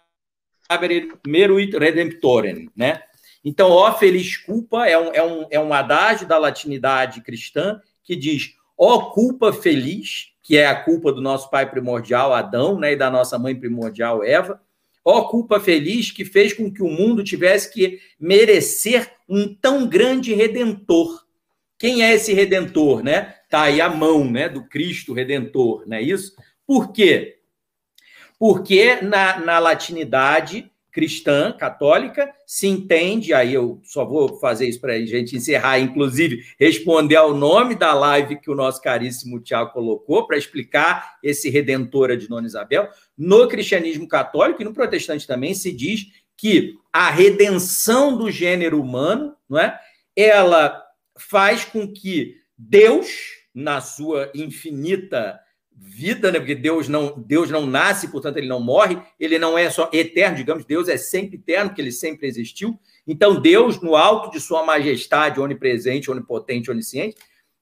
meruit 1.28 1.78
redemptorem, 1.78 2.72
né? 2.76 3.04
Então, 3.46 3.70
ó 3.70 3.94
feliz 3.94 4.38
culpa 4.38 4.88
é 4.88 4.98
um, 4.98 5.14
é, 5.14 5.24
um, 5.24 5.48
é 5.52 5.60
um 5.60 5.72
adágio 5.72 6.28
da 6.28 6.40
latinidade 6.40 7.22
cristã 7.22 7.80
que 8.04 8.16
diz 8.16 8.56
ó 8.76 9.12
culpa 9.12 9.54
feliz, 9.54 10.32
que 10.48 10.56
é 10.56 10.66
a 10.66 10.82
culpa 10.82 11.12
do 11.12 11.20
nosso 11.20 11.50
pai 11.50 11.70
primordial, 11.70 12.34
Adão, 12.34 12.80
né, 12.80 12.94
e 12.94 12.96
da 12.96 13.12
nossa 13.12 13.38
mãe 13.38 13.54
primordial, 13.54 14.24
Eva, 14.24 14.62
Ó 15.10 15.22
culpa 15.30 15.58
feliz 15.58 16.12
que 16.12 16.26
fez 16.26 16.52
com 16.52 16.70
que 16.70 16.84
o 16.84 16.90
mundo 16.90 17.24
tivesse 17.24 17.72
que 17.72 17.98
merecer 18.20 19.10
um 19.28 19.56
tão 19.56 19.88
grande 19.88 20.34
redentor. 20.34 21.26
Quem 21.80 22.04
é 22.04 22.14
esse 22.14 22.34
redentor, 22.34 23.02
né? 23.02 23.36
Tá 23.50 23.64
aí 23.64 23.80
a 23.80 23.90
mão, 23.90 24.30
né, 24.30 24.50
do 24.50 24.68
Cristo 24.68 25.14
redentor, 25.14 25.86
não 25.88 25.96
é 25.96 26.02
isso? 26.02 26.36
Por 26.66 26.92
quê? 26.92 27.40
Porque 28.38 28.98
na, 29.02 29.40
na 29.40 29.60
latinidade 29.60 30.70
cristã, 30.98 31.52
católica, 31.52 32.28
se 32.44 32.66
entende, 32.66 33.32
aí 33.32 33.54
eu 33.54 33.80
só 33.84 34.04
vou 34.04 34.40
fazer 34.40 34.68
isso 34.68 34.82
para 34.82 34.94
a 34.94 35.06
gente 35.06 35.36
encerrar, 35.36 35.78
inclusive 35.78 36.44
responder 36.60 37.18
ao 37.18 37.36
nome 37.36 37.76
da 37.76 37.94
live 37.94 38.42
que 38.42 38.50
o 38.50 38.56
nosso 38.56 38.82
caríssimo 38.82 39.40
Tiago 39.40 39.74
colocou, 39.74 40.26
para 40.26 40.40
explicar 40.40 41.20
esse 41.22 41.52
redentora 41.52 42.18
de 42.18 42.28
Dona 42.28 42.48
Isabel. 42.48 42.90
No 43.16 43.48
cristianismo 43.48 44.08
católico 44.08 44.60
e 44.60 44.66
no 44.66 44.74
protestante 44.74 45.28
também 45.28 45.54
se 45.54 45.72
diz 45.72 46.08
que 46.36 46.74
a 46.92 47.12
redenção 47.12 48.18
do 48.18 48.32
gênero 48.32 48.82
humano, 48.82 49.36
não 49.48 49.60
é? 49.60 49.80
ela 50.16 50.84
faz 51.16 51.64
com 51.64 51.94
que 51.94 52.38
Deus, 52.58 53.08
na 53.54 53.82
sua 53.82 54.32
infinita 54.34 55.40
vida, 55.80 56.32
né? 56.32 56.40
Porque 56.40 56.56
Deus 56.56 56.88
não, 56.88 57.14
Deus 57.18 57.50
não 57.50 57.66
nasce, 57.66 58.08
portanto 58.10 58.38
ele 58.38 58.48
não 58.48 58.60
morre, 58.60 59.00
ele 59.20 59.38
não 59.38 59.58
é 59.58 59.70
só 59.70 59.90
eterno, 59.94 60.38
digamos, 60.38 60.66
Deus 60.66 60.88
é 60.88 60.98
sempre 60.98 61.38
eterno, 61.38 61.70
porque 61.70 61.82
ele 61.82 61.92
sempre 61.92 62.28
existiu. 62.28 62.80
Então 63.06 63.40
Deus, 63.40 63.80
no 63.82 63.96
alto 63.96 64.32
de 64.32 64.40
sua 64.40 64.64
majestade 64.64 65.40
onipresente, 65.40 66.10
onipotente, 66.10 66.72
onisciente, 66.72 67.16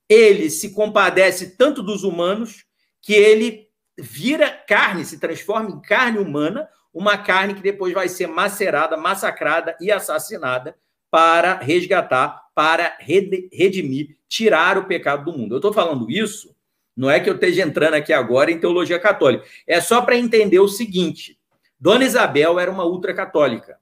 ele 0.10 0.50
se 0.50 0.72
compadece 0.72 1.58
tanto 1.58 1.84
dos 1.84 2.04
humanos 2.04 2.66
que 3.02 3.14
ele 3.14 3.68
vira 3.98 4.50
carne, 4.50 5.06
se 5.06 5.20
transforma 5.20 5.70
em 5.70 5.82
carne 5.82 6.20
humana, 6.20 6.68
uma 6.94 7.18
carne 7.18 7.54
que 7.54 7.62
depois 7.62 7.94
vai 7.94 8.08
ser 8.08 8.28
macerada, 8.28 8.96
massacrada 8.96 9.76
e 9.82 9.92
assassinada 9.92 10.76
para 11.12 11.56
resgatar, 11.60 12.42
para 12.54 12.98
redimir, 13.00 14.18
tirar 14.28 14.78
o 14.78 14.86
pecado 14.86 15.26
do 15.26 15.38
mundo. 15.38 15.56
Eu 15.56 15.58
estou 15.58 15.74
falando 15.74 16.10
isso 16.10 16.55
não 16.96 17.10
é 17.10 17.20
que 17.20 17.30
eu 17.30 17.36
esteja 17.36 17.64
entrando 17.64 17.96
aqui 17.96 18.14
agora 18.14 18.52
em 18.52 18.60
teologia 18.60 18.98
católica. 18.98 19.46
É 19.68 19.82
só 19.82 20.02
para 20.02 20.16
entender 20.16 20.60
o 20.60 20.68
seguinte: 20.68 21.38
Dona 21.80 22.06
Isabel 22.06 22.58
era 22.60 22.72
uma 22.72 22.86
ultracatólica. 22.86 23.78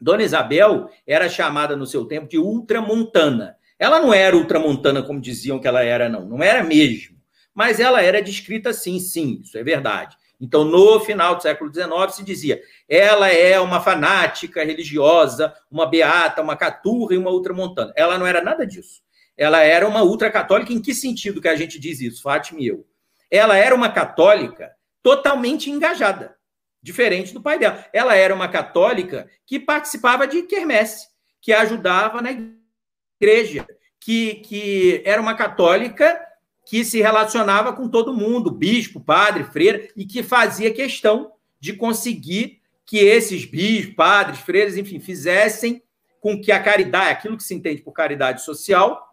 Dona 0.00 0.22
Isabel 0.22 0.88
era 1.04 1.28
chamada 1.28 1.74
no 1.74 1.86
seu 1.86 2.04
tempo 2.04 2.28
de 2.28 2.38
ultramontana. 2.38 3.56
Ela 3.76 4.00
não 4.00 4.14
era 4.14 4.36
ultramontana 4.36 5.02
como 5.02 5.20
diziam 5.20 5.58
que 5.58 5.66
ela 5.66 5.82
era, 5.82 6.08
não. 6.08 6.24
Não 6.24 6.42
era 6.42 6.62
mesmo. 6.62 7.18
Mas 7.52 7.80
ela 7.80 8.00
era 8.00 8.22
descrita 8.22 8.70
assim, 8.70 9.00
sim, 9.00 9.40
isso 9.42 9.58
é 9.58 9.64
verdade. 9.64 10.16
Então, 10.40 10.62
no 10.62 11.00
final 11.00 11.34
do 11.34 11.42
século 11.42 11.72
XIX, 11.74 12.14
se 12.14 12.24
dizia: 12.24 12.62
ela 12.88 13.28
é 13.28 13.58
uma 13.58 13.80
fanática 13.80 14.62
religiosa, 14.64 15.52
uma 15.68 15.86
beata, 15.86 16.40
uma 16.40 16.54
caturra 16.54 17.14
e 17.14 17.18
uma 17.18 17.32
ultramontana. 17.32 17.92
Ela 17.96 18.16
não 18.16 18.26
era 18.26 18.40
nada 18.40 18.64
disso 18.64 19.02
ela 19.38 19.62
era 19.62 19.86
uma 19.86 20.02
ultracatólica. 20.02 20.72
Em 20.72 20.82
que 20.82 20.92
sentido 20.92 21.40
que 21.40 21.48
a 21.48 21.56
gente 21.56 21.78
diz 21.78 22.00
isso, 22.00 22.22
Fátima 22.22 22.60
e 22.60 22.66
eu? 22.66 22.84
Ela 23.30 23.56
era 23.56 23.74
uma 23.74 23.88
católica 23.88 24.72
totalmente 25.02 25.70
engajada, 25.70 26.36
diferente 26.82 27.32
do 27.32 27.40
pai 27.40 27.58
dela. 27.58 27.86
Ela 27.92 28.16
era 28.16 28.34
uma 28.34 28.48
católica 28.48 29.30
que 29.46 29.60
participava 29.60 30.26
de 30.26 30.42
quermesse, 30.42 31.06
que 31.40 31.52
ajudava 31.52 32.20
na 32.20 32.30
igreja, 33.20 33.66
que, 34.00 34.34
que 34.36 35.02
era 35.04 35.22
uma 35.22 35.34
católica 35.34 36.20
que 36.66 36.84
se 36.84 37.00
relacionava 37.00 37.72
com 37.72 37.88
todo 37.88 38.12
mundo, 38.12 38.50
bispo, 38.50 39.00
padre, 39.00 39.44
freira, 39.44 39.88
e 39.96 40.04
que 40.04 40.22
fazia 40.22 40.74
questão 40.74 41.32
de 41.58 41.72
conseguir 41.72 42.60
que 42.84 42.98
esses 42.98 43.44
bispos, 43.44 43.94
padres, 43.94 44.40
freiras, 44.40 44.76
enfim, 44.76 45.00
fizessem 45.00 45.82
com 46.20 46.40
que 46.40 46.50
a 46.52 46.62
caridade, 46.62 47.10
aquilo 47.10 47.36
que 47.36 47.42
se 47.42 47.54
entende 47.54 47.82
por 47.82 47.92
caridade 47.92 48.42
social, 48.42 49.07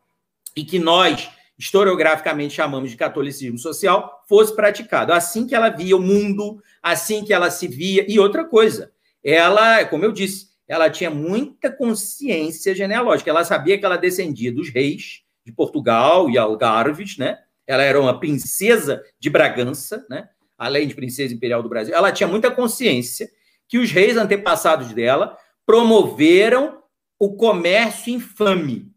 e 0.55 0.63
que 0.63 0.79
nós, 0.79 1.29
historiograficamente, 1.57 2.53
chamamos 2.53 2.91
de 2.91 2.97
catolicismo 2.97 3.57
social, 3.57 4.23
fosse 4.27 4.55
praticado. 4.55 5.11
Assim 5.11 5.45
que 5.45 5.53
ela 5.53 5.69
via 5.69 5.97
o 5.97 6.01
mundo, 6.01 6.61
assim 6.81 7.23
que 7.23 7.33
ela 7.33 7.51
se 7.51 7.67
via. 7.67 8.05
E 8.07 8.17
outra 8.17 8.45
coisa, 8.45 8.91
ela, 9.23 9.83
como 9.85 10.05
eu 10.05 10.11
disse, 10.11 10.47
ela 10.67 10.89
tinha 10.89 11.09
muita 11.09 11.71
consciência 11.71 12.73
genealógica. 12.73 13.29
Ela 13.29 13.43
sabia 13.43 13.77
que 13.77 13.85
ela 13.85 13.97
descendia 13.97 14.51
dos 14.51 14.69
reis 14.69 15.21
de 15.45 15.51
Portugal 15.51 16.29
e 16.29 16.37
Algarves, 16.37 17.17
né? 17.17 17.39
Ela 17.67 17.83
era 17.83 17.99
uma 17.99 18.19
princesa 18.19 19.03
de 19.19 19.29
Bragança, 19.29 20.05
né? 20.09 20.29
Além 20.57 20.87
de 20.87 20.95
princesa 20.95 21.33
imperial 21.33 21.61
do 21.61 21.69
Brasil. 21.69 21.93
Ela 21.93 22.11
tinha 22.11 22.27
muita 22.27 22.49
consciência 22.49 23.29
que 23.67 23.77
os 23.77 23.91
reis 23.91 24.15
antepassados 24.15 24.93
dela 24.93 25.37
promoveram 25.65 26.81
o 27.19 27.35
comércio 27.35 28.13
infame 28.13 28.94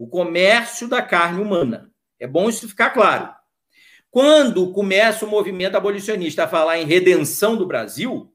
o 0.00 0.06
comércio 0.06 0.88
da 0.88 1.02
carne 1.02 1.42
humana. 1.42 1.92
É 2.18 2.26
bom 2.26 2.48
isso 2.48 2.66
ficar 2.66 2.88
claro. 2.88 3.28
Quando 4.10 4.72
começa 4.72 5.26
o 5.26 5.28
movimento 5.28 5.76
abolicionista 5.76 6.44
a 6.44 6.48
falar 6.48 6.78
em 6.78 6.86
redenção 6.86 7.54
do 7.54 7.66
Brasil, 7.66 8.32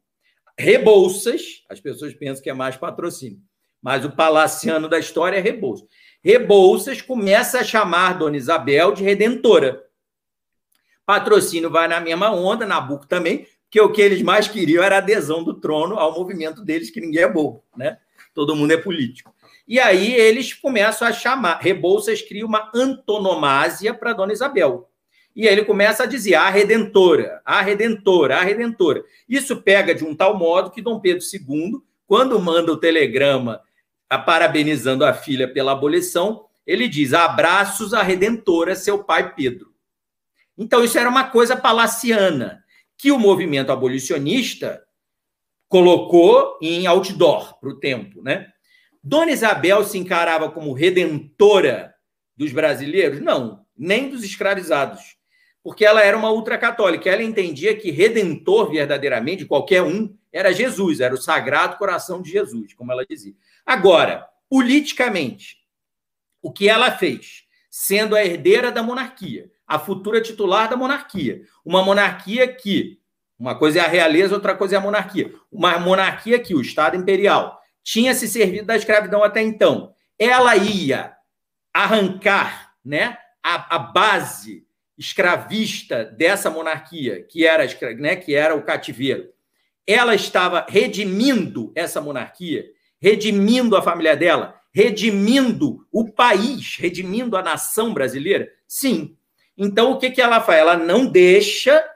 Rebouças, 0.56 1.64
as 1.68 1.80
pessoas 1.80 2.14
pensam 2.14 2.44
que 2.44 2.52
é 2.52 2.54
mais 2.54 2.78
patrocínio, 2.78 3.40
mas 3.82 4.06
o 4.06 4.12
palaciano 4.12 4.88
da 4.88 5.00
história 5.00 5.38
é 5.38 5.42
Rebouças. 5.42 5.88
Rebouças 6.24 7.02
começa 7.02 7.62
a 7.62 7.64
chamar 7.64 8.20
Dona 8.20 8.38
Isabel 8.38 8.92
de 8.92 9.04
redentora. 9.04 9.84
Patrocínio 11.04 11.72
vai 11.72 11.88
na 11.88 12.00
mesma 12.00 12.30
onda, 12.30 12.68
Nabucco 12.68 13.08
também, 13.08 13.48
porque 13.64 13.82
o 13.82 13.92
que 13.92 14.04
eles 14.04 14.22
mais 14.22 14.48
queriam 14.48 14.84
era 14.84 14.98
a 14.98 15.00
adesão 15.00 15.44
do 15.44 15.60
trono 15.60 15.98
ao 15.98 16.14
movimento 16.14 16.64
deles, 16.64 16.92
que 16.92 17.02
ninguém 17.02 17.24
é 17.24 17.28
bobo, 17.28 17.66
né? 17.76 17.98
Todo 18.36 18.56
mundo 18.56 18.72
é 18.72 18.78
político. 18.78 19.35
E 19.68 19.80
aí 19.80 20.14
eles 20.14 20.54
começam 20.54 21.08
a 21.08 21.12
chamar. 21.12 21.60
Rebouças 21.60 22.22
cria 22.22 22.46
uma 22.46 22.72
antonomásia 22.74 23.94
para 23.94 24.14
Dona 24.14 24.34
Isabel. 24.34 24.90
E 25.36 25.48
aí 25.48 25.54
ele 25.54 25.66
começa 25.66 26.04
a 26.04 26.06
dizer 26.06 26.36
a 26.36 26.50
redentora, 26.50 27.42
a 27.44 27.62
redentora, 27.62 28.38
a 28.38 28.42
redentora. 28.42 29.04
Isso 29.28 29.62
pega 29.62 29.94
de 29.94 30.06
um 30.06 30.16
tal 30.16 30.38
modo 30.38 30.72
que 30.72 30.82
Dom 30.82 31.00
Pedro 31.00 31.24
II, 31.24 31.82
quando 32.08 32.40
manda 32.40 32.72
o 32.72 32.78
telegrama 32.78 33.62
a 34.10 34.18
parabenizando 34.18 35.04
a 35.04 35.14
filha 35.14 35.52
pela 35.52 35.74
abolição, 35.74 36.46
ele 36.66 36.88
diz: 36.88 37.14
abraços 37.14 37.94
à 37.94 38.02
redentora, 38.02 38.76
seu 38.76 39.04
pai 39.04 39.36
Pedro. 39.36 39.74
Então, 40.58 40.84
isso 40.84 40.98
era 40.98 41.10
uma 41.10 41.26
coisa 41.26 41.58
palaciana, 41.58 42.64
que 42.98 43.12
o 43.12 43.20
movimento 43.20 43.72
abolicionista 43.72 44.82
colocou 45.68 46.58
em 46.62 46.88
outdoor 46.88 47.60
para 47.60 47.70
o 47.70 47.80
tempo, 47.80 48.22
né? 48.22 48.48
Dona 49.08 49.32
Isabel 49.32 49.84
se 49.84 50.00
encarava 50.00 50.50
como 50.50 50.74
redentora 50.74 51.94
dos 52.36 52.52
brasileiros? 52.52 53.22
Não, 53.22 53.64
nem 53.78 54.10
dos 54.10 54.24
escravizados. 54.24 55.16
Porque 55.62 55.86
ela 55.86 56.02
era 56.02 56.18
uma 56.18 56.32
ultracatólica. 56.32 57.08
Ela 57.08 57.22
entendia 57.22 57.76
que 57.76 57.92
redentor, 57.92 58.72
verdadeiramente, 58.72 59.46
qualquer 59.46 59.84
um, 59.84 60.18
era 60.34 60.52
Jesus, 60.52 61.02
era 61.02 61.14
o 61.14 61.22
sagrado 61.22 61.78
coração 61.78 62.20
de 62.20 62.32
Jesus, 62.32 62.74
como 62.74 62.92
ela 62.92 63.06
dizia. 63.06 63.36
Agora, 63.64 64.28
politicamente, 64.50 65.58
o 66.42 66.52
que 66.52 66.68
ela 66.68 66.90
fez, 66.90 67.44
sendo 67.70 68.16
a 68.16 68.26
herdeira 68.26 68.72
da 68.72 68.82
monarquia, 68.82 69.52
a 69.68 69.78
futura 69.78 70.20
titular 70.20 70.68
da 70.68 70.76
monarquia, 70.76 71.44
uma 71.64 71.84
monarquia 71.84 72.48
que, 72.48 73.00
uma 73.38 73.54
coisa 73.54 73.80
é 73.80 73.82
a 73.82 73.88
realeza, 73.88 74.34
outra 74.34 74.56
coisa 74.56 74.76
é 74.76 74.78
a 74.80 74.82
monarquia, 74.82 75.32
uma 75.52 75.78
monarquia 75.78 76.40
que 76.40 76.56
o 76.56 76.62
Estado 76.62 76.98
imperial 76.98 77.62
tinha 77.86 78.16
se 78.16 78.28
servido 78.28 78.66
da 78.66 78.76
escravidão 78.76 79.24
até 79.24 79.44
então. 79.44 79.94
Ela 80.18 80.58
ia 80.58 81.16
arrancar 81.72 82.74
né, 82.84 83.16
a, 83.44 83.76
a 83.76 83.80
base 83.80 84.66
escravista 84.98 86.04
dessa 86.04 86.50
monarquia, 86.50 87.22
que 87.24 87.46
era, 87.46 87.64
né, 87.98 88.16
que 88.16 88.34
era 88.34 88.56
o 88.56 88.64
cativeiro. 88.64 89.30
Ela 89.86 90.16
estava 90.16 90.66
redimindo 90.68 91.72
essa 91.76 92.02
monarquia, 92.02 92.66
redimindo 93.00 93.78
a 93.78 93.84
família 93.84 94.18
dela, 94.18 94.60
redimindo 94.74 95.86
o 95.92 96.12
país, 96.12 96.78
redimindo 96.80 97.38
a 97.38 97.44
nação 97.44 97.94
brasileira? 97.94 98.50
Sim. 98.68 99.16
Então, 99.56 99.92
o 99.92 100.00
que, 100.00 100.10
que 100.10 100.22
ela 100.22 100.42
faz? 100.42 100.60
Ela 100.60 100.76
não 100.76 101.06
deixa 101.06 101.88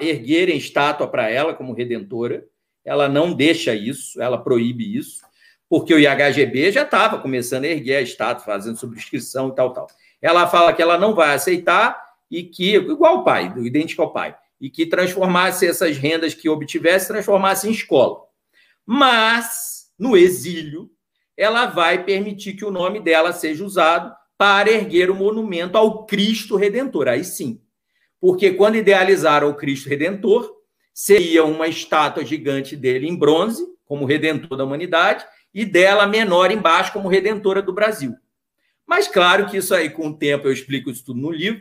erguerem 0.00 0.56
estátua 0.56 1.08
para 1.08 1.28
ela 1.28 1.52
como 1.52 1.74
redentora, 1.74 2.46
ela 2.86 3.08
não 3.08 3.32
deixa 3.32 3.74
isso, 3.74 4.22
ela 4.22 4.38
proíbe 4.38 4.96
isso, 4.96 5.20
porque 5.68 5.92
o 5.92 5.98
IHGB 5.98 6.70
já 6.70 6.82
estava 6.82 7.18
começando 7.18 7.64
a 7.64 7.68
erguer 7.68 7.96
a 7.96 8.00
estátua, 8.00 8.44
fazendo 8.44 8.78
subscrição 8.78 9.48
e 9.48 9.54
tal, 9.56 9.72
tal. 9.72 9.88
Ela 10.22 10.46
fala 10.46 10.72
que 10.72 10.80
ela 10.80 10.96
não 10.96 11.12
vai 11.12 11.34
aceitar 11.34 12.00
e 12.30 12.44
que, 12.44 12.76
igual 12.76 13.18
o 13.18 13.24
pai, 13.24 13.52
idêntico 13.58 14.02
ao 14.02 14.12
pai, 14.12 14.36
e 14.60 14.70
que 14.70 14.86
transformasse 14.86 15.66
essas 15.66 15.96
rendas 15.96 16.32
que 16.32 16.48
obtivesse, 16.48 17.08
transformasse 17.08 17.68
em 17.68 17.72
escola. 17.72 18.20
Mas, 18.86 19.90
no 19.98 20.16
exílio, 20.16 20.88
ela 21.36 21.66
vai 21.66 22.04
permitir 22.04 22.54
que 22.54 22.64
o 22.64 22.70
nome 22.70 23.00
dela 23.00 23.32
seja 23.32 23.64
usado 23.64 24.14
para 24.38 24.70
erguer 24.70 25.10
o 25.10 25.14
monumento 25.14 25.76
ao 25.76 26.06
Cristo 26.06 26.56
Redentor. 26.56 27.08
Aí 27.08 27.24
sim. 27.24 27.60
Porque 28.20 28.52
quando 28.52 28.76
idealizaram 28.76 29.50
o 29.50 29.54
Cristo 29.54 29.88
Redentor, 29.88 30.55
seria 30.96 31.44
uma 31.44 31.68
estátua 31.68 32.24
gigante 32.24 32.74
dele 32.74 33.06
em 33.06 33.14
bronze, 33.14 33.62
como 33.84 34.06
redentor 34.06 34.56
da 34.56 34.64
humanidade, 34.64 35.26
e 35.52 35.62
dela 35.62 36.06
menor 36.06 36.50
embaixo, 36.50 36.90
como 36.90 37.06
redentora 37.06 37.60
do 37.60 37.70
Brasil. 37.70 38.14
Mas 38.86 39.06
claro 39.06 39.44
que 39.44 39.58
isso 39.58 39.74
aí, 39.74 39.90
com 39.90 40.08
o 40.08 40.16
tempo, 40.16 40.48
eu 40.48 40.52
explico 40.52 40.88
isso 40.88 41.04
tudo 41.04 41.20
no 41.20 41.30
livro, 41.30 41.60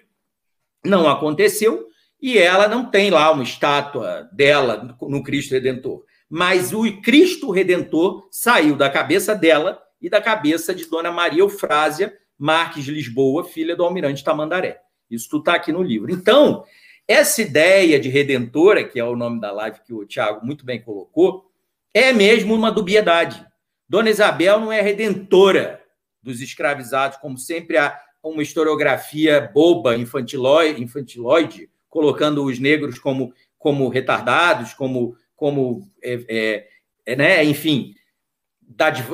não 0.86 1.10
aconteceu, 1.10 1.86
e 2.22 2.38
ela 2.38 2.70
não 2.70 2.90
tem 2.90 3.10
lá 3.10 3.30
uma 3.30 3.44
estátua 3.44 4.30
dela 4.32 4.98
no 5.02 5.22
Cristo 5.22 5.52
Redentor. 5.52 6.06
Mas 6.30 6.72
o 6.72 7.02
Cristo 7.02 7.52
Redentor 7.52 8.30
saiu 8.32 8.78
da 8.78 8.90
cabeça 8.90 9.36
dela 9.36 9.82
e 10.02 10.10
da 10.10 10.22
cabeça 10.22 10.74
de 10.74 10.86
Dona 10.86 11.12
Maria 11.12 11.42
Eufrásia 11.42 12.18
Marques 12.38 12.86
Lisboa, 12.86 13.44
filha 13.44 13.76
do 13.76 13.84
almirante 13.84 14.24
Tamandaré. 14.24 14.80
Isso 15.12 15.30
tudo 15.30 15.42
está 15.42 15.56
aqui 15.56 15.74
no 15.74 15.84
livro. 15.84 16.10
Então, 16.10 16.64
essa 17.08 17.42
ideia 17.42 18.00
de 18.00 18.10
redentora, 18.10 18.84
que 18.84 19.00
é 19.00 19.04
o 19.04 19.16
nome 19.16 19.40
da 19.40 19.52
live 19.52 19.82
que 19.86 19.94
o 19.94 20.06
Tiago 20.06 20.46
muito 20.46 20.66
bem 20.66 20.82
colocou, 20.82 21.52
é 21.94 22.12
mesmo 22.12 22.54
uma 22.54 22.72
dubiedade. 22.72 23.46
Dona 23.88 24.10
Isabel 24.10 24.60
não 24.60 24.72
é 24.72 24.82
redentora 24.82 25.82
dos 26.22 26.42
escravizados, 26.42 27.18
como 27.18 27.38
sempre 27.38 27.78
há 27.78 28.00
uma 28.24 28.42
historiografia 28.42 29.40
boba, 29.54 29.96
infantilóide, 29.96 30.82
infantilóide 30.82 31.70
colocando 31.88 32.44
os 32.44 32.60
negros 32.60 32.98
como, 32.98 33.34
como 33.58 33.88
retardados, 33.88 34.74
como, 34.74 35.16
como 35.36 35.90
é, 36.04 36.20
é, 36.28 36.68
é 37.06 37.16
né? 37.16 37.44
enfim, 37.44 37.94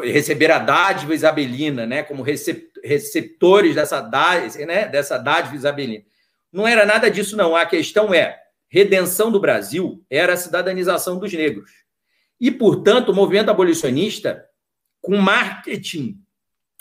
receber 0.01 0.49
a 0.49 0.57
dádiva 0.57 1.13
isabelina, 1.13 1.85
né? 1.85 2.01
como 2.01 2.23
receptores 2.23 3.75
dessa 3.75 3.99
dádiva, 3.99 4.65
né? 4.65 4.87
dessa 4.87 5.17
dádiva 5.17 5.55
isabelina. 5.55 6.03
Não 6.51 6.67
era 6.67 6.85
nada 6.85 7.09
disso, 7.09 7.37
não. 7.37 7.55
A 7.55 7.65
questão 7.65 8.13
é: 8.13 8.39
redenção 8.69 9.31
do 9.31 9.39
Brasil 9.39 10.03
era 10.09 10.33
a 10.33 10.37
cidadanização 10.37 11.19
dos 11.19 11.31
negros. 11.31 11.71
E, 12.39 12.49
portanto, 12.51 13.09
o 13.09 13.15
movimento 13.15 13.49
abolicionista, 13.49 14.45
com 14.99 15.17
marketing, 15.17 16.19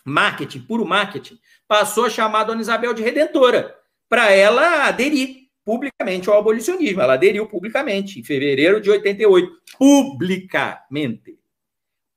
marketing, 0.05 0.60
puro 0.60 0.86
marketing, 0.86 1.38
passou 1.68 2.06
a 2.06 2.10
chamar 2.10 2.40
a 2.40 2.44
Dona 2.44 2.60
Isabel 2.60 2.94
de 2.94 3.02
redentora, 3.02 3.76
para 4.09 4.32
ela 4.32 4.86
aderir 4.88 5.48
publicamente 5.64 6.28
ao 6.28 6.38
abolicionismo. 6.38 7.01
Ela 7.01 7.14
aderiu 7.14 7.47
publicamente, 7.47 8.18
em 8.18 8.24
fevereiro 8.24 8.80
de 8.80 8.90
88. 8.90 9.52
Publicamente. 9.78 11.38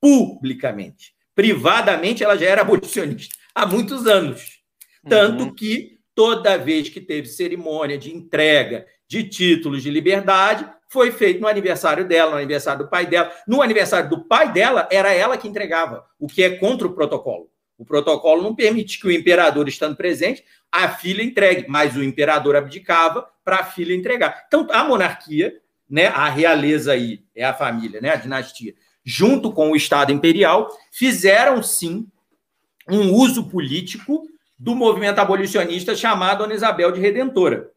Publicamente. 0.02 1.14
Privadamente, 1.36 2.24
ela 2.24 2.38
já 2.38 2.48
era 2.48 2.62
abolicionista 2.62 3.36
há 3.54 3.66
muitos 3.66 4.08
anos. 4.08 4.62
Tanto 5.08 5.44
uhum. 5.44 5.54
que 5.54 6.00
toda 6.16 6.58
vez 6.58 6.90
que 6.90 7.02
teve 7.02 7.28
cerimônia 7.28 7.98
de 7.98 8.14
entrega 8.16 8.86
de 9.08 9.24
títulos 9.24 9.84
de 9.84 9.90
liberdade, 9.90 10.68
foi 10.90 11.12
feito 11.12 11.42
no 11.42 11.48
aniversário 11.48 12.08
dela, 12.08 12.32
no 12.32 12.38
aniversário 12.38 12.84
do 12.84 12.90
pai 12.90 13.06
dela. 13.06 13.32
No 13.48 13.62
aniversário 13.62 14.10
do 14.10 14.26
pai 14.26 14.52
dela, 14.52 14.88
era 14.92 15.12
ela 15.14 15.38
que 15.38 15.48
entregava, 15.48 16.06
o 16.20 16.28
que 16.28 16.44
é 16.44 16.58
contra 16.58 16.88
o 16.88 16.94
protocolo. 16.94 17.50
O 17.78 17.84
protocolo 17.84 18.44
não 18.44 18.56
permite 18.56 19.00
que 19.00 19.08
o 19.08 19.12
imperador, 19.12 19.68
estando 19.68 19.96
presente, 19.96 20.44
a 20.72 20.88
filha 20.90 21.24
entregue, 21.24 21.66
mas 21.68 21.96
o 21.96 22.04
imperador 22.04 22.56
abdicava 22.56 23.28
para 23.44 23.58
a 23.58 23.64
filha 23.64 23.94
entregar. 23.94 24.46
Então, 24.48 24.68
a 24.72 24.84
monarquia, 24.84 25.60
né, 25.90 26.08
a 26.08 26.30
realeza 26.30 26.94
aí, 26.94 27.24
é 27.36 27.44
a 27.44 27.54
família, 27.54 28.00
né, 28.00 28.12
a 28.12 28.16
dinastia, 28.16 28.74
junto 29.04 29.52
com 29.52 29.72
o 29.72 29.76
Estado 29.76 30.12
imperial, 30.12 30.70
fizeram 30.92 31.62
sim 31.62 32.08
um 32.88 33.14
uso 33.14 33.50
político 33.50 34.28
do 34.64 34.74
movimento 34.74 35.20
abolicionista 35.20 35.94
chamado 35.94 36.38
Dona 36.38 36.54
Isabel 36.54 36.90
de 36.90 37.02
Redentora, 37.02 37.70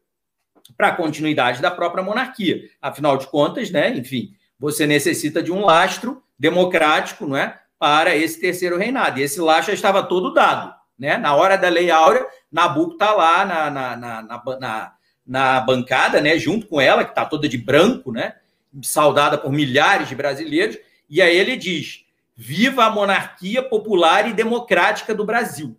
para 0.77 0.87
a 0.87 0.95
continuidade 0.95 1.61
da 1.61 1.69
própria 1.69 2.01
monarquia. 2.01 2.61
Afinal 2.81 3.17
de 3.17 3.27
contas, 3.27 3.69
né, 3.69 3.89
enfim, 3.89 4.33
você 4.57 4.87
necessita 4.87 5.43
de 5.43 5.51
um 5.51 5.65
lastro 5.65 6.23
democrático, 6.39 7.27
não 7.27 7.35
é, 7.35 7.59
para 7.77 8.15
esse 8.15 8.39
terceiro 8.39 8.77
reinado. 8.77 9.19
E 9.19 9.23
esse 9.23 9.41
lastro 9.41 9.67
já 9.67 9.73
estava 9.73 10.01
todo 10.01 10.33
dado, 10.33 10.73
né? 10.97 11.17
Na 11.17 11.35
hora 11.35 11.57
da 11.57 11.67
Lei 11.67 11.91
Áurea, 11.91 12.25
Nabucco 12.49 12.93
está 12.93 13.13
lá 13.13 13.43
na, 13.43 13.69
na, 13.69 13.95
na, 13.97 14.93
na 15.25 15.59
bancada, 15.59 16.21
né, 16.21 16.37
junto 16.39 16.67
com 16.67 16.79
ela, 16.79 17.03
que 17.03 17.11
está 17.11 17.25
toda 17.25 17.49
de 17.49 17.57
branco, 17.57 18.13
né, 18.13 18.35
saudada 18.81 19.37
por 19.37 19.51
milhares 19.51 20.07
de 20.07 20.15
brasileiros, 20.15 20.77
e 21.09 21.21
aí 21.21 21.35
ele 21.35 21.57
diz: 21.57 22.05
"Viva 22.33 22.85
a 22.85 22.89
monarquia 22.89 23.61
popular 23.61 24.29
e 24.29 24.33
democrática 24.33 25.13
do 25.13 25.25
Brasil", 25.25 25.77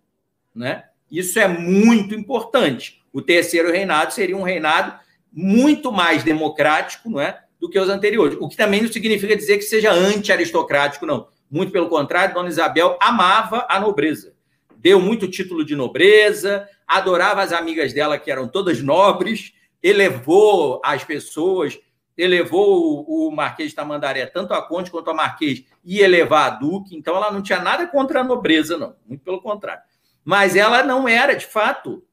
né? 0.53 0.83
Isso 1.11 1.39
é 1.39 1.47
muito 1.47 2.13
importante. 2.13 3.03
O 3.11 3.21
terceiro 3.21 3.71
reinado 3.71 4.13
seria 4.13 4.37
um 4.37 4.43
reinado 4.43 4.99
muito 5.31 5.91
mais 5.91 6.23
democrático, 6.23 7.09
não 7.09 7.19
é, 7.19 7.39
do 7.59 7.69
que 7.69 7.79
os 7.79 7.89
anteriores. 7.89 8.37
O 8.39 8.47
que 8.47 8.55
também 8.55 8.81
não 8.81 8.91
significa 8.91 9.35
dizer 9.35 9.57
que 9.57 9.63
seja 9.63 9.91
anti-aristocrático, 9.91 11.05
não. 11.05 11.27
Muito 11.49 11.71
pelo 11.71 11.89
contrário, 11.89 12.33
Dona 12.33 12.49
Isabel 12.49 12.97
amava 13.01 13.65
a 13.69 13.79
nobreza. 13.79 14.33
Deu 14.77 14.99
muito 14.99 15.27
título 15.27 15.65
de 15.65 15.75
nobreza, 15.75 16.67
adorava 16.87 17.41
as 17.41 17.51
amigas 17.51 17.91
dela, 17.91 18.17
que 18.17 18.31
eram 18.31 18.47
todas 18.47 18.81
nobres, 18.81 19.53
elevou 19.81 20.79
as 20.83 21.03
pessoas, 21.03 21.77
elevou 22.17 23.05
o, 23.07 23.31
Marquês 23.31 23.69
de 23.69 23.75
Tamandaré, 23.75 24.25
tanto 24.25 24.53
a 24.53 24.61
Conde 24.61 24.91
quanto 24.91 25.09
a 25.09 25.13
Marquês, 25.13 25.63
e 25.83 25.99
elevar 25.99 26.47
a 26.47 26.55
Duque. 26.55 26.95
Então, 26.95 27.15
ela 27.15 27.31
não 27.31 27.41
tinha 27.41 27.59
nada 27.59 27.87
contra 27.87 28.21
a 28.21 28.23
nobreza, 28.23 28.77
não. 28.77 28.95
Muito 29.07 29.23
pelo 29.23 29.41
contrário. 29.41 29.81
Mas 30.29 30.55
ela 30.55 30.83
não 30.83 31.07
era, 31.07 31.33
de 31.33 31.47
fato, 31.47 32.03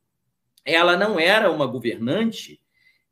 ela 0.64 0.96
não 0.96 1.20
era 1.20 1.50
uma 1.50 1.66
governante 1.66 2.58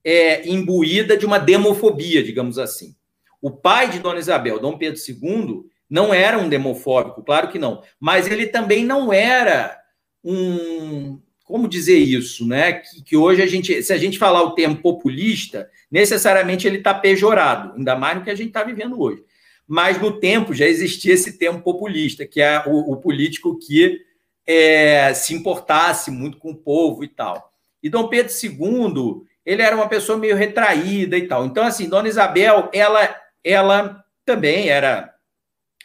é, 0.03 0.49
imbuída 0.49 1.15
de 1.15 1.27
uma 1.27 1.37
demofobia, 1.37 2.23
digamos 2.23 2.59
assim. 2.59 2.97
O 3.39 3.51
pai 3.51 3.91
de 3.91 3.99
Dona 3.99 4.19
Isabel, 4.19 4.59
Dom 4.59 4.79
Pedro 4.79 4.99
II, 4.99 5.65
não 5.91 6.15
era 6.15 6.39
um 6.39 6.49
demofóbico, 6.49 7.23
claro 7.23 7.49
que 7.49 7.59
não, 7.59 7.83
mas 8.01 8.27
ele 8.27 8.47
também 8.47 8.83
não 8.83 9.13
era 9.13 9.79
um, 10.25 11.21
como 11.45 11.69
dizer 11.69 11.99
isso, 11.99 12.49
né? 12.49 12.73
Que, 12.73 13.03
que, 13.03 13.15
hoje 13.15 13.43
a 13.43 13.47
gente, 13.47 13.83
se 13.83 13.93
a 13.93 13.99
gente 13.99 14.19
falar 14.19 14.43
o 14.43 14.55
termo 14.55 14.77
populista, 14.77 15.69
necessariamente 15.91 16.67
ele 16.67 16.79
está 16.79 16.95
pejorado, 16.95 17.75
ainda 17.77 17.95
mais 17.95 18.17
no 18.17 18.25
que 18.25 18.31
a 18.31 18.35
gente 18.35 18.49
está 18.49 18.65
vivendo 18.65 18.99
hoje. 18.99 19.23
Mas 19.69 20.01
no 20.01 20.19
tempo 20.19 20.55
já 20.55 20.65
existia 20.65 21.13
esse 21.13 21.37
termo 21.37 21.61
populista, 21.61 22.27
que 22.27 22.41
é 22.41 22.65
o, 22.67 22.93
o 22.93 22.97
político 22.97 23.59
que 23.59 24.03
é, 24.47 25.13
se 25.15 25.35
importasse 25.35 26.11
muito 26.11 26.39
com 26.39 26.51
o 26.51 26.57
povo 26.57 27.03
e 27.05 27.09
tal. 27.09 27.53
E 27.83 27.89
Dom 27.89 28.09
Pedro 28.09 28.33
II, 28.33 29.23
ele 29.45 29.63
era 29.63 29.77
uma 29.77 29.89
pessoa 29.89 30.19
meio 30.19 30.37
retraída 30.37 31.17
e 31.17 31.29
tal. 31.29 31.45
Então, 31.45 31.65
assim, 31.65 31.89
Dona 31.89 32.09
Isabel, 32.09 32.71
ela, 32.73 33.15
ela 33.43 34.05
também 34.25 34.69
era 34.69 35.15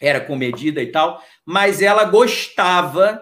era 0.02 0.22
comedida 0.22 0.82
e 0.82 0.92
tal, 0.92 1.22
mas 1.46 1.82
ela 1.82 2.06
gostava 2.06 3.22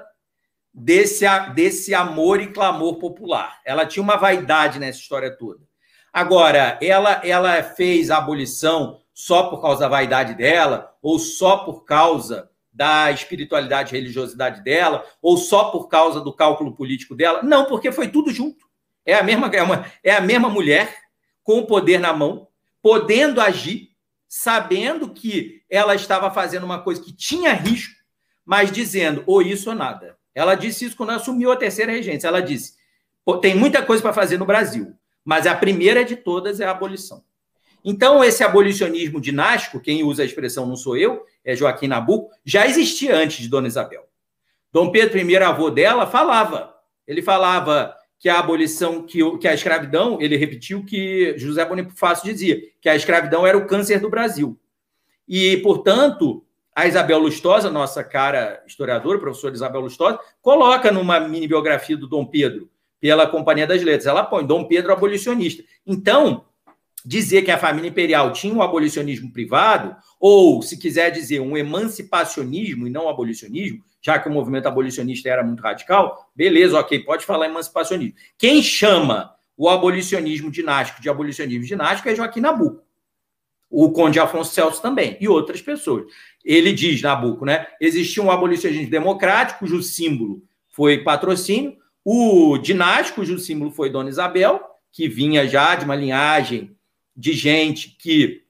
desse, 0.72 1.26
desse 1.56 1.94
amor 1.94 2.40
e 2.40 2.52
clamor 2.52 3.00
popular. 3.00 3.60
Ela 3.66 3.86
tinha 3.86 4.04
uma 4.04 4.16
vaidade 4.16 4.80
nessa 4.80 5.00
história 5.00 5.36
toda. 5.36 5.66
Agora, 6.14 6.78
ela, 6.82 7.22
ela 7.24 7.64
fez 7.64 8.12
a 8.12 8.18
abolição 8.18 9.02
só 9.14 9.50
por 9.50 9.62
causa 9.62 9.82
da 9.82 9.88
vaidade 9.88 10.36
dela 10.36 10.96
ou 11.02 11.18
só 11.18 11.58
por 11.58 11.84
causa 11.84 12.50
da 12.78 13.10
espiritualidade 13.10 13.90
e 13.90 13.98
religiosidade 13.98 14.64
dela, 14.64 15.04
ou 15.20 15.36
só 15.36 15.72
por 15.72 15.88
causa 15.88 16.22
do 16.22 16.32
cálculo 16.32 16.76
político 16.76 17.16
dela. 17.16 17.42
Não, 17.42 17.66
porque 17.66 17.92
foi 17.92 18.08
tudo 18.08 18.32
junto. 18.32 18.68
É 19.04 19.16
a 19.16 19.24
mesma, 19.24 19.48
é, 19.48 19.64
uma, 19.64 19.86
é 20.04 20.14
a 20.14 20.22
mesma 20.22 20.48
mulher 20.48 20.96
com 21.44 21.58
o 21.58 21.66
poder 21.66 22.00
na 22.00 22.14
mão, 22.14 22.48
podendo 22.80 23.42
agir, 23.42 23.90
sabendo 24.28 25.10
que 25.10 25.64
ela 25.68 25.96
estava 25.96 26.30
fazendo 26.30 26.66
uma 26.66 26.80
coisa 26.80 27.02
que 27.02 27.12
tinha 27.12 27.52
risco, 27.52 27.96
mas 28.46 28.72
dizendo 28.72 29.24
ou 29.26 29.42
isso 29.42 29.72
ou 29.72 29.76
nada. 29.76 30.16
Ela 30.36 30.54
disse 30.54 30.86
isso 30.86 30.96
quando 30.96 31.10
assumiu 31.10 31.52
a 31.52 31.56
terceira 31.56 31.92
regência. 31.92 32.28
Ela 32.28 32.42
disse: 32.42 32.76
tem 33.42 33.56
muita 33.56 33.82
coisa 33.82 34.04
para 34.04 34.14
fazer 34.14 34.38
no 34.38 34.46
Brasil, 34.46 34.94
mas 35.26 35.48
a 35.48 35.56
primeira 35.56 36.06
de 36.06 36.16
todas 36.16 36.60
é 36.60 36.66
a 36.66 36.72
abolição. 36.72 37.24
Então, 37.90 38.22
esse 38.22 38.44
abolicionismo 38.44 39.22
dinástico, 39.22 39.80
quem 39.80 40.04
usa 40.04 40.22
a 40.22 40.26
expressão 40.26 40.66
não 40.66 40.76
sou 40.76 40.98
eu, 40.98 41.24
Joaquim 41.56 41.88
Nabuco, 41.88 42.30
já 42.46 42.66
existia 42.66 43.16
antes 43.16 43.38
de 43.38 43.50
Dona 43.50 43.68
Isabel. 43.68 44.08
Dom 44.72 44.92
Pedro 44.92 45.18
I, 45.18 45.38
avô 45.38 45.70
dela, 45.70 46.06
falava. 46.06 46.74
Ele 47.08 47.22
falava 47.22 47.96
que 48.20 48.30
a 48.30 48.40
abolição, 48.40 49.04
que, 49.04 49.20
que 49.38 49.48
a 49.48 49.54
escravidão, 49.54 50.18
ele 50.20 50.36
repetiu 50.38 50.84
que 50.84 51.38
José 51.38 51.64
Bonifácio 51.66 52.26
dizia, 52.26 52.60
que 52.82 52.90
a 52.90 52.96
escravidão 52.96 53.46
era 53.46 53.58
o 53.58 53.68
câncer 53.68 54.00
do 54.00 54.10
Brasil. 54.10 54.60
E, 55.28 55.58
portanto, 55.58 56.44
a 56.76 56.88
Isabel 56.88 57.20
Lustosa, 57.20 57.70
nossa 57.70 58.04
cara 58.04 58.64
historiadora, 58.66 59.20
professora 59.20 59.54
Isabel 59.54 59.82
Lustosa, 59.82 60.20
coloca 60.42 60.92
numa 60.92 61.20
mini 61.20 61.48
biografia 61.48 61.98
do 61.98 62.08
Dom 62.08 62.26
Pedro, 62.26 62.70
pela 63.00 63.28
Companhia 63.28 63.68
das 63.68 63.84
Letras, 63.84 64.08
ela 64.08 64.24
põe 64.24 64.46
Dom 64.46 64.66
Pedro 64.66 64.92
abolicionista. 64.92 65.64
Então, 65.86 66.46
dizer 67.08 67.44
que 67.44 67.52
a 67.52 67.58
família 67.58 67.88
imperial 67.88 68.34
tinha 68.34 68.54
um 68.54 68.62
abolicionismo 68.62 69.32
privado, 69.32 69.96
ou, 70.20 70.62
se 70.62 70.78
quiser 70.78 71.10
dizer, 71.10 71.40
um 71.40 71.56
emancipacionismo 71.56 72.86
e 72.86 72.90
não 72.90 73.08
abolicionismo, 73.08 73.82
já 74.02 74.20
que 74.20 74.28
o 74.28 74.32
movimento 74.32 74.68
abolicionista 74.68 75.30
era 75.30 75.42
muito 75.42 75.64
radical, 75.64 76.30
beleza, 76.36 76.78
ok, 76.78 77.00
pode 77.00 77.26
falar 77.26 77.46
emancipacionismo. 77.46 78.18
Quem 78.38 78.62
chama 78.62 79.34
o 79.56 79.70
abolicionismo 79.70 80.52
dinástico 80.52 81.02
de 81.02 81.10
abolicionismo 81.10 81.64
dinástico 81.64 82.10
é 82.10 82.16
Joaquim 82.16 82.42
Nabuco. 82.42 82.84
O 83.70 83.90
Conde 83.92 84.20
Afonso 84.20 84.54
Celso 84.54 84.82
também, 84.82 85.16
e 85.22 85.30
outras 85.30 85.62
pessoas. 85.62 86.06
Ele 86.44 86.74
diz, 86.74 87.02
Nabucco, 87.02 87.46
né? 87.46 87.68
Existia 87.80 88.22
um 88.22 88.30
abolicionismo 88.30 88.90
democrático, 88.90 89.60
cujo 89.60 89.82
símbolo 89.82 90.44
foi 90.72 91.04
patrocínio, 91.06 91.78
o 92.04 92.58
dinástico, 92.58 93.22
cujo 93.22 93.40
símbolo 93.40 93.72
foi 93.72 93.90
Dona 93.90 94.10
Isabel, 94.10 94.62
que 94.92 95.08
vinha 95.08 95.48
já 95.48 95.74
de 95.76 95.86
uma 95.86 95.96
linhagem 95.96 96.77
de 97.18 97.34
gente 97.34 97.98
que 97.98 98.44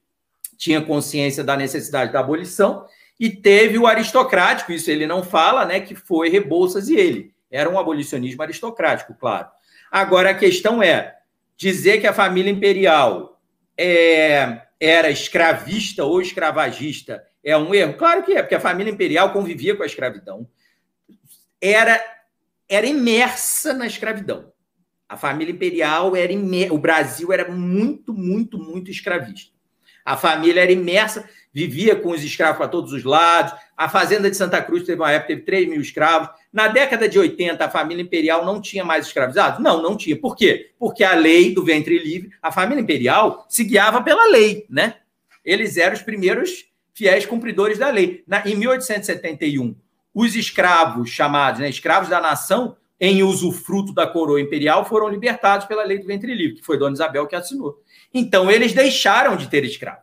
tinha 0.58 0.82
consciência 0.82 1.42
da 1.42 1.56
necessidade 1.56 2.12
da 2.12 2.20
abolição, 2.20 2.86
e 3.18 3.30
teve 3.30 3.78
o 3.78 3.86
aristocrático, 3.86 4.72
isso 4.72 4.90
ele 4.90 5.06
não 5.06 5.24
fala, 5.24 5.64
né, 5.64 5.80
que 5.80 5.94
foi 5.94 6.28
Rebouças 6.28 6.88
e 6.88 6.96
ele. 6.96 7.32
Era 7.50 7.70
um 7.70 7.78
abolicionismo 7.78 8.42
aristocrático, 8.42 9.14
claro. 9.14 9.48
Agora 9.90 10.30
a 10.30 10.34
questão 10.34 10.82
é 10.82 11.16
dizer 11.56 12.00
que 12.00 12.06
a 12.06 12.12
família 12.12 12.50
imperial 12.50 13.40
é, 13.76 14.62
era 14.78 15.10
escravista 15.10 16.04
ou 16.04 16.20
escravagista 16.20 17.24
é 17.42 17.56
um 17.56 17.74
erro? 17.74 17.94
Claro 17.94 18.22
que 18.22 18.32
é, 18.32 18.42
porque 18.42 18.54
a 18.54 18.60
família 18.60 18.92
imperial 18.92 19.32
convivia 19.32 19.74
com 19.74 19.82
a 19.82 19.86
escravidão. 19.86 20.46
Era, 21.60 22.00
era 22.68 22.86
imersa 22.86 23.72
na 23.72 23.86
escravidão. 23.86 24.52
A 25.08 25.16
família 25.16 25.52
imperial 25.52 26.14
era 26.14 26.32
imer... 26.32 26.72
o 26.72 26.78
Brasil 26.78 27.32
era 27.32 27.50
muito, 27.50 28.12
muito, 28.12 28.58
muito 28.58 28.90
escravista. 28.90 29.56
A 30.04 30.16
família 30.16 30.62
era 30.62 30.72
imersa, 30.72 31.28
vivia 31.52 31.94
com 31.94 32.10
os 32.10 32.24
escravos 32.24 32.56
para 32.56 32.68
todos 32.68 32.92
os 32.92 33.04
lados. 33.04 33.52
A 33.76 33.88
fazenda 33.88 34.30
de 34.30 34.36
Santa 34.36 34.62
Cruz 34.62 34.82
teve 34.82 35.00
uma 35.00 35.10
época, 35.10 35.28
teve 35.28 35.42
3 35.42 35.68
mil 35.68 35.80
escravos. 35.80 36.30
Na 36.52 36.66
década 36.68 37.08
de 37.08 37.18
80, 37.18 37.62
a 37.62 37.68
família 37.68 38.02
imperial 38.02 38.44
não 38.44 38.60
tinha 38.60 38.84
mais 38.84 39.06
escravizados? 39.06 39.62
Não, 39.62 39.82
não 39.82 39.96
tinha. 39.96 40.16
Por 40.16 40.34
quê? 40.34 40.70
Porque 40.78 41.04
a 41.04 41.14
lei 41.14 41.54
do 41.54 41.62
ventre 41.62 41.98
livre, 41.98 42.30
a 42.40 42.50
família 42.50 42.80
imperial 42.80 43.44
se 43.50 43.64
guiava 43.64 44.02
pela 44.02 44.30
lei, 44.30 44.64
né? 44.70 44.94
Eles 45.44 45.76
eram 45.76 45.94
os 45.94 46.02
primeiros 46.02 46.66
fiéis 46.94 47.26
cumpridores 47.26 47.78
da 47.78 47.90
lei. 47.90 48.24
Na, 48.26 48.48
em 48.48 48.56
1871, 48.56 49.76
os 50.14 50.34
escravos 50.34 51.10
chamados, 51.10 51.60
né, 51.60 51.68
escravos 51.68 52.08
da 52.08 52.20
nação, 52.20 52.76
em 53.00 53.22
usufruto 53.22 53.92
da 53.92 54.06
coroa 54.06 54.40
imperial, 54.40 54.84
foram 54.84 55.08
libertados 55.08 55.66
pela 55.66 55.84
lei 55.84 55.98
do 55.98 56.06
ventre 56.06 56.34
livre, 56.34 56.56
que 56.56 56.64
foi 56.64 56.78
Dona 56.78 56.94
Isabel 56.94 57.26
que 57.26 57.36
assinou. 57.36 57.82
Então, 58.12 58.50
eles 58.50 58.72
deixaram 58.72 59.36
de 59.36 59.48
ter 59.48 59.64
escravos. 59.64 60.02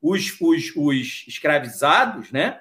Os, 0.00 0.38
os, 0.40 0.72
os 0.76 1.24
escravizados, 1.28 2.30
né? 2.30 2.60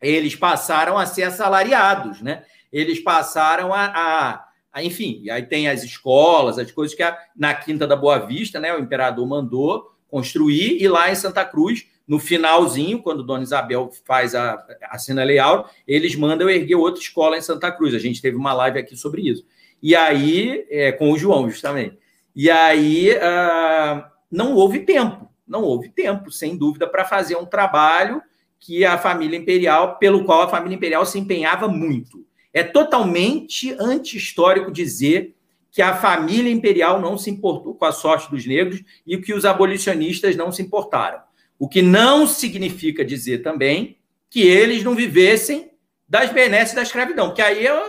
Eles 0.00 0.34
passaram 0.34 0.96
a 0.96 1.06
ser 1.06 1.24
assalariados, 1.24 2.20
né? 2.20 2.44
Eles 2.72 3.00
passaram 3.00 3.72
a, 3.74 3.84
a, 3.86 4.44
a 4.72 4.82
enfim, 4.82 5.28
aí 5.30 5.42
tem 5.42 5.68
as 5.68 5.82
escolas, 5.82 6.58
as 6.58 6.70
coisas 6.72 6.96
que 6.96 7.02
a, 7.02 7.16
na 7.36 7.54
Quinta 7.54 7.86
da 7.86 7.96
Boa 7.96 8.18
Vista, 8.18 8.58
né? 8.58 8.74
O 8.74 8.80
imperador 8.80 9.26
mandou 9.26 9.94
construir 10.08 10.82
e 10.82 10.88
lá 10.88 11.10
em 11.10 11.14
Santa 11.14 11.44
Cruz 11.44 11.86
no 12.10 12.18
finalzinho, 12.18 13.00
quando 13.00 13.22
Dona 13.22 13.44
Isabel 13.44 13.88
faz 14.04 14.34
a 14.34 14.60
assina 14.90 15.22
Áurea, 15.40 15.66
eles 15.86 16.16
mandam 16.16 16.50
erguer 16.50 16.74
outra 16.74 17.00
escola 17.00 17.38
em 17.38 17.40
Santa 17.40 17.70
Cruz. 17.70 17.94
A 17.94 18.00
gente 18.00 18.20
teve 18.20 18.36
uma 18.36 18.52
live 18.52 18.80
aqui 18.80 18.96
sobre 18.96 19.22
isso. 19.22 19.46
E 19.80 19.94
aí, 19.94 20.66
é, 20.68 20.90
com 20.90 21.12
o 21.12 21.16
João, 21.16 21.48
justamente. 21.48 21.96
E 22.34 22.50
aí, 22.50 23.12
uh, 23.12 24.02
não 24.28 24.56
houve 24.56 24.80
tempo, 24.80 25.30
não 25.46 25.62
houve 25.62 25.88
tempo, 25.88 26.32
sem 26.32 26.56
dúvida, 26.56 26.84
para 26.88 27.04
fazer 27.04 27.36
um 27.36 27.46
trabalho 27.46 28.20
que 28.58 28.84
a 28.84 28.98
família 28.98 29.38
imperial, 29.38 29.96
pelo 29.96 30.24
qual 30.24 30.42
a 30.42 30.48
família 30.48 30.74
imperial 30.74 31.06
se 31.06 31.16
empenhava 31.16 31.68
muito. 31.68 32.26
É 32.52 32.64
totalmente 32.64 33.72
anti-histórico 33.78 34.72
dizer 34.72 35.36
que 35.70 35.80
a 35.80 35.94
família 35.94 36.50
imperial 36.50 37.00
não 37.00 37.16
se 37.16 37.30
importou 37.30 37.72
com 37.72 37.84
a 37.84 37.92
sorte 37.92 38.28
dos 38.28 38.44
negros 38.44 38.82
e 39.06 39.16
que 39.16 39.32
os 39.32 39.44
abolicionistas 39.44 40.34
não 40.34 40.50
se 40.50 40.60
importaram. 40.60 41.29
O 41.60 41.68
que 41.68 41.82
não 41.82 42.26
significa 42.26 43.04
dizer 43.04 43.42
também 43.42 43.98
que 44.30 44.40
eles 44.40 44.82
não 44.82 44.94
vivessem 44.94 45.70
das 46.08 46.32
benesses 46.32 46.74
da 46.74 46.80
escravidão, 46.82 47.26
porque 47.26 47.42
aí 47.42 47.66
eu, 47.66 47.82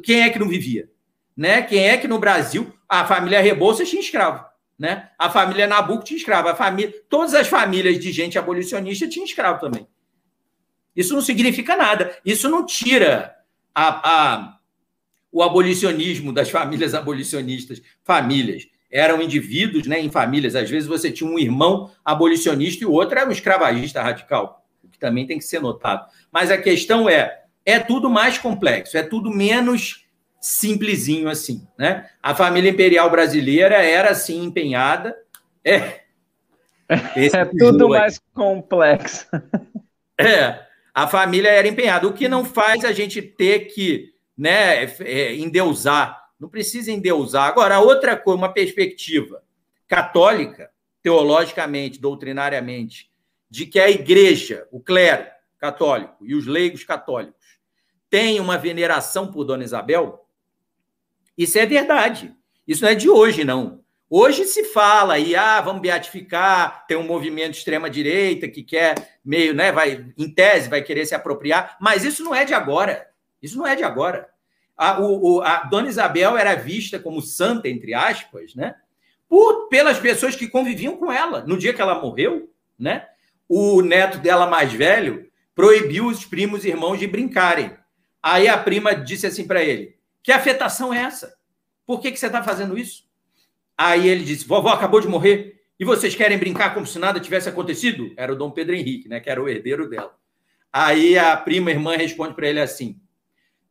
quem 0.00 0.22
é 0.22 0.30
que 0.30 0.38
não 0.38 0.48
vivia? 0.48 0.88
Né? 1.36 1.60
Quem 1.62 1.88
é 1.88 1.96
que 1.96 2.06
no 2.06 2.20
Brasil 2.20 2.72
a 2.88 3.04
família 3.04 3.40
Rebouças 3.40 3.90
tinha 3.90 4.00
escravo? 4.00 4.44
Né? 4.78 5.10
A 5.18 5.28
família 5.28 5.66
Nabucco 5.66 6.04
tinha 6.04 6.16
escravo, 6.16 6.46
a 6.46 6.54
família, 6.54 6.94
todas 7.08 7.34
as 7.34 7.48
famílias 7.48 7.98
de 7.98 8.12
gente 8.12 8.38
abolicionista 8.38 9.08
tinham 9.08 9.26
escravo 9.26 9.58
também. 9.58 9.88
Isso 10.94 11.14
não 11.14 11.20
significa 11.20 11.76
nada. 11.76 12.16
Isso 12.24 12.48
não 12.48 12.64
tira 12.64 13.34
a, 13.74 14.36
a, 14.36 14.58
o 15.32 15.42
abolicionismo 15.42 16.32
das 16.32 16.48
famílias 16.48 16.94
abolicionistas, 16.94 17.82
famílias 18.04 18.68
eram 18.94 19.20
indivíduos 19.20 19.88
né, 19.88 20.00
em 20.00 20.08
famílias. 20.08 20.54
Às 20.54 20.70
vezes 20.70 20.88
você 20.88 21.10
tinha 21.10 21.28
um 21.28 21.36
irmão 21.36 21.90
abolicionista 22.04 22.84
e 22.84 22.86
o 22.86 22.92
outro 22.92 23.18
era 23.18 23.28
um 23.28 23.32
escravagista 23.32 24.00
radical, 24.00 24.64
o 24.84 24.88
que 24.88 25.00
também 25.00 25.26
tem 25.26 25.36
que 25.36 25.44
ser 25.44 25.60
notado. 25.60 26.08
Mas 26.30 26.48
a 26.48 26.56
questão 26.56 27.08
é: 27.08 27.40
é 27.66 27.80
tudo 27.80 28.08
mais 28.08 28.38
complexo, 28.38 28.96
é 28.96 29.02
tudo 29.02 29.32
menos 29.32 30.06
simplesinho 30.40 31.28
assim. 31.28 31.66
Né? 31.76 32.08
A 32.22 32.36
família 32.36 32.70
imperial 32.70 33.10
brasileira 33.10 33.82
era 33.82 34.10
assim 34.10 34.44
empenhada. 34.44 35.16
É, 35.64 36.02
é 36.88 37.44
tudo 37.58 37.88
mais 37.88 38.20
complexo. 38.32 39.26
É, 40.16 40.60
a 40.94 41.08
família 41.08 41.48
era 41.48 41.66
empenhada, 41.66 42.06
o 42.06 42.12
que 42.12 42.28
não 42.28 42.44
faz 42.44 42.84
a 42.84 42.92
gente 42.92 43.20
ter 43.20 43.66
que 43.66 44.10
né, 44.38 44.84
é, 45.00 45.34
endeusar 45.34 46.23
não 46.44 46.50
precisa 46.50 46.92
endeusar. 46.92 47.48
Agora, 47.48 47.80
outra 47.80 48.16
coisa, 48.16 48.36
uma 48.36 48.52
perspectiva 48.52 49.42
católica, 49.88 50.70
teologicamente, 51.02 51.98
doutrinariamente, 51.98 53.10
de 53.48 53.64
que 53.64 53.80
a 53.80 53.88
igreja, 53.88 54.68
o 54.70 54.78
clero 54.78 55.26
católico 55.58 56.16
e 56.22 56.34
os 56.34 56.46
leigos 56.46 56.84
católicos 56.84 57.58
têm 58.10 58.40
uma 58.40 58.58
veneração 58.58 59.32
por 59.32 59.44
Dona 59.44 59.64
Isabel, 59.64 60.26
isso 61.36 61.58
é 61.58 61.64
verdade. 61.64 62.34
Isso 62.68 62.82
não 62.82 62.90
é 62.90 62.94
de 62.94 63.08
hoje, 63.08 63.42
não. 63.42 63.82
Hoje 64.10 64.44
se 64.44 64.64
fala 64.64 65.14
aí, 65.14 65.34
ah, 65.34 65.62
vamos 65.62 65.80
beatificar, 65.80 66.86
tem 66.86 66.96
um 66.96 67.06
movimento 67.06 67.54
extrema-direita 67.54 68.48
que 68.48 68.62
quer 68.62 69.18
meio, 69.24 69.54
né, 69.54 69.72
vai, 69.72 70.12
em 70.16 70.30
tese, 70.30 70.68
vai 70.68 70.82
querer 70.82 71.06
se 71.06 71.14
apropriar, 71.14 71.76
mas 71.80 72.04
isso 72.04 72.22
não 72.22 72.34
é 72.34 72.44
de 72.44 72.52
agora. 72.52 73.08
Isso 73.42 73.56
não 73.56 73.66
é 73.66 73.74
de 73.74 73.82
agora 73.82 74.33
a, 74.76 75.00
o, 75.00 75.40
a 75.40 75.64
Dona 75.64 75.88
Isabel 75.88 76.36
era 76.36 76.54
vista 76.54 76.98
como 76.98 77.22
santa, 77.22 77.68
entre 77.68 77.94
aspas, 77.94 78.54
né? 78.54 78.74
Por, 79.28 79.68
pelas 79.68 79.98
pessoas 79.98 80.36
que 80.36 80.48
conviviam 80.48 80.96
com 80.96 81.12
ela. 81.12 81.44
No 81.46 81.56
dia 81.56 81.72
que 81.72 81.80
ela 81.80 82.00
morreu, 82.00 82.50
né? 82.78 83.06
O 83.48 83.82
neto 83.82 84.18
dela 84.18 84.46
mais 84.46 84.72
velho 84.72 85.30
proibiu 85.54 86.06
os 86.06 86.24
primos 86.24 86.64
e 86.64 86.68
irmãos 86.68 86.98
de 86.98 87.06
brincarem. 87.06 87.76
Aí 88.22 88.48
a 88.48 88.58
prima 88.58 88.94
disse 88.94 89.26
assim 89.26 89.46
para 89.46 89.62
ele: 89.62 89.96
Que 90.22 90.32
afetação 90.32 90.92
é 90.92 91.02
essa? 91.02 91.36
Por 91.86 92.00
que, 92.00 92.10
que 92.10 92.18
você 92.18 92.26
está 92.26 92.42
fazendo 92.42 92.76
isso? 92.76 93.04
Aí 93.76 94.08
ele 94.08 94.24
disse: 94.24 94.46
Vovó 94.46 94.70
acabou 94.70 95.00
de 95.00 95.08
morrer 95.08 95.62
e 95.78 95.84
vocês 95.84 96.14
querem 96.14 96.38
brincar 96.38 96.74
como 96.74 96.86
se 96.86 96.98
nada 96.98 97.20
tivesse 97.20 97.48
acontecido? 97.48 98.12
Era 98.16 98.32
o 98.32 98.36
Dom 98.36 98.50
Pedro 98.50 98.74
Henrique, 98.74 99.08
né? 99.08 99.20
Que 99.20 99.30
era 99.30 99.42
o 99.42 99.48
herdeiro 99.48 99.88
dela. 99.88 100.16
Aí 100.72 101.16
a 101.16 101.36
prima 101.36 101.70
irmã 101.70 101.96
responde 101.96 102.34
para 102.34 102.48
ele 102.48 102.60
assim: 102.60 103.00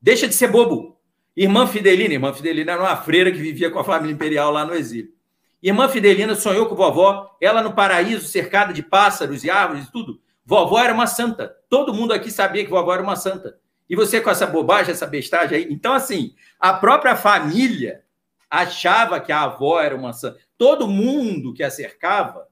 Deixa 0.04 0.28
de 0.28 0.34
ser 0.34 0.50
bobo. 0.50 1.00
Irmã 1.34 1.66
Fidelina, 1.66 2.14
irmã 2.14 2.34
Fidelina 2.34 2.74
era 2.74 2.82
uma 2.82 2.98
freira 2.98 3.32
que 3.32 3.38
vivia 3.38 3.72
com 3.72 3.80
a 3.80 3.86
família 3.86 4.14
imperial 4.14 4.52
lá 4.52 4.66
no 4.66 4.76
exílio. 4.76 5.14
Irmã 5.62 5.88
Fidelina 5.88 6.36
sonhou 6.36 6.66
com 6.66 6.76
vovó, 6.76 7.38
ela 7.40 7.64
no 7.64 7.74
paraíso, 7.74 8.28
cercada 8.28 8.74
de 8.74 8.84
pássaros 8.84 9.46
e 9.46 9.50
árvores 9.50 9.86
e 9.86 9.92
tudo. 9.94 10.20
Vovó 10.46 10.78
era 10.78 10.94
uma 10.94 11.08
santa. 11.08 11.56
Todo 11.70 11.94
mundo 11.94 12.14
aqui 12.14 12.30
sabia 12.30 12.66
que 12.66 12.70
vovó 12.70 12.94
era 12.94 13.02
uma 13.02 13.16
santa. 13.16 13.58
E 13.90 13.96
você 13.96 14.20
com 14.20 14.30
essa 14.30 14.46
bobagem, 14.46 14.92
essa 14.92 15.08
bestagem 15.08 15.58
aí. 15.58 15.68
Então, 15.70 15.94
assim, 15.94 16.36
a 16.60 16.74
própria 16.74 17.16
família 17.16 18.04
achava 18.50 19.22
que 19.22 19.32
a 19.32 19.44
avó 19.44 19.80
era 19.80 19.96
uma 19.96 20.12
santa. 20.12 20.38
Todo 20.58 20.86
mundo 20.86 21.54
que 21.54 21.64
a 21.64 21.72
cercava 21.72 22.50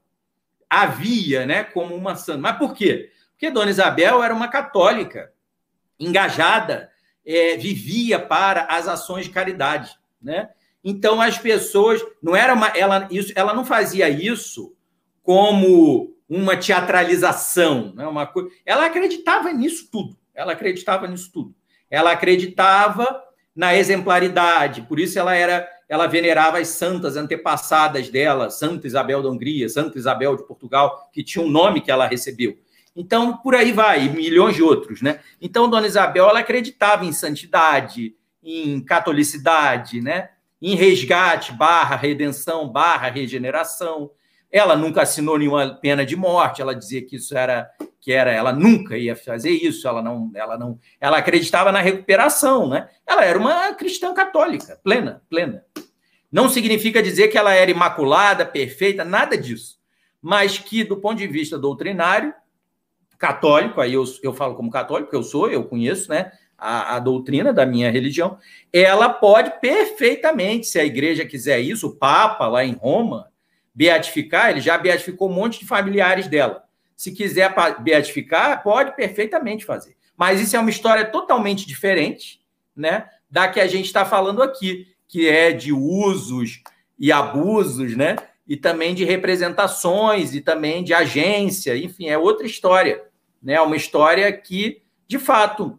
havia, 0.70 1.44
né, 1.44 1.64
como 1.64 1.94
uma 1.94 2.16
santa. 2.16 2.38
Mas 2.38 2.56
por 2.56 2.72
quê? 2.72 3.12
Porque 3.32 3.50
Dona 3.50 3.70
Isabel 3.70 4.22
era 4.22 4.34
uma 4.34 4.48
católica, 4.48 5.34
engajada 6.00 6.90
é, 7.24 7.56
vivia 7.56 8.18
para 8.18 8.64
as 8.64 8.88
ações 8.88 9.26
de 9.26 9.30
caridade, 9.30 9.96
né? 10.20 10.50
Então 10.84 11.20
as 11.20 11.38
pessoas 11.38 12.04
não 12.22 12.34
era 12.34 12.54
uma, 12.54 12.68
ela 12.68 13.06
isso, 13.10 13.32
ela 13.36 13.54
não 13.54 13.64
fazia 13.64 14.08
isso 14.08 14.74
como 15.22 16.16
uma 16.28 16.56
teatralização, 16.56 17.92
né? 17.94 18.06
Uma 18.06 18.26
coisa, 18.26 18.50
ela 18.66 18.86
acreditava 18.86 19.52
nisso 19.52 19.88
tudo. 19.90 20.16
Ela 20.34 20.52
acreditava 20.52 21.06
nisso 21.06 21.30
tudo. 21.32 21.54
Ela 21.90 22.12
acreditava 22.12 23.22
na 23.54 23.76
exemplaridade, 23.76 24.80
por 24.82 24.98
isso 24.98 25.18
ela 25.18 25.34
era, 25.34 25.68
ela 25.86 26.06
venerava 26.06 26.58
as 26.58 26.68
santas 26.68 27.18
antepassadas 27.18 28.08
dela, 28.08 28.48
Santa 28.48 28.86
Isabel 28.86 29.22
da 29.22 29.28
Hungria, 29.28 29.68
Santa 29.68 29.98
Isabel 29.98 30.34
de 30.36 30.46
Portugal, 30.46 31.10
que 31.12 31.22
tinha 31.22 31.44
um 31.44 31.50
nome 31.50 31.82
que 31.82 31.90
ela 31.90 32.06
recebeu. 32.06 32.56
Então, 32.94 33.36
por 33.38 33.54
aí 33.54 33.72
vai, 33.72 34.08
milhões 34.08 34.54
de 34.54 34.62
outros, 34.62 35.00
né? 35.00 35.20
Então, 35.40 35.68
Dona 35.68 35.86
Isabel, 35.86 36.28
ela 36.28 36.40
acreditava 36.40 37.04
em 37.04 37.12
santidade, 37.12 38.14
em 38.42 38.80
catolicidade, 38.84 40.00
né? 40.00 40.30
Em 40.60 40.74
resgate, 40.74 41.52
barra 41.52 41.96
redenção, 41.96 42.68
barra 42.68 43.08
regeneração. 43.08 44.10
Ela 44.50 44.76
nunca 44.76 45.02
assinou 45.02 45.38
nenhuma 45.38 45.74
pena 45.74 46.04
de 46.04 46.14
morte, 46.14 46.60
ela 46.60 46.74
dizia 46.74 47.04
que 47.04 47.16
isso 47.16 47.36
era 47.36 47.70
que 48.02 48.12
era, 48.12 48.32
ela 48.32 48.52
nunca 48.52 48.98
ia 48.98 49.14
fazer 49.14 49.50
isso, 49.50 49.86
ela 49.86 50.02
não, 50.02 50.28
ela 50.34 50.58
não, 50.58 50.76
ela 51.00 51.18
acreditava 51.18 51.70
na 51.70 51.80
recuperação, 51.80 52.68
né? 52.68 52.88
Ela 53.06 53.24
era 53.24 53.38
uma 53.38 53.72
cristã 53.74 54.12
católica, 54.12 54.76
plena, 54.82 55.22
plena. 55.30 55.64
Não 56.30 56.48
significa 56.48 57.00
dizer 57.00 57.28
que 57.28 57.38
ela 57.38 57.54
era 57.54 57.70
imaculada, 57.70 58.44
perfeita, 58.44 59.04
nada 59.04 59.38
disso. 59.38 59.78
Mas 60.20 60.58
que, 60.58 60.82
do 60.82 60.96
ponto 60.96 61.18
de 61.18 61.28
vista 61.28 61.56
doutrinário, 61.56 62.34
católico, 63.22 63.80
aí 63.80 63.94
eu, 63.94 64.02
eu 64.20 64.34
falo 64.34 64.56
como 64.56 64.68
católico, 64.68 65.14
eu 65.14 65.22
sou, 65.22 65.48
eu 65.48 65.62
conheço, 65.62 66.10
né? 66.10 66.32
A, 66.58 66.96
a, 66.96 66.98
doutrina 66.98 67.52
da 67.52 67.64
minha 67.64 67.88
religião, 67.88 68.36
ela 68.72 69.08
pode 69.08 69.60
perfeitamente, 69.60 70.66
se 70.66 70.76
a 70.80 70.84
igreja 70.84 71.24
quiser 71.24 71.60
isso, 71.60 71.86
o 71.86 71.94
Papa 71.94 72.48
lá 72.48 72.64
em 72.64 72.72
Roma, 72.72 73.28
beatificar, 73.72 74.50
ele 74.50 74.60
já 74.60 74.76
beatificou 74.76 75.30
um 75.30 75.34
monte 75.34 75.60
de 75.60 75.66
familiares 75.66 76.26
dela. 76.26 76.64
Se 76.96 77.12
quiser 77.12 77.54
beatificar, 77.80 78.60
pode 78.60 78.96
perfeitamente 78.96 79.64
fazer. 79.64 79.96
Mas 80.16 80.40
isso 80.40 80.56
é 80.56 80.58
uma 80.58 80.70
história 80.70 81.04
totalmente 81.04 81.64
diferente, 81.64 82.40
né? 82.74 83.06
Da 83.30 83.46
que 83.46 83.60
a 83.60 83.68
gente 83.68 83.86
está 83.86 84.04
falando 84.04 84.42
aqui, 84.42 84.88
que 85.06 85.28
é 85.28 85.52
de 85.52 85.72
usos 85.72 86.60
e 86.98 87.12
abusos, 87.12 87.96
né? 87.96 88.16
E 88.48 88.56
também 88.56 88.96
de 88.96 89.04
representações 89.04 90.34
e 90.34 90.40
também 90.40 90.82
de 90.82 90.92
agência, 90.92 91.76
enfim, 91.76 92.08
é 92.08 92.18
outra 92.18 92.46
história, 92.46 93.11
né? 93.42 93.60
Uma 93.60 93.76
história 93.76 94.32
que, 94.32 94.82
de 95.08 95.18
fato, 95.18 95.78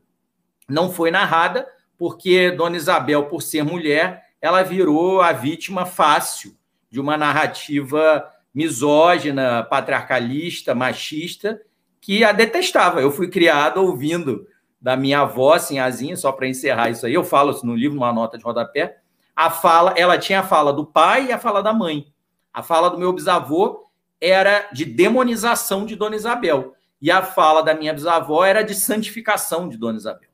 não 0.68 0.92
foi 0.92 1.12
narrada, 1.12 1.68
porque 1.98 2.52
Dona 2.52 2.76
Isabel, 2.76 3.26
por 3.26 3.42
ser 3.42 3.64
mulher, 3.64 4.24
ela 4.42 4.62
virou 4.64 5.22
a 5.22 5.32
vítima 5.32 5.86
fácil 5.86 6.56
de 6.90 7.00
uma 7.00 7.18
narrativa 7.18 8.30
misógina, 8.54 9.64
patriarcalista, 9.64 10.76
machista, 10.76 11.62
que 12.00 12.24
a 12.24 12.32
detestava. 12.32 13.02
Eu 13.02 13.12
fui 13.12 13.30
criado 13.30 13.78
ouvindo 13.78 14.46
da 14.80 14.98
minha 14.98 15.22
avó, 15.22 15.58
Sinhazinha, 15.58 16.18
só 16.18 16.32
para 16.34 16.48
encerrar 16.48 16.90
isso 16.90 17.06
aí, 17.06 17.14
eu 17.14 17.24
falo 17.24 17.58
no 17.64 17.74
livro, 17.74 17.96
numa 17.96 18.12
nota 18.12 18.38
de 18.38 18.44
rodapé, 18.44 18.98
a 19.34 19.50
fala, 19.50 19.94
ela 19.96 20.18
tinha 20.18 20.42
a 20.42 20.44
fala 20.44 20.74
do 20.74 20.86
pai 20.86 21.28
e 21.28 21.32
a 21.32 21.40
fala 21.40 21.64
da 21.64 21.74
mãe. 21.74 22.14
A 22.54 22.62
fala 22.62 22.90
do 22.90 23.00
meu 23.00 23.14
bisavô 23.14 23.90
era 24.20 24.68
de 24.74 24.86
demonização 24.86 25.86
de 25.86 25.96
Dona 25.96 26.16
Isabel, 26.16 26.76
e 27.04 27.12
a 27.12 27.22
fala 27.22 27.62
da 27.62 27.76
minha 27.76 27.94
bisavó 27.94 28.46
era 28.46 28.64
de 28.64 28.74
santificação 28.74 29.68
de 29.68 29.76
Dona 29.76 29.98
Isabel. 29.98 30.30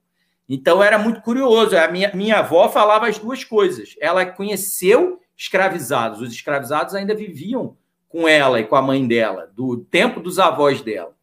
Então 0.48 0.84
era 0.84 1.00
muito 1.00 1.20
curioso, 1.20 1.76
a 1.76 1.88
minha, 1.88 2.12
minha 2.14 2.38
avó 2.38 2.70
falava 2.70 3.08
as 3.08 3.18
duas 3.18 3.44
coisas. 3.44 3.96
Ela 4.00 4.24
conheceu 4.24 5.20
escravizados, 5.36 6.22
os 6.22 6.32
escravizados 6.32 6.94
ainda 6.94 7.16
viviam 7.16 7.76
com 8.08 8.28
ela 8.28 8.60
e 8.60 8.68
com 8.68 8.76
a 8.76 8.84
mãe 8.84 9.08
dela, 9.08 9.52
do 9.56 9.78
tempo 9.78 10.20
dos 10.20 10.38
avós 10.38 10.80
dela. 10.80 11.16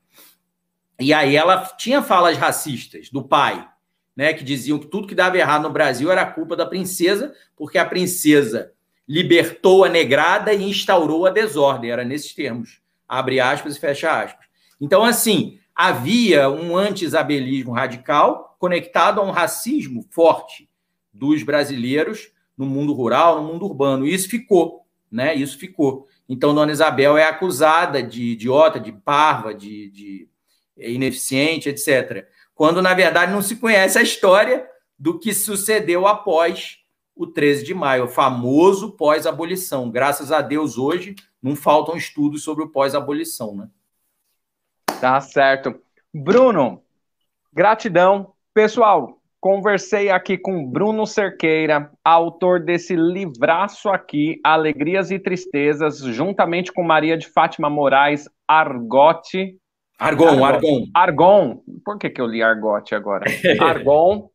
E 0.98 1.14
aí 1.14 1.36
ela 1.36 1.64
tinha 1.76 2.02
falas 2.02 2.36
racistas 2.36 3.08
do 3.08 3.22
pai, 3.22 3.68
né, 4.16 4.32
que 4.32 4.42
diziam 4.42 4.80
que 4.80 4.86
tudo 4.86 5.06
que 5.06 5.14
dava 5.14 5.38
errado 5.38 5.62
no 5.62 5.70
Brasil 5.70 6.10
era 6.10 6.26
culpa 6.26 6.56
da 6.56 6.66
princesa, 6.66 7.32
porque 7.54 7.78
a 7.78 7.86
princesa 7.86 8.72
libertou 9.06 9.84
a 9.84 9.88
negrada 9.88 10.52
e 10.52 10.68
instaurou 10.68 11.24
a 11.24 11.30
desordem, 11.30 11.92
era 11.92 12.04
nesses 12.04 12.34
termos, 12.34 12.80
abre 13.06 13.38
aspas 13.38 13.76
e 13.76 13.80
fecha 13.80 14.10
aspas. 14.10 14.45
Então, 14.80 15.04
assim, 15.04 15.58
havia 15.74 16.48
um 16.48 16.76
anti-isabelismo 16.76 17.72
radical 17.72 18.56
conectado 18.58 19.20
a 19.20 19.24
um 19.24 19.30
racismo 19.30 20.06
forte 20.10 20.68
dos 21.12 21.42
brasileiros 21.42 22.30
no 22.56 22.66
mundo 22.66 22.92
rural, 22.92 23.42
no 23.42 23.52
mundo 23.52 23.66
urbano. 23.66 24.06
E 24.06 24.14
isso 24.14 24.28
ficou, 24.28 24.86
né? 25.10 25.34
Isso 25.34 25.58
ficou. 25.58 26.06
Então, 26.28 26.54
Dona 26.54 26.72
Isabel 26.72 27.16
é 27.16 27.24
acusada 27.24 28.02
de 28.02 28.32
idiota, 28.32 28.80
de 28.80 28.92
parva, 28.92 29.54
de, 29.54 29.90
de 29.90 30.28
ineficiente, 30.76 31.68
etc. 31.68 32.26
Quando, 32.54 32.82
na 32.82 32.94
verdade, 32.94 33.32
não 33.32 33.42
se 33.42 33.56
conhece 33.56 33.98
a 33.98 34.02
história 34.02 34.66
do 34.98 35.18
que 35.18 35.34
sucedeu 35.34 36.06
após 36.06 36.78
o 37.14 37.26
13 37.26 37.64
de 37.64 37.74
maio, 37.74 38.04
o 38.04 38.08
famoso 38.08 38.92
pós-abolição. 38.92 39.90
Graças 39.90 40.32
a 40.32 40.42
Deus, 40.42 40.76
hoje, 40.76 41.14
não 41.42 41.54
faltam 41.54 41.96
estudos 41.96 42.42
sobre 42.42 42.64
o 42.64 42.68
pós-abolição, 42.68 43.54
né? 43.54 43.68
Tá 45.00 45.20
certo. 45.20 45.80
Bruno, 46.12 46.82
gratidão. 47.52 48.32
Pessoal, 48.54 49.16
Conversei 49.46 50.10
aqui 50.10 50.36
com 50.36 50.66
Bruno 50.66 51.06
Cerqueira, 51.06 51.88
autor 52.04 52.58
desse 52.58 52.96
livraço 52.96 53.88
aqui, 53.88 54.40
Alegrias 54.42 55.12
e 55.12 55.20
Tristezas, 55.20 56.00
juntamente 56.00 56.72
com 56.72 56.82
Maria 56.82 57.16
de 57.16 57.28
Fátima 57.28 57.70
Moraes 57.70 58.28
Argote. 58.48 59.56
Argon, 60.00 60.44
Argon. 60.44 60.86
Argon. 60.92 61.62
Por 61.84 61.96
que, 61.96 62.10
que 62.10 62.20
eu 62.20 62.26
li 62.26 62.42
Argote 62.42 62.94
agora? 62.94 63.24
Argon. 63.60 64.28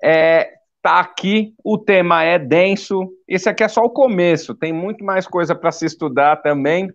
É, 0.00 0.52
tá 0.80 1.00
aqui, 1.00 1.54
o 1.64 1.76
tema 1.76 2.22
é 2.22 2.38
denso. 2.38 3.10
Esse 3.26 3.48
aqui 3.48 3.64
é 3.64 3.68
só 3.68 3.80
o 3.80 3.90
começo, 3.90 4.54
tem 4.54 4.72
muito 4.72 5.04
mais 5.04 5.26
coisa 5.26 5.56
para 5.56 5.72
se 5.72 5.86
estudar 5.86 6.36
também. 6.36 6.88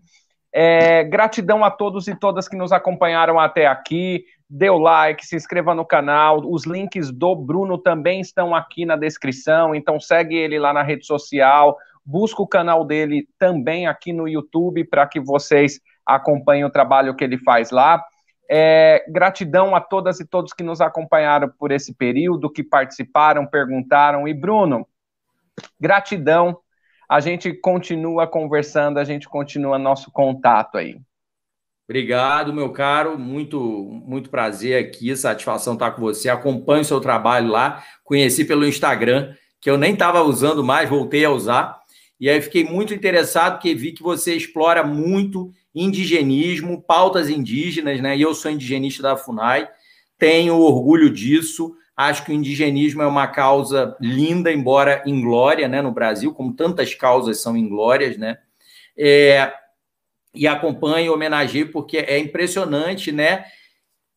É, 0.60 1.04
gratidão 1.04 1.64
a 1.64 1.70
todos 1.70 2.08
e 2.08 2.16
todas 2.16 2.48
que 2.48 2.56
nos 2.56 2.72
acompanharam 2.72 3.40
até 3.40 3.68
aqui 3.68 4.26
dê 4.50 4.72
o 4.72 4.80
like, 4.80 5.24
se 5.24 5.36
inscreva 5.36 5.76
no 5.76 5.86
canal. 5.86 6.42
Os 6.44 6.66
links 6.66 7.12
do 7.12 7.36
Bruno 7.36 7.78
também 7.78 8.22
estão 8.22 8.56
aqui 8.56 8.84
na 8.84 8.96
descrição, 8.96 9.76
então 9.76 10.00
segue 10.00 10.36
ele 10.36 10.58
lá 10.58 10.74
na 10.74 10.82
rede 10.82 11.06
social. 11.06 11.78
Busca 12.04 12.42
o 12.42 12.48
canal 12.48 12.84
dele 12.84 13.28
também 13.38 13.86
aqui 13.86 14.12
no 14.12 14.28
YouTube 14.28 14.84
para 14.86 15.06
que 15.06 15.20
vocês 15.20 15.80
acompanhem 16.04 16.66
o 16.66 16.72
trabalho 16.72 17.16
que 17.16 17.24
ele 17.24 17.38
faz 17.38 17.70
lá. 17.70 18.04
É, 18.50 19.06
gratidão 19.10 19.76
a 19.76 19.80
todas 19.80 20.20
e 20.20 20.26
todos 20.26 20.54
que 20.54 20.64
nos 20.64 20.82
acompanharam 20.82 21.54
por 21.60 21.72
esse 21.72 21.94
período, 21.94 22.50
que 22.50 22.64
participaram, 22.64 23.46
perguntaram. 23.46 24.28
E 24.28 24.34
Bruno, 24.34 24.88
gratidão. 25.80 26.58
A 27.10 27.20
gente 27.20 27.54
continua 27.54 28.28
conversando, 28.28 28.98
a 28.98 29.04
gente 29.04 29.30
continua 29.30 29.80
nosso 29.80 30.12
contato 30.12 30.78
aí. 30.78 31.00
Obrigado, 31.90 32.54
meu 32.54 32.70
caro. 32.74 33.18
Muito, 33.18 33.60
muito 34.06 34.30
prazer 34.30 34.84
aqui. 34.84 35.16
Satisfação 35.16 35.74
estar 35.74 35.92
com 35.92 36.02
você. 36.02 36.28
Acompanho 36.28 36.82
o 36.82 36.86
seu 36.86 37.00
trabalho 37.00 37.48
lá. 37.48 37.82
Conheci 38.04 38.44
pelo 38.44 38.68
Instagram, 38.68 39.34
que 39.62 39.70
eu 39.70 39.78
nem 39.78 39.94
estava 39.94 40.22
usando 40.22 40.64
mais, 40.64 40.90
voltei 40.90 41.24
a 41.24 41.32
usar. 41.32 41.80
E 42.20 42.30
aí 42.30 42.42
fiquei 42.42 42.66
muito 42.66 42.94
interessado, 42.94 43.54
porque 43.54 43.74
vi 43.74 43.94
que 43.94 44.04
você 44.04 44.36
explora 44.36 44.84
muito 44.84 45.50
indigenismo, 45.74 46.82
pautas 46.82 47.30
indígenas, 47.30 48.02
né? 48.02 48.18
E 48.18 48.22
eu 48.22 48.34
sou 48.34 48.52
indigenista 48.52 49.02
da 49.04 49.16
FUNAI, 49.16 49.70
tenho 50.18 50.58
orgulho 50.58 51.10
disso. 51.10 51.74
Acho 51.98 52.24
que 52.24 52.32
o 52.32 52.36
indigenismo 52.36 53.02
é 53.02 53.08
uma 53.08 53.26
causa 53.28 53.98
linda, 54.00 54.54
embora 54.54 55.02
inglória, 55.08 55.68
né? 55.68 55.82
No 55.82 55.92
Brasil, 55.92 56.32
como 56.32 56.54
tantas 56.54 56.94
causas 56.94 57.42
são 57.42 57.58
inglórias, 57.58 58.18
né? 58.18 58.38
É, 58.96 59.52
e 60.36 60.48
acompanho, 60.48 61.12
homenageio, 61.12 61.72
porque 61.72 61.98
é 61.98 62.20
impressionante, 62.20 63.12
né? 63.12 63.46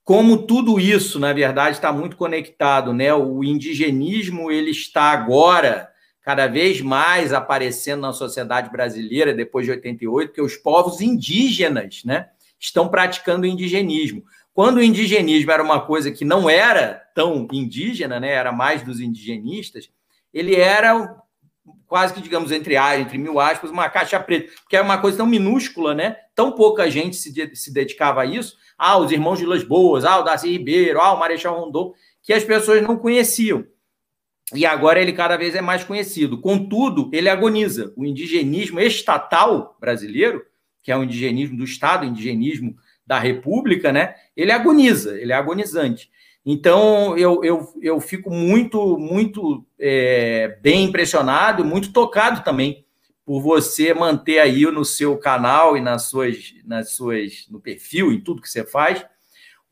Como 0.04 0.46
tudo 0.46 0.78
isso, 0.78 1.18
na 1.18 1.32
verdade, 1.32 1.76
está 1.76 1.90
muito 1.90 2.16
conectado, 2.16 2.92
né? 2.92 3.14
O 3.14 3.42
indigenismo 3.42 4.50
ele 4.50 4.70
está 4.70 5.04
agora 5.04 5.88
cada 6.22 6.46
vez 6.46 6.80
mais 6.82 7.32
aparecendo 7.32 8.02
na 8.02 8.12
sociedade 8.12 8.70
brasileira 8.70 9.32
depois 9.32 9.64
de 9.64 9.72
88, 9.72 10.32
que 10.32 10.42
os 10.42 10.56
povos 10.56 11.00
indígenas, 11.00 12.02
né, 12.04 12.28
estão 12.58 12.88
praticando 12.88 13.44
o 13.44 13.46
indigenismo. 13.46 14.22
Quando 14.52 14.78
o 14.78 14.82
indigenismo 14.82 15.50
era 15.50 15.62
uma 15.62 15.80
coisa 15.80 16.10
que 16.10 16.24
não 16.24 16.50
era 16.50 17.02
tão 17.14 17.46
indígena, 17.52 18.18
né, 18.18 18.30
era 18.32 18.52
mais 18.52 18.82
dos 18.82 19.00
indigenistas, 19.00 19.90
ele 20.32 20.54
era 20.54 21.16
quase 21.86 22.14
que, 22.14 22.20
digamos, 22.20 22.52
entre, 22.52 22.76
entre 22.76 23.18
mil 23.18 23.40
aspas, 23.40 23.70
uma 23.70 23.88
caixa 23.88 24.18
preta, 24.20 24.52
porque 24.62 24.76
é 24.76 24.80
uma 24.80 24.98
coisa 24.98 25.18
tão 25.18 25.26
minúscula, 25.26 25.92
né? 25.92 26.16
Tão 26.36 26.52
pouca 26.52 26.88
gente 26.88 27.16
se, 27.16 27.32
de, 27.32 27.54
se 27.56 27.72
dedicava 27.72 28.22
a 28.22 28.24
isso. 28.24 28.56
Ah, 28.78 28.96
os 28.96 29.10
irmãos 29.10 29.40
de 29.40 29.44
Las 29.44 29.64
Boas, 29.64 30.04
ah, 30.04 30.20
o 30.20 30.22
Darcy 30.22 30.50
Ribeiro, 30.50 31.00
ah, 31.00 31.12
o 31.12 31.18
Marechal 31.18 31.58
Rondon, 31.58 31.92
que 32.22 32.32
as 32.32 32.44
pessoas 32.44 32.80
não 32.80 32.96
conheciam. 32.96 33.64
E 34.54 34.64
agora 34.64 35.00
ele 35.00 35.12
cada 35.12 35.36
vez 35.36 35.54
é 35.56 35.60
mais 35.60 35.82
conhecido. 35.82 36.40
Contudo, 36.40 37.10
ele 37.12 37.28
agoniza. 37.28 37.92
O 37.96 38.04
indigenismo 38.04 38.78
estatal 38.78 39.76
brasileiro, 39.80 40.44
que 40.82 40.92
é 40.92 40.96
o 40.96 41.02
indigenismo 41.02 41.56
do 41.56 41.64
Estado, 41.64 42.04
indigenismo 42.06 42.76
da 43.10 43.18
República, 43.18 43.92
né? 43.92 44.14
Ele 44.36 44.52
agoniza, 44.52 45.20
ele 45.20 45.32
é 45.32 45.34
agonizante. 45.34 46.08
Então, 46.46 47.18
eu, 47.18 47.42
eu, 47.42 47.68
eu 47.82 48.00
fico 48.00 48.30
muito, 48.30 48.96
muito 48.96 49.66
é, 49.76 50.56
bem 50.62 50.84
impressionado, 50.84 51.64
muito 51.64 51.92
tocado 51.92 52.44
também 52.44 52.86
por 53.26 53.40
você 53.40 53.92
manter 53.92 54.38
aí 54.38 54.62
no 54.66 54.84
seu 54.84 55.18
canal 55.18 55.76
e 55.76 55.80
nas 55.80 56.04
suas, 56.04 56.54
nas 56.64 56.92
suas, 56.92 57.48
no 57.50 57.58
perfil 57.58 58.12
e 58.12 58.20
tudo 58.20 58.40
que 58.40 58.48
você 58.48 58.64
faz, 58.64 59.04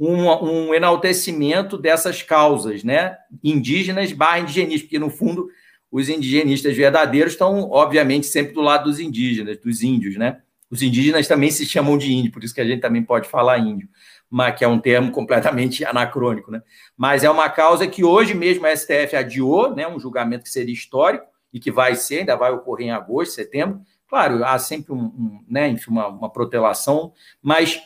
um, 0.00 0.26
um 0.44 0.74
enaltecimento 0.74 1.78
dessas 1.78 2.20
causas, 2.24 2.82
né? 2.82 3.16
Indígenas 3.42 4.10
barra 4.10 4.40
indigenistas, 4.40 4.82
porque 4.82 4.98
no 4.98 5.10
fundo 5.10 5.48
os 5.92 6.08
indigenistas 6.08 6.76
verdadeiros 6.76 7.34
estão, 7.34 7.70
obviamente, 7.70 8.26
sempre 8.26 8.52
do 8.52 8.62
lado 8.62 8.90
dos 8.90 8.98
indígenas, 8.98 9.58
dos 9.58 9.80
índios, 9.84 10.16
né? 10.16 10.40
Os 10.70 10.82
indígenas 10.82 11.26
também 11.26 11.50
se 11.50 11.64
chamam 11.64 11.96
de 11.96 12.12
índio, 12.12 12.32
por 12.32 12.44
isso 12.44 12.54
que 12.54 12.60
a 12.60 12.64
gente 12.64 12.80
também 12.80 13.02
pode 13.02 13.28
falar 13.28 13.58
índio, 13.58 13.88
mas 14.28 14.54
que 14.56 14.64
é 14.64 14.68
um 14.68 14.78
termo 14.78 15.10
completamente 15.10 15.84
anacrônico, 15.86 16.50
né? 16.50 16.62
Mas 16.96 17.24
é 17.24 17.30
uma 17.30 17.48
causa 17.48 17.86
que 17.86 18.04
hoje 18.04 18.34
mesmo 18.34 18.66
a 18.66 18.76
STF 18.76 19.16
adiou, 19.16 19.74
né? 19.74 19.88
Um 19.88 19.98
julgamento 19.98 20.44
que 20.44 20.50
seria 20.50 20.74
histórico 20.74 21.26
e 21.52 21.58
que 21.58 21.70
vai 21.70 21.94
ser, 21.94 22.20
ainda 22.20 22.36
vai 22.36 22.52
ocorrer 22.52 22.88
em 22.88 22.90
agosto, 22.90 23.34
setembro. 23.34 23.80
Claro, 24.08 24.44
há 24.44 24.58
sempre 24.58 24.92
um, 24.92 25.04
um 25.04 25.44
né? 25.48 25.68
Enfim, 25.68 25.90
uma, 25.90 26.08
uma 26.08 26.30
protelação, 26.30 27.12
mas 27.42 27.80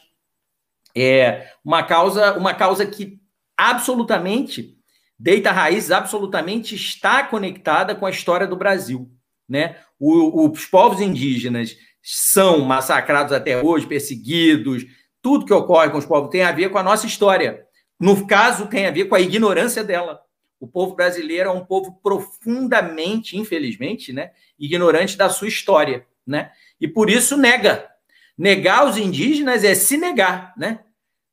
é 0.94 1.48
uma 1.64 1.82
causa, 1.84 2.36
uma 2.36 2.54
causa 2.54 2.84
que 2.84 3.20
absolutamente 3.56 4.76
deita 5.18 5.52
raízes, 5.52 5.92
absolutamente 5.92 6.74
está 6.74 7.22
conectada 7.22 7.94
com 7.94 8.04
a 8.04 8.10
história 8.10 8.44
do 8.44 8.56
Brasil, 8.56 9.09
né? 9.48 9.76
O, 10.00 10.50
os 10.50 10.66
povos 10.66 11.00
indígenas 11.00 11.76
são 12.03 12.61
massacrados 12.61 13.33
até 13.33 13.62
hoje, 13.62 13.87
perseguidos, 13.87 14.85
tudo 15.23 15.47
que 15.47 15.53
ocorre 15.53 15.91
com 15.91 15.99
os 15.99 16.07
povos 16.07 16.31
tem 16.31 16.43
a 16.43 16.51
ver 16.51 16.70
com 16.70 16.79
a 16.79 16.83
nossa 16.83 17.07
história. 17.07 17.65
No 17.99 18.27
caso, 18.27 18.66
tem 18.66 18.87
a 18.87 18.91
ver 18.91 19.05
com 19.05 19.15
a 19.15 19.20
ignorância 19.20 19.85
dela. 19.85 20.20
O 20.59 20.66
povo 20.66 20.97
brasileiro 20.97 21.49
é 21.49 21.53
um 21.53 21.65
povo 21.65 21.99
profundamente, 22.03 23.37
infelizmente, 23.37 24.12
né, 24.12 24.33
ignorante 24.59 25.16
da 25.16 25.29
sua 25.29 25.49
história, 25.49 26.05
né? 26.27 26.51
E 26.81 26.89
por 26.89 27.09
isso 27.09 27.37
nega. 27.37 27.89
Negar 28.37 28.87
os 28.87 28.97
indígenas 28.97 29.62
é 29.62 29.74
se 29.74 29.97
negar, 29.97 30.53
né? 30.57 30.81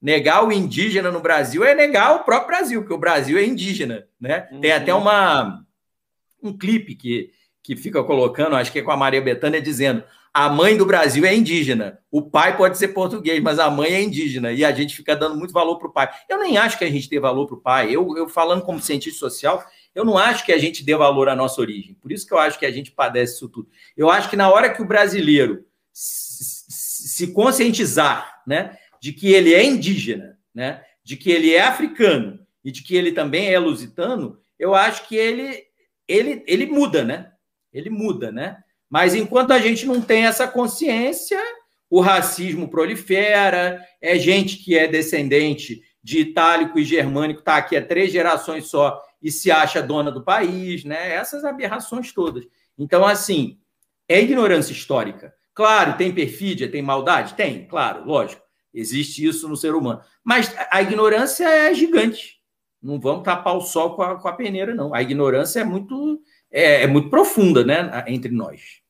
Negar 0.01 0.45
o 0.45 0.51
indígena 0.51 1.11
no 1.11 1.19
Brasil 1.19 1.63
é 1.63 1.73
negar 1.73 2.15
o 2.15 2.23
próprio 2.23 2.47
Brasil, 2.47 2.81
porque 2.81 2.93
o 2.93 2.99
Brasil 2.99 3.37
é 3.37 3.43
indígena, 3.43 4.07
né? 4.19 4.47
Uhum. 4.51 4.61
Tem 4.61 4.71
até 4.71 4.93
uma 4.93 5.63
um 6.41 6.55
clipe 6.57 6.95
que 6.95 7.31
que 7.61 7.75
fica 7.75 8.03
colocando, 8.03 8.55
acho 8.55 8.71
que 8.71 8.79
é 8.79 8.81
com 8.81 8.91
a 8.91 8.97
Maria 8.97 9.21
Bethânia 9.21 9.61
dizendo: 9.61 10.03
a 10.33 10.49
mãe 10.49 10.77
do 10.77 10.85
Brasil 10.85 11.25
é 11.25 11.35
indígena. 11.35 11.99
O 12.11 12.21
pai 12.21 12.55
pode 12.55 12.77
ser 12.77 12.89
português, 12.89 13.41
mas 13.41 13.59
a 13.59 13.69
mãe 13.69 13.91
é 13.93 14.01
indígena. 14.01 14.51
E 14.51 14.63
a 14.63 14.71
gente 14.71 14.95
fica 14.95 15.15
dando 15.15 15.35
muito 15.35 15.53
valor 15.53 15.77
para 15.77 15.87
o 15.87 15.91
pai. 15.91 16.09
Eu 16.27 16.39
nem 16.39 16.57
acho 16.57 16.77
que 16.77 16.85
a 16.85 16.89
gente 16.89 17.09
dê 17.09 17.19
valor 17.19 17.47
para 17.47 17.55
o 17.55 17.61
pai. 17.61 17.89
Eu, 17.89 18.15
eu, 18.17 18.29
falando 18.29 18.61
como 18.61 18.79
cientista 18.79 19.19
social, 19.19 19.63
eu 19.93 20.05
não 20.05 20.17
acho 20.17 20.45
que 20.45 20.51
a 20.51 20.57
gente 20.57 20.83
dê 20.83 20.95
valor 20.95 21.29
à 21.29 21.35
nossa 21.35 21.59
origem. 21.59 21.95
Por 21.95 22.11
isso 22.11 22.27
que 22.27 22.33
eu 22.33 22.39
acho 22.39 22.59
que 22.59 22.65
a 22.65 22.71
gente 22.71 22.91
padece 22.91 23.35
isso 23.35 23.49
tudo. 23.49 23.69
Eu 23.97 24.09
acho 24.09 24.29
que 24.29 24.35
na 24.35 24.49
hora 24.51 24.69
que 24.73 24.81
o 24.81 24.87
brasileiro 24.87 25.65
se 25.91 27.33
conscientizar 27.33 28.41
né, 28.45 28.77
de 29.01 29.11
que 29.11 29.33
ele 29.33 29.53
é 29.53 29.63
indígena, 29.63 30.37
né, 30.53 30.83
de 31.03 31.17
que 31.17 31.31
ele 31.31 31.53
é 31.53 31.61
africano 31.61 32.39
e 32.63 32.71
de 32.71 32.83
que 32.83 32.95
ele 32.95 33.11
também 33.11 33.51
é 33.51 33.59
lusitano, 33.59 34.39
eu 34.57 34.75
acho 34.75 35.07
que 35.07 35.15
ele, 35.15 35.63
ele, 36.07 36.43
ele 36.45 36.65
muda, 36.65 37.03
né? 37.03 37.31
Ele 37.73 37.89
muda, 37.89 38.31
né? 38.31 38.63
Mas 38.89 39.13
enquanto 39.13 39.51
a 39.51 39.59
gente 39.59 39.85
não 39.85 40.01
tem 40.01 40.25
essa 40.25 40.47
consciência, 40.47 41.39
o 41.89 42.01
racismo 42.01 42.69
prolifera, 42.69 43.83
é 44.01 44.17
gente 44.17 44.57
que 44.57 44.77
é 44.77 44.87
descendente 44.87 45.81
de 46.01 46.19
itálico 46.19 46.79
e 46.79 46.85
germânico, 46.85 47.39
está 47.39 47.57
aqui 47.57 47.75
há 47.75 47.85
três 47.85 48.11
gerações 48.11 48.67
só 48.67 49.01
e 49.21 49.31
se 49.31 49.51
acha 49.51 49.81
dona 49.81 50.11
do 50.11 50.23
país, 50.23 50.83
né? 50.83 51.13
Essas 51.13 51.43
aberrações 51.43 52.11
todas. 52.13 52.45
Então, 52.77 53.05
assim, 53.05 53.59
é 54.07 54.21
ignorância 54.21 54.71
histórica. 54.71 55.33
Claro, 55.53 55.97
tem 55.97 56.13
perfídia, 56.13 56.71
tem 56.71 56.81
maldade? 56.81 57.33
Tem, 57.33 57.67
claro, 57.67 58.05
lógico. 58.05 58.41
Existe 58.73 59.25
isso 59.25 59.49
no 59.49 59.57
ser 59.57 59.75
humano. 59.75 60.01
Mas 60.23 60.55
a 60.71 60.81
ignorância 60.81 61.43
é 61.45 61.73
gigante. 61.73 62.39
Não 62.81 62.99
vamos 62.99 63.23
tapar 63.23 63.57
o 63.57 63.61
sol 63.61 63.95
com 63.95 64.01
a, 64.01 64.17
com 64.17 64.27
a 64.27 64.33
peneira, 64.33 64.73
não. 64.73 64.93
A 64.93 65.01
ignorância 65.01 65.59
é 65.59 65.63
muito, 65.65 66.21
é, 66.51 66.83
é 66.83 66.87
muito 66.87 67.09
profunda, 67.09 67.63
né, 67.63 68.03
entre 68.07 68.31
nós. 68.31 68.81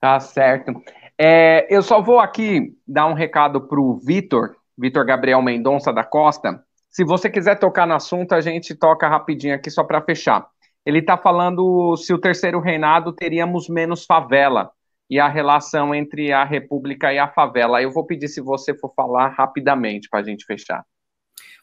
Tá 0.00 0.20
certo. 0.20 0.72
É, 1.18 1.66
eu 1.68 1.82
só 1.82 2.00
vou 2.00 2.20
aqui 2.20 2.76
dar 2.86 3.06
um 3.06 3.14
recado 3.14 3.66
para 3.66 3.80
o 3.80 3.98
Vitor, 3.98 4.54
Vitor 4.76 5.04
Gabriel 5.04 5.42
Mendonça 5.42 5.92
da 5.92 6.04
Costa. 6.04 6.62
Se 6.88 7.04
você 7.04 7.28
quiser 7.28 7.58
tocar 7.58 7.86
no 7.86 7.94
assunto, 7.94 8.32
a 8.32 8.40
gente 8.40 8.74
toca 8.74 9.08
rapidinho 9.08 9.54
aqui 9.54 9.70
só 9.70 9.82
para 9.82 10.00
fechar. 10.00 10.46
Ele 10.86 11.00
está 11.00 11.18
falando 11.18 11.96
se 11.96 12.14
o 12.14 12.18
terceiro 12.18 12.60
reinado 12.60 13.12
teríamos 13.12 13.68
menos 13.68 14.04
favela 14.06 14.70
e 15.10 15.18
a 15.18 15.28
relação 15.28 15.94
entre 15.94 16.32
a 16.32 16.44
república 16.44 17.12
e 17.12 17.18
a 17.18 17.28
favela. 17.28 17.82
Eu 17.82 17.90
vou 17.90 18.06
pedir 18.06 18.28
se 18.28 18.40
você 18.40 18.72
for 18.74 18.92
falar 18.94 19.28
rapidamente 19.28 20.08
para 20.08 20.20
a 20.20 20.22
gente 20.22 20.44
fechar. 20.44 20.84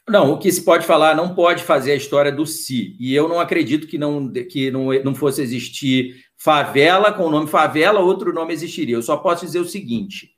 Não, 0.08 0.32
o 0.32 0.38
que 0.38 0.52
se 0.52 0.62
pode 0.62 0.86
falar 0.86 1.16
não 1.16 1.34
pode 1.34 1.64
fazer 1.64 1.92
a 1.92 1.96
história 1.96 2.30
do 2.30 2.46
si. 2.46 2.96
E 3.00 3.12
eu 3.14 3.28
não 3.28 3.40
acredito 3.40 3.88
que 3.88 3.98
não, 3.98 4.30
que 4.32 4.70
não, 4.70 4.92
não 5.02 5.14
fosse 5.14 5.42
existir 5.42 6.24
favela 6.36 7.12
com 7.12 7.24
o 7.24 7.30
nome 7.30 7.48
favela, 7.48 7.98
outro 7.98 8.32
nome 8.32 8.52
existiria. 8.52 8.94
Eu 8.94 9.02
só 9.02 9.16
posso 9.16 9.44
dizer 9.44 9.58
o 9.58 9.64
seguinte: 9.64 10.30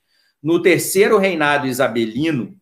no 0.43 0.62
terceiro 0.62 1.19
reinado 1.19 1.66
isabelino, 1.66 2.57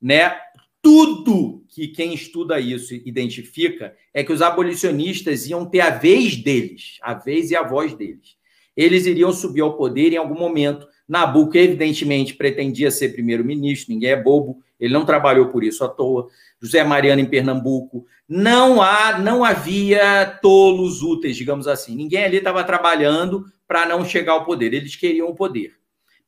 né, 0.00 0.34
tudo 0.80 1.62
que 1.68 1.88
quem 1.88 2.14
estuda 2.14 2.58
isso 2.58 2.94
identifica 2.94 3.94
é 4.14 4.24
que 4.24 4.32
os 4.32 4.40
abolicionistas 4.40 5.46
iam 5.46 5.66
ter 5.66 5.80
a 5.80 5.90
vez 5.90 6.36
deles, 6.36 6.96
a 7.02 7.12
vez 7.12 7.50
e 7.50 7.56
a 7.56 7.62
voz 7.62 7.92
deles. 7.94 8.36
Eles 8.74 9.04
iriam 9.04 9.32
subir 9.32 9.62
ao 9.62 9.76
poder 9.76 10.12
em 10.12 10.16
algum 10.16 10.38
momento. 10.38 10.86
Nabucco, 11.08 11.56
evidentemente, 11.56 12.34
pretendia 12.34 12.90
ser 12.90 13.10
primeiro-ministro, 13.10 13.92
ninguém 13.92 14.10
é 14.10 14.22
bobo, 14.22 14.62
ele 14.78 14.92
não 14.92 15.04
trabalhou 15.04 15.48
por 15.48 15.64
isso 15.64 15.84
à 15.84 15.88
toa. 15.88 16.28
José 16.60 16.84
Mariano 16.84 17.20
em 17.20 17.26
Pernambuco, 17.26 18.06
não 18.28 18.80
há, 18.82 19.18
não 19.18 19.44
havia 19.44 20.26
tolos 20.42 21.02
úteis, 21.02 21.36
digamos 21.36 21.66
assim. 21.66 21.94
Ninguém 21.94 22.24
ali 22.24 22.38
estava 22.38 22.62
trabalhando 22.64 23.44
para 23.66 23.86
não 23.86 24.04
chegar 24.04 24.32
ao 24.32 24.44
poder. 24.44 24.72
Eles 24.74 24.96
queriam 24.96 25.28
o 25.28 25.34
poder. 25.34 25.76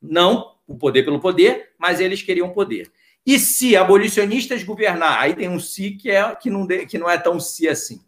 Não 0.01 0.55
o 0.67 0.77
poder 0.77 1.03
pelo 1.03 1.21
poder, 1.21 1.71
mas 1.79 2.01
eles 2.01 2.23
queriam 2.23 2.51
poder. 2.51 2.91
E 3.25 3.39
se 3.39 3.77
abolicionistas 3.77 4.63
governar, 4.63 5.21
aí 5.21 5.35
tem 5.35 5.49
um 5.49 5.61
si 5.61 5.93
que, 5.93 6.11
é, 6.11 6.35
que, 6.35 6.51
não, 6.51 6.67
que 6.67 6.99
não 6.99 7.11
é 7.11 7.19
tão 7.19 7.39
si 7.39 7.69
assim. 7.69 8.01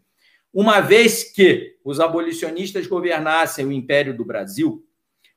Uma 0.53 0.79
vez 0.79 1.23
que 1.23 1.75
os 1.83 1.99
abolicionistas 1.99 2.87
governassem 2.87 3.65
o 3.65 3.71
Império 3.71 4.15
do 4.15 4.25
Brasil, 4.25 4.85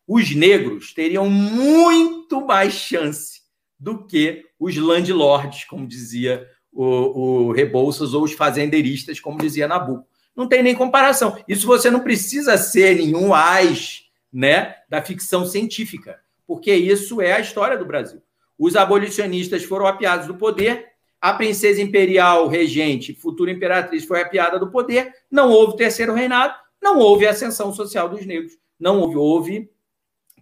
os 0.07 0.35
negros 0.35 0.93
teriam 0.93 1.29
muito 1.31 2.45
mais 2.45 2.75
chance 2.75 3.44
do 3.79 4.07
que 4.07 4.45
os 4.59 4.77
landlords, 4.77 5.65
como 5.65 5.87
dizia 5.87 6.49
o, 6.73 7.47
o 7.47 7.53
Rebouças 7.53 8.15
ou 8.15 8.25
os 8.25 8.33
fazendeiristas, 8.33 9.21
como 9.21 9.39
dizia 9.39 9.69
Nabucco. 9.69 10.07
Não 10.35 10.49
tem 10.49 10.63
nem 10.63 10.75
comparação. 10.75 11.39
Isso 11.47 11.67
você 11.67 11.91
não 11.91 12.01
precisa 12.01 12.57
ser 12.57 12.97
nenhum 12.97 13.33
ás 13.33 14.03
né, 14.33 14.75
da 14.89 15.01
ficção 15.01 15.47
científica, 15.47 16.19
porque 16.47 16.75
isso 16.75 17.21
é 17.21 17.33
a 17.33 17.41
história 17.41 17.79
do 17.79 17.85
Brasil. 17.85 18.21
Os 18.59 18.75
abolicionistas 18.75 19.63
foram 19.63 19.87
apiados 19.87 20.27
do 20.27 20.35
poder, 20.35 20.87
a 21.21 21.33
princesa 21.33 21.81
imperial 21.81 22.49
regente, 22.49 23.15
futura 23.15 23.51
imperatriz, 23.51 24.05
foi 24.05 24.21
apiada 24.21 24.59
do 24.59 24.71
poder, 24.71 25.13
não 25.31 25.51
houve 25.51 25.77
terceiro 25.77 26.13
reinado, 26.13 26.55
não 26.83 26.99
houve 26.99 27.27
ascensão 27.27 27.73
social 27.73 28.09
dos 28.09 28.27
negros, 28.27 28.53
não 28.79 29.01
houve, 29.01 29.17
houve 29.17 29.71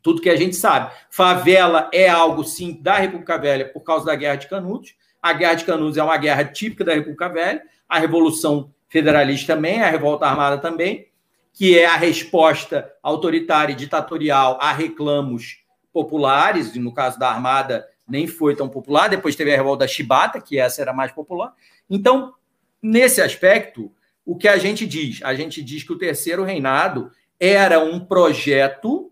tudo 0.02 0.20
que 0.20 0.28
a 0.28 0.36
gente 0.36 0.56
sabe. 0.56 0.92
Favela 1.10 1.88
é 1.92 2.08
algo, 2.08 2.44
sim, 2.44 2.78
da 2.80 2.96
República 2.96 3.38
Velha 3.38 3.68
por 3.68 3.80
causa 3.80 4.06
da 4.06 4.14
Guerra 4.14 4.36
de 4.36 4.48
Canudos, 4.48 4.94
a 5.22 5.32
Guerra 5.32 5.54
de 5.54 5.64
Canudos 5.64 5.96
é 5.96 6.02
uma 6.02 6.16
guerra 6.16 6.44
típica 6.44 6.84
da 6.84 6.94
República 6.94 7.28
Velha, 7.28 7.62
a 7.88 7.98
Revolução 7.98 8.74
Federalista 8.88 9.54
também, 9.54 9.80
a 9.80 9.88
Revolta 9.88 10.26
Armada 10.26 10.58
também, 10.58 11.06
que 11.54 11.78
é 11.78 11.86
a 11.86 11.96
resposta 11.96 12.92
autoritária 13.02 13.72
e 13.72 13.76
ditatorial 13.76 14.58
a 14.60 14.72
reclamos 14.72 15.62
populares, 15.92 16.74
e 16.74 16.80
no 16.80 16.92
caso 16.92 17.18
da 17.18 17.30
Armada 17.30 17.86
nem 18.08 18.26
foi 18.26 18.56
tão 18.56 18.68
popular, 18.68 19.08
depois 19.08 19.36
teve 19.36 19.52
a 19.52 19.56
Revolta 19.56 19.86
Chibata, 19.86 20.40
que 20.40 20.58
essa 20.58 20.82
era 20.82 20.92
mais 20.92 21.12
popular. 21.12 21.54
Então, 21.88 22.34
nesse 22.82 23.20
aspecto, 23.22 23.92
o 24.24 24.36
que 24.36 24.48
a 24.48 24.56
gente 24.58 24.86
diz? 24.86 25.20
A 25.22 25.34
gente 25.34 25.62
diz 25.62 25.84
que 25.84 25.92
o 25.92 25.98
Terceiro 25.98 26.42
Reinado 26.42 27.12
era 27.38 27.78
um 27.78 28.00
projeto 28.00 29.11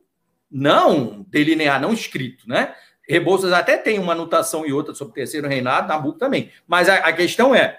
não 0.51 1.25
delinear, 1.29 1.81
não 1.81 1.93
escrito, 1.93 2.49
né? 2.49 2.75
Rebouças 3.09 3.53
até 3.53 3.77
tem 3.77 3.99
uma 3.99 4.13
anotação 4.13 4.67
e 4.67 4.73
outra 4.73 4.95
sobre 4.95 5.13
o 5.13 5.15
terceiro 5.15 5.49
reinado, 5.49 5.89
Nabucco 5.89 6.19
também. 6.19 6.51
Mas 6.67 6.89
a, 6.89 6.97
a 6.97 7.13
questão 7.13 7.55
é, 7.55 7.79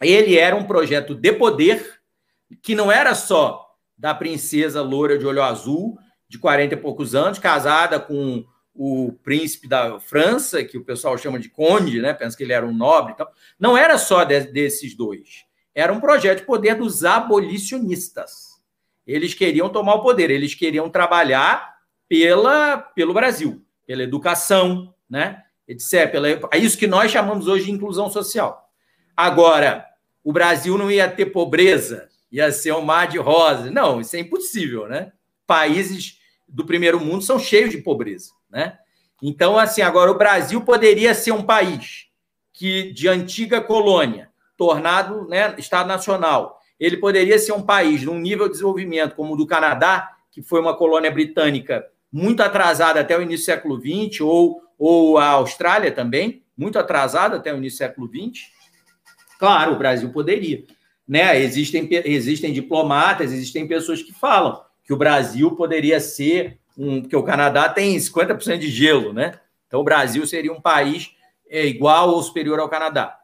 ele 0.00 0.38
era 0.38 0.54
um 0.54 0.64
projeto 0.64 1.14
de 1.14 1.32
poder 1.32 2.00
que 2.62 2.74
não 2.74 2.90
era 2.90 3.14
só 3.14 3.74
da 3.96 4.14
princesa 4.14 4.82
loura 4.82 5.18
de 5.18 5.26
olho 5.26 5.42
azul, 5.42 5.98
de 6.28 6.38
40 6.38 6.74
e 6.74 6.76
poucos 6.76 7.14
anos, 7.14 7.38
casada 7.38 7.98
com 7.98 8.44
o 8.74 9.12
príncipe 9.22 9.68
da 9.68 10.00
França, 10.00 10.64
que 10.64 10.76
o 10.76 10.84
pessoal 10.84 11.16
chama 11.16 11.38
de 11.38 11.48
conde, 11.48 12.00
né? 12.00 12.12
Pensa 12.12 12.36
que 12.36 12.42
ele 12.42 12.52
era 12.52 12.66
um 12.66 12.72
nobre 12.72 13.12
e 13.12 13.16
tal. 13.16 13.32
Não 13.58 13.76
era 13.76 13.96
só 13.96 14.24
de, 14.24 14.40
desses 14.40 14.96
dois. 14.96 15.44
Era 15.74 15.92
um 15.92 16.00
projeto 16.00 16.40
de 16.40 16.46
poder 16.46 16.74
dos 16.74 17.04
abolicionistas. 17.04 18.60
Eles 19.06 19.34
queriam 19.34 19.68
tomar 19.68 19.94
o 19.94 20.02
poder, 20.02 20.30
eles 20.30 20.54
queriam 20.54 20.88
trabalhar 20.88 21.73
pela, 22.08 22.78
pelo 22.78 23.14
Brasil 23.14 23.64
pela 23.86 24.02
educação, 24.02 24.94
né? 25.08 25.42
etc. 25.66 26.10
Pela, 26.10 26.28
é 26.28 26.58
isso 26.58 26.78
que 26.78 26.86
nós 26.86 27.10
chamamos 27.10 27.46
hoje 27.46 27.66
de 27.66 27.72
inclusão 27.72 28.10
social. 28.10 28.70
Agora, 29.16 29.86
o 30.22 30.32
Brasil 30.32 30.76
não 30.76 30.90
ia 30.90 31.08
ter 31.08 31.26
pobreza, 31.26 32.08
ia 32.30 32.50
ser 32.50 32.72
um 32.72 32.82
mar 32.82 33.06
de 33.06 33.18
rosas. 33.18 33.72
Não, 33.72 34.00
isso 34.00 34.16
é 34.16 34.20
impossível, 34.20 34.88
né? 34.88 35.12
Países 35.46 36.18
do 36.48 36.64
primeiro 36.64 37.00
mundo 37.00 37.22
são 37.22 37.38
cheios 37.38 37.70
de 37.70 37.78
pobreza, 37.78 38.30
né? 38.50 38.78
Então, 39.22 39.58
assim, 39.58 39.80
agora 39.80 40.10
o 40.10 40.18
Brasil 40.18 40.60
poderia 40.62 41.14
ser 41.14 41.32
um 41.32 41.42
país 41.42 42.08
que 42.52 42.92
de 42.92 43.08
antiga 43.08 43.60
colônia, 43.60 44.30
tornado 44.56 45.26
né, 45.28 45.54
Estado 45.58 45.86
Nacional, 45.88 46.60
ele 46.78 46.96
poderia 46.96 47.38
ser 47.38 47.52
um 47.52 47.62
país 47.62 48.02
num 48.02 48.18
nível 48.18 48.46
de 48.46 48.52
desenvolvimento 48.52 49.14
como 49.14 49.34
o 49.34 49.36
do 49.36 49.46
Canadá, 49.46 50.10
que 50.30 50.42
foi 50.42 50.60
uma 50.60 50.76
colônia 50.76 51.10
britânica 51.10 51.84
muito 52.14 52.44
atrasada 52.44 53.00
até 53.00 53.18
o 53.18 53.22
início 53.22 53.42
do 53.42 53.46
século 53.46 53.80
XX, 53.80 54.20
ou, 54.20 54.62
ou 54.78 55.18
a 55.18 55.30
Austrália 55.30 55.90
também, 55.90 56.44
muito 56.56 56.78
atrasada 56.78 57.38
até 57.38 57.52
o 57.52 57.56
início 57.56 57.78
do 57.78 57.88
século 57.88 58.08
XX. 58.08 58.52
Claro, 59.36 59.72
o 59.72 59.76
Brasil 59.76 60.08
poderia. 60.12 60.62
Né? 61.08 61.42
Existem, 61.42 61.88
existem 61.90 62.52
diplomatas, 62.52 63.32
existem 63.32 63.66
pessoas 63.66 64.00
que 64.00 64.12
falam 64.12 64.62
que 64.84 64.92
o 64.92 64.96
Brasil 64.96 65.56
poderia 65.56 65.98
ser 65.98 66.60
um. 66.78 67.02
que 67.02 67.16
o 67.16 67.24
Canadá 67.24 67.68
tem 67.68 67.96
50% 67.96 68.58
de 68.58 68.70
gelo, 68.70 69.12
né? 69.12 69.40
Então 69.66 69.80
o 69.80 69.84
Brasil 69.84 70.24
seria 70.24 70.52
um 70.52 70.60
país 70.60 71.16
é, 71.48 71.66
igual 71.66 72.10
ou 72.10 72.22
superior 72.22 72.60
ao 72.60 72.68
Canadá, 72.68 73.18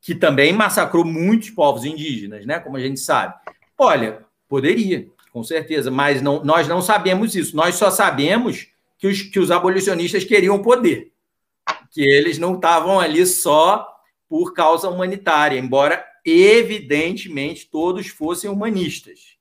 que 0.00 0.14
também 0.14 0.52
massacrou 0.52 1.04
muitos 1.04 1.50
povos 1.50 1.84
indígenas, 1.84 2.46
né? 2.46 2.60
Como 2.60 2.76
a 2.76 2.80
gente 2.80 3.00
sabe. 3.00 3.34
Olha, 3.76 4.24
poderia, 4.48 5.08
com 5.34 5.42
certeza, 5.42 5.90
mas 5.90 6.22
não, 6.22 6.44
nós 6.44 6.68
não 6.68 6.80
sabemos 6.80 7.34
isso. 7.34 7.56
Nós 7.56 7.74
só 7.74 7.90
sabemos 7.90 8.68
que 8.96 9.08
os, 9.08 9.20
que 9.20 9.40
os 9.40 9.50
abolicionistas 9.50 10.22
queriam 10.22 10.62
poder, 10.62 11.10
que 11.90 12.02
eles 12.02 12.38
não 12.38 12.54
estavam 12.54 13.00
ali 13.00 13.26
só 13.26 13.84
por 14.28 14.54
causa 14.54 14.88
humanitária, 14.88 15.58
embora 15.58 16.06
evidentemente 16.24 17.68
todos 17.68 18.06
fossem 18.06 18.48
humanistas. 18.48 19.36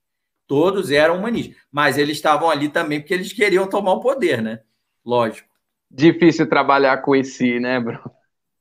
Todos 0.47 0.89
eram 0.89 1.19
humanistas, 1.19 1.57
mas 1.71 1.99
eles 1.99 2.17
estavam 2.17 2.49
ali 2.49 2.69
também 2.69 2.99
porque 2.99 3.13
eles 3.13 3.31
queriam 3.31 3.69
tomar 3.69 3.93
o 3.93 4.01
poder, 4.01 4.41
né? 4.41 4.61
Lógico. 5.05 5.47
Difícil 5.91 6.49
trabalhar 6.49 6.97
com 7.03 7.15
esse, 7.15 7.59
né, 7.59 7.79
Bruno? 7.79 8.09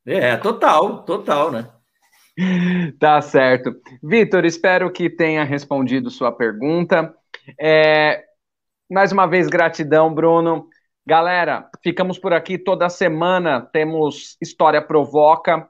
É, 0.04 0.36
total, 0.36 1.02
total, 1.04 1.50
né? 1.50 1.66
Tá 2.98 3.22
certo. 3.22 3.74
Vitor, 4.02 4.44
espero 4.44 4.92
que 4.92 5.09
tenha 5.09 5.44
respondido 5.44 6.10
sua 6.10 6.30
pergunta. 6.30 7.14
É, 7.60 8.24
mais 8.90 9.12
uma 9.12 9.27
vez, 9.27 9.48
gratidão, 9.48 10.12
Bruno. 10.12 10.66
Galera, 11.06 11.69
ficamos 11.82 12.19
por 12.19 12.32
aqui 12.32 12.59
toda 12.59 12.89
semana. 12.89 13.60
Temos 13.60 14.36
História 14.40 14.81
Provoca. 14.81 15.69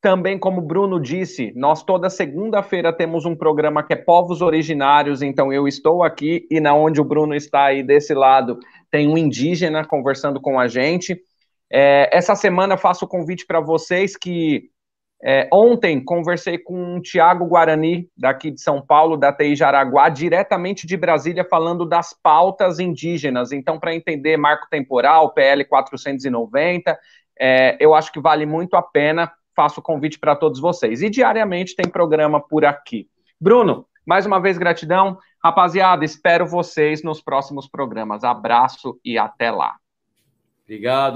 Também, 0.00 0.38
como 0.38 0.60
o 0.60 0.66
Bruno 0.66 1.00
disse, 1.00 1.52
nós 1.56 1.82
toda 1.82 2.10
segunda-feira 2.10 2.92
temos 2.92 3.24
um 3.24 3.34
programa 3.34 3.82
que 3.82 3.94
é 3.94 3.96
Povos 3.96 4.42
Originários, 4.42 5.22
então 5.22 5.50
eu 5.50 5.66
estou 5.66 6.02
aqui 6.02 6.46
e 6.50 6.60
na 6.60 6.74
onde 6.74 7.00
o 7.00 7.04
Bruno 7.04 7.34
está 7.34 7.64
aí 7.64 7.82
desse 7.82 8.12
lado 8.12 8.58
tem 8.90 9.08
um 9.08 9.16
indígena 9.16 9.82
conversando 9.82 10.40
com 10.40 10.60
a 10.60 10.68
gente. 10.68 11.18
É, 11.72 12.14
essa 12.16 12.34
semana 12.34 12.76
faço 12.76 13.06
o 13.06 13.08
convite 13.08 13.46
para 13.46 13.60
vocês 13.60 14.14
que 14.14 14.70
é, 15.24 15.48
ontem 15.52 16.04
conversei 16.04 16.58
com 16.58 16.96
o 16.96 17.00
Tiago 17.00 17.46
Guarani, 17.46 18.08
daqui 18.16 18.50
de 18.50 18.60
São 18.60 18.80
Paulo, 18.80 19.16
da 19.16 19.32
TI 19.32 19.56
Jaraguá, 19.56 20.08
diretamente 20.08 20.86
de 20.86 20.96
Brasília, 20.96 21.44
falando 21.48 21.86
das 21.86 22.12
pautas 22.12 22.78
indígenas. 22.78 23.50
Então, 23.50 23.78
para 23.78 23.94
entender 23.94 24.36
marco 24.36 24.66
temporal, 24.68 25.32
PL 25.32 25.64
490, 25.64 26.98
é, 27.40 27.76
eu 27.80 27.94
acho 27.94 28.12
que 28.12 28.20
vale 28.20 28.44
muito 28.44 28.76
a 28.76 28.82
pena 28.82 29.32
faço 29.54 29.80
o 29.80 29.82
convite 29.82 30.18
para 30.18 30.36
todos 30.36 30.60
vocês. 30.60 31.00
E 31.02 31.08
diariamente 31.08 31.76
tem 31.76 31.88
programa 31.88 32.40
por 32.40 32.64
aqui. 32.64 33.08
Bruno, 33.40 33.86
mais 34.04 34.26
uma 34.26 34.40
vez 34.40 34.58
gratidão. 34.58 35.18
Rapaziada, 35.42 36.04
espero 36.04 36.46
vocês 36.46 37.02
nos 37.02 37.22
próximos 37.22 37.68
programas. 37.68 38.24
Abraço 38.24 38.98
e 39.04 39.16
até 39.16 39.50
lá. 39.50 39.76
Obrigado. 40.64 41.12